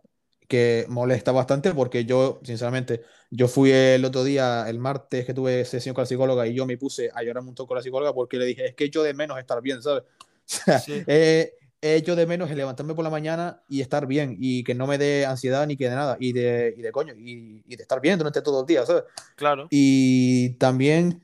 que 0.48 0.84
molesta 0.88 1.32
bastante 1.32 1.72
porque 1.72 2.04
yo, 2.04 2.40
sinceramente, 2.44 3.02
yo 3.30 3.48
fui 3.48 3.70
el 3.72 4.04
otro 4.04 4.24
día, 4.24 4.68
el 4.68 4.78
martes 4.78 5.24
que 5.24 5.32
tuve 5.34 5.64
sesión 5.64 5.94
con 5.94 6.02
la 6.02 6.06
psicóloga 6.06 6.46
y 6.46 6.54
yo 6.54 6.66
me 6.66 6.76
puse 6.76 7.10
a 7.14 7.22
llorar 7.22 7.40
un 7.40 7.46
montón 7.46 7.66
con 7.66 7.76
la 7.76 7.82
psicóloga 7.82 8.12
porque 8.12 8.36
le 8.36 8.44
dije, 8.44 8.66
es 8.66 8.74
que 8.74 8.90
yo 8.90 9.02
de 9.02 9.14
menos 9.14 9.38
estar 9.38 9.60
bien, 9.62 9.82
¿sabes? 9.82 10.02
O 10.46 10.46
sea, 10.46 10.78
Sí. 10.78 11.02
eh, 11.06 11.54
he 11.80 11.94
hecho 11.96 12.14
de 12.16 12.26
menos 12.26 12.50
el 12.50 12.58
levantarme 12.58 12.94
por 12.94 13.02
la 13.04 13.10
mañana 13.10 13.62
y 13.68 13.80
estar 13.80 14.06
bien 14.06 14.36
y 14.38 14.62
que 14.64 14.74
no 14.74 14.86
me 14.86 14.98
dé 14.98 15.24
ansiedad 15.24 15.66
ni 15.66 15.76
que 15.76 15.88
de 15.88 15.96
nada 15.96 16.18
y 16.20 16.34
de, 16.34 16.74
y 16.76 16.82
de 16.82 16.92
coño 16.92 17.14
y, 17.14 17.62
y 17.66 17.76
de 17.76 17.82
estar 17.82 18.00
bien 18.02 18.18
durante 18.18 18.42
todo 18.42 18.60
el 18.60 18.66
día, 18.66 18.84
¿sabes? 18.84 19.04
Claro. 19.36 19.66
Y 19.70 20.50
también 20.58 21.22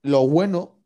lo 0.00 0.26
bueno, 0.26 0.77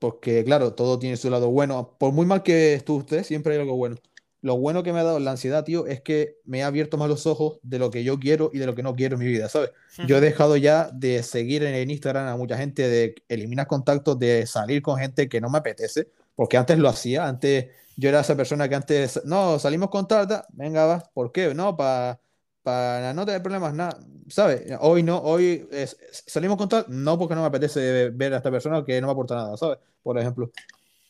porque 0.00 0.44
claro, 0.44 0.74
todo 0.74 0.98
tiene 0.98 1.16
su 1.16 1.30
lado 1.30 1.50
bueno, 1.50 1.96
por 1.98 2.12
muy 2.12 2.26
mal 2.26 2.42
que 2.42 2.74
esté 2.74 2.92
usted, 2.92 3.24
siempre 3.24 3.54
hay 3.54 3.60
algo 3.60 3.76
bueno. 3.76 3.96
Lo 4.42 4.56
bueno 4.56 4.82
que 4.82 4.92
me 4.92 5.00
ha 5.00 5.04
dado 5.04 5.18
la 5.18 5.32
ansiedad, 5.32 5.64
tío, 5.64 5.86
es 5.86 6.02
que 6.02 6.36
me 6.44 6.62
ha 6.62 6.68
abierto 6.68 6.98
más 6.98 7.08
los 7.08 7.26
ojos 7.26 7.58
de 7.62 7.78
lo 7.78 7.90
que 7.90 8.04
yo 8.04 8.20
quiero 8.20 8.50
y 8.52 8.58
de 8.58 8.66
lo 8.66 8.74
que 8.74 8.82
no 8.82 8.94
quiero 8.94 9.16
en 9.16 9.20
mi 9.20 9.26
vida, 9.26 9.48
¿sabes? 9.48 9.70
Yo 10.06 10.18
he 10.18 10.20
dejado 10.20 10.56
ya 10.56 10.90
de 10.92 11.22
seguir 11.22 11.64
en 11.64 11.90
Instagram 11.90 12.28
a 12.28 12.36
mucha 12.36 12.56
gente, 12.56 12.86
de 12.86 13.14
eliminar 13.28 13.66
contactos, 13.66 14.18
de 14.18 14.46
salir 14.46 14.82
con 14.82 14.98
gente 14.98 15.28
que 15.28 15.40
no 15.40 15.50
me 15.50 15.58
apetece, 15.58 16.08
porque 16.36 16.58
antes 16.58 16.78
lo 16.78 16.88
hacía, 16.88 17.26
antes 17.26 17.66
yo 17.96 18.10
era 18.10 18.20
esa 18.20 18.36
persona 18.36 18.68
que 18.68 18.74
antes, 18.74 19.22
no, 19.24 19.58
salimos 19.58 19.88
con 19.88 20.06
tal, 20.06 20.28
venga, 20.52 20.84
va, 20.84 21.10
¿por 21.12 21.32
qué? 21.32 21.54
No, 21.54 21.76
para 21.76 22.20
para 22.66 23.14
no 23.14 23.24
tener 23.24 23.42
problemas, 23.42 23.74
nada, 23.74 24.00
¿sabes? 24.28 24.64
Hoy 24.80 25.02
no, 25.04 25.18
hoy 25.20 25.68
es- 25.70 25.96
salimos 26.26 26.56
con 26.58 26.68
tal, 26.68 26.84
no 26.88 27.16
porque 27.18 27.34
no 27.36 27.42
me 27.42 27.46
apetece 27.46 28.10
ver 28.10 28.34
a 28.34 28.38
esta 28.38 28.50
persona 28.50 28.84
que 28.84 29.00
no 29.00 29.06
me 29.06 29.12
aporta 29.12 29.36
nada, 29.36 29.56
¿sabes? 29.56 29.78
Por 30.02 30.18
ejemplo, 30.18 30.50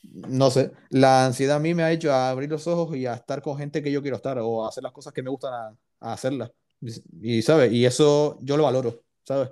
no 0.05 0.51
sé, 0.51 0.73
la 0.91 1.27
ansiedad 1.27 1.57
a 1.57 1.61
mí 1.61 1.75
me 1.75 1.83
ha 1.85 1.93
hecho 1.93 2.13
a 2.13 2.31
abrir 2.31 2.51
los 2.51 2.67
ojos 2.67 2.97
y 2.97 3.07
a 3.07 3.15
estar 3.15 3.43
con 3.43 3.59
gente 3.59 3.83
que 3.83 3.93
yo 3.93 4.03
quiero 4.03 4.17
estar 4.19 4.39
o 4.41 4.65
a 4.67 4.69
hacer 4.69 4.83
las 4.85 4.93
cosas 4.93 5.13
que 5.15 5.23
me 5.23 5.31
gustan 5.31 5.55
a, 5.55 5.77
a 6.11 6.13
hacerlas. 6.15 6.53
Y, 7.23 7.43
¿sabes? 7.43 7.73
Y 7.73 7.87
eso 7.87 8.39
yo 8.43 8.57
lo 8.57 8.65
valoro, 8.65 9.03
¿sabes? 9.25 9.51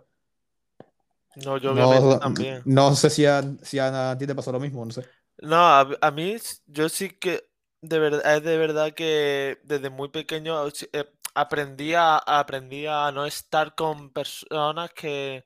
No, 1.36 1.59
yo 1.59 1.72
obviamente 1.72 2.09
No, 2.09 2.20
también. 2.20 2.64
no 2.64 2.94
sé 2.94 3.11
si 3.11 3.24
a, 3.26 3.42
si 3.62 3.78
a 3.78 4.16
ti 4.18 4.26
te 4.26 4.34
pasó 4.34 4.52
lo 4.52 4.61
mismo, 4.61 4.84
no 4.84 4.92
sé. 4.92 5.05
No, 5.38 5.57
a, 5.57 5.86
a 6.00 6.11
mí 6.11 6.36
yo 6.66 6.88
sí 6.88 7.11
que 7.11 7.44
de 7.82 7.98
verdad 7.98 8.36
es 8.36 8.42
de 8.44 8.57
verdad 8.57 8.94
que 8.94 9.59
desde 9.64 9.90
muy 9.90 10.09
pequeño 10.09 10.70
sí, 10.70 10.88
eh, 10.92 11.05
aprendí 11.35 11.95
a, 11.95 13.11
no 13.12 13.26
estar 13.26 13.74
con 13.74 14.11
personas 14.12 14.93
que 14.95 15.45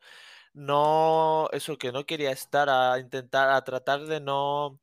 no 0.55 1.49
eso 1.53 1.78
que 1.78 1.93
no 1.93 2.07
quería 2.07 2.32
estar 2.32 2.68
a 2.70 2.99
intentar 3.01 3.51
a 3.51 3.62
tratar 3.64 4.03
de 4.07 4.20
no 4.20 4.80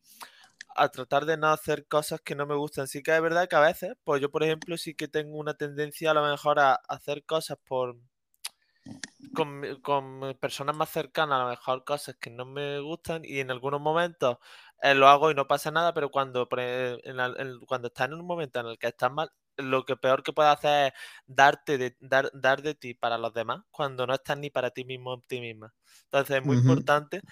a 0.76 0.90
tratar 0.90 1.26
de 1.26 1.38
no 1.38 1.48
hacer 1.50 1.88
cosas 1.88 2.22
que 2.22 2.36
no 2.36 2.46
me 2.48 2.56
gustan. 2.56 2.88
Sí 2.88 3.04
que 3.04 3.16
es 3.16 3.22
verdad 3.22 3.48
que 3.50 3.56
a 3.58 3.62
veces, 3.62 3.94
pues 4.04 4.22
yo 4.22 4.32
por 4.32 4.44
ejemplo 4.44 4.78
sí 4.78 4.96
que 4.96 5.08
tengo 5.08 5.38
una 5.40 5.56
tendencia 5.56 6.12
a 6.12 6.14
lo 6.16 6.24
mejor 6.26 6.60
a 6.60 6.76
hacer 6.90 7.26
cosas 7.26 7.58
por 7.68 7.98
con, 9.34 9.62
con 9.82 10.36
personas 10.40 10.76
más 10.76 10.90
cercanas, 10.90 11.40
a 11.40 11.44
lo 11.44 11.50
mejor 11.50 11.84
cosas 11.84 12.16
que 12.20 12.30
no 12.30 12.46
me 12.46 12.80
gustan 12.80 13.22
y 13.26 13.40
en 13.40 13.52
algunos 13.52 13.82
momentos 13.82 14.38
eh, 14.82 14.96
lo 14.96 15.08
hago 15.08 15.32
y 15.32 15.36
no 15.36 15.48
pasa 15.48 15.72
nada, 15.72 15.94
pero 15.94 16.10
cuando, 16.12 16.48
la- 17.16 17.34
en- 17.38 17.60
cuando 17.68 17.88
estás 17.88 18.08
en 18.08 18.14
un 18.16 18.26
momento 18.26 18.60
en 18.60 18.68
el 18.68 18.78
que 18.78 18.88
estás 18.88 19.12
mal, 19.12 19.30
lo 19.58 19.86
que 19.86 19.96
peor 19.98 20.24
que 20.24 20.34
puedes 20.34 20.54
hacer 20.54 20.88
es 20.88 20.94
darte 21.28 21.78
de, 21.78 21.98
dar, 22.00 22.30
dar 22.34 22.62
de 22.62 22.76
ti 22.76 22.94
para 22.94 23.18
los 23.18 23.34
demás 23.34 23.64
cuando 23.72 24.08
no 24.08 24.14
estás 24.16 24.38
ni 24.38 24.50
para 24.50 24.72
ti 24.72 24.86
mismo 24.86 25.12
o 25.14 25.22
ti 25.22 25.42
misma. 25.42 25.74
Entonces 26.06 26.38
es 26.38 26.44
muy 26.44 26.58
importante 26.58 27.24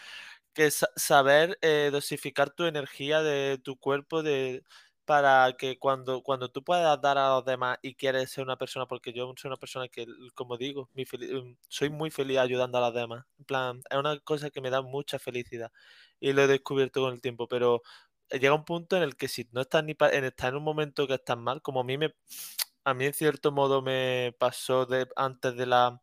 que 0.54 0.72
sa- 0.72 0.90
saber 0.96 1.58
eh, 1.62 1.90
dosificar 1.92 2.52
tu 2.52 2.66
energía 2.66 3.22
de 3.24 3.58
tu 3.64 3.78
cuerpo 3.78 4.24
de, 4.24 4.64
para 5.06 5.54
que 5.58 5.80
cuando, 5.80 6.22
cuando 6.24 6.50
tú 6.52 6.64
puedas 6.64 7.00
dar 7.02 7.18
a 7.18 7.30
los 7.30 7.46
demás 7.46 7.78
y 7.82 7.96
quieres 7.96 8.32
ser 8.32 8.44
una 8.44 8.58
persona, 8.58 8.86
porque 8.88 9.14
yo 9.14 9.34
soy 9.38 9.50
una 9.50 9.58
persona 9.58 9.88
que, 9.90 10.06
como 10.36 10.58
digo, 10.58 10.90
mi 10.94 11.04
mm, 11.06 11.58
soy 11.68 11.90
muy 11.90 12.12
feliz 12.12 12.38
ayudando 12.40 12.78
a 12.78 12.82
los 12.82 12.94
demás. 12.94 13.26
En 13.40 13.46
plan, 13.46 13.82
es 13.90 13.98
una 13.98 14.20
cosa 14.20 14.50
que 14.50 14.62
me 14.62 14.70
da 14.70 14.82
mucha 14.82 15.20
felicidad 15.20 15.72
y 16.20 16.34
lo 16.34 16.44
he 16.44 16.48
descubierto 16.48 17.02
con 17.02 17.14
el 17.14 17.22
tiempo, 17.22 17.48
pero 17.48 17.82
llega 18.30 18.54
un 18.56 18.66
punto 18.66 18.98
en 18.98 19.04
el 19.04 19.16
que 19.16 19.28
si 19.28 19.48
no 19.52 19.62
estás 19.62 19.84
ni 19.84 19.96
en, 20.00 20.26
estás 20.26 20.50
en 20.50 20.56
un 20.58 20.64
momento 20.64 21.08
que 21.08 21.16
estás 21.16 21.38
mal, 21.38 21.62
como 21.62 21.82
a 21.82 21.84
mí 21.84 21.98
me, 21.98 22.14
a 22.86 22.94
mí 22.94 23.06
en 23.06 23.14
cierto 23.14 23.52
modo 23.52 23.82
me 23.82 24.36
pasó 24.40 24.86
de, 24.86 25.08
antes 25.16 25.56
de 25.56 25.66
la, 25.66 26.02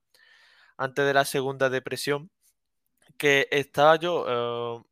antes 0.78 1.06
de 1.06 1.14
la 1.14 1.24
segunda 1.24 1.70
depresión, 1.70 2.30
que 3.18 3.48
estaba 3.50 3.96
yo 3.96 4.26
eh, 4.28 4.84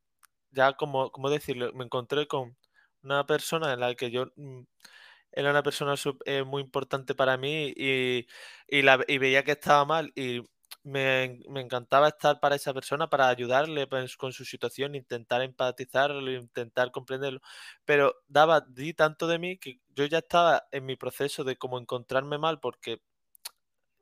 ya 0.53 0.75
como, 0.75 1.11
¿cómo 1.13 1.31
decirlo? 1.31 1.73
Me 1.75 1.85
encontré 1.85 2.27
con 2.29 2.57
una 3.03 3.27
persona 3.27 3.73
en 3.73 3.81
la 3.81 3.95
que 3.95 4.11
yo 4.11 4.27
mm, 4.37 4.63
era 5.33 5.51
una 5.51 5.63
persona 5.63 5.95
eh, 6.27 6.45
muy 6.45 6.63
importante 6.63 7.15
para 7.15 7.37
mí 7.37 7.73
y, 7.77 8.27
y, 8.69 8.83
la, 8.83 9.05
y 9.09 9.19
veía 9.19 9.45
que 9.45 9.53
estaba 9.53 9.85
mal 9.85 10.13
y 10.17 10.43
me, 10.89 11.25
en- 11.25 11.43
me 11.51 11.61
encantaba 11.61 12.09
estar 12.09 12.41
para 12.41 12.57
esa 12.57 12.75
persona, 12.75 13.09
para 13.11 13.29
ayudarle 13.29 13.87
pues, 13.87 14.17
con 14.17 14.33
su 14.33 14.45
situación, 14.45 14.95
intentar 14.95 15.43
empatizarlo, 15.43 16.31
intentar 16.33 16.91
comprenderlo, 16.91 17.41
pero 17.85 18.17
daba, 18.29 18.61
di 18.63 18.95
tanto 18.95 19.27
de 19.27 19.39
mí 19.39 19.59
que 19.59 19.81
yo 19.95 20.05
ya 20.07 20.19
estaba 20.19 20.67
en 20.73 20.87
mi 20.87 20.97
proceso 20.97 21.45
de 21.45 21.57
como 21.57 21.79
encontrarme 21.79 22.39
mal 22.39 22.61
porque 22.61 23.03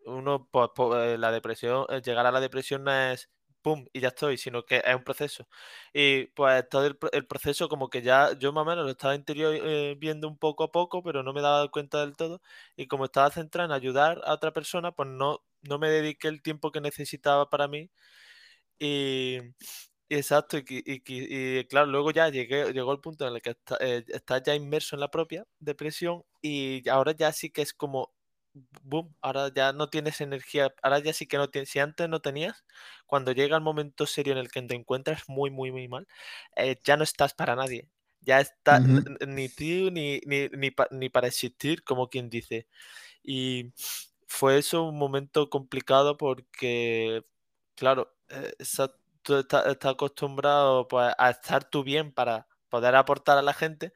uno, 0.04 0.48
pues, 0.50 0.68
po- 0.74 0.96
eh, 0.98 1.18
la 1.18 1.32
depresión, 1.32 1.86
eh, 1.90 2.00
llegar 2.02 2.26
a 2.26 2.30
la 2.32 2.40
depresión 2.40 2.84
no 2.84 2.92
es 2.92 3.30
pum 3.62 3.84
y 3.92 3.98
ya 4.00 4.08
estoy, 4.08 4.36
sino 4.38 4.64
que 4.64 4.76
es 4.84 4.94
un 4.94 5.02
proceso. 5.04 5.48
Y 5.92 6.26
pues 6.28 6.68
todo 6.68 6.86
el 7.12 7.26
proceso 7.26 7.68
como 7.68 7.88
que 7.90 8.00
ya 8.02 8.32
yo 8.38 8.52
más 8.52 8.62
o 8.62 8.64
menos 8.66 8.84
lo 8.84 8.90
estaba 8.92 9.16
interior 9.16 9.54
eh, 9.56 9.96
viendo 9.98 10.28
un 10.28 10.38
poco 10.38 10.62
a 10.64 10.70
poco, 10.72 11.02
pero 11.02 11.22
no 11.24 11.32
me 11.32 11.40
daba 11.42 11.68
cuenta 11.70 12.00
del 12.00 12.16
todo. 12.16 12.40
Y 12.76 12.86
como 12.86 13.06
estaba 13.06 13.30
centrado 13.30 13.66
en 13.68 13.72
ayudar 13.74 14.20
a 14.24 14.34
otra 14.34 14.52
persona, 14.52 14.92
pues 14.92 15.08
no, 15.08 15.42
no 15.68 15.78
me 15.78 15.90
dediqué 15.90 16.28
el 16.28 16.42
tiempo 16.42 16.72
que 16.72 16.80
necesitaba 16.80 17.48
para 17.50 17.68
mí. 17.68 17.90
Y, 18.78 19.38
exacto, 20.08 20.58
y, 20.58 20.64
y 20.68 21.02
y 21.60 21.64
claro, 21.66 21.86
luego 21.86 22.10
ya 22.12 22.28
llegué, 22.28 22.72
llegó 22.72 22.92
el 22.92 23.00
punto 23.00 23.26
en 23.26 23.34
el 23.34 23.42
que 23.42 23.50
está, 23.50 23.76
eh, 23.80 24.04
estás 24.08 24.42
ya 24.44 24.54
inmerso 24.54 24.96
en 24.96 25.00
la 25.00 25.10
propia 25.10 25.46
depresión 25.58 26.24
y 26.42 26.88
ahora 26.88 27.12
ya 27.12 27.32
sí 27.32 27.50
que 27.50 27.62
es 27.62 27.72
como, 27.74 28.12
boom, 28.82 29.14
ahora 29.22 29.50
ya 29.54 29.72
no 29.72 29.88
tienes 29.90 30.20
energía, 30.20 30.74
ahora 30.82 30.98
ya 31.00 31.12
sí 31.12 31.26
que 31.26 31.36
no 31.38 31.50
tienes, 31.50 31.70
si 31.70 31.78
antes 31.80 32.08
no 32.08 32.20
tenías, 32.20 32.64
cuando 33.06 33.32
llega 33.32 33.56
el 33.56 33.62
momento 33.62 34.06
serio 34.06 34.32
en 34.34 34.38
el 34.38 34.50
que 34.50 34.62
te 34.62 34.74
encuentras 34.74 35.24
muy, 35.28 35.50
muy, 35.50 35.72
muy 35.72 35.88
mal, 35.88 36.06
eh, 36.56 36.76
ya 36.84 36.96
no 36.96 37.04
estás 37.04 37.34
para 37.34 37.56
nadie, 37.56 37.88
ya 38.20 38.40
está, 38.40 38.82
ni 39.26 39.48
tú 39.48 39.90
ni, 39.92 40.20
ni, 40.26 40.48
ni, 40.50 40.70
pa- 40.70 40.88
ni 40.90 41.08
para 41.10 41.28
existir, 41.28 41.82
como 41.84 42.08
quien 42.08 42.28
dice. 42.30 42.68
Y 43.24 43.72
fue 44.26 44.58
eso 44.58 44.84
un 44.84 44.98
momento 44.98 45.50
complicado 45.50 46.16
porque, 46.16 47.24
claro, 47.76 48.14
eh, 48.30 48.54
esa- 48.58 48.94
tú 49.22 49.36
estás, 49.38 49.66
acostumbrado 49.86 50.88
pues, 50.88 51.14
a 51.18 51.30
estar 51.30 51.64
tú 51.68 51.82
bien 51.84 52.12
para 52.12 52.48
poder 52.70 52.94
aportar 52.96 53.38
a 53.38 53.42
la 53.42 53.54
gente, 53.54 53.92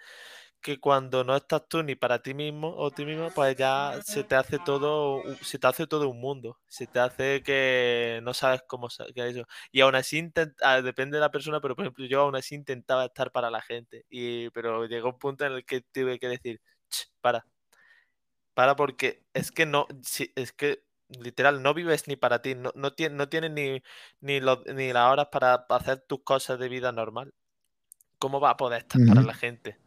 que 0.61 0.78
cuando 0.81 1.24
no 1.24 1.37
estás 1.37 1.68
tú 1.68 1.83
ni 1.83 1.95
para 1.97 2.22
ti 2.22 2.35
mismo 2.35 2.74
o 2.76 2.93
ti 2.93 3.05
mismo, 3.07 3.33
pues 3.33 3.57
ya 3.57 3.99
se 4.03 4.24
te 4.24 4.35
hace 4.37 4.61
todo, 4.61 5.39
se 5.43 5.59
te 5.59 5.66
hace 5.66 5.87
todo 5.87 6.09
un 6.11 6.20
mundo, 6.20 6.61
se 6.68 6.87
te 6.89 7.01
hace 7.01 7.43
que 7.43 8.20
no 8.22 8.35
sabes 8.35 8.62
cómo 8.66 8.89
es 8.89 8.99
eso. 9.16 9.45
Y 9.72 9.81
aún 9.81 9.95
así, 9.95 10.31
ah, 10.62 10.83
depende 10.83 11.16
de 11.16 11.20
la 11.22 11.31
persona, 11.31 11.61
pero 11.61 11.76
por 11.76 11.85
ejemplo, 11.87 12.05
yo 12.07 12.22
aún 12.22 12.37
así 12.37 12.55
intentaba 12.55 13.07
estar 13.07 13.33
para 13.33 13.51
la 13.51 13.62
gente, 13.62 14.05
y, 14.11 14.51
pero 14.51 14.85
llegó 14.87 15.09
un 15.11 15.18
punto 15.18 15.45
en 15.47 15.53
el 15.53 15.64
que 15.64 15.81
tuve 15.83 16.18
que 16.18 16.28
decir, 16.28 16.61
"Ch, 16.91 17.09
para. 17.20 17.47
Para 18.61 18.76
porque 18.76 19.24
es 19.32 19.52
que 19.52 19.64
no, 19.64 19.86
si- 20.02 20.32
es 20.36 20.52
que 20.52 20.84
literal 21.08 21.62
no 21.62 21.72
vives 21.72 22.06
ni 22.08 22.16
para 22.16 22.42
ti, 22.42 22.54
no, 22.54 22.70
no, 22.74 22.92
tienes, 22.92 23.16
no 23.16 23.26
tienes 23.30 23.52
ni, 23.52 23.82
ni, 24.20 24.38
los- 24.40 24.66
ni 24.66 24.92
las 24.92 25.11
horas 25.11 25.28
para 25.32 25.54
hacer 25.70 26.00
tus 26.00 26.22
cosas 26.24 26.58
de 26.58 26.68
vida 26.68 26.92
normal. 26.92 27.32
¿Cómo 28.18 28.40
vas 28.40 28.52
a 28.54 28.56
poder 28.58 28.80
estar 28.82 29.02
para 29.06 29.22
la 29.22 29.34
gente? 29.34 29.78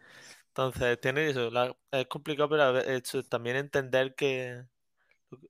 Entonces, 0.50 1.00
tiene 1.02 1.30
eso, 1.30 1.52
la- 1.52 1.76
es 1.92 2.08
complicado, 2.08 2.50
pero 2.50 2.80
eso, 2.80 3.24
también 3.24 3.58
entender 3.58 4.16
que 4.16 4.66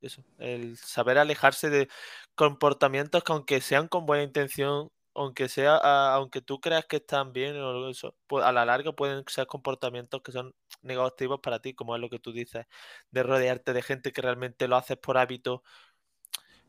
eso, 0.02 0.24
el 0.40 0.78
saber 0.78 1.18
alejarse 1.18 1.70
de 1.70 1.90
comportamientos 2.36 3.24
que 3.24 3.32
aunque 3.34 3.62
sean 3.62 3.88
con 3.88 4.06
buena 4.06 4.24
intención, 4.24 4.92
aunque 5.16 5.50
sea, 5.50 5.78
aunque 6.16 6.42
tú 6.42 6.60
creas 6.60 6.86
que 6.86 6.98
están 6.98 7.34
bien 7.34 7.58
o 7.58 7.90
eso, 7.90 8.16
pues 8.28 8.44
a 8.46 8.52
la 8.52 8.66
larga 8.66 8.94
pueden 8.94 9.24
ser 9.28 9.48
comportamientos 9.48 10.22
que 10.22 10.32
son 10.32 10.56
negativos 10.82 11.40
para 11.42 11.60
ti, 11.60 11.74
como 11.74 11.96
es 11.96 12.02
lo 12.02 12.10
que 12.10 12.20
tú 12.20 12.32
dices, 12.34 12.66
de 13.12 13.24
rodearte 13.24 13.74
de 13.74 13.82
gente 13.82 14.12
que 14.12 14.22
realmente 14.22 14.68
lo 14.68 14.76
haces 14.76 14.98
por 14.98 15.18
hábito, 15.18 15.64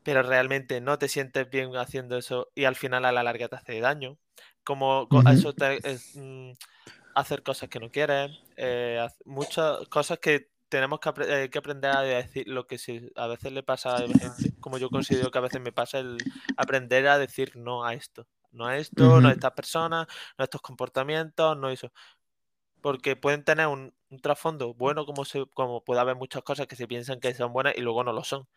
pero 0.03 0.21
realmente 0.21 0.81
no 0.81 0.99
te 0.99 1.07
sientes 1.07 1.49
bien 1.49 1.75
haciendo 1.75 2.17
eso 2.17 2.51
y 2.55 2.65
al 2.65 2.75
final 2.75 3.05
a 3.05 3.11
la 3.11 3.23
larga 3.23 3.47
te 3.49 3.55
hace 3.55 3.79
daño. 3.79 4.17
Como 4.63 5.07
eso 5.31 5.53
te, 5.53 5.79
es, 5.89 6.15
mm, 6.15 6.51
hacer 7.15 7.43
cosas 7.43 7.69
que 7.69 7.79
no 7.79 7.91
quieres, 7.91 8.31
eh, 8.57 9.07
muchas 9.25 9.87
cosas 9.89 10.19
que 10.19 10.51
tenemos 10.69 10.99
que, 10.99 11.11
eh, 11.21 11.49
que 11.49 11.57
aprender 11.57 11.91
a 11.95 12.01
decir 12.01 12.47
lo 12.47 12.67
que 12.67 12.77
sí, 12.77 13.11
a 13.15 13.27
veces 13.27 13.51
le 13.51 13.63
pasa 13.63 13.95
a 13.97 14.07
la 14.07 14.17
gente, 14.17 14.53
como 14.59 14.77
yo 14.77 14.89
considero 14.89 15.31
que 15.31 15.37
a 15.37 15.41
veces 15.41 15.61
me 15.61 15.71
pasa 15.71 15.99
el 15.99 16.17
aprender 16.57 17.07
a 17.07 17.17
decir 17.17 17.55
no 17.55 17.85
a 17.85 17.93
esto, 17.93 18.27
no 18.51 18.65
a 18.65 18.77
esto, 18.77 19.21
no 19.21 19.29
a 19.29 19.31
estas 19.31 19.51
personas, 19.51 20.07
no 20.37 20.43
a 20.43 20.45
estos 20.45 20.61
comportamientos, 20.61 21.57
no 21.57 21.67
a 21.67 21.73
eso, 21.73 21.91
porque 22.81 23.15
pueden 23.15 23.43
tener 23.43 23.67
un 23.67 23.93
un 24.15 24.21
trasfondo 24.21 24.73
bueno 24.73 25.05
como, 25.05 25.25
se, 25.25 25.45
como 25.53 25.83
puede 25.83 26.01
haber 26.01 26.15
muchas 26.15 26.43
cosas 26.43 26.67
que 26.67 26.75
se 26.75 26.87
piensan 26.87 27.19
que 27.19 27.33
son 27.33 27.53
buenas 27.53 27.75
y 27.77 27.81
luego 27.81 28.03
no 28.03 28.13
lo 28.13 28.23
son. 28.23 28.47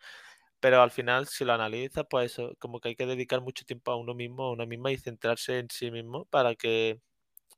Pero 0.59 0.81
al 0.81 0.91
final, 0.91 1.27
si 1.27 1.45
lo 1.45 1.53
analizas, 1.53 2.05
pues 2.09 2.33
eso, 2.33 2.53
como 2.59 2.79
que 2.81 2.89
hay 2.89 2.95
que 2.95 3.05
dedicar 3.05 3.41
mucho 3.41 3.65
tiempo 3.65 3.91
a 3.91 3.97
uno 3.97 4.13
mismo, 4.13 4.45
a 4.45 4.51
una 4.51 4.65
misma 4.65 4.91
y 4.91 4.97
centrarse 4.97 5.59
en 5.59 5.69
sí 5.69 5.91
mismo 5.91 6.25
para 6.25 6.55
que 6.55 7.01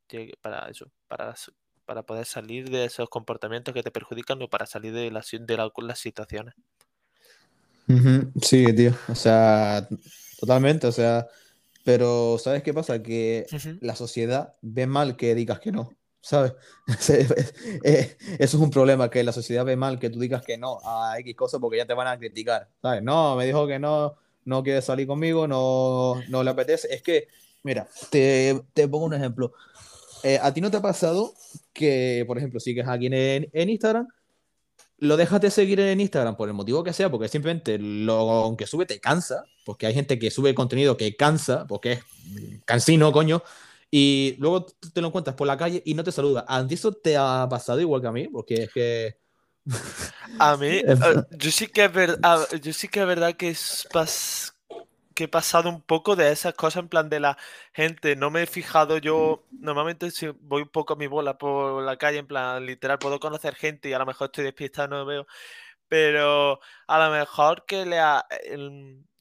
llegue, 0.09 0.33
para 0.41 0.69
eso, 0.69 0.91
para, 1.07 1.35
para 1.85 2.03
poder 2.03 2.25
salir 2.25 2.69
de 2.69 2.85
esos 2.85 3.09
comportamientos 3.09 3.73
que 3.73 3.83
te 3.83 3.91
perjudican 3.91 4.41
o 4.41 4.49
para 4.49 4.65
salir 4.65 4.93
de, 4.93 5.11
la, 5.11 5.21
de 5.21 5.57
las 5.57 5.99
situaciones. 5.99 6.55
Sí, 8.41 8.73
tío, 8.73 8.93
o 9.09 9.15
sea, 9.15 9.87
totalmente, 10.39 10.87
o 10.87 10.91
sea, 10.91 11.27
pero 11.83 12.37
¿sabes 12.37 12.63
qué 12.63 12.73
pasa? 12.73 13.01
Que 13.01 13.45
la 13.81 13.95
sociedad 13.95 14.53
ve 14.61 14.87
mal 14.87 15.17
que 15.17 15.35
digas 15.35 15.59
que 15.59 15.71
no, 15.71 15.91
¿sabes? 16.21 16.53
Eso 17.83 18.15
es 18.39 18.53
un 18.53 18.69
problema, 18.69 19.09
que 19.09 19.23
la 19.23 19.33
sociedad 19.33 19.65
ve 19.65 19.75
mal 19.75 19.99
que 19.99 20.09
tú 20.09 20.19
digas 20.19 20.41
que 20.41 20.57
no 20.57 20.79
a 20.85 21.19
X 21.19 21.35
cosas 21.35 21.59
porque 21.59 21.77
ya 21.77 21.85
te 21.85 21.93
van 21.93 22.07
a 22.07 22.17
criticar, 22.17 22.69
¿sabes? 22.81 23.03
No, 23.03 23.35
me 23.35 23.45
dijo 23.45 23.67
que 23.67 23.79
no, 23.79 24.15
no 24.45 24.63
quiere 24.63 24.81
salir 24.81 25.07
conmigo, 25.07 25.47
no, 25.47 26.21
no 26.29 26.43
le 26.43 26.49
apetece. 26.49 26.93
Es 26.93 27.01
que, 27.01 27.27
mira, 27.63 27.87
te, 28.09 28.61
te 28.73 28.87
pongo 28.87 29.05
un 29.05 29.13
ejemplo. 29.13 29.53
Eh, 30.23 30.39
¿A 30.41 30.53
ti 30.53 30.61
no 30.61 30.71
te 30.71 30.77
ha 30.77 30.81
pasado 30.81 31.33
que, 31.73 32.23
por 32.27 32.37
ejemplo, 32.37 32.59
sigues 32.59 32.87
a 32.87 32.93
alguien 32.93 33.13
en, 33.13 33.49
en 33.53 33.69
Instagram 33.69 34.07
lo 35.01 35.17
dejas 35.17 35.41
de 35.41 35.49
seguir 35.49 35.79
en 35.79 35.99
Instagram 35.99 36.37
por 36.37 36.47
el 36.47 36.53
motivo 36.53 36.83
que 36.83 36.93
sea, 36.93 37.09
porque 37.09 37.27
simplemente 37.27 37.79
lo 37.79 38.53
que 38.55 38.67
sube 38.67 38.85
te 38.85 38.99
cansa, 38.99 39.43
porque 39.65 39.87
hay 39.87 39.95
gente 39.95 40.19
que 40.19 40.29
sube 40.29 40.53
contenido 40.53 40.95
que 40.95 41.15
cansa, 41.15 41.65
porque 41.67 41.93
es 41.93 42.03
cansino, 42.65 43.11
coño, 43.11 43.41
y 43.89 44.35
luego 44.37 44.67
te 44.93 45.01
lo 45.01 45.07
encuentras 45.07 45.35
por 45.35 45.47
la 45.47 45.57
calle 45.57 45.81
y 45.85 45.95
no 45.95 46.03
te 46.03 46.11
saluda. 46.11 46.45
¿A 46.47 46.65
ti 46.67 46.75
eso 46.75 46.91
te 46.91 47.17
ha 47.17 47.47
pasado 47.49 47.81
igual 47.81 47.99
que 48.01 48.07
a 48.07 48.11
mí? 48.11 48.27
Porque 48.27 48.63
es 48.63 48.71
que... 48.71 49.17
A 50.37 50.55
mí, 50.55 50.83
yo 51.31 51.51
sí 51.51 51.65
que 51.65 51.85
es 51.85 51.93
verdad, 51.93 52.47
yo 52.61 52.71
sí 52.71 52.87
que 52.87 53.01
es 53.01 53.07
verdad 53.07 53.35
que 53.35 53.49
es 53.49 53.87
pas 53.91 54.53
he 55.23 55.27
pasado 55.27 55.69
un 55.69 55.81
poco 55.81 56.15
de 56.15 56.31
esas 56.31 56.53
cosas 56.53 56.83
en 56.83 56.89
plan 56.89 57.09
de 57.09 57.19
la 57.19 57.37
gente. 57.73 58.15
No 58.15 58.29
me 58.31 58.43
he 58.43 58.47
fijado 58.47 58.97
yo. 58.97 59.45
Normalmente 59.51 60.11
si 60.11 60.27
voy 60.27 60.63
un 60.63 60.69
poco 60.69 60.93
a 60.93 60.95
mi 60.97 61.07
bola 61.07 61.37
por 61.37 61.83
la 61.83 61.97
calle, 61.97 62.19
en 62.19 62.27
plan 62.27 62.65
literal, 62.65 62.99
puedo 62.99 63.19
conocer 63.19 63.55
gente 63.55 63.89
y 63.89 63.93
a 63.93 63.99
lo 63.99 64.05
mejor 64.05 64.27
estoy 64.27 64.45
despistado, 64.45 64.89
no 64.89 65.05
veo. 65.05 65.27
Pero 65.87 66.59
a 66.87 66.99
lo 67.05 67.11
mejor 67.11 67.65
que 67.65 67.85
le 67.85 67.99
ha, 67.99 68.25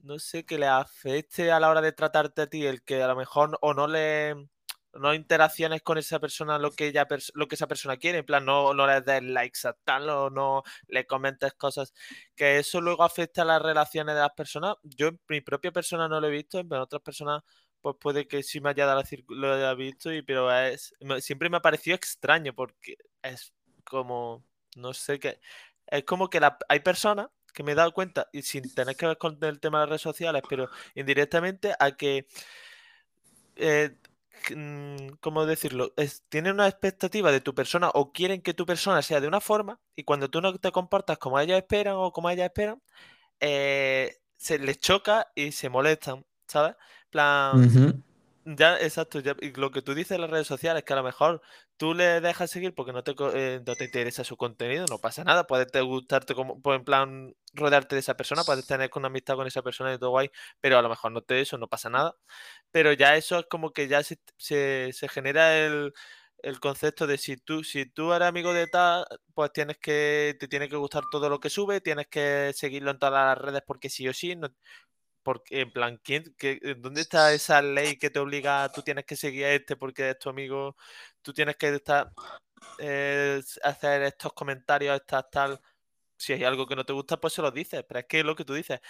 no 0.00 0.18
sé, 0.18 0.44
que 0.46 0.58
le 0.58 0.66
afecte 0.66 1.50
a 1.52 1.60
la 1.60 1.70
hora 1.70 1.80
de 1.80 1.92
tratarte 1.92 2.42
a 2.42 2.46
ti, 2.48 2.66
el 2.66 2.82
que 2.82 3.02
a 3.02 3.08
lo 3.08 3.16
mejor 3.16 3.58
o 3.60 3.74
no 3.74 3.86
le 3.88 4.48
no 4.94 5.14
interacciones 5.14 5.82
con 5.82 5.98
esa 5.98 6.18
persona 6.18 6.58
lo 6.58 6.72
que 6.72 6.88
ella 6.88 7.06
lo 7.34 7.48
que 7.48 7.54
esa 7.54 7.66
persona 7.68 7.96
quiere, 7.96 8.18
en 8.18 8.26
plan 8.26 8.44
no, 8.44 8.74
no 8.74 8.86
le 8.86 9.00
des 9.00 9.22
likes 9.22 9.66
a 9.66 9.72
tal 9.84 10.08
o 10.10 10.30
no 10.30 10.62
le 10.88 11.06
comentes 11.06 11.54
cosas, 11.54 11.94
que 12.34 12.58
eso 12.58 12.80
luego 12.80 13.04
afecta 13.04 13.42
a 13.42 13.44
las 13.44 13.62
relaciones 13.62 14.14
de 14.14 14.20
las 14.20 14.32
personas. 14.32 14.76
Yo 14.82 15.08
en 15.08 15.20
mi 15.28 15.40
propia 15.40 15.72
persona 15.72 16.08
no 16.08 16.20
lo 16.20 16.26
he 16.28 16.30
visto, 16.30 16.62
pero 16.68 16.82
otras 16.82 17.02
personas 17.02 17.42
pues 17.80 17.96
puede 17.98 18.28
que 18.28 18.42
sí 18.42 18.60
me 18.60 18.70
haya 18.70 18.86
dado 18.86 19.02
lo 19.28 19.54
haya 19.54 19.74
visto, 19.74 20.12
y, 20.12 20.22
pero 20.22 20.54
es 20.54 20.94
siempre 21.20 21.48
me 21.48 21.58
ha 21.58 21.62
parecido 21.62 21.96
extraño 21.96 22.54
porque 22.54 22.96
es 23.22 23.54
como 23.84 24.44
no 24.76 24.92
sé 24.94 25.18
qué 25.18 25.40
es 25.90 26.04
como 26.04 26.30
que 26.30 26.40
hay 26.68 26.80
personas 26.80 27.28
que 27.52 27.62
me 27.62 27.72
he 27.72 27.74
dado 27.74 27.92
cuenta 27.92 28.28
y 28.32 28.42
sin 28.42 28.72
tener 28.74 28.96
que 28.96 29.06
ver 29.06 29.18
con 29.18 29.38
el 29.42 29.60
tema 29.60 29.78
de 29.78 29.82
las 29.82 29.88
redes 29.90 30.02
sociales, 30.02 30.42
pero 30.48 30.70
indirectamente 30.94 31.74
a 31.78 31.96
que 31.96 32.26
eh, 33.56 33.96
¿cómo 35.20 35.46
decirlo? 35.46 35.92
Es, 35.96 36.24
tienen 36.28 36.54
una 36.54 36.68
expectativa 36.68 37.32
de 37.32 37.40
tu 37.40 37.54
persona 37.54 37.90
o 37.94 38.12
quieren 38.12 38.42
que 38.42 38.54
tu 38.54 38.66
persona 38.66 39.02
sea 39.02 39.20
de 39.20 39.28
una 39.28 39.40
forma 39.40 39.80
y 39.96 40.04
cuando 40.04 40.30
tú 40.30 40.40
no 40.40 40.56
te 40.58 40.72
comportas 40.72 41.18
como 41.18 41.38
ellos 41.38 41.58
esperan 41.58 41.94
o 41.96 42.12
como 42.12 42.30
ellas 42.30 42.46
esperan, 42.46 42.82
eh, 43.40 44.16
se 44.36 44.58
les 44.58 44.78
choca 44.78 45.28
y 45.34 45.52
se 45.52 45.68
molestan, 45.68 46.24
¿sabes? 46.46 46.74
plan, 47.10 48.04
ya, 48.44 48.78
exacto, 48.80 49.18
y 49.18 49.52
lo 49.52 49.70
que 49.70 49.82
tú 49.82 49.94
dices 49.94 50.12
en 50.12 50.22
las 50.22 50.30
redes 50.30 50.46
sociales, 50.46 50.82
que 50.84 50.92
a 50.94 50.96
lo 50.96 51.02
mejor 51.02 51.42
tú 51.76 51.94
le 51.94 52.20
dejas 52.20 52.50
seguir 52.50 52.74
porque 52.74 52.92
no 52.92 53.02
te, 53.02 53.14
eh, 53.34 53.60
no 53.66 53.74
te 53.74 53.84
interesa 53.84 54.24
su 54.24 54.36
contenido, 54.36 54.86
no 54.88 54.98
pasa 54.98 55.24
nada, 55.24 55.46
puedes 55.46 55.70
gustarte 55.82 56.34
como, 56.34 56.60
pues, 56.62 56.78
en 56.78 56.84
plan, 56.84 57.34
rodearte 57.54 57.96
de 57.96 58.00
esa 58.00 58.16
persona, 58.16 58.42
puedes 58.44 58.66
tener 58.66 58.90
una 58.96 59.08
amistad 59.08 59.36
con 59.36 59.46
esa 59.46 59.62
persona 59.62 59.92
y 59.92 59.98
todo 59.98 60.10
guay, 60.10 60.30
pero 60.60 60.78
a 60.78 60.82
lo 60.82 60.88
mejor 60.88 61.12
no 61.12 61.22
te 61.22 61.40
eso, 61.40 61.58
no 61.58 61.68
pasa 61.68 61.90
nada. 61.90 62.14
Pero 62.70 62.92
ya 62.92 63.16
eso 63.16 63.38
es 63.40 63.46
como 63.46 63.72
que 63.72 63.88
ya 63.88 64.02
se, 64.02 64.18
se, 64.38 65.08
genera 65.08 65.58
el, 65.58 65.92
el, 66.42 66.60
concepto 66.60 67.06
de 67.06 67.18
si 67.18 67.36
tú, 67.36 67.64
si 67.64 67.86
tú 67.86 68.12
eres 68.12 68.28
amigo 68.28 68.52
de 68.54 68.66
tal, 68.68 69.04
pues 69.34 69.52
tienes 69.52 69.78
que, 69.78 70.36
te 70.40 70.48
tiene 70.48 70.68
que 70.68 70.76
gustar 70.76 71.04
todo 71.10 71.28
lo 71.28 71.40
que 71.40 71.50
sube, 71.50 71.80
tienes 71.80 72.08
que 72.08 72.52
seguirlo 72.54 72.90
en 72.90 72.98
todas 72.98 73.14
las 73.14 73.38
redes 73.38 73.62
porque 73.66 73.90
sí 73.90 74.08
o 74.08 74.12
sí, 74.14 74.36
no, 74.36 74.50
porque, 75.22 75.60
en 75.60 75.72
plan, 75.72 76.00
¿quién, 76.02 76.34
qué, 76.38 76.58
¿dónde 76.78 77.02
está 77.02 77.32
esa 77.32 77.62
ley 77.62 77.96
que 77.98 78.10
te 78.10 78.18
obliga, 78.18 78.70
tú 78.72 78.82
tienes 78.82 79.04
que 79.04 79.16
seguir 79.16 79.44
a 79.44 79.52
este 79.52 79.76
porque 79.76 80.10
es 80.10 80.18
tu 80.18 80.30
amigo, 80.30 80.76
tú 81.22 81.32
tienes 81.32 81.56
que 81.56 81.68
estar, 81.74 82.12
eh, 82.78 83.42
hacer 83.62 84.02
estos 84.02 84.32
comentarios, 84.32 84.96
estas 84.96 85.30
tal, 85.30 85.60
si 86.16 86.32
hay 86.32 86.44
algo 86.44 86.66
que 86.66 86.76
no 86.76 86.84
te 86.84 86.92
gusta, 86.92 87.20
pues 87.20 87.34
se 87.34 87.42
lo 87.42 87.50
dices, 87.50 87.84
pero 87.88 88.00
es 88.00 88.06
que 88.06 88.20
es 88.20 88.24
lo 88.24 88.36
que 88.36 88.44
tú 88.44 88.54
dices, 88.54 88.80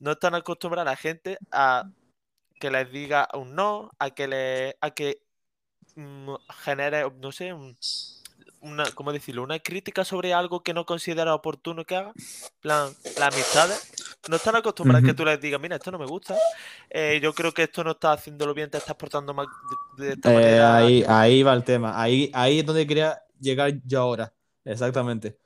no 0.00 0.12
están 0.12 0.34
acostumbrados 0.34 0.88
a 0.88 0.92
la 0.92 0.96
gente 0.96 1.38
a 1.52 1.90
que 2.60 2.70
les 2.70 2.90
diga 2.92 3.28
un 3.34 3.54
no, 3.54 3.90
a 3.98 4.10
que 4.10 4.28
le, 4.28 4.76
a 4.80 4.90
que 4.90 5.22
mm, 5.96 6.34
genere, 6.64 7.10
no 7.20 7.32
sé, 7.32 7.52
una, 8.60 8.84
¿cómo 8.92 9.12
decirlo? 9.12 9.42
Una 9.42 9.58
crítica 9.58 10.04
sobre 10.04 10.34
algo 10.34 10.62
que 10.62 10.74
no 10.74 10.84
considera 10.86 11.34
oportuno 11.34 11.84
que 11.84 11.96
haga. 11.96 12.12
plan, 12.60 12.94
las 13.18 13.34
amistades 13.34 14.09
no 14.28 14.36
están 14.36 14.56
acostumbradas 14.56 15.02
a 15.02 15.06
que 15.06 15.14
tú 15.14 15.24
les 15.24 15.40
digas, 15.40 15.60
mira, 15.60 15.76
esto 15.76 15.90
no 15.90 15.98
me 15.98 16.06
gusta. 16.06 16.36
Eh, 16.88 17.20
yo 17.22 17.32
creo 17.32 17.52
que 17.52 17.62
esto 17.62 17.82
no 17.82 17.92
está 17.92 18.12
haciéndolo 18.12 18.52
bien, 18.52 18.70
te 18.70 18.78
estás 18.78 18.94
portando 18.96 19.32
mal 19.32 19.46
de, 19.96 20.12
esta 20.12 20.30
eh, 20.30 20.34
manera. 20.34 20.76
Ahí, 20.76 21.04
ahí 21.08 21.42
va 21.42 21.54
el 21.54 21.64
tema. 21.64 22.00
Ahí, 22.00 22.30
ahí 22.34 22.60
es 22.60 22.66
donde 22.66 22.86
quería 22.86 23.22
llegar 23.40 23.72
yo 23.84 24.00
ahora. 24.00 24.32
Exactamente. 24.64 25.38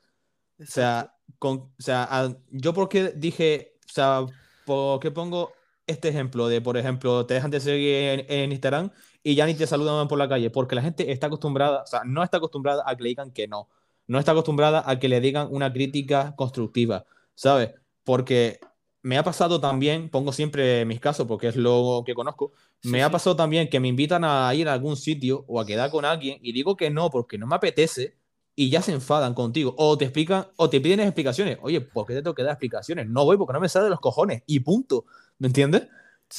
O 0.60 0.66
sea, 0.66 1.14
con, 1.38 1.56
o 1.58 1.74
sea, 1.78 2.28
yo 2.50 2.74
porque 2.74 3.12
dije, 3.14 3.76
o 3.88 3.92
sea, 3.92 4.26
¿por 4.64 5.00
qué 5.00 5.10
pongo 5.10 5.52
este 5.86 6.08
ejemplo 6.08 6.48
de, 6.48 6.60
por 6.60 6.76
ejemplo, 6.76 7.26
te 7.26 7.34
dejan 7.34 7.50
de 7.50 7.60
seguir 7.60 8.26
en 8.28 8.52
Instagram 8.52 8.90
y 9.22 9.34
ya 9.34 9.46
ni 9.46 9.54
te 9.54 9.66
saludan 9.66 10.08
por 10.08 10.18
la 10.18 10.28
calle, 10.28 10.50
porque 10.50 10.74
la 10.74 10.82
gente 10.82 11.10
está 11.12 11.28
acostumbrada, 11.28 11.82
o 11.82 11.86
sea, 11.86 12.02
no 12.04 12.22
está 12.22 12.38
acostumbrada 12.38 12.82
a 12.86 12.96
que 12.96 13.02
le 13.02 13.08
digan 13.10 13.30
que 13.32 13.48
no, 13.48 13.68
no 14.06 14.18
está 14.18 14.32
acostumbrada 14.32 14.82
a 14.86 14.98
que 14.98 15.08
le 15.08 15.20
digan 15.20 15.48
una 15.50 15.72
crítica 15.72 16.34
constructiva, 16.36 17.06
¿sabes? 17.34 17.70
Porque 18.04 18.60
me 19.02 19.18
ha 19.18 19.22
pasado 19.22 19.60
también, 19.60 20.08
pongo 20.08 20.32
siempre 20.32 20.84
mis 20.86 20.98
casos 20.98 21.26
porque 21.26 21.48
es 21.48 21.56
lo 21.56 22.02
que 22.06 22.14
conozco, 22.14 22.52
me 22.82 23.02
ha 23.02 23.10
pasado 23.10 23.36
también 23.36 23.68
que 23.68 23.78
me 23.78 23.88
invitan 23.88 24.24
a 24.24 24.54
ir 24.54 24.68
a 24.68 24.72
algún 24.72 24.96
sitio 24.96 25.44
o 25.46 25.60
a 25.60 25.66
quedar 25.66 25.90
con 25.90 26.04
alguien 26.06 26.38
y 26.40 26.52
digo 26.52 26.76
que 26.76 26.90
no 26.90 27.10
porque 27.10 27.36
no 27.36 27.46
me 27.46 27.56
apetece 27.56 28.16
y 28.56 28.70
ya 28.70 28.80
se 28.80 28.92
enfadan 28.92 29.34
contigo 29.34 29.74
o 29.76 29.98
te 29.98 30.06
explican 30.06 30.46
o 30.56 30.70
te 30.70 30.80
piden 30.80 31.00
explicaciones. 31.00 31.58
Oye, 31.60 31.82
¿por 31.82 32.06
qué 32.06 32.14
te 32.14 32.22
tengo 32.22 32.34
que 32.34 32.44
dar 32.44 32.52
explicaciones? 32.52 33.06
No 33.06 33.24
voy 33.24 33.36
porque 33.36 33.52
no 33.52 33.60
me 33.60 33.68
sale 33.68 33.84
de 33.84 33.90
los 33.90 34.00
cojones 34.00 34.42
y 34.46 34.60
punto. 34.60 35.04
¿Me 35.38 35.48
entiendes? 35.48 35.82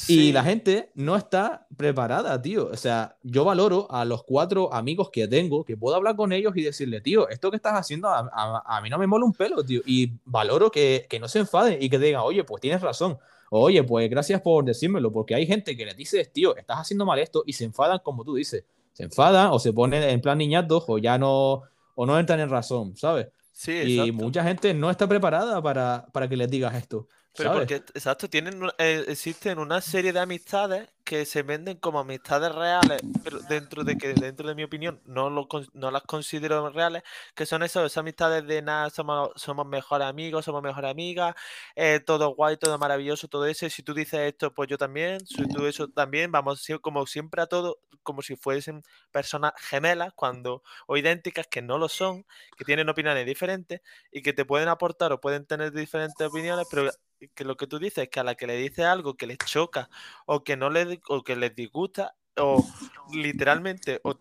Y 0.08 0.32
la 0.32 0.44
gente 0.44 0.90
no 0.94 1.16
está 1.16 1.66
preparada, 1.76 2.40
tío. 2.40 2.66
O 2.66 2.76
sea, 2.76 3.16
yo 3.22 3.44
valoro 3.44 3.90
a 3.90 4.04
los 4.04 4.24
cuatro 4.24 4.72
amigos 4.72 5.10
que 5.10 5.26
tengo, 5.26 5.64
que 5.64 5.76
puedo 5.76 5.96
hablar 5.96 6.16
con 6.16 6.32
ellos 6.32 6.52
y 6.56 6.62
decirle, 6.62 7.00
tío, 7.00 7.28
esto 7.28 7.50
que 7.50 7.56
estás 7.56 7.74
haciendo 7.74 8.08
a, 8.08 8.80
mí 8.82 8.90
no 8.90 8.98
me 8.98 9.06
mola 9.06 9.24
un 9.24 9.32
pelo, 9.32 9.64
tío. 9.64 9.80
Y 9.86 10.12
valoro 10.24 10.70
que, 10.70 11.06
que, 11.08 11.18
no 11.18 11.28
se 11.28 11.40
enfaden 11.40 11.78
y 11.80 11.88
que 11.88 11.98
digan, 11.98 12.20
oye, 12.22 12.44
pues 12.44 12.60
tienes 12.60 12.82
razón. 12.82 13.18
Oye, 13.50 13.82
pues 13.84 14.10
gracias 14.10 14.40
por 14.42 14.64
decírmelo, 14.64 15.12
porque 15.12 15.34
hay 15.34 15.46
gente 15.46 15.76
que 15.76 15.86
le 15.86 15.94
dices, 15.94 16.32
tío, 16.32 16.56
estás 16.56 16.78
haciendo 16.78 17.06
mal 17.06 17.18
esto 17.18 17.42
y 17.46 17.52
se 17.52 17.64
enfadan 17.64 18.00
como 18.02 18.24
tú 18.24 18.34
dices. 18.34 18.64
Se 18.92 19.04
enfadan 19.04 19.48
o 19.52 19.58
se 19.58 19.72
ponen 19.72 20.02
en 20.02 20.20
plan 20.20 20.38
niñatos 20.38 20.84
o 20.88 20.98
ya 20.98 21.18
no, 21.18 21.62
o 21.94 22.06
no 22.06 22.18
entran 22.18 22.40
en 22.40 22.50
razón, 22.50 22.96
¿sabes? 22.96 23.28
Sí, 23.52 23.72
y 23.72 24.12
mucha 24.12 24.42
gente 24.44 24.74
no 24.74 24.90
está 24.90 25.08
preparada 25.08 25.62
para, 25.62 26.06
para 26.12 26.28
que 26.28 26.36
les 26.36 26.50
digas 26.50 26.74
esto. 26.74 27.08
Pero 27.36 27.52
porque, 27.52 27.76
exacto, 27.76 28.28
tienen, 28.28 28.62
eh, 28.78 29.04
existen 29.08 29.58
una 29.58 29.80
serie 29.80 30.12
de 30.12 30.20
amistades 30.20 30.88
que 31.06 31.24
se 31.24 31.44
venden 31.44 31.76
como 31.76 32.00
amistades 32.00 32.52
reales, 32.52 33.00
pero 33.22 33.38
dentro 33.38 33.84
de 33.84 33.96
que, 33.96 34.12
dentro 34.12 34.48
de 34.48 34.56
mi 34.56 34.64
opinión, 34.64 35.00
no, 35.04 35.30
lo, 35.30 35.46
no 35.72 35.92
las 35.92 36.02
considero 36.02 36.68
reales, 36.70 37.04
que 37.34 37.46
son 37.46 37.62
esas, 37.62 37.96
amistades 37.96 38.44
de 38.44 38.60
nada, 38.60 38.90
somos, 38.90 39.30
somos 39.36 39.66
mejores 39.68 40.08
amigos, 40.08 40.44
somos 40.44 40.64
mejores 40.64 40.90
amigas, 40.90 41.36
eh, 41.76 42.00
todo 42.04 42.34
guay, 42.34 42.56
todo 42.56 42.76
maravilloso, 42.78 43.28
todo 43.28 43.46
eso. 43.46 43.70
Si 43.70 43.84
tú 43.84 43.94
dices 43.94 44.20
esto, 44.20 44.52
pues 44.52 44.68
yo 44.68 44.78
también, 44.78 45.24
si 45.24 45.46
tú 45.46 45.66
eso 45.66 45.88
también, 45.88 46.32
vamos 46.32 46.66
como 46.80 47.06
siempre 47.06 47.40
a 47.40 47.46
todo, 47.46 47.78
como 48.02 48.22
si 48.22 48.34
fuesen 48.34 48.82
personas 49.12 49.52
gemelas, 49.58 50.12
cuando, 50.14 50.64
o 50.88 50.96
idénticas, 50.96 51.46
que 51.46 51.62
no 51.62 51.78
lo 51.78 51.88
son, 51.88 52.24
que 52.56 52.64
tienen 52.64 52.88
opiniones 52.88 53.26
diferentes 53.26 53.80
y 54.10 54.22
que 54.22 54.32
te 54.32 54.44
pueden 54.44 54.68
aportar 54.68 55.12
o 55.12 55.20
pueden 55.20 55.46
tener 55.46 55.72
diferentes 55.72 56.26
opiniones, 56.26 56.66
pero 56.68 56.90
que 57.34 57.44
lo 57.44 57.56
que 57.56 57.66
tú 57.66 57.78
dices 57.78 58.04
es 58.04 58.08
que 58.08 58.20
a 58.20 58.24
la 58.24 58.34
que 58.34 58.46
le 58.46 58.56
dice 58.56 58.84
algo 58.84 59.16
que 59.16 59.26
les 59.26 59.38
choca 59.38 59.88
o 60.26 60.44
que 60.44 60.56
no 60.56 60.70
le 60.70 61.00
o 61.08 61.22
que 61.22 61.36
les 61.36 61.54
disgusta, 61.54 62.14
o 62.38 62.64
literalmente, 63.12 64.00
o, 64.04 64.14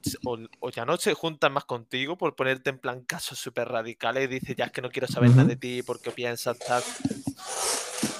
o, 0.59 0.69
ya 0.69 0.85
no 0.85 0.97
se 0.97 1.13
juntan 1.13 1.53
más 1.53 1.65
contigo 1.65 2.17
por 2.17 2.35
ponerte 2.35 2.69
en 2.69 2.79
plan 2.79 3.01
casos 3.01 3.37
súper 3.39 3.67
radicales 3.67 4.25
y 4.25 4.27
dices, 4.27 4.55
ya 4.55 4.65
es 4.65 4.71
que 4.71 4.81
no 4.81 4.89
quiero 4.89 5.07
saber 5.07 5.31
nada 5.31 5.49
de 5.49 5.55
ti 5.57 5.83
porque 5.83 6.11
piensas 6.11 6.57
tal. 6.59 6.83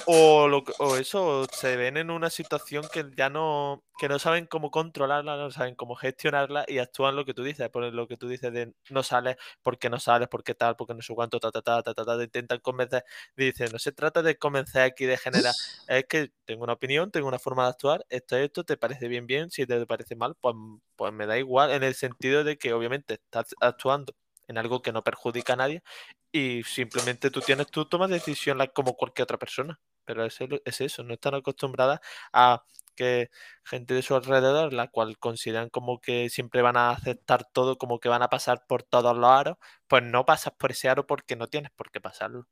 O, 0.08 0.46
lo, 0.46 0.62
o 0.78 0.96
eso, 0.96 1.46
se 1.52 1.76
ven 1.76 1.96
en 1.96 2.12
una 2.12 2.30
situación 2.30 2.86
que 2.92 3.06
ya 3.16 3.28
no, 3.28 3.82
que 3.98 4.08
no 4.08 4.20
saben 4.20 4.46
cómo 4.46 4.70
controlarla, 4.70 5.36
no 5.36 5.50
saben 5.50 5.74
cómo 5.74 5.96
gestionarla 5.96 6.64
y 6.68 6.78
actúan 6.78 7.16
lo 7.16 7.24
que 7.24 7.34
tú 7.34 7.42
dices, 7.42 7.68
por 7.70 7.92
lo 7.92 8.06
que 8.06 8.16
tú 8.16 8.28
dices 8.28 8.52
de 8.52 8.72
no 8.88 9.02
sales, 9.02 9.36
porque 9.64 9.90
no 9.90 9.98
sales, 9.98 10.28
porque 10.28 10.54
tal, 10.54 10.76
porque 10.76 10.94
no 10.94 11.02
sé 11.02 11.12
cuánto, 11.12 11.40
ta, 11.40 11.50
ta, 11.50 11.60
ta, 11.60 11.82
ta, 11.82 11.92
ta, 11.92 12.04
ta, 12.04 12.22
intentan 12.22 12.60
convencer. 12.60 13.04
Dice, 13.36 13.68
no 13.72 13.80
se 13.80 13.90
trata 13.90 14.22
de 14.22 14.36
convencer 14.38 14.82
aquí, 14.82 15.06
de 15.06 15.16
generar, 15.16 15.54
es 15.88 16.04
que 16.06 16.30
tengo 16.44 16.62
una 16.62 16.74
opinión, 16.74 17.10
tengo 17.10 17.26
una 17.26 17.40
forma 17.40 17.64
de 17.64 17.70
actuar, 17.70 18.06
esto, 18.08 18.36
esto, 18.36 18.62
te 18.62 18.76
parece 18.76 19.08
bien, 19.08 19.26
bien, 19.26 19.50
si 19.50 19.66
te 19.66 19.86
parece 19.86 20.14
mal, 20.14 20.36
pues, 20.40 20.54
pues 20.94 21.12
me 21.12 21.26
da 21.26 21.36
igual, 21.36 21.72
en 21.72 21.82
el 21.82 21.96
sentido 21.96 22.44
de 22.44 22.58
que 22.58 22.72
obviamente 22.72 23.14
estás 23.14 23.56
actuando 23.60 24.14
en 24.46 24.58
algo 24.58 24.82
que 24.82 24.92
no 24.92 25.02
perjudica 25.02 25.54
a 25.54 25.56
nadie 25.56 25.82
y 26.30 26.62
simplemente 26.62 27.30
tú 27.30 27.40
tienes, 27.40 27.66
tú 27.68 27.86
tomas 27.86 28.10
decisión 28.10 28.58
como 28.72 28.94
cualquier 28.94 29.24
otra 29.24 29.38
persona 29.38 29.80
pero 30.06 30.24
es, 30.24 30.38
es 30.64 30.80
eso, 30.80 31.02
no 31.02 31.14
están 31.14 31.34
acostumbradas 31.34 32.00
a 32.32 32.64
que 32.94 33.30
gente 33.64 33.94
de 33.94 34.02
su 34.02 34.14
alrededor, 34.16 34.72
la 34.72 34.88
cual 34.88 35.18
consideran 35.18 35.68
como 35.68 36.00
que 36.00 36.30
siempre 36.30 36.62
van 36.62 36.76
a 36.76 36.90
aceptar 36.90 37.46
todo, 37.52 37.76
como 37.76 38.00
que 38.00 38.08
van 38.08 38.22
a 38.22 38.30
pasar 38.30 38.64
por 38.66 38.82
todos 38.82 39.16
los 39.16 39.30
aros, 39.30 39.56
pues 39.86 40.02
no 40.02 40.24
pasas 40.24 40.54
por 40.58 40.72
ese 40.72 40.88
aro 40.88 41.06
porque 41.06 41.36
no 41.36 41.46
tienes 41.46 41.70
por 41.72 41.90
qué 41.90 42.00
pasarlo. 42.00 42.46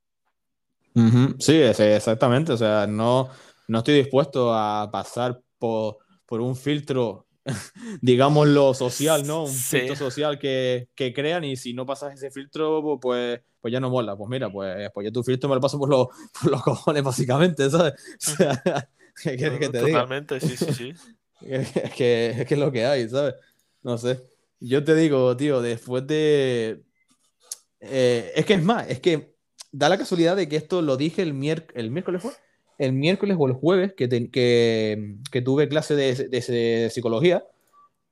Sí, 1.41 1.61
exactamente, 1.61 2.53
o 2.53 2.57
sea, 2.57 2.87
no, 2.87 3.31
no 3.67 3.79
estoy 3.79 3.95
dispuesto 3.95 4.55
a 4.55 4.91
pasar 4.93 5.41
por, 5.59 5.99
por 6.27 6.41
un 6.41 6.55
filtro 6.55 7.27
digámoslo, 8.01 8.75
social, 8.75 9.27
¿no? 9.27 9.45
Un 9.45 9.53
filtro 9.53 9.97
social 9.97 10.39
que, 10.39 10.89
que, 10.95 11.13
crean 11.13 11.45
y 11.45 11.57
si 11.57 11.75
no 11.75 11.87
pasas 11.87 12.15
ese 12.15 12.31
filtro, 12.31 12.99
pues, 13.01 13.41
pues 13.61 13.73
ya 13.73 13.81
no 13.81 13.91
mola. 13.91 14.17
Pues 14.17 14.29
mira, 14.31 14.51
pues, 14.51 14.91
pues 14.93 15.05
yo 15.05 15.13
tu 15.13 15.23
filtro 15.23 15.49
me 15.49 15.57
lo 15.57 15.61
paso 15.61 15.79
por, 15.79 15.89
los, 15.89 16.09
por 16.41 16.51
los 16.51 16.63
cojones, 16.63 17.03
básicamente, 17.03 17.69
¿sabes? 17.71 17.95
O 17.95 18.37
sea, 18.37 18.63
¿qué 19.23 19.37
quieres 19.37 19.59
que 19.59 19.69
te 19.69 19.81
Totalmente, 19.81 20.41
sí, 20.41 20.57
sí, 20.57 20.73
sí. 20.73 20.95
es, 21.43 21.71
que, 21.95 22.31
es 22.31 22.47
que 22.47 22.55
es 22.55 22.61
lo 22.61 22.73
que 22.73 22.87
hay, 22.87 23.09
¿sabes? 23.09 23.35
No 23.83 23.99
sé. 23.99 24.23
Yo 24.61 24.83
te 24.83 24.95
digo, 24.95 25.37
tío, 25.37 25.61
después 25.61 26.07
de... 26.07 26.83
Eh, 27.81 28.33
es 28.35 28.47
que 28.47 28.55
es 28.55 28.63
más, 28.63 28.89
es 28.89 29.01
que 29.01 29.35
da 29.71 29.91
la 29.91 29.99
casualidad 29.99 30.37
de 30.37 30.49
que 30.49 30.57
esto 30.57 30.81
lo 30.81 30.97
dije 30.97 31.21
el, 31.21 31.29
el 31.75 31.91
miércoles, 31.91 32.23
¿fue? 32.23 32.33
El 32.79 32.93
miércoles 32.93 33.37
o 33.39 33.47
el 33.47 33.55
jueves 33.55 33.93
que, 33.95 34.09
que, 34.09 35.43
tuve 35.43 35.69
clase 35.69 35.95
de, 35.95 36.91
psicología, 36.91 37.45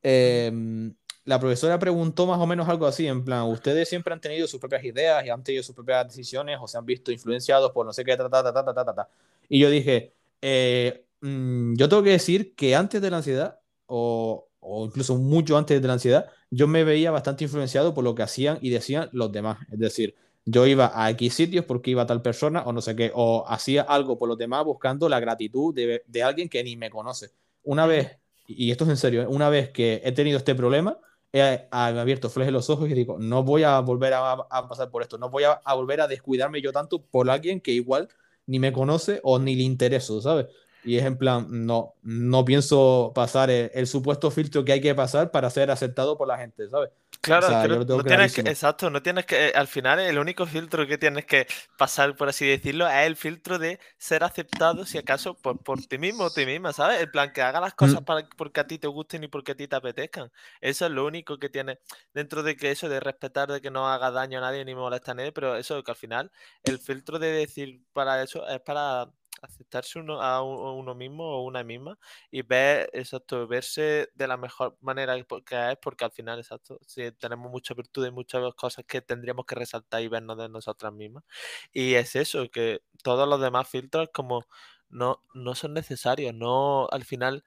em, 0.03 0.95
la 1.25 1.39
profesora 1.39 1.79
preguntó 1.79 2.27
más 2.27 2.39
o 2.39 2.47
menos 2.47 2.69
algo 2.69 2.87
así, 2.87 3.07
en 3.07 3.25
plan, 3.25 3.45
ustedes 3.45 3.89
siempre 3.89 4.13
han 4.13 4.21
tenido 4.21 4.47
sus 4.47 4.61
propias 4.61 4.85
ideas 4.85 5.25
y 5.25 5.31
han 5.31 5.43
tenido 5.45 5.63
sus 5.63 5.75
propias 5.75 6.09
decisiones 6.09 6.59
o 6.61 6.67
se 6.67 6.79
han 6.79 6.87
visto 6.87 7.13
influenciados 7.13 7.71
por 7.73 7.87
no 7.87 7.93
sé 7.93 8.05
qué, 8.05 8.17
ta, 8.17 8.29
ta, 8.29 8.43
ta, 8.43 8.53
ta, 8.53 8.75
ta, 8.75 8.95
ta, 8.95 9.09
Y 9.49 9.61
yo 9.61 9.71
dije, 9.71 10.13
eh, 10.41 11.05
mm, 11.21 11.75
yo 11.77 11.89
tengo 11.89 12.03
que 12.03 12.11
decir 12.11 12.55
que 12.55 12.75
antes 12.75 13.01
de 13.01 13.11
la 13.11 13.19
ansiedad, 13.19 13.61
o, 13.87 14.49
o 14.61 14.87
incluso 14.87 15.17
mucho 15.17 15.57
antes 15.57 15.81
de 15.81 15.87
la 15.87 15.95
ansiedad, 15.95 16.27
yo 16.51 16.67
me 16.69 16.85
veía 16.85 17.11
bastante 17.11 17.45
influenciado 17.45 17.95
por 17.95 18.05
lo 18.05 18.15
que 18.15 18.23
hacían 18.23 18.59
y 18.61 18.71
decían 18.71 19.09
los 19.13 19.33
demás. 19.33 19.59
Es 19.73 19.79
decir, 19.79 20.15
yo 20.45 20.67
iba 20.67 20.93
a 20.95 21.11
X 21.11 21.35
sitios 21.35 21.65
porque 21.65 21.91
iba 21.91 22.03
a 22.03 22.07
tal 22.07 22.23
persona 22.23 22.63
o 22.63 22.73
no 22.73 22.81
sé 22.81 22.97
qué, 22.97 23.13
o 23.15 23.45
hacía 23.49 23.83
algo 23.83 24.19
por 24.19 24.29
los 24.29 24.39
demás 24.39 24.65
buscando 24.65 25.09
la 25.09 25.21
gratitud 25.21 25.75
de, 25.75 26.03
de 26.07 26.23
alguien 26.23 26.49
que 26.49 26.63
ni 26.65 26.77
me 26.77 26.91
conoce. 26.91 27.31
Una 27.63 27.87
vez, 27.87 28.19
y 28.47 28.71
esto 28.71 28.85
es 28.85 28.91
en 28.91 28.97
serio, 28.97 29.23
¿eh? 29.23 29.27
una 29.27 29.49
vez 29.49 29.71
que 29.71 30.01
he 30.05 30.13
tenido 30.13 30.39
este 30.39 30.55
problema, 30.55 30.99
he, 31.33 31.69
abierto 31.71 32.29
fleje 32.29 32.51
los 32.51 32.71
ojos 32.71 32.91
y 32.91 32.95
digo, 32.95 33.19
no 33.19 33.43
voy 33.43 33.63
a 33.63 33.81
volver 33.81 34.15
a, 34.15 34.33
a 34.33 34.69
pasar 34.69 34.91
por 34.91 35.03
esto, 35.03 35.19
no 35.19 35.31
voy 35.31 35.45
a, 35.45 35.53
a, 35.65 35.75
volver 35.75 36.01
a 36.01 36.09
descuidarme 36.09 36.61
yo 36.61 36.73
tanto 36.73 37.03
por 37.03 37.31
alguien 37.31 37.61
que 37.61 37.73
igual 37.73 38.09
ni 38.47 38.59
me 38.59 38.73
conoce 38.73 39.21
o 39.23 39.39
ni 39.39 39.55
le 39.55 39.63
intereso, 39.63 40.21
¿sabes? 40.21 40.47
Y 40.85 40.97
es 40.97 41.05
en 41.05 41.17
plan, 41.17 41.47
no, 41.49 41.95
no 42.03 42.45
pienso 42.45 43.13
pasar 43.15 43.51
el, 43.51 43.87
supuesto 43.87 44.31
filtro 44.31 44.65
que 44.65 44.73
hay 44.73 44.81
que 44.81 44.95
pasar 44.95 45.31
para 45.31 45.49
ser 45.51 45.71
aceptado 45.71 46.17
por 46.19 46.27
la 46.27 46.39
gente, 46.39 46.69
¿sabes? 46.69 46.91
Claro, 47.23 47.85
no 47.85 48.03
tienes 48.03 48.35
que, 48.35 48.41
exacto, 48.41 48.91
no 48.91 49.01
tienes 49.01 49.25
que, 49.27 49.47
eh, 49.47 49.53
al 49.55 49.69
final 49.69 50.01
el 50.01 50.19
único 50.19 50.45
filtro 50.45 50.89
que 50.89 50.99
tienes 50.99 51.25
que 51.25 51.47
pasar, 51.79 52.17
por 52.17 52.29
así 52.29 52.45
decirlo, 52.45 52.89
es 52.89 53.07
el 53.07 53.15
filtro 53.15 53.61
de 53.61 53.79
ser 53.97 54.25
aceptado, 54.25 54.85
si 54.85 54.99
acaso, 54.99 55.35
por, 55.35 55.63
por 55.63 55.81
ti 55.87 55.99
mismo 55.99 56.25
o 56.25 56.31
ti 56.31 56.45
misma, 56.45 56.73
¿sabes? 56.73 57.01
El 57.01 57.13
plan 57.13 57.33
que 57.33 57.41
haga 57.41 57.61
las 57.61 57.75
cosas 57.75 58.01
mm. 58.01 58.05
para, 58.05 58.29
porque 58.37 58.59
a 58.59 58.67
ti 58.67 58.77
te 58.79 58.89
gusten 58.89 59.23
y 59.23 59.29
porque 59.29 59.53
a 59.53 59.55
ti 59.55 59.69
te 59.69 59.77
apetezcan. 59.77 60.33
Eso 60.61 60.87
es 60.87 60.91
lo 60.91 61.07
único 61.07 61.39
que 61.39 61.49
tienes 61.49 61.79
dentro 62.13 62.43
de 62.43 62.57
que 62.57 62.73
eso 62.73 62.89
de 62.89 62.99
respetar, 62.99 63.53
de 63.53 63.61
que 63.61 63.71
no 63.71 63.89
haga 63.89 64.11
daño 64.11 64.39
a 64.39 64.41
nadie 64.41 64.65
ni 64.65 64.75
molesta 64.75 65.13
a 65.13 65.15
nadie, 65.15 65.31
pero 65.31 65.57
eso 65.57 65.81
que 65.85 65.93
al 65.93 65.97
final 65.97 66.33
el 66.65 66.81
filtro 66.81 67.21
de 67.21 67.31
decir 67.31 67.85
para 67.93 68.21
eso 68.21 68.49
es 68.49 68.61
para 68.63 69.13
aceptarse 69.43 69.99
uno 69.99 70.23
a 70.23 70.43
uno 70.43 70.95
mismo 70.95 71.25
o 71.25 71.43
una 71.45 71.63
misma 71.65 71.99
y 72.31 72.43
ver, 72.43 72.89
exacto, 72.93 73.47
verse 73.47 74.11
de 74.15 74.29
la 74.29 74.37
mejor 74.37 74.77
manera 74.81 75.15
que 75.45 75.73
es, 75.73 75.77
porque 75.79 76.05
al 76.05 76.13
final, 76.13 76.39
exacto, 76.39 76.79
si 76.87 77.13
tenemos 77.13 77.51
mucha 77.51 77.75
virtud 77.75 78.07
y 78.07 78.11
muchas 78.11 78.55
cosas 78.55 78.85
que 78.87 79.03
tendríamos 79.03 79.45
que 79.47 79.55
resaltar 79.55 80.03
y 80.03 80.09
vernos 80.09 80.39
de 80.39 80.49
nosotras 80.49 80.93
mismas. 80.93 81.25
Y 81.73 81.95
es 81.95 82.17
eso, 82.17 82.49
que 82.51 82.83
todos 83.03 83.29
los 83.29 83.41
demás 83.41 83.69
filtros 83.69 84.09
como 84.13 84.47
no, 84.89 85.23
no 85.35 85.55
son 85.55 85.75
necesarios, 85.75 86.35
no, 86.35 86.87
al 86.91 87.05
final, 87.05 87.45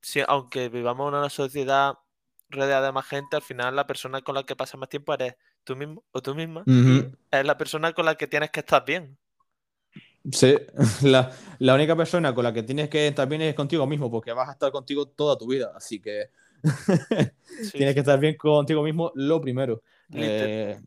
si, 0.00 0.22
aunque 0.26 0.68
vivamos 0.68 1.08
en 1.08 1.18
una 1.18 1.30
sociedad 1.30 1.94
rodeada 2.48 2.86
de 2.86 2.92
más 2.92 3.06
gente, 3.06 3.36
al 3.36 3.42
final 3.42 3.76
la 3.76 3.86
persona 3.86 4.22
con 4.22 4.34
la 4.34 4.44
que 4.44 4.56
pasas 4.56 4.78
más 4.78 4.88
tiempo 4.88 5.14
eres 5.14 5.36
tú 5.64 5.76
mismo 5.76 6.04
o 6.12 6.22
tú 6.22 6.34
misma 6.34 6.62
es 6.66 7.44
la 7.44 7.56
persona 7.56 7.92
con 7.92 8.04
la 8.04 8.16
que 8.16 8.26
tienes 8.26 8.50
que 8.50 8.60
estar 8.60 8.84
bien. 8.84 9.18
Sí, 10.30 10.56
la, 11.02 11.74
única 11.74 11.96
persona 11.96 12.34
con 12.34 12.44
la 12.44 12.52
que 12.52 12.62
tienes 12.62 12.88
que 12.88 13.08
estar 13.08 13.28
bien 13.28 13.42
es 13.42 13.54
contigo 13.54 13.86
mismo, 13.86 14.10
porque 14.10 14.32
vas 14.32 14.48
a 14.48 14.52
estar 14.52 14.72
contigo 14.72 15.06
toda 15.06 15.36
tu 15.36 15.46
vida, 15.46 15.72
así 15.74 16.00
que 16.00 16.30
tienes 17.72 17.94
que 17.94 18.00
estar 18.00 18.18
bien 18.18 18.36
contigo 18.36 18.82
mismo 18.82 19.12
lo 19.14 19.40
primero. 19.40 19.82
Eh, 20.12 20.78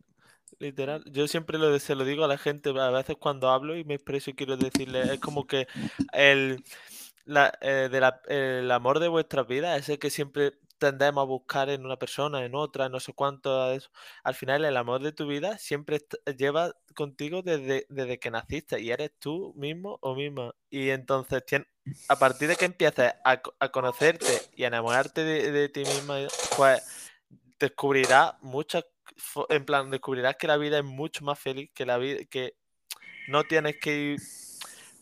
Literal, 0.60 1.04
yo 1.12 1.28
siempre 1.28 1.60
lo, 1.60 1.78
se 1.78 1.94
lo 1.94 2.04
digo 2.04 2.26
a 2.26 2.28
la 2.28 2.40
gente, 2.40 2.70
a 2.70 2.90
veces 2.90 3.16
cuando 3.20 3.50
hablo 3.50 3.78
y 3.78 3.84
me 3.84 3.94
expreso 3.94 4.32
y 4.32 4.34
quiero 4.34 4.58
decirle, 4.58 5.14
es 5.14 5.20
como 5.20 5.46
que 5.46 5.68
el, 6.14 6.64
eh, 7.62 8.12
el 8.28 8.72
amor 8.72 9.00
de 9.00 9.08
vuestra 9.08 9.44
vida, 9.44 9.78
ese 9.78 10.00
que 10.00 10.10
siempre 10.10 10.54
tendemos 10.78 11.22
a 11.22 11.26
buscar 11.26 11.70
en 11.70 11.86
una 11.86 11.98
persona, 11.98 12.46
en 12.46 12.56
otra, 12.56 12.90
no 12.90 13.00
sé 13.00 13.14
cuánto. 13.14 13.72
Eso. 13.72 13.90
Al 14.24 14.36
final, 14.36 14.66
el 14.66 14.78
amor 14.78 15.02
de 15.02 15.12
tu 15.12 15.28
vida 15.28 15.58
siempre 15.58 16.00
lleva 16.38 16.74
contigo 16.96 17.42
desde, 17.42 17.86
desde 17.90 18.20
que 18.20 18.32
naciste 18.32 18.82
y 18.82 18.92
eres 18.92 19.12
tú 19.20 19.54
mismo 19.56 20.00
o 20.02 20.16
misma. 20.16 20.54
Y 20.70 20.90
entonces, 20.90 21.44
a 22.10 22.16
partir 22.18 22.48
de 22.48 22.56
que 22.56 22.66
empieces 22.66 23.14
a, 23.24 23.42
a 23.60 23.70
conocerte 23.70 24.42
y 24.56 24.64
a 24.64 24.68
enamorarte 24.68 25.24
de, 25.24 25.70
ti 25.70 25.82
misma, 25.82 26.18
pues 26.56 26.82
descubrirás 27.60 28.34
muchas, 28.42 28.86
en 29.50 29.66
plan, 29.66 29.90
descubrirás 29.90 30.36
que 30.38 30.48
la 30.48 30.58
vida 30.58 30.80
es 30.80 30.86
mucho 30.86 31.24
más 31.24 31.40
feliz, 31.40 31.72
que 31.74 31.86
la 31.86 31.98
vida, 31.98 32.24
que 32.30 32.56
no 33.28 33.44
tienes 33.44 33.78
que 33.80 33.98
ir 33.98 34.20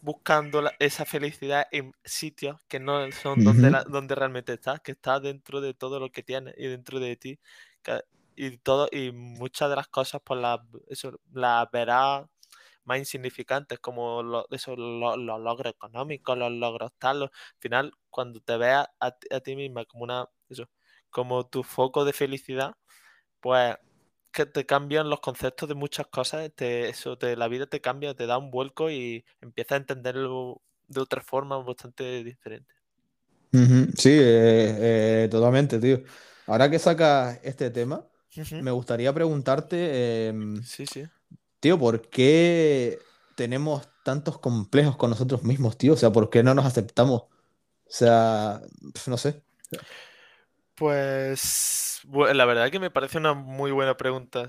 buscando 0.05 0.63
esa 0.79 1.03
felicidad 1.03 1.67
en 1.71 1.91
sitios 2.03 2.61
que 2.67 2.79
no 2.79 3.11
son 3.11 3.43
donde, 3.43 3.71
donde 3.89 4.15
realmente 4.15 4.53
estás, 4.53 4.79
que 4.79 4.91
está 4.91 5.19
dentro 5.19 5.61
de 5.61 5.73
todo 5.73 5.99
lo 5.99 6.11
que 6.11 6.21
tienes 6.23 6.53
y 6.57 6.67
dentro 6.67 6.99
de 6.99 7.15
ti. 7.17 7.39
y 8.35 8.57
todo, 8.59 8.87
y 8.91 9.11
muchas 9.11 9.69
de 9.69 9.75
las 9.75 9.87
cosas, 9.87 10.21
pues 10.23 10.39
las, 10.39 10.59
las 11.33 11.71
verás 11.71 12.25
más 12.83 12.99
insignificantes, 12.99 13.79
como 13.79 14.45
eso, 14.51 14.75
los, 14.75 15.17
logros 15.17 15.73
económicos, 15.73 16.37
los 16.37 16.51
logros 16.51 16.91
tal. 16.99 17.23
Al 17.23 17.31
final, 17.57 17.91
cuando 18.11 18.39
te 18.41 18.57
veas 18.57 18.87
a, 18.99 19.07
a 19.07 19.39
ti 19.41 19.55
misma 19.55 19.85
como 19.85 20.03
una, 20.03 20.29
eso, 20.49 20.69
como 21.09 21.47
tu 21.47 21.63
foco 21.63 22.05
de 22.05 22.13
felicidad, 22.13 22.75
pues 23.41 23.75
que 24.35 24.45
te 24.45 24.65
cambian 24.65 25.09
los 25.09 25.21
conceptos 25.21 25.69
de 25.69 25.75
muchas 25.75 26.07
cosas, 26.07 26.51
eso, 26.57 27.17
te, 27.17 27.37
la 27.37 27.47
vida 27.47 27.67
te 27.67 27.79
cambia, 27.79 28.13
te 28.13 28.27
da 28.27 28.37
un 28.37 28.51
vuelco 28.51 28.91
y 28.91 29.23
empiezas 29.39 29.71
a 29.71 29.77
entenderlo 29.77 30.61
de 30.89 30.99
otra 30.99 31.21
forma 31.21 31.57
bastante 31.59 32.21
diferente. 32.21 32.75
Sí, 33.97 34.09
eh, 34.09 35.23
eh, 35.23 35.27
totalmente, 35.31 35.79
tío. 35.79 36.01
Ahora 36.47 36.69
que 36.69 36.79
sacas 36.79 37.39
este 37.43 37.69
tema, 37.69 38.05
me 38.61 38.71
gustaría 38.71 39.13
preguntarte, 39.13 40.27
em, 40.27 40.61
sí, 40.61 40.85
sí. 40.85 41.05
tío, 41.61 41.79
¿por 41.79 42.09
qué 42.09 42.99
tenemos 43.37 43.87
tantos 44.03 44.37
complejos 44.39 44.97
con 44.97 45.11
nosotros 45.11 45.43
mismos, 45.43 45.77
tío? 45.77 45.93
O 45.93 45.97
sea, 45.97 46.11
¿por 46.11 46.29
qué 46.29 46.43
no 46.43 46.53
nos 46.53 46.65
aceptamos? 46.65 47.21
O 47.21 47.29
sea, 47.87 48.61
no 49.07 49.17
sé. 49.17 49.41
Pues 50.75 52.01
la 52.13 52.45
verdad 52.45 52.69
que 52.69 52.79
me 52.79 52.91
parece 52.91 53.17
una 53.17 53.33
muy 53.33 53.71
buena 53.71 53.95
pregunta, 53.95 54.47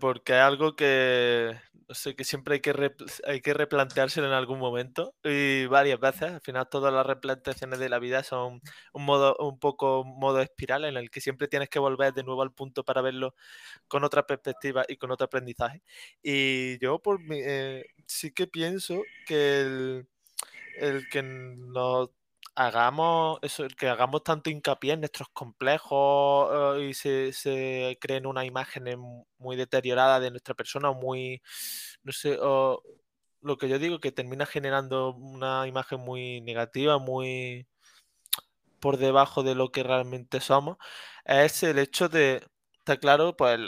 porque 0.00 0.34
es 0.34 0.38
algo 0.40 0.76
que, 0.76 1.56
sé, 1.90 2.14
que 2.14 2.24
siempre 2.24 2.54
hay 2.56 2.60
que, 2.60 2.92
hay 3.26 3.40
que 3.40 3.54
replanteárselo 3.54 4.26
en 4.26 4.34
algún 4.34 4.58
momento 4.58 5.14
y 5.24 5.64
varias 5.66 5.98
veces. 5.98 6.30
Al 6.32 6.40
final 6.42 6.68
todas 6.68 6.92
las 6.92 7.06
replanteaciones 7.06 7.78
de 7.78 7.88
la 7.88 7.98
vida 7.98 8.22
son 8.22 8.60
un 8.92 9.04
modo, 9.06 9.34
un 9.38 9.58
poco 9.58 10.04
modo 10.04 10.40
espiral 10.42 10.84
en 10.84 10.96
el 10.98 11.10
que 11.10 11.22
siempre 11.22 11.48
tienes 11.48 11.70
que 11.70 11.78
volver 11.78 12.12
de 12.12 12.22
nuevo 12.24 12.42
al 12.42 12.52
punto 12.52 12.84
para 12.84 13.00
verlo 13.00 13.34
con 13.88 14.04
otra 14.04 14.26
perspectiva 14.26 14.84
y 14.88 14.96
con 14.98 15.10
otro 15.12 15.26
aprendizaje. 15.26 15.82
Y 16.22 16.78
yo 16.80 16.98
por 17.00 17.20
mi, 17.20 17.38
eh, 17.44 17.86
sí 18.06 18.32
que 18.32 18.46
pienso 18.46 19.02
que 19.26 19.60
el, 19.62 20.08
el 20.78 21.08
que 21.08 21.22
nos 21.22 22.10
hagamos 22.54 23.38
eso, 23.42 23.66
que 23.78 23.88
hagamos 23.88 24.22
tanto 24.24 24.50
hincapié 24.50 24.94
en 24.94 25.00
nuestros 25.00 25.28
complejos 25.30 26.78
eh, 26.78 26.88
y 26.90 26.94
se, 26.94 27.32
se 27.32 27.98
creen 28.00 28.26
una 28.26 28.44
imagen 28.44 28.84
muy 29.38 29.56
deteriorada 29.56 30.20
de 30.20 30.30
nuestra 30.30 30.54
persona, 30.54 30.92
muy, 30.92 31.42
no 32.02 32.12
sé, 32.12 32.36
lo 32.36 33.58
que 33.58 33.68
yo 33.68 33.78
digo, 33.78 34.00
que 34.00 34.12
termina 34.12 34.46
generando 34.46 35.14
una 35.14 35.66
imagen 35.66 36.00
muy 36.00 36.40
negativa, 36.42 36.98
muy 36.98 37.66
por 38.80 38.96
debajo 38.98 39.42
de 39.42 39.54
lo 39.54 39.70
que 39.70 39.82
realmente 39.82 40.40
somos, 40.40 40.76
es 41.24 41.62
el 41.62 41.78
hecho 41.78 42.08
de, 42.08 42.46
está 42.78 42.96
claro, 42.98 43.36
pues 43.36 43.60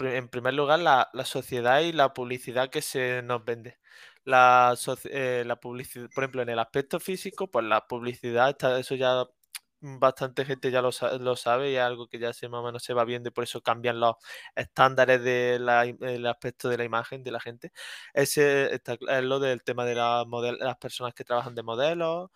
en 0.00 0.28
primer 0.28 0.54
lugar 0.54 0.80
la, 0.80 1.10
la 1.12 1.24
sociedad 1.24 1.80
y 1.80 1.92
la 1.92 2.14
publicidad 2.14 2.70
que 2.70 2.82
se 2.82 3.22
nos 3.22 3.44
vende 3.44 3.78
la, 4.24 4.76
eh, 5.04 5.44
la 5.46 5.56
publicidad, 5.56 6.08
por 6.14 6.24
ejemplo, 6.24 6.42
en 6.42 6.48
el 6.50 6.58
aspecto 6.58 7.00
físico, 7.00 7.50
pues 7.50 7.64
la 7.66 7.86
publicidad, 7.86 8.50
está, 8.50 8.78
eso 8.78 8.94
ya 8.94 9.24
bastante 9.84 10.44
gente 10.46 10.70
ya 10.70 10.80
lo, 10.80 10.90
lo, 11.20 11.36
sabe 11.36 11.72
y 11.72 11.76
es 11.76 11.82
algo 11.82 12.08
que 12.08 12.18
ya 12.18 12.32
se 12.32 12.48
más 12.48 12.60
o 12.60 12.64
menos 12.64 12.82
se 12.82 12.94
va 12.94 13.04
viendo 13.04 13.28
y 13.28 13.32
por 13.32 13.44
eso 13.44 13.60
cambian 13.62 14.00
los 14.00 14.14
estándares 14.56 15.22
del 15.22 15.68
aspecto 16.26 16.70
de 16.70 16.78
la 16.78 16.84
imagen 16.84 17.22
de 17.22 17.30
la 17.30 17.40
gente. 17.40 17.72
Ese 18.14 18.74
está, 18.74 18.94
es 18.94 19.24
lo 19.24 19.40
del 19.40 19.62
tema 19.62 19.84
de 19.84 19.94
las 19.94 20.76
personas 20.78 21.14
que 21.14 21.24
trabajan 21.24 21.54
de 21.54 21.62
modelos 21.62 22.30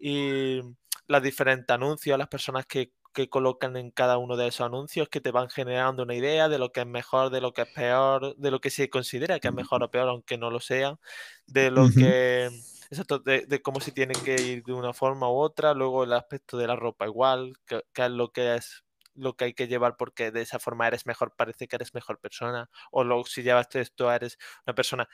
y 0.00 0.60
los 1.06 1.22
diferentes 1.22 1.72
anuncios, 1.72 2.18
las 2.18 2.28
personas 2.28 2.66
que 2.66 2.92
que 3.12 3.28
colocan 3.28 3.76
en 3.76 3.90
cada 3.90 4.18
uno 4.18 4.36
de 4.36 4.48
esos 4.48 4.66
anuncios 4.66 5.08
que 5.08 5.20
te 5.20 5.30
van 5.30 5.50
generando 5.50 6.02
una 6.02 6.14
idea 6.14 6.48
de 6.48 6.58
lo 6.58 6.72
que 6.72 6.80
es 6.80 6.86
mejor, 6.86 7.30
de 7.30 7.40
lo 7.40 7.52
que 7.52 7.62
es 7.62 7.68
peor, 7.68 8.36
de 8.36 8.50
lo 8.50 8.60
que 8.60 8.70
se 8.70 8.90
considera 8.90 9.40
que 9.40 9.48
es 9.48 9.54
mejor 9.54 9.82
o 9.82 9.90
peor, 9.90 10.08
aunque 10.08 10.38
no 10.38 10.50
lo 10.50 10.60
sea, 10.60 10.98
de 11.46 11.70
lo 11.70 11.88
que... 11.90 12.50
Exacto, 12.90 13.20
de, 13.20 13.62
cómo 13.62 13.80
se 13.80 13.90
tiene 13.90 14.12
que 14.12 14.34
ir 14.34 14.64
de 14.64 14.74
una 14.74 14.92
forma 14.92 15.26
u 15.30 15.36
otra, 15.36 15.72
luego 15.72 16.04
el 16.04 16.12
aspecto 16.12 16.58
de 16.58 16.66
la 16.66 16.76
ropa 16.76 17.06
igual, 17.06 17.54
que, 17.64 17.82
es 17.94 18.10
lo 18.10 18.32
que 18.32 18.56
es 18.56 18.84
lo 19.14 19.34
que 19.34 19.46
hay 19.46 19.54
que 19.54 19.66
llevar 19.66 19.96
porque 19.96 20.30
de 20.30 20.42
esa 20.42 20.58
forma 20.58 20.88
eres 20.88 21.06
mejor, 21.06 21.34
parece 21.34 21.68
que 21.68 21.76
eres 21.76 21.94
mejor 21.94 22.18
persona, 22.20 22.68
o 22.90 23.02
luego 23.02 23.24
si 23.24 23.42
llevas 23.42 23.74
esto 23.76 24.12
eres 24.12 24.36
una 24.66 24.74
persona 24.74 25.08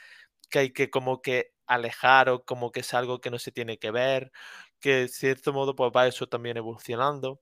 que 0.51 0.59
hay 0.59 0.73
que 0.73 0.91
como 0.91 1.23
que 1.23 1.53
alejar 1.67 2.31
o 2.31 2.45
como 2.45 2.73
que 2.73 2.81
es 2.81 2.95
algo 2.95 3.21
que 3.21 3.31
no 3.31 3.39
se 3.39 3.53
tiene 3.53 3.79
que 3.79 3.93
ver, 3.93 4.33
que 4.81 4.95
de 4.97 5.09
cierto 5.09 5.53
modo 5.53 5.77
pues 5.77 5.93
va 5.97 6.09
eso 6.09 6.27
también 6.29 6.57
evolucionando 6.57 7.41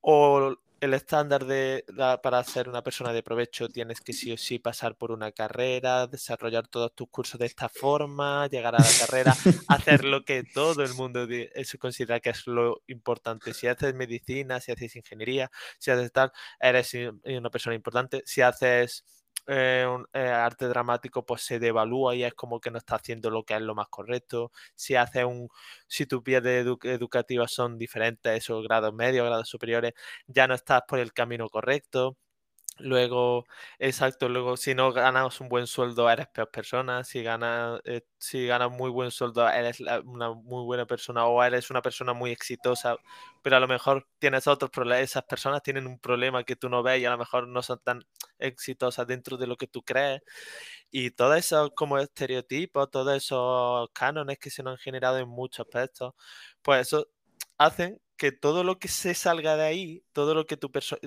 o 0.00 0.56
el 0.80 0.94
estándar 0.94 1.44
de 1.44 1.84
para 2.22 2.42
ser 2.42 2.68
una 2.68 2.82
persona 2.82 3.12
de 3.12 3.22
provecho 3.22 3.68
tienes 3.68 4.00
que 4.00 4.14
sí 4.14 4.32
o 4.32 4.36
sí 4.38 4.58
pasar 4.58 4.96
por 4.96 5.12
una 5.12 5.30
carrera, 5.30 6.06
desarrollar 6.06 6.68
todos 6.68 6.94
tus 6.94 7.08
cursos 7.10 7.38
de 7.38 7.46
esta 7.46 7.68
forma, 7.68 8.46
llegar 8.46 8.74
a 8.74 8.78
la 8.78 8.90
carrera, 8.98 9.34
hacer 9.68 10.04
lo 10.04 10.24
que 10.24 10.42
todo 10.42 10.82
el 10.82 10.94
mundo 10.94 11.26
eso 11.28 11.78
considera 11.78 12.20
que 12.20 12.30
es 12.30 12.46
lo 12.46 12.82
importante. 12.86 13.52
Si 13.52 13.66
haces 13.66 13.94
medicina, 13.94 14.60
si 14.60 14.72
haces 14.72 14.96
ingeniería, 14.96 15.50
si 15.78 15.90
haces 15.90 16.12
tal, 16.12 16.32
eres 16.58 16.94
una 17.24 17.50
persona 17.50 17.76
importante. 17.76 18.22
Si 18.24 18.40
haces 18.40 19.04
eh, 19.46 19.86
un, 19.88 20.06
eh, 20.12 20.20
arte 20.28 20.66
dramático 20.68 21.24
pues 21.26 21.42
se 21.42 21.58
devalúa 21.58 22.14
y 22.14 22.24
es 22.24 22.34
como 22.34 22.60
que 22.60 22.70
no 22.70 22.78
está 22.78 22.96
haciendo 22.96 23.30
lo 23.30 23.44
que 23.44 23.54
es 23.54 23.60
lo 23.62 23.74
más 23.74 23.88
correcto. 23.88 24.52
Si 24.74 24.94
hace 24.96 25.24
un, 25.24 25.48
si 25.88 26.06
tus 26.06 26.22
vías 26.22 26.44
educativas 26.44 27.52
son 27.52 27.78
diferentes, 27.78 28.32
esos 28.38 28.62
grados 28.64 28.94
medios, 28.94 29.26
grados 29.26 29.48
superiores, 29.48 29.92
ya 30.26 30.46
no 30.46 30.54
estás 30.54 30.82
por 30.88 30.98
el 31.00 31.12
camino 31.12 31.48
correcto. 31.48 32.16
Luego, 32.82 33.44
exacto, 33.78 34.28
luego 34.28 34.56
si 34.56 34.74
no 34.74 34.92
ganas 34.92 35.40
un 35.40 35.48
buen 35.50 35.66
sueldo 35.66 36.08
eres 36.10 36.28
peor 36.28 36.50
persona, 36.50 37.04
si 37.04 37.22
ganas, 37.22 37.80
eh, 37.84 38.02
si 38.18 38.46
ganas 38.46 38.70
muy 38.70 38.90
buen 38.90 39.10
sueldo 39.10 39.46
eres 39.48 39.80
una 40.04 40.32
muy 40.32 40.64
buena 40.64 40.86
persona 40.86 41.26
o 41.26 41.42
eres 41.44 41.70
una 41.70 41.82
persona 41.82 42.14
muy 42.14 42.30
exitosa, 42.30 42.96
pero 43.42 43.56
a 43.56 43.60
lo 43.60 43.68
mejor 43.68 44.06
tienes 44.18 44.46
otros 44.46 44.70
problemas, 44.70 45.02
esas 45.04 45.24
personas 45.24 45.62
tienen 45.62 45.86
un 45.86 45.98
problema 45.98 46.42
que 46.44 46.56
tú 46.56 46.68
no 46.70 46.82
ves 46.82 47.00
y 47.00 47.04
a 47.04 47.10
lo 47.10 47.18
mejor 47.18 47.48
no 47.48 47.62
son 47.62 47.80
tan 47.84 48.02
exitosas 48.38 49.06
dentro 49.06 49.36
de 49.36 49.46
lo 49.46 49.56
que 49.56 49.66
tú 49.66 49.82
crees. 49.82 50.22
Y 50.90 51.10
todos 51.12 51.36
esos 51.36 51.70
como 51.74 51.98
estereotipos, 51.98 52.90
todos 52.90 53.14
esos 53.16 53.88
cánones 53.92 54.38
que 54.38 54.50
se 54.50 54.62
nos 54.62 54.72
han 54.72 54.78
generado 54.78 55.18
en 55.18 55.28
muchos 55.28 55.66
aspectos, 55.66 56.14
pues 56.62 56.88
eso 56.88 57.08
hacen 57.58 58.00
que 58.20 58.32
todo 58.32 58.64
lo 58.64 58.78
que 58.78 58.88
se 58.88 59.14
salga 59.14 59.56
de 59.56 59.62
ahí, 59.64 60.04
todo 60.12 60.34
lo 60.34 60.44
que 60.44 60.58
tu 60.58 60.70
persona, 60.70 61.00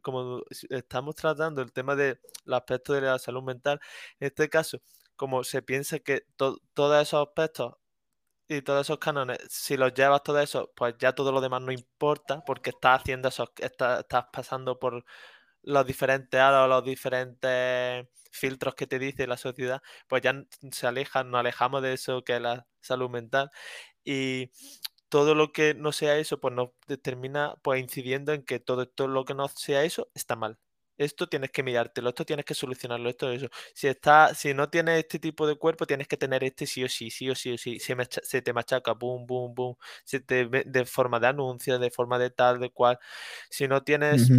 como 0.00 0.42
estamos 0.70 1.14
tratando 1.16 1.60
el 1.60 1.70
tema 1.70 1.96
del 1.96 2.18
aspecto 2.50 2.94
de 2.94 3.02
la 3.02 3.18
salud 3.18 3.42
mental, 3.42 3.78
en 4.20 4.28
este 4.28 4.48
caso, 4.48 4.80
como 5.16 5.44
se 5.44 5.60
piensa 5.60 5.98
que 5.98 6.22
todos 6.36 7.02
esos 7.02 7.28
aspectos 7.28 7.74
y 8.48 8.62
todos 8.62 8.86
esos 8.86 8.98
cánones, 8.98 9.38
si 9.50 9.76
los 9.76 9.92
llevas 9.92 10.22
todo 10.22 10.40
eso, 10.40 10.72
pues 10.74 10.94
ya 10.98 11.12
todo 11.14 11.30
lo 11.30 11.42
demás 11.42 11.60
no 11.60 11.72
importa, 11.72 12.42
porque 12.46 12.70
estás 12.70 13.02
haciendo 13.02 13.28
eso, 13.28 13.52
estás, 13.58 14.04
pasando 14.32 14.78
por 14.78 15.04
los 15.62 15.86
diferentes 15.86 16.40
aros, 16.40 16.70
los 16.70 16.84
diferentes 16.84 18.06
filtros 18.32 18.74
que 18.74 18.86
te 18.86 18.98
dice 18.98 19.26
la 19.26 19.36
sociedad, 19.36 19.82
pues 20.08 20.22
ya 20.22 20.34
se 20.72 20.86
alejan, 20.86 21.30
nos 21.30 21.40
alejamos 21.40 21.82
de 21.82 21.92
eso 21.92 22.24
que 22.24 22.36
es 22.36 22.40
la 22.40 22.66
salud 22.80 23.10
mental. 23.10 23.50
Y 24.04 24.50
todo 25.14 25.36
lo 25.36 25.52
que 25.52 25.74
no 25.74 25.92
sea 25.92 26.18
eso, 26.18 26.40
pues 26.40 26.52
no 26.54 26.74
termina 27.00 27.54
pues 27.62 27.80
incidiendo 27.80 28.32
en 28.32 28.42
que 28.42 28.58
todo, 28.58 28.88
todo 28.88 29.06
lo 29.06 29.24
que 29.24 29.32
no 29.32 29.46
sea 29.46 29.84
eso 29.84 30.10
está 30.12 30.34
mal. 30.34 30.58
Esto 30.98 31.28
tienes 31.28 31.52
que 31.52 31.62
mirártelo, 31.62 32.08
esto 32.08 32.24
tienes 32.24 32.44
que 32.44 32.54
solucionarlo, 32.54 33.08
esto 33.08 33.30
eso. 33.30 33.46
Si 33.74 33.86
está, 33.86 34.34
si 34.34 34.54
no 34.54 34.70
tienes 34.70 34.98
este 34.98 35.20
tipo 35.20 35.46
de 35.46 35.54
cuerpo, 35.54 35.86
tienes 35.86 36.08
que 36.08 36.16
tener 36.16 36.42
este 36.42 36.66
sí 36.66 36.82
o 36.82 36.88
sí, 36.88 37.10
sí 37.12 37.30
o 37.30 37.36
sí 37.36 37.52
o 37.52 37.58
sí. 37.58 37.78
Se, 37.78 37.94
se 38.24 38.42
te 38.42 38.52
machaca, 38.52 38.94
boom, 38.94 39.24
boom, 39.24 39.54
boom. 39.54 39.76
Se 40.02 40.18
te 40.18 40.48
de 40.48 40.84
forma 40.84 41.20
de 41.20 41.28
anuncio, 41.28 41.78
de 41.78 41.92
forma 41.92 42.18
de 42.18 42.30
tal, 42.30 42.58
de 42.58 42.70
cual. 42.70 42.98
Si 43.50 43.68
no 43.68 43.84
tienes 43.84 44.32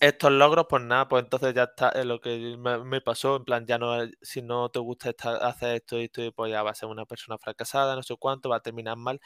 estos 0.00 0.32
logros, 0.32 0.66
pues 0.68 0.82
nada, 0.82 1.08
pues 1.08 1.24
entonces 1.24 1.54
ya 1.54 1.64
está 1.64 1.90
es 1.90 2.06
lo 2.06 2.20
que 2.20 2.56
me, 2.58 3.00
pasó, 3.02 3.36
en 3.36 3.44
plan, 3.44 3.66
ya 3.66 3.78
no, 3.78 3.94
si 4.22 4.40
no 4.40 4.70
te 4.70 4.78
gusta 4.78 5.10
hacer 5.42 5.76
esto 5.76 5.98
y 6.00 6.04
esto, 6.04 6.22
pues 6.32 6.50
ya 6.50 6.62
va 6.62 6.70
a 6.70 6.74
ser 6.74 6.88
una 6.88 7.04
persona 7.04 7.36
fracasada, 7.38 7.96
no 7.96 8.02
sé 8.02 8.16
cuánto, 8.18 8.48
va 8.48 8.56
a 8.56 8.62
terminar 8.62 8.96
mal, 8.96 9.20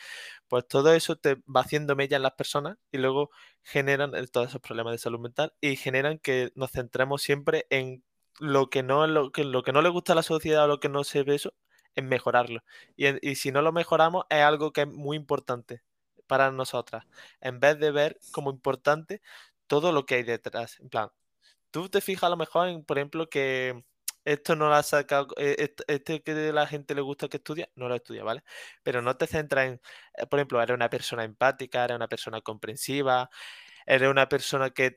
pues 0.49 0.67
todo 0.67 0.93
eso 0.93 1.17
te 1.17 1.37
va 1.47 1.61
haciendo 1.63 1.95
mella 1.97 2.17
en 2.17 2.25
las 2.25 2.33
personas 2.33 2.77
y 2.93 2.99
luego 2.99 3.31
generan 3.63 4.13
todos 4.33 4.49
esos 4.49 4.61
problemas 4.61 4.93
de 4.93 4.99
salud 4.99 5.21
mental 5.21 5.55
y 5.61 5.77
generan 5.77 6.19
que 6.19 6.51
nos 6.57 6.73
centremos 6.73 7.23
siempre 7.23 7.67
en 7.71 8.05
lo 8.41 8.69
que 8.69 8.83
no, 8.83 9.07
lo 9.07 9.31
que, 9.33 9.45
lo 9.45 9.63
que 9.63 9.73
no 9.73 9.83
le 9.83 9.91
gusta 9.91 10.13
a 10.15 10.17
la 10.17 10.23
sociedad 10.25 10.65
o 10.65 10.69
lo 10.69 10.81
que 10.81 10.89
no 10.89 11.05
se 11.05 11.23
ve 11.23 11.37
eso, 11.37 11.55
en 11.95 12.09
mejorarlo. 12.09 12.65
Y, 12.97 13.07
y 13.29 13.37
si 13.37 13.53
no 13.53 13.63
lo 13.63 13.73
mejoramos, 13.73 14.25
es 14.31 14.43
algo 14.43 14.73
que 14.73 14.83
es 14.83 14.89
muy 14.89 15.17
importante 15.17 15.83
para 16.27 16.51
nosotras. 16.51 17.05
En 17.41 17.61
vez 17.61 17.79
de 17.79 17.91
ver 17.93 18.19
como 18.33 18.51
importante 18.51 19.23
todo 19.67 19.93
lo 19.93 20.07
que 20.07 20.17
hay 20.17 20.23
detrás. 20.25 20.79
En 20.81 20.89
plan, 20.89 21.11
tú 21.71 21.89
te 21.89 22.01
fijas 22.01 22.25
a 22.25 22.31
lo 22.31 22.37
mejor 22.37 22.69
en, 22.69 22.85
por 22.85 22.99
ejemplo, 22.99 23.29
que 23.29 23.85
esto 24.25 24.57
no 24.57 24.69
lo 24.69 24.75
ha 24.75 24.83
sacado, 24.83 25.29
eh, 25.39 25.75
este, 25.89 26.23
que 26.23 26.53
la 26.53 26.67
gente 26.67 26.95
le 26.95 27.03
gusta 27.03 27.29
que 27.29 27.39
estudia, 27.39 27.69
no 27.77 27.89
lo 27.89 27.95
estudia, 27.97 28.25
¿vale? 28.25 28.43
Pero 28.83 29.03
no 29.03 29.17
te 29.17 29.27
centras 29.27 29.67
en, 29.69 29.81
eh, 30.17 30.27
por 30.27 30.39
ejemplo, 30.39 30.63
eres 30.63 30.75
una 30.75 30.91
persona 30.91 31.25
empática, 31.25 31.85
eres 31.85 31.97
una 31.97 32.09
persona 32.09 32.41
comprensiva, 32.41 33.29
eres 33.87 34.09
una 34.11 34.29
persona 34.29 34.71
que, 34.71 34.95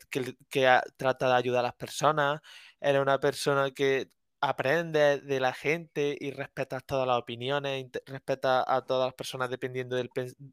que 0.49 0.79
trata 0.97 1.27
de 1.29 1.35
ayudar 1.35 1.61
a 1.61 1.69
las 1.69 1.75
personas, 1.75 2.41
eres 2.79 3.01
una 3.01 3.19
persona 3.19 3.71
que 3.71 4.11
aprendes 4.39 5.25
de 5.25 5.39
la 5.39 5.53
gente 5.53 6.15
y 6.19 6.31
respetas 6.31 6.85
todas 6.85 7.07
las 7.07 7.17
opiniones, 7.17 7.87
respetas 8.05 8.63
a 8.67 8.81
todas 8.85 9.07
las 9.07 9.13
personas 9.15 9.49
dependiendo 9.49 9.95
del 9.95 10.09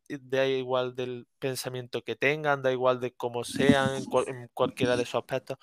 da 0.08 0.46
igual 0.46 0.94
del 0.94 1.26
pensamiento 1.38 2.02
que 2.02 2.16
tengan, 2.16 2.62
da 2.62 2.72
igual 2.72 3.00
de 3.00 3.12
cómo 3.12 3.44
sean 3.44 3.96
en, 3.96 4.48
cualquiera 4.54 4.96
de 4.96 5.02
esos 5.02 5.16
aspectos. 5.16 5.58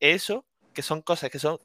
Eso, 0.00 0.46
que 0.72 0.82
son 0.82 1.02
cosas 1.02 1.30
que 1.30 1.38
son 1.38 1.58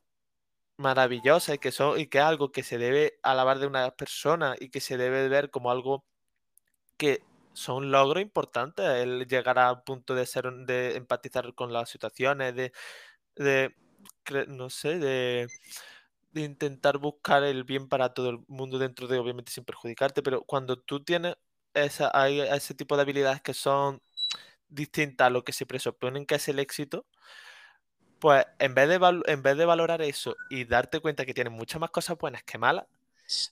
maravillosas 0.77 1.55
y 1.55 1.59
que 1.59 1.71
son 1.71 1.99
y 1.99 2.07
que 2.07 2.19
es 2.19 2.23
algo 2.23 2.51
que 2.51 2.63
se 2.63 2.77
debe 2.77 3.19
alabar 3.23 3.59
de 3.59 3.67
una 3.67 3.91
persona 3.91 4.55
y 4.59 4.69
que 4.69 4.81
se 4.81 4.97
debe 4.97 5.29
ver 5.29 5.51
como 5.51 5.71
algo 5.71 6.05
que 6.97 7.23
son 7.53 7.91
logros 7.91 8.21
importantes 8.21 8.85
el 8.85 9.27
llegar 9.27 9.59
al 9.59 9.83
punto 9.83 10.15
de 10.15 10.25
ser 10.25 10.51
de 10.65 10.95
empatizar 10.97 11.53
con 11.55 11.73
las 11.73 11.89
situaciones 11.89 12.55
de, 12.55 12.71
de 13.35 13.75
no 14.47 14.69
sé 14.69 14.99
de 14.99 15.47
de 16.31 16.41
intentar 16.41 16.97
buscar 16.97 17.43
el 17.43 17.63
bien 17.63 17.87
para 17.89 18.13
todo 18.13 18.29
el 18.29 18.39
mundo 18.47 18.79
dentro 18.79 19.07
de, 19.07 19.19
obviamente, 19.19 19.51
sin 19.51 19.65
perjudicarte, 19.65 20.23
pero 20.23 20.43
cuando 20.43 20.79
tú 20.79 21.03
tienes 21.03 21.35
esa, 21.73 22.11
hay 22.13 22.41
ese 22.41 22.73
tipo 22.73 22.95
de 22.95 23.03
habilidades 23.03 23.41
que 23.41 23.53
son 23.53 24.01
distinta 24.69 25.27
a 25.27 25.29
lo 25.29 25.43
que 25.43 25.53
se 25.53 25.65
presuponen 25.65 26.25
que 26.25 26.35
es 26.35 26.47
el 26.47 26.59
éxito, 26.59 27.05
pues 28.19 28.45
en 28.59 28.75
vez, 28.75 28.87
de 28.87 29.23
en 29.27 29.41
vez 29.41 29.57
de 29.57 29.65
valorar 29.65 30.01
eso 30.01 30.35
y 30.49 30.65
darte 30.65 30.99
cuenta 30.99 31.25
que 31.25 31.33
tienen 31.33 31.53
muchas 31.53 31.81
más 31.81 31.89
cosas 31.89 32.17
buenas 32.17 32.43
que 32.43 32.57
malas, 32.57 32.85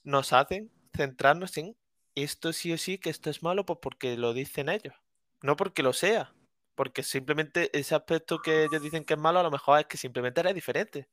nos 0.04 0.32
hacen 0.32 0.70
centrarnos 0.94 1.56
en 1.58 1.76
esto 2.14 2.52
sí 2.52 2.72
o 2.72 2.78
sí, 2.78 2.98
que 2.98 3.10
esto 3.10 3.30
es 3.30 3.42
malo, 3.42 3.66
pues 3.66 3.78
porque 3.82 4.16
lo 4.16 4.32
dicen 4.32 4.68
ellos, 4.68 4.94
no 5.42 5.56
porque 5.56 5.82
lo 5.82 5.92
sea, 5.92 6.32
porque 6.74 7.02
simplemente 7.02 7.76
ese 7.78 7.94
aspecto 7.94 8.40
que 8.40 8.64
ellos 8.64 8.82
dicen 8.82 9.04
que 9.04 9.14
es 9.14 9.20
malo, 9.20 9.40
a 9.40 9.42
lo 9.42 9.50
mejor 9.50 9.80
es 9.80 9.86
que 9.86 9.96
simplemente 9.96 10.40
era 10.40 10.52
diferente, 10.52 11.08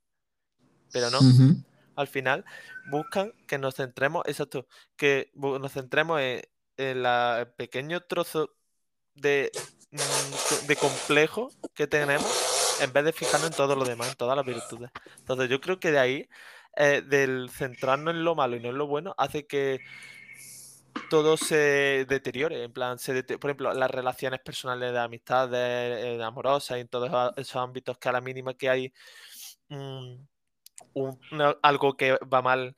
pero 0.91 1.09
no. 1.09 1.19
Al 1.95 2.07
final 2.07 2.45
buscan 2.91 3.34
que 3.47 3.57
nos 3.57 3.76
centremos, 3.76 4.23
exacto, 4.27 4.68
que 4.95 5.31
nos 5.35 5.72
centremos 5.72 6.22
en, 6.22 6.41
el 6.77 7.47
pequeño 7.57 8.01
trozo 8.01 8.51
de, 9.15 9.51
mm, 9.91 10.68
de 10.68 10.76
complejo 10.76 11.49
que 11.73 11.88
tenemos 11.88 12.57
en 12.81 12.93
vez 12.93 13.03
de 13.05 13.14
fijarnos 13.14 13.49
en 13.49 13.55
todo 13.55 13.76
lo 13.76 13.85
demás, 13.85 14.09
en 14.09 14.15
todas 14.15 14.35
las 14.35 14.45
virtudes. 14.45 14.91
Entonces 15.18 15.49
yo 15.49 15.59
creo 15.59 15.80
que 15.80 15.91
de 15.91 15.99
ahí, 15.99 16.30
eh, 16.76 17.01
del 17.01 17.49
centrarnos 17.49 18.14
en 18.14 18.23
lo 18.23 18.35
malo 18.35 18.55
y 18.55 18.59
no 18.59 18.69
en 18.69 18.77
lo 18.77 18.88
bueno, 18.88 19.15
hace 19.18 19.47
que 19.47 19.80
todo 21.09 21.38
se 21.38 22.05
deteriore. 22.07 22.64
En 22.64 22.72
plan, 22.73 22.99
se 22.99 23.23
por 23.23 23.49
ejemplo, 23.49 23.73
las 23.73 23.91
relaciones 23.91 24.39
personales 24.41 24.91
de 24.91 24.99
amistad, 24.99 25.49
de, 25.49 26.15
eh, 26.15 26.23
amorosas, 26.23 26.77
en 26.77 26.88
todos 26.88 27.34
esos 27.38 27.55
ámbitos 27.55 27.97
que 27.97 28.09
a 28.09 28.11
la 28.11 28.22
mínima 28.22 28.53
que 28.53 28.69
hay 28.69 28.93
mm, 30.93 31.41
algo 31.61 31.97
que 31.97 32.17
va 32.33 32.41
mal 32.41 32.75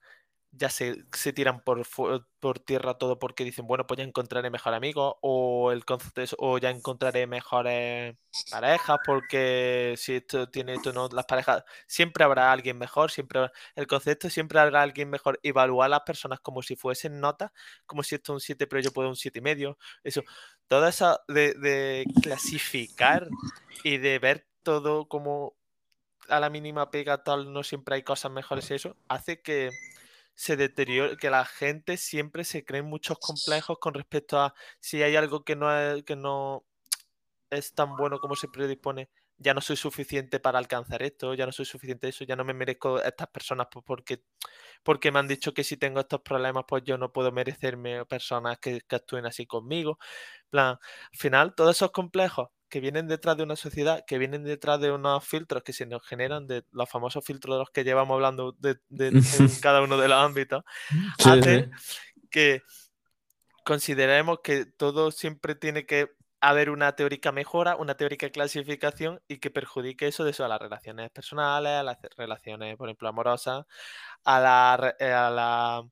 ya 0.51 0.69
se, 0.69 1.05
se 1.13 1.31
tiran 1.31 1.61
por, 1.61 1.85
por, 2.39 2.59
tierra 2.59 2.95
todo 2.97 3.19
porque 3.19 3.43
dicen, 3.43 3.67
bueno, 3.67 3.85
pues 3.85 3.99
ya 3.99 4.03
encontraré 4.03 4.49
mejor 4.49 4.73
amigo 4.73 5.19
o 5.21 5.71
el 5.71 5.85
concepto 5.85 6.35
o 6.39 6.57
ya 6.57 6.71
encontraré 6.71 7.27
mejores 7.27 8.15
parejas 8.49 8.97
porque 9.05 9.93
si 9.97 10.15
esto 10.15 10.49
tiene 10.49 10.76
esto 10.76 10.91
no, 10.91 11.07
las 11.09 11.26
parejas, 11.26 11.63
siempre 11.88 12.23
habrá 12.23 12.51
alguien 12.51 12.77
mejor, 12.77 13.11
siempre 13.11 13.51
el 13.76 13.88
concepto 13.88 14.30
siempre 14.30 14.59
habrá 14.59 14.81
alguien 14.81 15.09
mejor, 15.09 15.39
evaluar 15.43 15.88
a 15.88 15.89
las 15.89 16.01
personas 16.01 16.39
como 16.39 16.63
si 16.63 16.76
fuesen 16.76 17.19
notas, 17.19 17.51
como 17.85 18.01
si 18.03 18.15
esto 18.15 18.34
es 18.34 18.35
un 18.35 18.41
7 18.41 18.67
pero 18.67 18.81
yo 18.81 18.91
puedo 18.91 19.09
un 19.09 19.15
7 19.15 19.39
y 19.39 19.41
medio, 19.41 19.77
eso, 20.03 20.23
toda 20.67 20.89
esa 20.89 21.19
de 21.27 22.05
clasificar 22.23 23.27
y 23.84 23.97
de 23.97 24.19
ver 24.19 24.47
todo 24.63 25.07
como 25.07 25.59
a 26.30 26.39
la 26.39 26.49
mínima 26.49 26.91
pega 26.91 27.23
tal, 27.23 27.51
no 27.53 27.64
siempre 27.64 27.95
hay 27.95 28.03
cosas 28.03 28.31
mejores 28.31 28.69
y 28.72 28.76
eso, 28.76 28.95
hace 29.07 29.41
que 29.41 29.69
se 30.35 30.56
deteriora, 30.56 31.18
que 31.18 31.30
la 31.30 31.45
gente 31.45 31.97
siempre 31.97 32.43
se 32.45 32.64
cree 32.64 32.81
muchos 32.81 33.19
complejos 33.19 33.77
con 33.80 33.93
respecto 33.93 34.39
a 34.39 34.53
si 34.80 35.03
hay 35.03 35.15
algo 35.15 35.43
que 35.43 35.56
no 35.56 35.77
es, 35.77 36.03
que 36.03 36.15
no 36.15 36.65
es 37.49 37.73
tan 37.73 37.95
bueno 37.97 38.19
como 38.19 38.35
se 38.35 38.47
predispone, 38.47 39.10
ya 39.38 39.53
no 39.53 39.61
soy 39.61 39.77
suficiente 39.77 40.39
para 40.39 40.60
alcanzar 40.60 41.01
esto, 41.03 41.34
ya 41.34 41.45
no 41.45 41.51
soy 41.51 41.65
suficiente 41.65 42.10
eso, 42.10 42.26
ya 42.26 42.35
no 42.35 42.45
me 42.45 42.53
merezco 42.53 43.01
estas 43.01 43.27
personas 43.30 43.68
porque, 43.85 44.23
porque 44.84 45.11
me 45.11 45.19
han 45.19 45.27
dicho 45.27 45.53
que 45.53 45.64
si 45.64 45.77
tengo 45.77 46.01
estos 46.01 46.22
problemas, 46.22 46.65
pues 46.68 46.84
yo 46.84 46.97
no 46.97 47.11
puedo 47.11 47.31
merecerme 47.31 48.06
personas 48.06 48.60
que, 48.60 48.81
que 48.81 48.95
actúen 48.95 49.26
así 49.26 49.45
conmigo. 49.45 49.99
plan, 50.49 50.77
al 51.11 51.18
final, 51.18 51.56
todos 51.56 51.76
esos 51.77 51.91
complejos 51.91 52.49
que 52.69 52.79
vienen 52.79 53.07
detrás 53.07 53.35
de 53.37 53.43
una 53.43 53.55
sociedad, 53.55 54.03
que 54.05 54.17
vienen 54.17 54.43
detrás 54.43 54.79
de 54.79 54.91
unos 54.91 55.25
filtros 55.25 55.63
que 55.63 55.73
se 55.73 55.85
nos 55.85 56.05
generan, 56.05 56.47
de 56.47 56.63
los 56.71 56.89
famosos 56.89 57.25
filtros 57.25 57.55
de 57.55 57.59
los 57.59 57.69
que 57.71 57.83
llevamos 57.83 58.15
hablando 58.15 58.55
de, 58.59 58.79
cada 59.61 59.81
uno 59.81 59.97
de 59.97 60.07
los 60.07 60.17
ámbitos, 60.17 60.63
hace 61.25 61.69
que 62.29 62.61
consideremos 63.65 64.39
que 64.43 64.65
todo 64.65 65.11
siempre 65.11 65.55
tiene 65.55 65.85
que 65.85 66.11
haber 66.41 66.69
una 66.69 66.95
teórica 66.95 67.31
mejora, 67.31 67.75
una 67.75 67.95
teórica 67.95 68.29
clasificación 68.29 69.21
y 69.27 69.39
que 69.39 69.51
perjudique 69.51 70.07
eso 70.07 70.23
de 70.23 70.31
eso 70.31 70.45
a 70.45 70.47
las 70.47 70.59
relaciones 70.59 71.09
personales, 71.11 71.71
a 71.73 71.83
las 71.83 71.97
relaciones, 72.15 72.77
por 72.77 72.87
ejemplo, 72.87 73.09
amorosas, 73.09 73.65
a 74.23 74.39
la, 74.39 74.73
a 74.73 75.29
la 75.29 75.83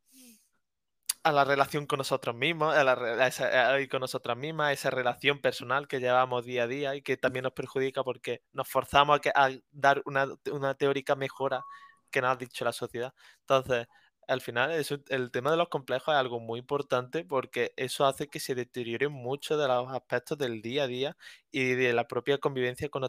a 1.27 1.31
la 1.31 1.43
relación 1.43 1.85
con 1.85 1.97
nosotros 1.97 2.35
mismos, 2.35 2.75
a 2.75 2.83
la, 2.83 3.27
esa, 3.27 3.77
con 3.89 4.01
nosotras 4.01 4.37
mismas, 4.37 4.73
esa 4.73 4.89
relación 4.89 5.39
personal 5.41 5.87
que 5.87 5.99
llevamos 5.99 6.45
día 6.45 6.63
a 6.63 6.67
día 6.67 6.95
y 6.95 7.01
que 7.01 7.17
también 7.17 7.43
nos 7.43 7.53
perjudica 7.53 8.03
porque 8.03 8.41
nos 8.53 8.67
forzamos 8.69 9.19
a, 9.35 9.49
dar 9.71 10.01
una, 10.05 10.27
teórica 10.75 11.15
mejora 11.15 11.63
que 12.11 12.21
nos 12.21 12.31
ha 12.31 12.35
dicho 12.37 12.65
la 12.65 12.73
sociedad. 12.73 13.13
Entonces, 13.41 13.87
al 14.27 14.41
final, 14.41 14.71
el 15.09 15.31
tema 15.31 15.51
de 15.51 15.57
los 15.57 15.69
complejos 15.69 16.13
es 16.13 16.19
algo 16.19 16.39
muy 16.39 16.59
importante 16.59 17.23
porque 17.25 17.73
eso 17.77 18.05
hace 18.05 18.27
que 18.29 18.39
se 18.39 18.55
deterioren 18.55 19.11
muchos 19.11 19.59
de 19.59 19.67
los 19.67 19.91
aspectos 19.93 20.37
del 20.37 20.61
día 20.61 20.83
a 20.83 20.87
día 20.87 21.17
y 21.51 21.73
de 21.75 21.93
la 21.93 22.07
propia 22.07 22.37
convivencia 22.37 22.89
con 22.89 23.03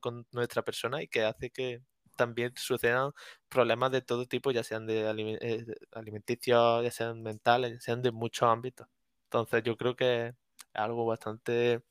con 0.00 0.26
nuestra 0.32 0.62
persona 0.62 1.02
y 1.02 1.08
que 1.08 1.24
hace 1.24 1.50
que 1.50 1.82
también 2.14 2.52
sucedan 2.56 3.12
problemas 3.48 3.90
de 3.92 4.02
todo 4.02 4.26
tipo, 4.26 4.50
ya 4.52 4.62
sean 4.64 4.86
de 4.86 5.08
eh, 5.40 5.66
alimenticios, 5.92 6.84
ya 6.84 6.90
sean 6.90 7.22
mentales, 7.22 7.72
ya 7.74 7.80
sean 7.80 8.02
de 8.02 8.12
muchos 8.12 8.48
ámbitos. 8.48 8.88
Entonces 9.24 9.62
yo 9.64 9.76
creo 9.76 9.96
que 9.96 10.28
es 10.28 10.34
algo 10.74 11.06
bastante 11.06 11.82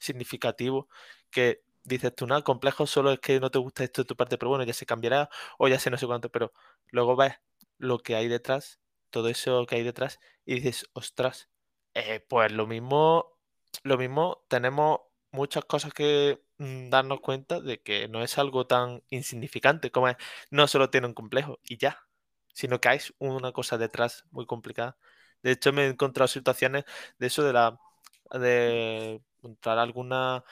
significativo 0.00 0.88
que 1.30 1.62
dices 1.84 2.14
tú, 2.14 2.26
nada, 2.26 2.42
complejo 2.42 2.86
solo 2.86 3.12
es 3.12 3.20
que 3.20 3.40
no 3.40 3.50
te 3.50 3.58
gusta 3.58 3.84
esto 3.84 4.02
de 4.02 4.06
tu 4.06 4.16
parte, 4.16 4.38
pero 4.38 4.50
bueno, 4.50 4.64
ya 4.64 4.72
se 4.74 4.86
cambiará 4.86 5.28
o 5.58 5.68
ya 5.68 5.78
sé 5.78 5.90
no 5.90 5.98
sé 5.98 6.06
cuánto, 6.06 6.30
pero 6.30 6.52
luego 6.88 7.16
ves 7.16 7.34
lo 7.78 7.98
que 7.98 8.16
hay 8.16 8.28
detrás, 8.28 8.80
todo 9.10 9.28
eso 9.28 9.66
que 9.66 9.76
hay 9.76 9.84
detrás 9.84 10.18
y 10.44 10.56
dices, 10.56 10.86
ostras, 10.94 11.48
eh, 11.94 12.20
pues 12.28 12.52
lo 12.52 12.66
mismo, 12.66 13.38
lo 13.82 13.98
mismo 13.98 14.44
tenemos 14.48 15.00
muchas 15.30 15.64
cosas 15.64 15.92
que 15.94 16.42
darnos 16.58 17.20
cuenta 17.20 17.60
de 17.60 17.82
que 17.82 18.08
no 18.08 18.22
es 18.22 18.38
algo 18.38 18.66
tan 18.66 19.02
insignificante 19.10 19.90
como 19.90 20.08
es, 20.08 20.16
no 20.50 20.66
solo 20.66 20.90
tiene 20.90 21.06
un 21.06 21.14
complejo 21.14 21.58
y 21.64 21.76
ya, 21.78 22.06
sino 22.54 22.80
que 22.80 22.88
hay 22.88 23.00
una 23.18 23.52
cosa 23.52 23.78
detrás 23.78 24.24
muy 24.30 24.46
complicada. 24.46 24.96
De 25.42 25.52
hecho, 25.52 25.72
me 25.72 25.84
he 25.84 25.88
encontrado 25.88 26.28
situaciones 26.28 26.84
de 27.18 27.26
eso, 27.26 27.42
de 27.44 27.52
la 27.52 27.78
de 28.32 29.22
encontrar 29.38 29.78
alguna, 29.78 30.44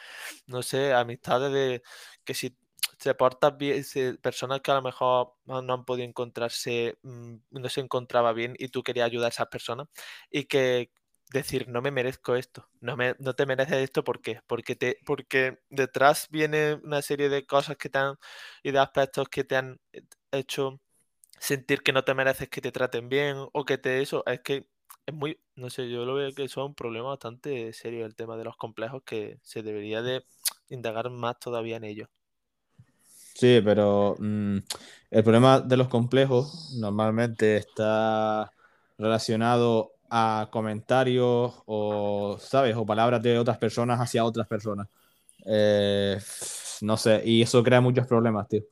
no 0.46 0.62
sé, 0.62 0.92
amistades 0.94 1.52
de 1.52 1.82
que 2.24 2.34
si 2.34 2.56
se 2.98 3.14
portas 3.14 3.56
bien, 3.56 3.82
personas 4.22 4.60
que 4.60 4.70
a 4.70 4.74
lo 4.74 4.82
mejor 4.82 5.34
no, 5.46 5.58
han 5.58 5.84
podido 5.84 6.08
encontrarse, 6.08 6.98
mm, 7.02 7.34
no 7.50 7.68
se 7.68 7.80
encontraba 7.80 8.32
bien 8.32 8.54
y 8.58 8.68
tú 8.68 8.82
querías 8.82 9.06
ayudar 9.06 9.26
a 9.26 9.28
esas 9.30 9.48
personas 9.48 9.88
y 10.30 10.44
que 10.44 10.90
decir, 11.32 11.68
no 11.68 11.82
me 11.82 11.90
merezco 11.90 12.36
esto, 12.36 12.68
no, 12.80 12.96
me, 12.96 13.14
no 13.18 13.34
te 13.34 13.46
mereces 13.46 13.76
esto, 13.78 14.04
¿por 14.04 14.20
qué? 14.22 14.40
Porque, 14.46 14.76
te, 14.76 14.98
porque 15.06 15.58
detrás 15.70 16.28
viene 16.30 16.74
una 16.84 17.02
serie 17.02 17.28
de 17.28 17.46
cosas 17.46 17.76
que 17.76 17.88
te 17.88 17.98
han, 17.98 18.16
y 18.62 18.70
de 18.72 18.78
aspectos 18.78 19.28
que 19.28 19.44
te 19.44 19.56
han 19.56 19.80
hecho 20.32 20.80
sentir 21.38 21.82
que 21.82 21.92
no 21.92 22.04
te 22.04 22.14
mereces 22.14 22.48
que 22.48 22.60
te 22.60 22.72
traten 22.72 23.08
bien 23.08 23.36
o 23.52 23.64
que 23.64 23.78
te 23.78 24.02
eso, 24.02 24.24
es 24.26 24.40
que 24.40 24.66
es 25.06 25.14
muy, 25.14 25.40
no 25.56 25.70
sé, 25.70 25.90
yo 25.90 26.04
lo 26.06 26.14
veo 26.14 26.34
que 26.34 26.44
eso 26.44 26.62
es 26.62 26.66
un 26.68 26.74
problema 26.74 27.10
bastante 27.10 27.72
serio 27.72 28.06
el 28.06 28.16
tema 28.16 28.36
de 28.36 28.44
los 28.44 28.56
complejos 28.56 29.02
que 29.04 29.38
se 29.42 29.62
debería 29.62 30.02
de 30.02 30.24
indagar 30.68 31.10
más 31.10 31.38
todavía 31.38 31.76
en 31.76 31.84
ello. 31.84 32.08
Sí, 33.34 33.60
pero 33.64 34.16
mm, 34.18 34.58
el 35.10 35.24
problema 35.24 35.60
de 35.60 35.76
los 35.76 35.88
complejos 35.88 36.72
normalmente 36.78 37.56
está 37.56 38.50
relacionado 38.96 39.93
a 40.10 40.48
comentarios 40.50 41.62
o, 41.66 42.36
¿sabes? 42.40 42.76
O 42.76 42.86
palabras 42.86 43.22
de 43.22 43.38
otras 43.38 43.58
personas 43.58 44.00
hacia 44.00 44.24
otras 44.24 44.46
personas. 44.46 44.88
Eh, 45.46 46.18
no 46.82 46.96
sé, 46.96 47.22
y 47.24 47.42
eso 47.42 47.62
crea 47.62 47.80
muchos 47.80 48.06
problemas, 48.06 48.48
tío. 48.48 48.62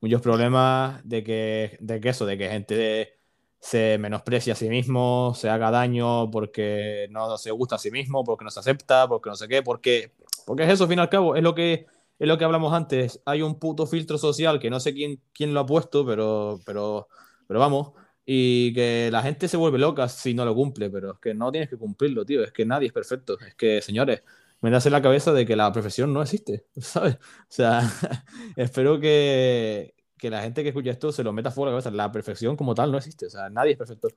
Muchos 0.00 0.22
problemas 0.22 1.00
de 1.04 1.24
que, 1.24 1.76
de 1.80 2.00
que 2.00 2.08
eso, 2.08 2.26
de 2.26 2.38
que 2.38 2.48
gente 2.48 3.18
se 3.60 3.98
menosprecia 3.98 4.52
a 4.52 4.56
sí 4.56 4.68
mismo, 4.68 5.32
se 5.34 5.50
haga 5.50 5.70
daño 5.70 6.30
porque 6.30 7.08
no 7.10 7.36
se 7.36 7.50
gusta 7.50 7.76
a 7.76 7.78
sí 7.78 7.90
mismo, 7.90 8.24
porque 8.24 8.44
no 8.44 8.50
se 8.50 8.60
acepta, 8.60 9.08
porque 9.08 9.30
no 9.30 9.36
sé 9.36 9.48
qué, 9.48 9.62
porque, 9.62 10.12
porque 10.46 10.64
es 10.64 10.70
eso, 10.70 10.84
al 10.84 10.90
fin 10.90 10.98
y 10.98 11.02
al 11.02 11.08
cabo, 11.08 11.34
es 11.34 11.42
lo 11.42 11.54
que, 11.54 11.86
es 12.18 12.28
lo 12.28 12.38
que 12.38 12.44
hablamos 12.44 12.72
antes. 12.72 13.20
Hay 13.24 13.42
un 13.42 13.58
puto 13.58 13.86
filtro 13.86 14.18
social 14.18 14.60
que 14.60 14.70
no 14.70 14.80
sé 14.80 14.94
quién, 14.94 15.20
quién 15.32 15.54
lo 15.54 15.60
ha 15.60 15.66
puesto, 15.66 16.06
pero, 16.06 16.60
pero, 16.64 17.08
pero 17.46 17.60
vamos, 17.60 17.92
y 18.30 18.74
que 18.74 19.08
la 19.10 19.22
gente 19.22 19.48
se 19.48 19.56
vuelve 19.56 19.78
loca 19.78 20.06
si 20.06 20.34
no 20.34 20.44
lo 20.44 20.54
cumple, 20.54 20.90
pero 20.90 21.12
es 21.12 21.18
que 21.18 21.32
no 21.32 21.50
tienes 21.50 21.70
que 21.70 21.78
cumplirlo, 21.78 22.26
tío, 22.26 22.44
es 22.44 22.52
que 22.52 22.66
nadie 22.66 22.88
es 22.88 22.92
perfecto, 22.92 23.38
es 23.40 23.54
que, 23.54 23.80
señores, 23.80 24.22
me 24.60 24.70
das 24.70 24.84
en 24.84 24.92
la 24.92 25.00
cabeza 25.00 25.32
de 25.32 25.46
que 25.46 25.56
la 25.56 25.72
profesión 25.72 26.12
no 26.12 26.20
existe, 26.20 26.66
¿sabes? 26.76 27.14
O 27.14 27.46
sea, 27.48 27.80
espero 28.56 29.00
que, 29.00 29.94
que 30.18 30.28
la 30.28 30.42
gente 30.42 30.62
que 30.62 30.68
escucha 30.68 30.90
esto 30.90 31.10
se 31.10 31.24
lo 31.24 31.32
meta 31.32 31.50
fuera 31.50 31.70
de 31.70 31.76
la 31.76 31.82
cabeza, 31.82 31.96
la 31.96 32.12
perfección 32.12 32.54
como 32.54 32.74
tal 32.74 32.92
no 32.92 32.98
existe, 32.98 33.24
o 33.24 33.30
sea, 33.30 33.48
nadie 33.48 33.72
es 33.72 33.78
perfecto. 33.78 34.08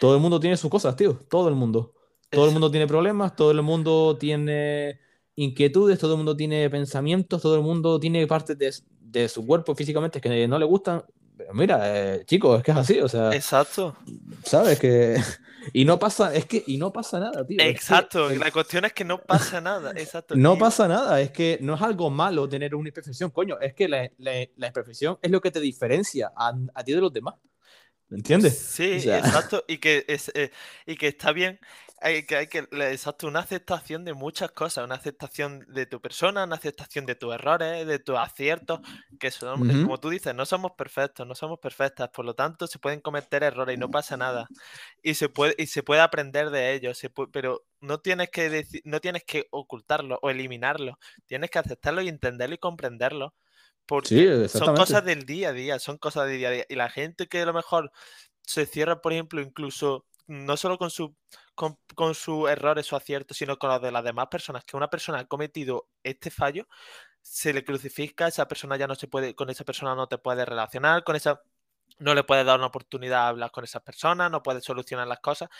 Todo 0.00 0.16
el 0.16 0.20
mundo 0.20 0.40
tiene 0.40 0.56
sus 0.56 0.68
cosas, 0.68 0.96
tío, 0.96 1.20
todo 1.30 1.48
el 1.48 1.54
mundo. 1.54 1.94
Todo 2.28 2.46
el 2.46 2.52
mundo 2.52 2.72
tiene 2.72 2.88
problemas, 2.88 3.36
todo 3.36 3.52
el 3.52 3.62
mundo 3.62 4.16
tiene 4.18 4.98
inquietudes, 5.36 6.00
todo 6.00 6.14
el 6.14 6.16
mundo 6.16 6.36
tiene 6.36 6.68
pensamientos, 6.70 7.40
todo 7.40 7.54
el 7.54 7.62
mundo 7.62 8.00
tiene 8.00 8.26
partes 8.26 8.58
de, 8.58 8.74
de 8.98 9.28
su 9.28 9.46
cuerpo 9.46 9.76
físicamente 9.76 10.20
que 10.20 10.48
no 10.48 10.58
le 10.58 10.64
gustan, 10.64 11.04
Pero 11.40 11.54
mira, 11.54 11.80
eh, 11.84 12.24
chicos, 12.26 12.58
es 12.58 12.64
que 12.64 12.70
es 12.70 12.76
así, 12.76 13.00
o 13.00 13.08
sea. 13.08 13.34
Exacto. 13.34 13.96
¿Sabes? 14.44 14.78
Que. 14.78 15.16
Y 15.74 15.84
no 15.84 15.98
pasa, 15.98 16.34
es 16.34 16.46
que, 16.46 16.64
y 16.66 16.78
no 16.78 16.90
pasa 16.90 17.20
nada, 17.20 17.46
tío. 17.46 17.58
Exacto, 17.60 18.30
la 18.30 18.50
cuestión 18.50 18.86
es 18.86 18.94
que 18.94 19.04
no 19.04 19.20
pasa 19.20 19.60
nada, 19.60 19.92
exacto. 19.94 20.34
No 20.34 20.56
pasa 20.56 20.88
nada, 20.88 21.20
es 21.20 21.32
que 21.32 21.58
no 21.60 21.74
es 21.74 21.82
algo 21.82 22.08
malo 22.08 22.48
tener 22.48 22.74
una 22.74 22.88
imperfección, 22.88 23.30
coño, 23.30 23.60
es 23.60 23.74
que 23.74 23.86
la, 23.86 24.10
la, 24.16 24.66
imperfección 24.66 25.18
es 25.20 25.30
lo 25.30 25.38
que 25.42 25.50
te 25.50 25.60
diferencia 25.60 26.32
a, 26.34 26.54
a 26.74 26.82
ti 26.82 26.94
de 26.94 27.02
los 27.02 27.12
demás. 27.12 27.34
¿Me 28.08 28.16
entiendes? 28.16 28.58
Sí, 28.58 28.84
exacto, 29.04 29.62
y 29.68 29.76
que, 29.76 30.06
es, 30.08 30.32
eh, 30.34 30.50
y 30.86 30.96
que 30.96 31.08
está 31.08 31.30
bien 31.30 31.60
hay 32.02 32.24
que, 32.24 32.36
hay 32.36 32.46
que, 32.46 32.66
exacto, 32.90 33.28
una 33.28 33.40
aceptación 33.40 34.06
de 34.06 34.14
muchas 34.14 34.50
cosas, 34.52 34.84
una 34.84 34.94
aceptación 34.94 35.66
de 35.68 35.84
tu 35.84 36.00
persona, 36.00 36.44
una 36.44 36.56
aceptación 36.56 37.04
de 37.04 37.14
tus 37.14 37.34
errores, 37.34 37.86
de 37.86 37.98
tus 37.98 38.16
aciertos, 38.16 38.80
que 39.18 39.30
son, 39.30 39.68
como 39.82 40.00
tú 40.00 40.08
dices, 40.08 40.34
no 40.34 40.46
somos 40.46 40.72
perfectos, 40.72 41.26
no 41.26 41.34
somos 41.34 41.58
perfectas, 41.58 42.08
por 42.08 42.24
lo 42.24 42.34
tanto 42.34 42.66
se 42.66 42.78
pueden 42.78 43.00
cometer 43.00 43.42
errores 43.42 43.76
y 43.76 43.78
no 43.78 43.90
pasa 43.90 44.16
nada. 44.16 44.48
Y 45.02 45.14
se 45.14 45.28
puede, 45.28 45.54
y 45.58 45.66
se 45.66 45.82
puede 45.82 46.00
aprender 46.00 46.48
de 46.48 46.72
ellos, 46.72 46.96
se 46.96 47.10
pero 47.10 47.64
no 47.80 48.00
tienes 48.00 48.30
que 48.30 48.48
decir, 48.48 48.80
no 48.84 49.00
tienes 49.00 49.24
que 49.24 49.46
ocultarlo 49.50 50.18
o 50.22 50.30
eliminarlo, 50.30 50.98
tienes 51.26 51.50
que 51.50 51.58
aceptarlo 51.58 52.00
y 52.00 52.08
entenderlo 52.08 52.54
y 52.54 52.58
comprenderlo. 52.58 53.34
Porque 53.84 54.48
son 54.48 54.74
cosas 54.76 55.04
del 55.04 55.26
día 55.26 55.48
a 55.48 55.52
día, 55.52 55.78
son 55.80 55.98
cosas 55.98 56.28
del 56.28 56.38
día 56.38 56.48
a 56.48 56.52
día. 56.52 56.66
Y 56.68 56.76
la 56.76 56.88
gente 56.88 57.26
que 57.26 57.42
a 57.42 57.44
lo 57.44 57.52
mejor 57.52 57.90
se 58.42 58.64
cierra, 58.64 59.00
por 59.00 59.12
ejemplo, 59.12 59.40
incluso 59.40 60.06
no 60.28 60.56
solo 60.56 60.78
con 60.78 60.90
su 60.90 61.16
con, 61.60 61.78
con 61.94 62.14
sus 62.14 62.48
errores 62.48 62.90
o 62.90 62.96
aciertos, 62.96 63.36
sino 63.36 63.58
con 63.58 63.68
los 63.68 63.82
de 63.82 63.92
las 63.92 64.02
demás 64.02 64.28
personas, 64.28 64.64
que 64.64 64.78
una 64.78 64.88
persona 64.88 65.18
ha 65.18 65.26
cometido 65.26 65.90
este 66.02 66.30
fallo, 66.30 66.66
se 67.20 67.52
le 67.52 67.64
crucifica, 67.64 68.28
esa 68.28 68.48
persona 68.48 68.78
ya 68.78 68.86
no 68.86 68.94
se 68.94 69.08
puede, 69.08 69.34
con 69.34 69.50
esa 69.50 69.62
persona 69.62 69.94
no 69.94 70.06
te 70.08 70.16
puede 70.16 70.46
relacionar, 70.46 71.04
con 71.04 71.16
esa 71.16 71.42
no 71.98 72.14
le 72.14 72.24
puedes 72.24 72.46
dar 72.46 72.58
una 72.58 72.68
oportunidad 72.68 73.24
a 73.24 73.28
hablar 73.28 73.50
con 73.50 73.64
esa 73.64 73.80
persona, 73.80 74.30
no 74.30 74.42
puedes 74.42 74.64
solucionar 74.64 75.06
las 75.06 75.20
cosas. 75.20 75.50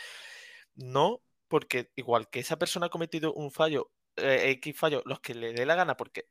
No, 0.75 1.21
porque 1.49 1.91
igual 1.97 2.31
que 2.31 2.41
esa 2.41 2.59
persona 2.59 2.87
ha 2.87 2.91
cometido 2.91 3.35
un 3.35 3.51
fallo, 3.51 3.91
eh, 4.17 4.53
X 4.53 4.79
fallo, 4.79 5.03
los 5.05 5.21
que 5.21 5.35
le 5.35 5.53
dé 5.53 5.67
la 5.67 5.75
gana, 5.75 5.99
porque 5.99 6.29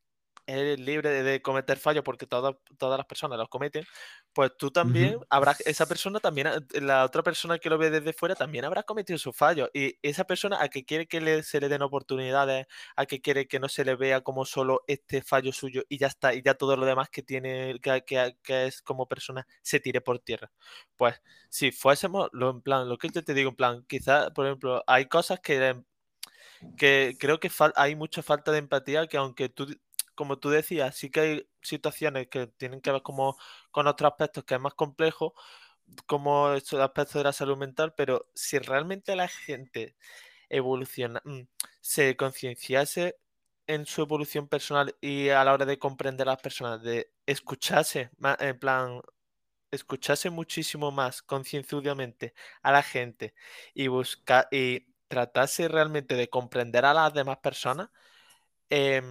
es 0.49 0.79
libre 0.79 1.23
de, 1.23 1.41
cometer 1.41 1.77
fallos 1.77 2.03
porque 2.03 2.25
todas, 2.25 2.55
todas 2.77 2.97
las 2.97 3.05
personas 3.05 3.37
los 3.37 3.49
cometen, 3.49 3.85
pues 4.33 4.51
tú 4.57 4.71
también 4.71 5.15
habrá 5.29 5.51
habrás, 5.51 5.61
esa 5.61 5.85
persona 5.85 6.19
también, 6.19 6.47
la 6.81 7.05
otra 7.05 7.23
persona 7.23 7.59
que 7.59 7.69
lo 7.69 7.77
ve 7.77 7.89
desde 7.89 8.13
fuera 8.13 8.35
también 8.35 8.65
habrá 8.65 8.83
cometido 8.83 9.17
sus 9.17 9.35
fallos. 9.35 9.69
Y 9.73 9.97
esa 10.01 10.25
persona 10.25 10.61
a 10.61 10.69
que 10.69 10.85
quiere 10.85 11.07
que 11.07 11.43
se 11.43 11.59
le 11.59 11.69
den 11.69 11.81
oportunidades, 11.81 12.67
a 12.95 13.05
que 13.05 13.21
quiere 13.21 13.47
que 13.47 13.59
no 13.59 13.69
se 13.69 13.85
le 13.85 13.95
vea 13.95 14.21
como 14.21 14.45
solo 14.45 14.83
este 14.87 15.21
fallo 15.21 15.53
suyo 15.53 15.83
y 15.89 15.97
ya 15.97 16.07
está, 16.07 16.33
y 16.33 16.41
ya 16.41 16.55
todo 16.55 16.75
lo 16.75 16.85
demás 16.85 17.09
que 17.09 17.23
tiene, 17.23 17.79
que, 17.81 18.03
que, 18.43 18.65
es 18.65 18.81
como 18.81 19.07
persona, 19.07 19.47
se 19.61 19.79
tire 19.79 20.01
por 20.01 20.19
tierra. 20.19 20.51
Pues 20.97 21.21
si 21.49 21.71
fuésemos, 21.71 22.29
lo, 22.33 22.49
en 22.49 22.61
plan, 22.61 22.89
lo 22.89 22.97
que 22.97 23.09
yo 23.09 23.23
te 23.23 23.33
digo, 23.33 23.49
en 23.49 23.55
plan, 23.55 23.85
quizás, 23.87 24.31
por 24.31 24.45
ejemplo, 24.45 24.83
hay 24.87 25.05
cosas 25.07 25.39
que 25.39 25.83
que 26.77 27.15
creo 27.19 27.39
que 27.39 27.49
hay 27.75 27.95
mucha 27.95 28.21
falta 28.21 28.51
de 28.51 28.59
empatía 28.59 29.07
que 29.07 29.17
aunque 29.17 29.49
tú 29.49 29.67
como 30.19 30.37
tú 30.37 30.49
decías, 30.49 30.95
sí 30.97 31.09
que 31.09 31.19
hay 31.21 31.49
situaciones 31.61 32.27
que 32.27 32.47
tienen 32.47 32.81
que 32.81 32.91
ver 32.91 33.01
como 33.01 33.37
con 33.71 33.87
otros 33.87 34.11
aspectos 34.11 34.43
que 34.43 34.55
es 34.55 34.59
más 34.59 34.73
complejo, 34.73 35.33
como 36.07 36.51
estos 36.53 36.81
aspectos 36.81 37.13
de 37.15 37.23
la 37.23 37.31
salud 37.33 37.57
mental, 37.57 37.93
pero 37.95 38.29
si 38.35 38.59
realmente 38.59 39.15
la 39.15 39.29
gente 39.29 39.95
evoluciona, 40.49 41.21
mm, 41.25 41.43
se 41.81 42.17
concienciase 42.17 43.17
en 43.67 43.85
su 43.85 44.01
evolución 44.01 44.49
personal 44.49 44.93
y 45.01 45.29
a 45.29 45.43
la 45.45 45.53
hora 45.53 45.65
de 45.65 45.79
comprender 45.79 46.27
a 46.27 46.33
las 46.33 46.41
personas, 46.41 46.81
de 46.83 47.13
escucharse, 47.25 48.11
en 48.39 48.59
plan, 48.59 49.01
escucharse 49.71 50.29
muchísimo 50.31 50.91
más 50.91 51.21
concienzudamente 51.23 52.33
a 52.63 52.71
la 52.73 52.83
gente 52.83 53.35
y 53.73 53.87
buscar 53.87 54.47
y 54.51 54.87
tratarse 55.07 55.69
realmente 55.69 56.15
de 56.15 56.29
comprender 56.29 56.85
a 56.85 56.93
las 56.93 57.13
demás 57.13 57.37
personas, 57.39 57.89
eh, 58.69 59.01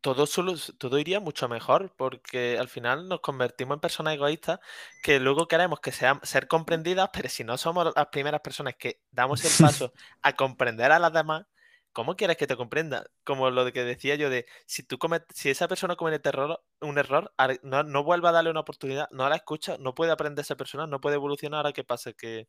todo, 0.00 0.26
solo, 0.26 0.54
todo 0.78 0.98
iría 0.98 1.20
mucho 1.20 1.48
mejor 1.48 1.92
porque 1.96 2.58
al 2.58 2.68
final 2.68 3.08
nos 3.08 3.20
convertimos 3.20 3.76
en 3.76 3.80
personas 3.80 4.14
egoístas 4.14 4.60
que 5.02 5.18
luego 5.18 5.48
queremos 5.48 5.80
que 5.80 5.92
sean 5.92 6.20
ser 6.22 6.46
comprendidas, 6.46 7.10
pero 7.12 7.28
si 7.28 7.42
no 7.42 7.58
somos 7.58 7.92
las 7.94 8.06
primeras 8.06 8.40
personas 8.40 8.76
que 8.76 9.00
damos 9.10 9.44
el 9.44 9.50
paso 9.66 9.92
a 10.22 10.34
comprender 10.34 10.92
a 10.92 11.00
las 11.00 11.12
demás, 11.12 11.46
¿cómo 11.92 12.14
quieres 12.14 12.36
que 12.36 12.46
te 12.46 12.56
comprenda? 12.56 13.06
Como 13.24 13.50
lo 13.50 13.72
que 13.72 13.82
decía 13.82 14.14
yo 14.14 14.30
de 14.30 14.46
si 14.64 14.84
tú 14.84 14.96
si 15.34 15.50
esa 15.50 15.66
persona 15.66 15.96
comete 15.96 16.28
error, 16.28 16.62
un 16.80 16.98
error, 16.98 17.32
no, 17.62 17.82
no 17.82 18.04
vuelva 18.04 18.28
a 18.28 18.32
darle 18.32 18.50
una 18.50 18.60
oportunidad, 18.60 19.08
no 19.10 19.28
la 19.28 19.36
escucha, 19.36 19.76
no 19.80 19.94
puede 19.94 20.12
aprender 20.12 20.44
esa 20.44 20.56
persona, 20.56 20.86
no 20.86 21.00
puede 21.00 21.16
evolucionar. 21.16 21.58
Ahora 21.58 21.72
qué 21.72 21.82
pasa 21.84 22.12
que 22.12 22.46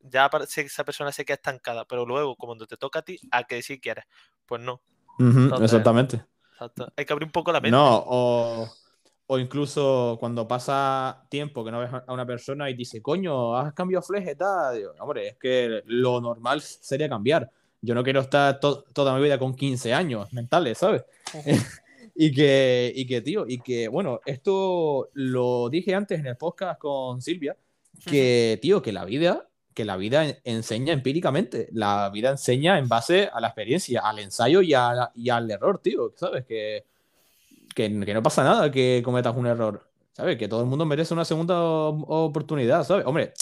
ya 0.00 0.30
esa 0.56 0.84
persona 0.84 1.12
se 1.12 1.24
queda 1.24 1.36
estancada, 1.36 1.86
pero 1.86 2.04
luego 2.04 2.36
cuando 2.36 2.66
te 2.66 2.76
toca 2.76 2.98
a 3.00 3.02
ti, 3.02 3.20
a 3.30 3.44
que 3.44 3.62
si 3.62 3.80
quieres, 3.80 4.04
pues 4.46 4.60
no 4.60 4.82
exactamente. 5.62 6.24
Hay 6.96 7.04
que 7.04 7.12
abrir 7.12 7.26
un 7.26 7.32
poco 7.32 7.52
la 7.52 7.60
mente. 7.60 7.76
No, 7.76 8.04
o, 8.06 8.68
o, 9.26 9.38
incluso 9.38 10.16
cuando 10.20 10.46
pasa 10.46 11.24
tiempo 11.28 11.64
que 11.64 11.70
no 11.70 11.80
ves 11.80 11.90
a 11.92 12.12
una 12.12 12.26
persona 12.26 12.68
y 12.68 12.74
dice, 12.74 13.00
coño, 13.00 13.56
has 13.56 13.72
cambiado 13.72 14.02
fleje, 14.02 14.34
tal. 14.34 14.82
hombre, 14.98 15.28
es 15.28 15.36
que 15.36 15.82
lo 15.86 16.20
normal 16.20 16.60
sería 16.60 17.08
cambiar. 17.08 17.50
Yo 17.82 17.94
no 17.94 18.04
quiero 18.04 18.20
estar 18.20 18.60
toda 18.60 19.16
mi 19.16 19.22
vida 19.22 19.38
con 19.38 19.54
15 19.54 19.94
años 19.94 20.30
mentales, 20.32 20.78
¿sabes? 20.78 21.04
y, 22.14 22.32
que, 22.32 22.92
y 22.94 23.06
que, 23.06 23.22
tío, 23.22 23.46
y 23.48 23.58
que, 23.60 23.88
bueno, 23.88 24.20
esto 24.26 25.08
lo 25.14 25.70
dije 25.70 25.94
antes 25.94 26.20
en 26.20 26.26
el 26.26 26.36
podcast 26.36 26.78
con 26.78 27.22
Silvia, 27.22 27.56
que, 28.04 28.58
tío, 28.60 28.82
que 28.82 28.92
la 28.92 29.06
vida 29.06 29.49
que 29.74 29.84
la 29.84 29.96
vida 29.96 30.26
enseña 30.44 30.92
empíricamente, 30.92 31.68
la 31.72 32.10
vida 32.10 32.30
enseña 32.30 32.78
en 32.78 32.88
base 32.88 33.30
a 33.32 33.40
la 33.40 33.48
experiencia, 33.48 34.00
al 34.00 34.18
ensayo 34.18 34.62
y, 34.62 34.74
y 35.14 35.30
al 35.30 35.50
error, 35.50 35.78
tío, 35.78 36.12
¿sabes? 36.16 36.44
Que, 36.44 36.84
que, 37.74 37.88
no 37.88 38.22
pasa 38.22 38.42
nada 38.42 38.70
que 38.70 39.00
cometas 39.04 39.36
un 39.36 39.46
error, 39.46 39.86
¿sabes? 40.12 40.36
Que 40.36 40.48
todo 40.48 40.60
el 40.60 40.66
mundo 40.66 40.84
merece 40.86 41.14
una 41.14 41.24
segunda 41.24 41.62
oportunidad, 41.62 42.84
¿sabes? 42.84 43.06
Hombre, 43.06 43.32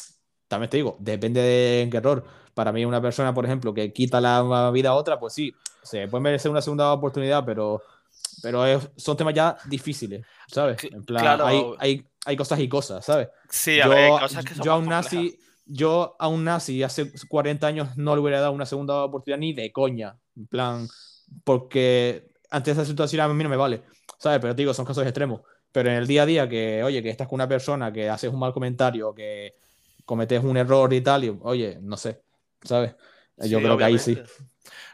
también 0.48 0.70
te 0.70 0.76
digo, 0.76 0.96
depende 0.98 1.40
de 1.40 1.88
qué 1.90 1.96
error. 1.96 2.24
Para 2.55 2.72
mí, 2.72 2.84
una 2.84 3.00
persona, 3.00 3.32
por 3.32 3.44
ejemplo, 3.44 3.72
que 3.72 3.92
quita 3.92 4.20
la 4.20 4.70
vida 4.70 4.90
a 4.90 4.94
otra, 4.94 5.18
pues 5.18 5.32
sí, 5.32 5.55
se 5.82 6.09
puede 6.09 6.22
merecer 6.22 6.50
una 6.50 6.60
segunda 6.60 6.92
oportunidad, 6.92 7.44
pero, 7.44 7.82
pero 8.42 8.64
son 8.96 9.16
temas 9.16 9.34
ya 9.34 9.56
difíciles, 9.66 10.26
¿sabes? 10.46 10.84
En 10.84 11.05
plan, 11.05 11.40
hay, 11.40 11.64
hay, 11.78 12.06
hay, 12.26 12.36
cosas 12.36 12.59
y 12.60 12.68
cosas, 12.68 13.05
¿sabes? 13.05 13.28
Sí, 13.48 13.80
a 13.80 13.88
ver, 13.88 14.12
hay 14.12 14.20
cosas 14.20 14.44
que 14.44 14.55
son 14.55 14.64
Yo 14.64 14.72
aún 14.72 14.86
nazi 14.86 15.38
yo 15.68 16.16
a 16.18 16.28
un 16.28 16.44
nazi 16.44 16.82
hace 16.82 17.12
40 17.28 17.66
años 17.66 17.96
no 17.96 18.14
le 18.14 18.22
hubiera 18.22 18.40
dado 18.40 18.52
una 18.52 18.66
segunda 18.66 19.04
oportunidad 19.04 19.38
ni 19.38 19.52
de 19.52 19.70
coña. 19.70 20.16
En 20.36 20.46
plan, 20.46 20.88
porque 21.44 22.30
ante 22.50 22.70
esa 22.70 22.84
situación 22.84 23.20
a 23.20 23.28
mí 23.28 23.42
no 23.42 23.50
me 23.50 23.56
vale, 23.56 23.82
¿sabes? 24.18 24.40
Pero 24.40 24.54
digo, 24.54 24.74
son 24.74 24.86
casos 24.86 25.04
extremos. 25.04 25.42
Pero 25.70 25.90
en 25.90 25.96
el 25.96 26.06
día 26.06 26.22
a 26.22 26.26
día, 26.26 26.48
que, 26.48 26.82
oye, 26.82 27.02
que 27.02 27.10
estás 27.10 27.28
con 27.28 27.36
una 27.36 27.48
persona, 27.48 27.92
que 27.92 28.08
haces 28.08 28.32
un 28.32 28.40
mal 28.40 28.52
comentario, 28.52 29.14
que 29.14 29.54
cometes 30.04 30.42
un 30.42 30.56
error 30.56 30.92
y 30.92 31.02
tal, 31.02 31.24
y, 31.24 31.38
oye, 31.42 31.78
no 31.82 31.96
sé, 31.98 32.22
¿sabes? 32.62 32.96
Yo 33.36 33.58
creo 33.58 33.76
que 33.76 33.84
ahí 33.84 33.98
sí. 33.98 34.18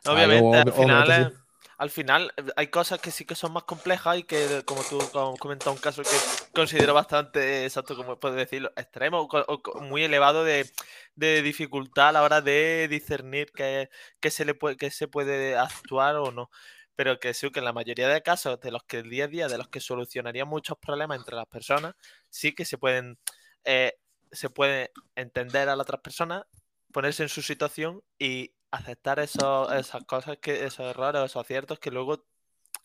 obviamente, 0.05 0.57
al 0.59 0.73
final 0.73 1.44
al 1.79 1.91
final 1.91 2.33
eh, 2.37 2.45
hay 2.57 2.69
cosas 2.69 3.01
que 3.01 3.11
sí 3.11 3.25
que 3.25 3.35
son 3.35 3.53
más 3.53 3.65
complejas 3.65 4.19
y 4.19 4.23
que, 4.25 4.63
como 4.65 4.83
tú 4.85 5.01
has 5.01 5.39
comentado, 5.39 5.73
un 5.73 5.79
caso 5.79 6.03
que 6.03 6.17
considero 6.53 6.95
bastante, 6.95 7.65
exacto, 7.65 7.97
como 7.97 8.19
puedes 8.19 8.37
decirlo, 8.37 8.71
extremo 8.77 9.29
o, 9.31 9.81
muy 9.81 10.05
elevado 10.05 10.45
de, 10.45 10.71
dificultad 11.17 12.09
a 12.09 12.13
la 12.13 12.23
hora 12.23 12.41
de 12.41 12.89
discernir 12.89 13.51
que, 13.53 13.89
se 14.31 14.45
le 14.45 14.55
puede, 14.55 14.91
se 14.91 15.09
puede 15.09 15.57
actuar 15.57 16.17
o 16.17 16.31
no. 16.31 16.51
Pero 16.97 17.19
que 17.19 17.35
sí, 17.35 17.51
que 17.51 17.59
en 17.59 17.65
la 17.65 17.73
mayoría 17.73 18.09
de 18.09 18.23
casos 18.23 18.61
de 18.61 18.71
los 18.71 18.85
que 18.85 18.99
el 18.99 19.11
día 19.11 19.25
a 19.25 19.29
día, 19.29 19.49
de 19.49 19.59
los 19.59 19.69
que 19.69 19.81
solucionaría 19.81 20.45
muchos 20.45 20.79
problemas 20.79 21.19
entre 21.19 21.35
las 21.35 21.47
personas, 21.47 21.95
sí 22.31 22.55
que 22.55 22.65
se 22.65 22.79
pueden, 22.79 23.19
eh, 23.65 23.95
se 24.31 24.49
puede 24.51 24.93
entender 25.17 25.69
a 25.69 25.77
las 25.77 25.85
otras 25.85 26.01
personas, 26.03 26.45
ponerse 26.93 27.25
en 27.25 27.29
su 27.29 27.43
situación 27.43 28.03
y 28.19 28.55
aceptar 28.77 29.19
eso, 29.19 29.73
esas 29.73 30.05
cosas, 30.05 30.39
que 30.39 30.65
esos 30.65 30.87
errores, 30.87 31.23
esos 31.23 31.43
aciertos 31.43 31.79
que 31.79 31.91
luego 31.91 32.25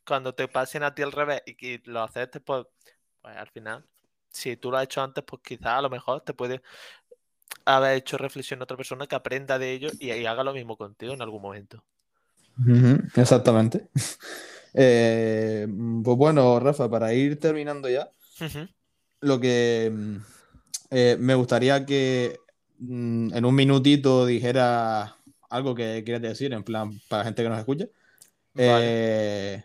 cuando 0.06 0.34
te 0.34 0.48
pasen 0.48 0.84
a 0.84 0.94
ti 0.94 1.02
al 1.02 1.12
revés 1.12 1.42
y 1.46 1.78
lo 1.90 2.02
aceptes, 2.02 2.42
pues, 2.44 2.66
pues 3.22 3.36
al 3.36 3.50
final, 3.50 3.86
si 4.30 4.58
tú 4.58 4.72
lo 4.72 4.78
has 4.78 4.86
hecho 4.86 5.02
antes, 5.02 5.24
pues 5.24 5.42
quizás 5.44 5.68
a 5.68 5.82
lo 5.82 5.90
mejor 5.90 6.22
te 6.22 6.34
puede 6.34 6.62
haber 7.66 7.98
hecho 7.98 8.18
reflexión 8.18 8.60
a 8.60 8.64
otra 8.64 8.78
persona 8.78 9.08
que 9.08 9.16
aprenda 9.16 9.60
de 9.60 9.72
ello 9.72 9.90
y, 10.00 10.26
haga 10.26 10.44
lo 10.44 10.54
mismo 10.54 10.78
contigo 10.78 11.14
en 11.14 11.22
algún 11.22 11.42
momento. 11.42 11.84
exactamente. 13.16 13.90
Eh, 14.76 15.68
pues 16.04 16.16
bueno, 16.16 16.60
Rafa, 16.60 16.88
para 16.88 17.12
ir 17.12 17.40
terminando 17.40 17.90
ya, 17.90 18.12
lo 19.20 19.40
que 19.40 19.92
eh, 20.92 21.18
me 21.20 21.34
gustaría 21.34 21.88
que 21.88 22.40
mm, 22.78 23.34
en 23.34 23.46
un 23.46 23.56
minutito 23.56 24.28
dijera 24.28 25.18
algo 25.50 25.76
que 25.76 26.04
quieras 26.04 26.22
decir, 26.22 26.54
en 26.54 26.64
plan, 26.64 27.00
para 27.10 27.22
la 27.22 27.26
gente 27.26 27.44
que 27.44 27.50
nos 27.50 27.60
escucha. 27.60 27.86
Eh, 28.58 29.64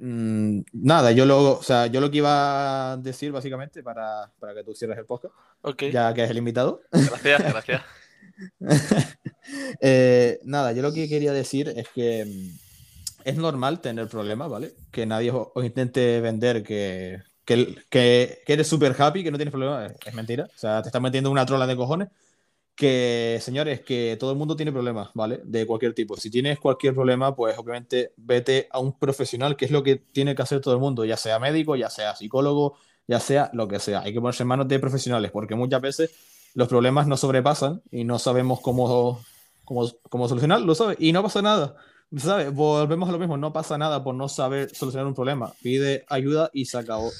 mm, 0.00 0.60
nada, 0.72 1.12
yo 1.12 1.26
lo, 1.26 1.58
o 1.58 1.62
sea, 1.62 1.86
yo 1.86 2.00
lo 2.00 2.10
que 2.10 2.18
iba 2.18 2.92
a 2.92 2.96
decir 2.96 3.32
básicamente 3.32 3.82
para, 3.82 4.32
para 4.38 4.54
que 4.54 4.64
tú 4.64 4.74
cierres 4.74 4.98
el 4.98 5.06
podcast, 5.06 5.34
Ok, 5.62 5.84
ya 5.92 6.12
que 6.14 6.24
es 6.24 6.30
el 6.30 6.38
invitado. 6.38 6.82
gracias, 6.92 7.42
gracias. 7.42 7.82
Eh, 9.80 10.40
nada, 10.44 10.72
yo 10.72 10.82
lo 10.82 10.92
que 10.92 11.08
quería 11.08 11.32
decir 11.32 11.68
es 11.76 11.88
que 11.94 12.24
mm, 12.24 12.58
es 13.24 13.36
normal 13.36 13.80
tener 13.80 14.08
problemas, 14.08 14.48
¿vale? 14.48 14.72
Que 14.90 15.06
nadie 15.06 15.30
os, 15.30 15.48
os 15.54 15.64
intente 15.64 16.20
vender 16.20 16.62
que, 16.62 17.22
que, 17.44 17.76
que- 17.90 18.42
que 18.46 18.52
eres 18.52 18.66
súper 18.66 18.94
happy, 19.00 19.22
que 19.22 19.30
no 19.30 19.36
tienes 19.38 19.52
problemas, 19.52 19.92
es, 19.92 19.98
es 20.06 20.14
mentira. 20.14 20.44
O 20.54 20.58
sea, 20.58 20.82
te 20.82 20.88
estás 20.88 21.02
metiendo 21.02 21.30
una 21.30 21.44
trola 21.46 21.66
de 21.66 21.76
cojones. 21.76 22.08
Que, 22.74 23.38
señores, 23.40 23.80
que 23.82 24.16
todo 24.18 24.32
el 24.32 24.36
mundo 24.36 24.56
tiene 24.56 24.72
problemas, 24.72 25.10
¿vale? 25.14 25.40
De 25.44 25.64
cualquier 25.64 25.94
tipo. 25.94 26.16
Si 26.16 26.28
tienes 26.30 26.58
cualquier 26.58 26.92
problema, 26.92 27.36
pues 27.36 27.56
obviamente 27.56 28.12
vete 28.16 28.68
a 28.72 28.80
un 28.80 28.98
profesional, 28.98 29.56
que 29.56 29.66
es 29.66 29.70
lo 29.70 29.84
que 29.84 29.96
tiene 29.96 30.34
que 30.34 30.42
hacer 30.42 30.60
todo 30.60 30.74
el 30.74 30.80
mundo, 30.80 31.04
ya 31.04 31.16
sea 31.16 31.38
médico, 31.38 31.76
ya 31.76 31.88
sea 31.88 32.16
psicólogo, 32.16 32.76
ya 33.06 33.20
sea 33.20 33.50
lo 33.52 33.68
que 33.68 33.78
sea. 33.78 34.00
Hay 34.00 34.12
que 34.12 34.20
ponerse 34.20 34.42
en 34.42 34.48
manos 34.48 34.66
de 34.66 34.78
profesionales, 34.80 35.30
porque 35.30 35.54
muchas 35.54 35.80
veces 35.80 36.10
los 36.54 36.68
problemas 36.68 37.06
nos 37.06 37.20
sobrepasan 37.20 37.82
y 37.90 38.04
no 38.04 38.18
sabemos 38.18 38.60
cómo, 38.60 39.20
cómo, 39.64 39.90
cómo 40.08 40.28
solucionarlo, 40.28 40.74
¿sabes? 40.74 40.96
Y 41.00 41.12
no 41.12 41.22
pasa 41.22 41.42
nada, 41.42 41.76
¿sabes? 42.16 42.52
Volvemos 42.52 43.08
a 43.08 43.12
lo 43.12 43.18
mismo, 43.18 43.36
no 43.36 43.52
pasa 43.52 43.78
nada 43.78 44.02
por 44.02 44.14
no 44.14 44.28
saber 44.28 44.74
solucionar 44.74 45.06
un 45.06 45.14
problema. 45.14 45.52
Pide 45.62 46.04
ayuda 46.08 46.50
y 46.52 46.66
se 46.66 46.78
acabó. 46.78 47.10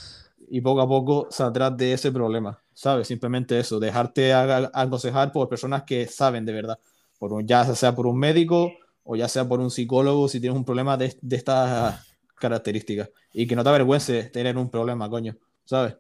Y 0.49 0.61
poco 0.61 0.81
a 0.83 0.89
poco 0.89 1.29
saldrás 1.31 1.77
de 1.77 1.93
ese 1.93 2.13
problema, 2.13 2.63
¿sabes? 2.73 3.09
Simplemente 3.09 3.59
eso, 3.59 3.81
dejarte 3.81 4.33
aconsejar 4.33 5.33
por 5.33 5.49
personas 5.49 5.85
que 5.85 6.07
saben 6.07 6.45
de 6.45 6.53
verdad, 6.53 6.79
por 7.19 7.33
un- 7.33 7.47
ya 7.47 7.65
sea 7.75 7.95
por 7.95 8.07
un 8.07 8.19
médico 8.19 8.73
o 9.05 9.17
ya 9.17 9.29
sea 9.29 9.47
por 9.49 9.61
un 9.61 9.71
psicólogo 9.71 10.29
si 10.29 10.41
tienes 10.41 10.57
un 10.57 10.65
problema 10.65 10.97
de, 10.97 11.17
de 11.21 11.37
estas 11.37 12.07
características. 12.37 13.11
Y 13.33 13.47
que 13.47 13.57
no 13.57 13.63
te 13.65 13.69
avergüences 13.71 14.31
tener 14.33 14.57
un 14.59 14.71
problema, 14.71 15.09
coño, 15.11 15.37
¿sabes? 15.65 15.97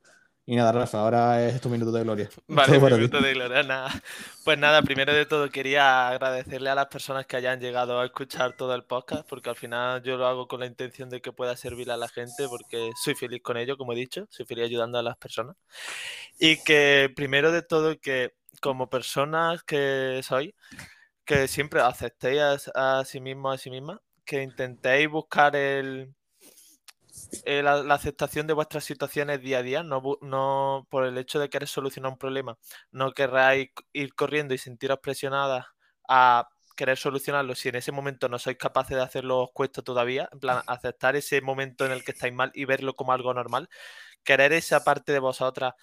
Y 0.47 0.57
nada, 0.57 0.73
Rafa, 0.73 1.01
ahora 1.01 1.47
es 1.47 1.59
tu 1.59 1.71
minuto 1.71 1.91
de 1.91 2.03
gloria. 2.03 2.29
Vale, 2.49 2.79
ti. 2.79 2.95
minuto 2.95 3.21
de 3.21 3.33
gloria, 3.33 3.63
nada. 3.63 3.91
Pues 4.45 4.59
nada, 4.59 4.83
primero 4.83 5.15
de 5.15 5.25
todo 5.25 5.49
quería 5.49 6.09
agradecerle 6.09 6.69
a 6.69 6.75
las 6.75 6.89
personas 6.89 7.25
que 7.25 7.37
hayan 7.37 7.61
llegado 7.61 7.99
a 7.99 8.05
escuchar 8.05 8.55
todo 8.55 8.75
el 8.75 8.85
podcast, 8.85 9.27
porque 9.27 9.49
al 9.49 9.57
final 9.57 10.03
yo 10.03 10.19
lo 10.19 10.27
hago 10.27 10.47
con 10.47 10.61
la 10.61 10.67
intención 10.67 11.09
de 11.09 11.23
que 11.23 11.33
pueda 11.33 11.57
servir 11.57 11.91
a 11.91 11.97
la 11.97 12.09
gente, 12.09 12.47
porque 12.47 12.91
soy 13.03 13.15
feliz 13.15 13.41
con 13.43 13.57
ello, 13.57 13.79
como 13.79 13.95
he 13.95 13.97
dicho, 13.97 14.27
soy 14.29 14.45
feliz 14.45 14.67
ayudando 14.67 14.99
a 14.99 15.03
las 15.03 15.17
personas. 15.17 15.57
Y 16.39 16.63
que 16.63 17.11
primero 17.17 17.51
de 17.51 17.63
todo 17.63 17.99
que 17.99 18.35
como 18.61 18.91
personas 18.91 19.63
que 19.63 20.21
soy, 20.23 20.55
que 21.25 21.49
siempre 21.49 21.81
aceptéis 21.81 22.71
a, 22.75 23.01
a 23.01 23.05
sí 23.07 23.19
mismo, 23.19 23.51
a 23.51 23.57
sí 23.57 23.71
misma, 23.71 24.03
que 24.27 24.43
intentéis 24.43 25.09
buscar 25.09 25.57
el, 25.57 26.15
eh, 27.45 27.63
la, 27.63 27.83
la 27.83 27.95
aceptación 27.95 28.47
de 28.47 28.53
vuestras 28.55 28.85
situaciones 28.85 29.41
día 29.41 29.59
a 29.59 29.63
día, 29.63 29.83
no, 29.83 30.03
no 30.21 30.87
por 30.91 31.05
el 31.05 31.19
hecho 31.19 31.39
de 31.39 31.49
querer 31.49 31.69
solucionar 31.69 32.13
un 32.13 32.19
problema, 32.19 32.59
no 32.91 33.13
querráis 33.13 33.71
ir 33.93 34.15
corriendo 34.15 34.55
y 34.55 34.59
sentiros 34.59 34.99
presionadas 35.01 35.67
a 36.09 36.49
querer 36.77 36.99
solucionarlo 36.99 37.55
si 37.55 37.69
en 37.69 37.77
ese 37.77 37.93
momento 37.93 38.29
no 38.29 38.39
sois 38.39 38.57
capaces 38.57 38.97
de 38.97 39.03
hacerlo, 39.03 39.43
os 39.43 39.51
cuesta 39.53 39.83
todavía, 39.83 40.29
en 40.33 40.41
plan, 40.41 40.63
aceptar 40.67 41.17
ese 41.17 41.41
momento 41.41 41.87
en 41.87 41.93
el 41.93 42.05
que 42.05 42.13
estáis 42.13 42.35
mal 42.35 42.51
y 42.55 42.65
verlo 42.65 42.95
como 42.97 43.13
algo 43.13 43.33
normal, 43.33 43.69
querer 44.25 44.53
esa 44.53 44.83
parte 44.85 45.13
de 45.13 45.21
vosotras 45.21 45.75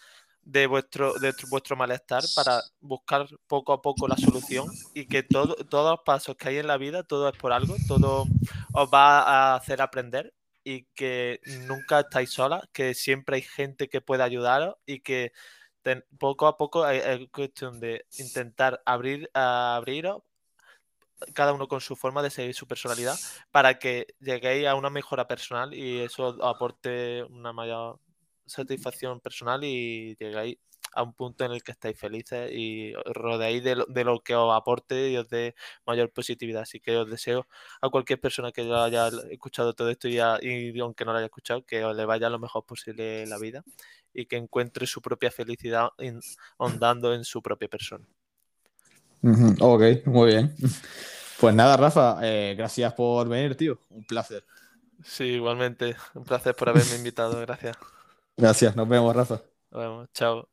de 0.43 0.67
vuestro, 0.67 1.13
de 1.19 1.33
vuestro 1.49 1.75
malestar 1.75 2.23
para 2.35 2.61
buscar 2.79 3.27
poco 3.47 3.73
a 3.73 3.81
poco 3.81 4.07
la 4.07 4.17
solución 4.17 4.67
y 4.93 5.05
que 5.05 5.23
todo, 5.23 5.55
todos 5.55 5.91
los 5.91 5.99
pasos 6.03 6.35
que 6.35 6.49
hay 6.49 6.57
en 6.57 6.67
la 6.67 6.77
vida, 6.77 7.03
todo 7.03 7.29
es 7.29 7.37
por 7.37 7.53
algo, 7.53 7.75
todo 7.87 8.25
os 8.73 8.89
va 8.93 9.21
a 9.21 9.55
hacer 9.55 9.81
aprender 9.81 10.33
y 10.63 10.83
que 10.95 11.39
nunca 11.67 12.01
estáis 12.01 12.31
solas, 12.31 12.63
que 12.71 12.93
siempre 12.93 13.37
hay 13.37 13.41
gente 13.41 13.89
que 13.89 14.01
puede 14.01 14.23
ayudaros 14.23 14.75
y 14.85 14.99
que 14.99 15.33
poco 16.19 16.47
a 16.47 16.57
poco 16.57 16.87
es 16.87 17.29
cuestión 17.31 17.79
de 17.79 18.05
intentar 18.17 18.81
abrir, 18.85 19.29
a 19.33 19.75
abriros 19.75 20.21
cada 21.33 21.53
uno 21.53 21.67
con 21.67 21.81
su 21.81 21.95
forma 21.95 22.23
de 22.23 22.29
seguir 22.29 22.55
su 22.55 22.67
personalidad 22.67 23.15
para 23.51 23.77
que 23.79 24.07
lleguéis 24.19 24.67
a 24.67 24.75
una 24.75 24.89
mejora 24.89 25.27
personal 25.27 25.73
y 25.73 25.99
eso 25.99 26.43
aporte 26.43 27.23
una 27.23 27.53
mayor 27.53 27.99
satisfacción 28.45 29.19
personal 29.19 29.63
y 29.63 30.15
llegáis 30.19 30.57
a 30.93 31.03
un 31.03 31.13
punto 31.13 31.45
en 31.45 31.51
el 31.51 31.63
que 31.63 31.71
estáis 31.71 31.97
felices 31.97 32.51
y 32.53 32.93
os 32.95 33.03
rodeáis 33.13 33.63
de 33.63 33.75
lo, 33.75 33.85
de 33.85 34.03
lo 34.03 34.19
que 34.21 34.35
os 34.35 34.53
aporte 34.55 35.09
y 35.11 35.17
os 35.17 35.27
dé 35.29 35.55
mayor 35.85 36.11
positividad. 36.11 36.63
Así 36.63 36.79
que 36.79 36.97
os 36.97 37.09
deseo 37.09 37.47
a 37.81 37.89
cualquier 37.89 38.19
persona 38.19 38.51
que 38.51 38.67
ya 38.67 38.83
haya 38.85 39.09
escuchado 39.29 39.73
todo 39.73 39.89
esto 39.89 40.07
y, 40.07 40.15
ya- 40.15 40.39
y 40.41 40.77
aunque 40.79 41.05
no 41.05 41.11
lo 41.11 41.17
haya 41.19 41.25
escuchado, 41.27 41.65
que 41.65 41.83
os 41.85 41.95
le 41.95 42.05
vaya 42.05 42.29
lo 42.29 42.39
mejor 42.39 42.65
posible 42.65 43.23
en 43.23 43.29
la 43.29 43.37
vida 43.39 43.63
y 44.13 44.25
que 44.25 44.37
encuentre 44.37 44.85
su 44.87 45.01
propia 45.01 45.31
felicidad 45.31 45.89
en- 45.97 46.19
ahondando 46.57 47.13
en 47.13 47.23
su 47.25 47.41
propia 47.41 47.67
persona. 47.69 48.05
Ok, 49.59 49.81
muy 50.05 50.27
bien. 50.31 50.55
Pues 51.39 51.55
nada, 51.55 51.75
Rafa, 51.75 52.19
eh, 52.21 52.53
gracias 52.55 52.93
por 52.93 53.27
venir, 53.27 53.55
tío. 53.57 53.79
Un 53.89 54.03
placer. 54.05 54.45
Sí, 55.03 55.23
igualmente. 55.25 55.95
Un 56.15 56.23
placer 56.23 56.55
por 56.55 56.69
haberme 56.69 56.95
invitado. 56.95 57.39
Gracias. 57.41 57.77
Gracias, 58.37 58.75
nos 58.75 58.87
vemos, 58.87 59.15
Rafa. 59.15 59.41
Nos 59.71 59.81
vemos. 59.81 60.09
Chao. 60.13 60.50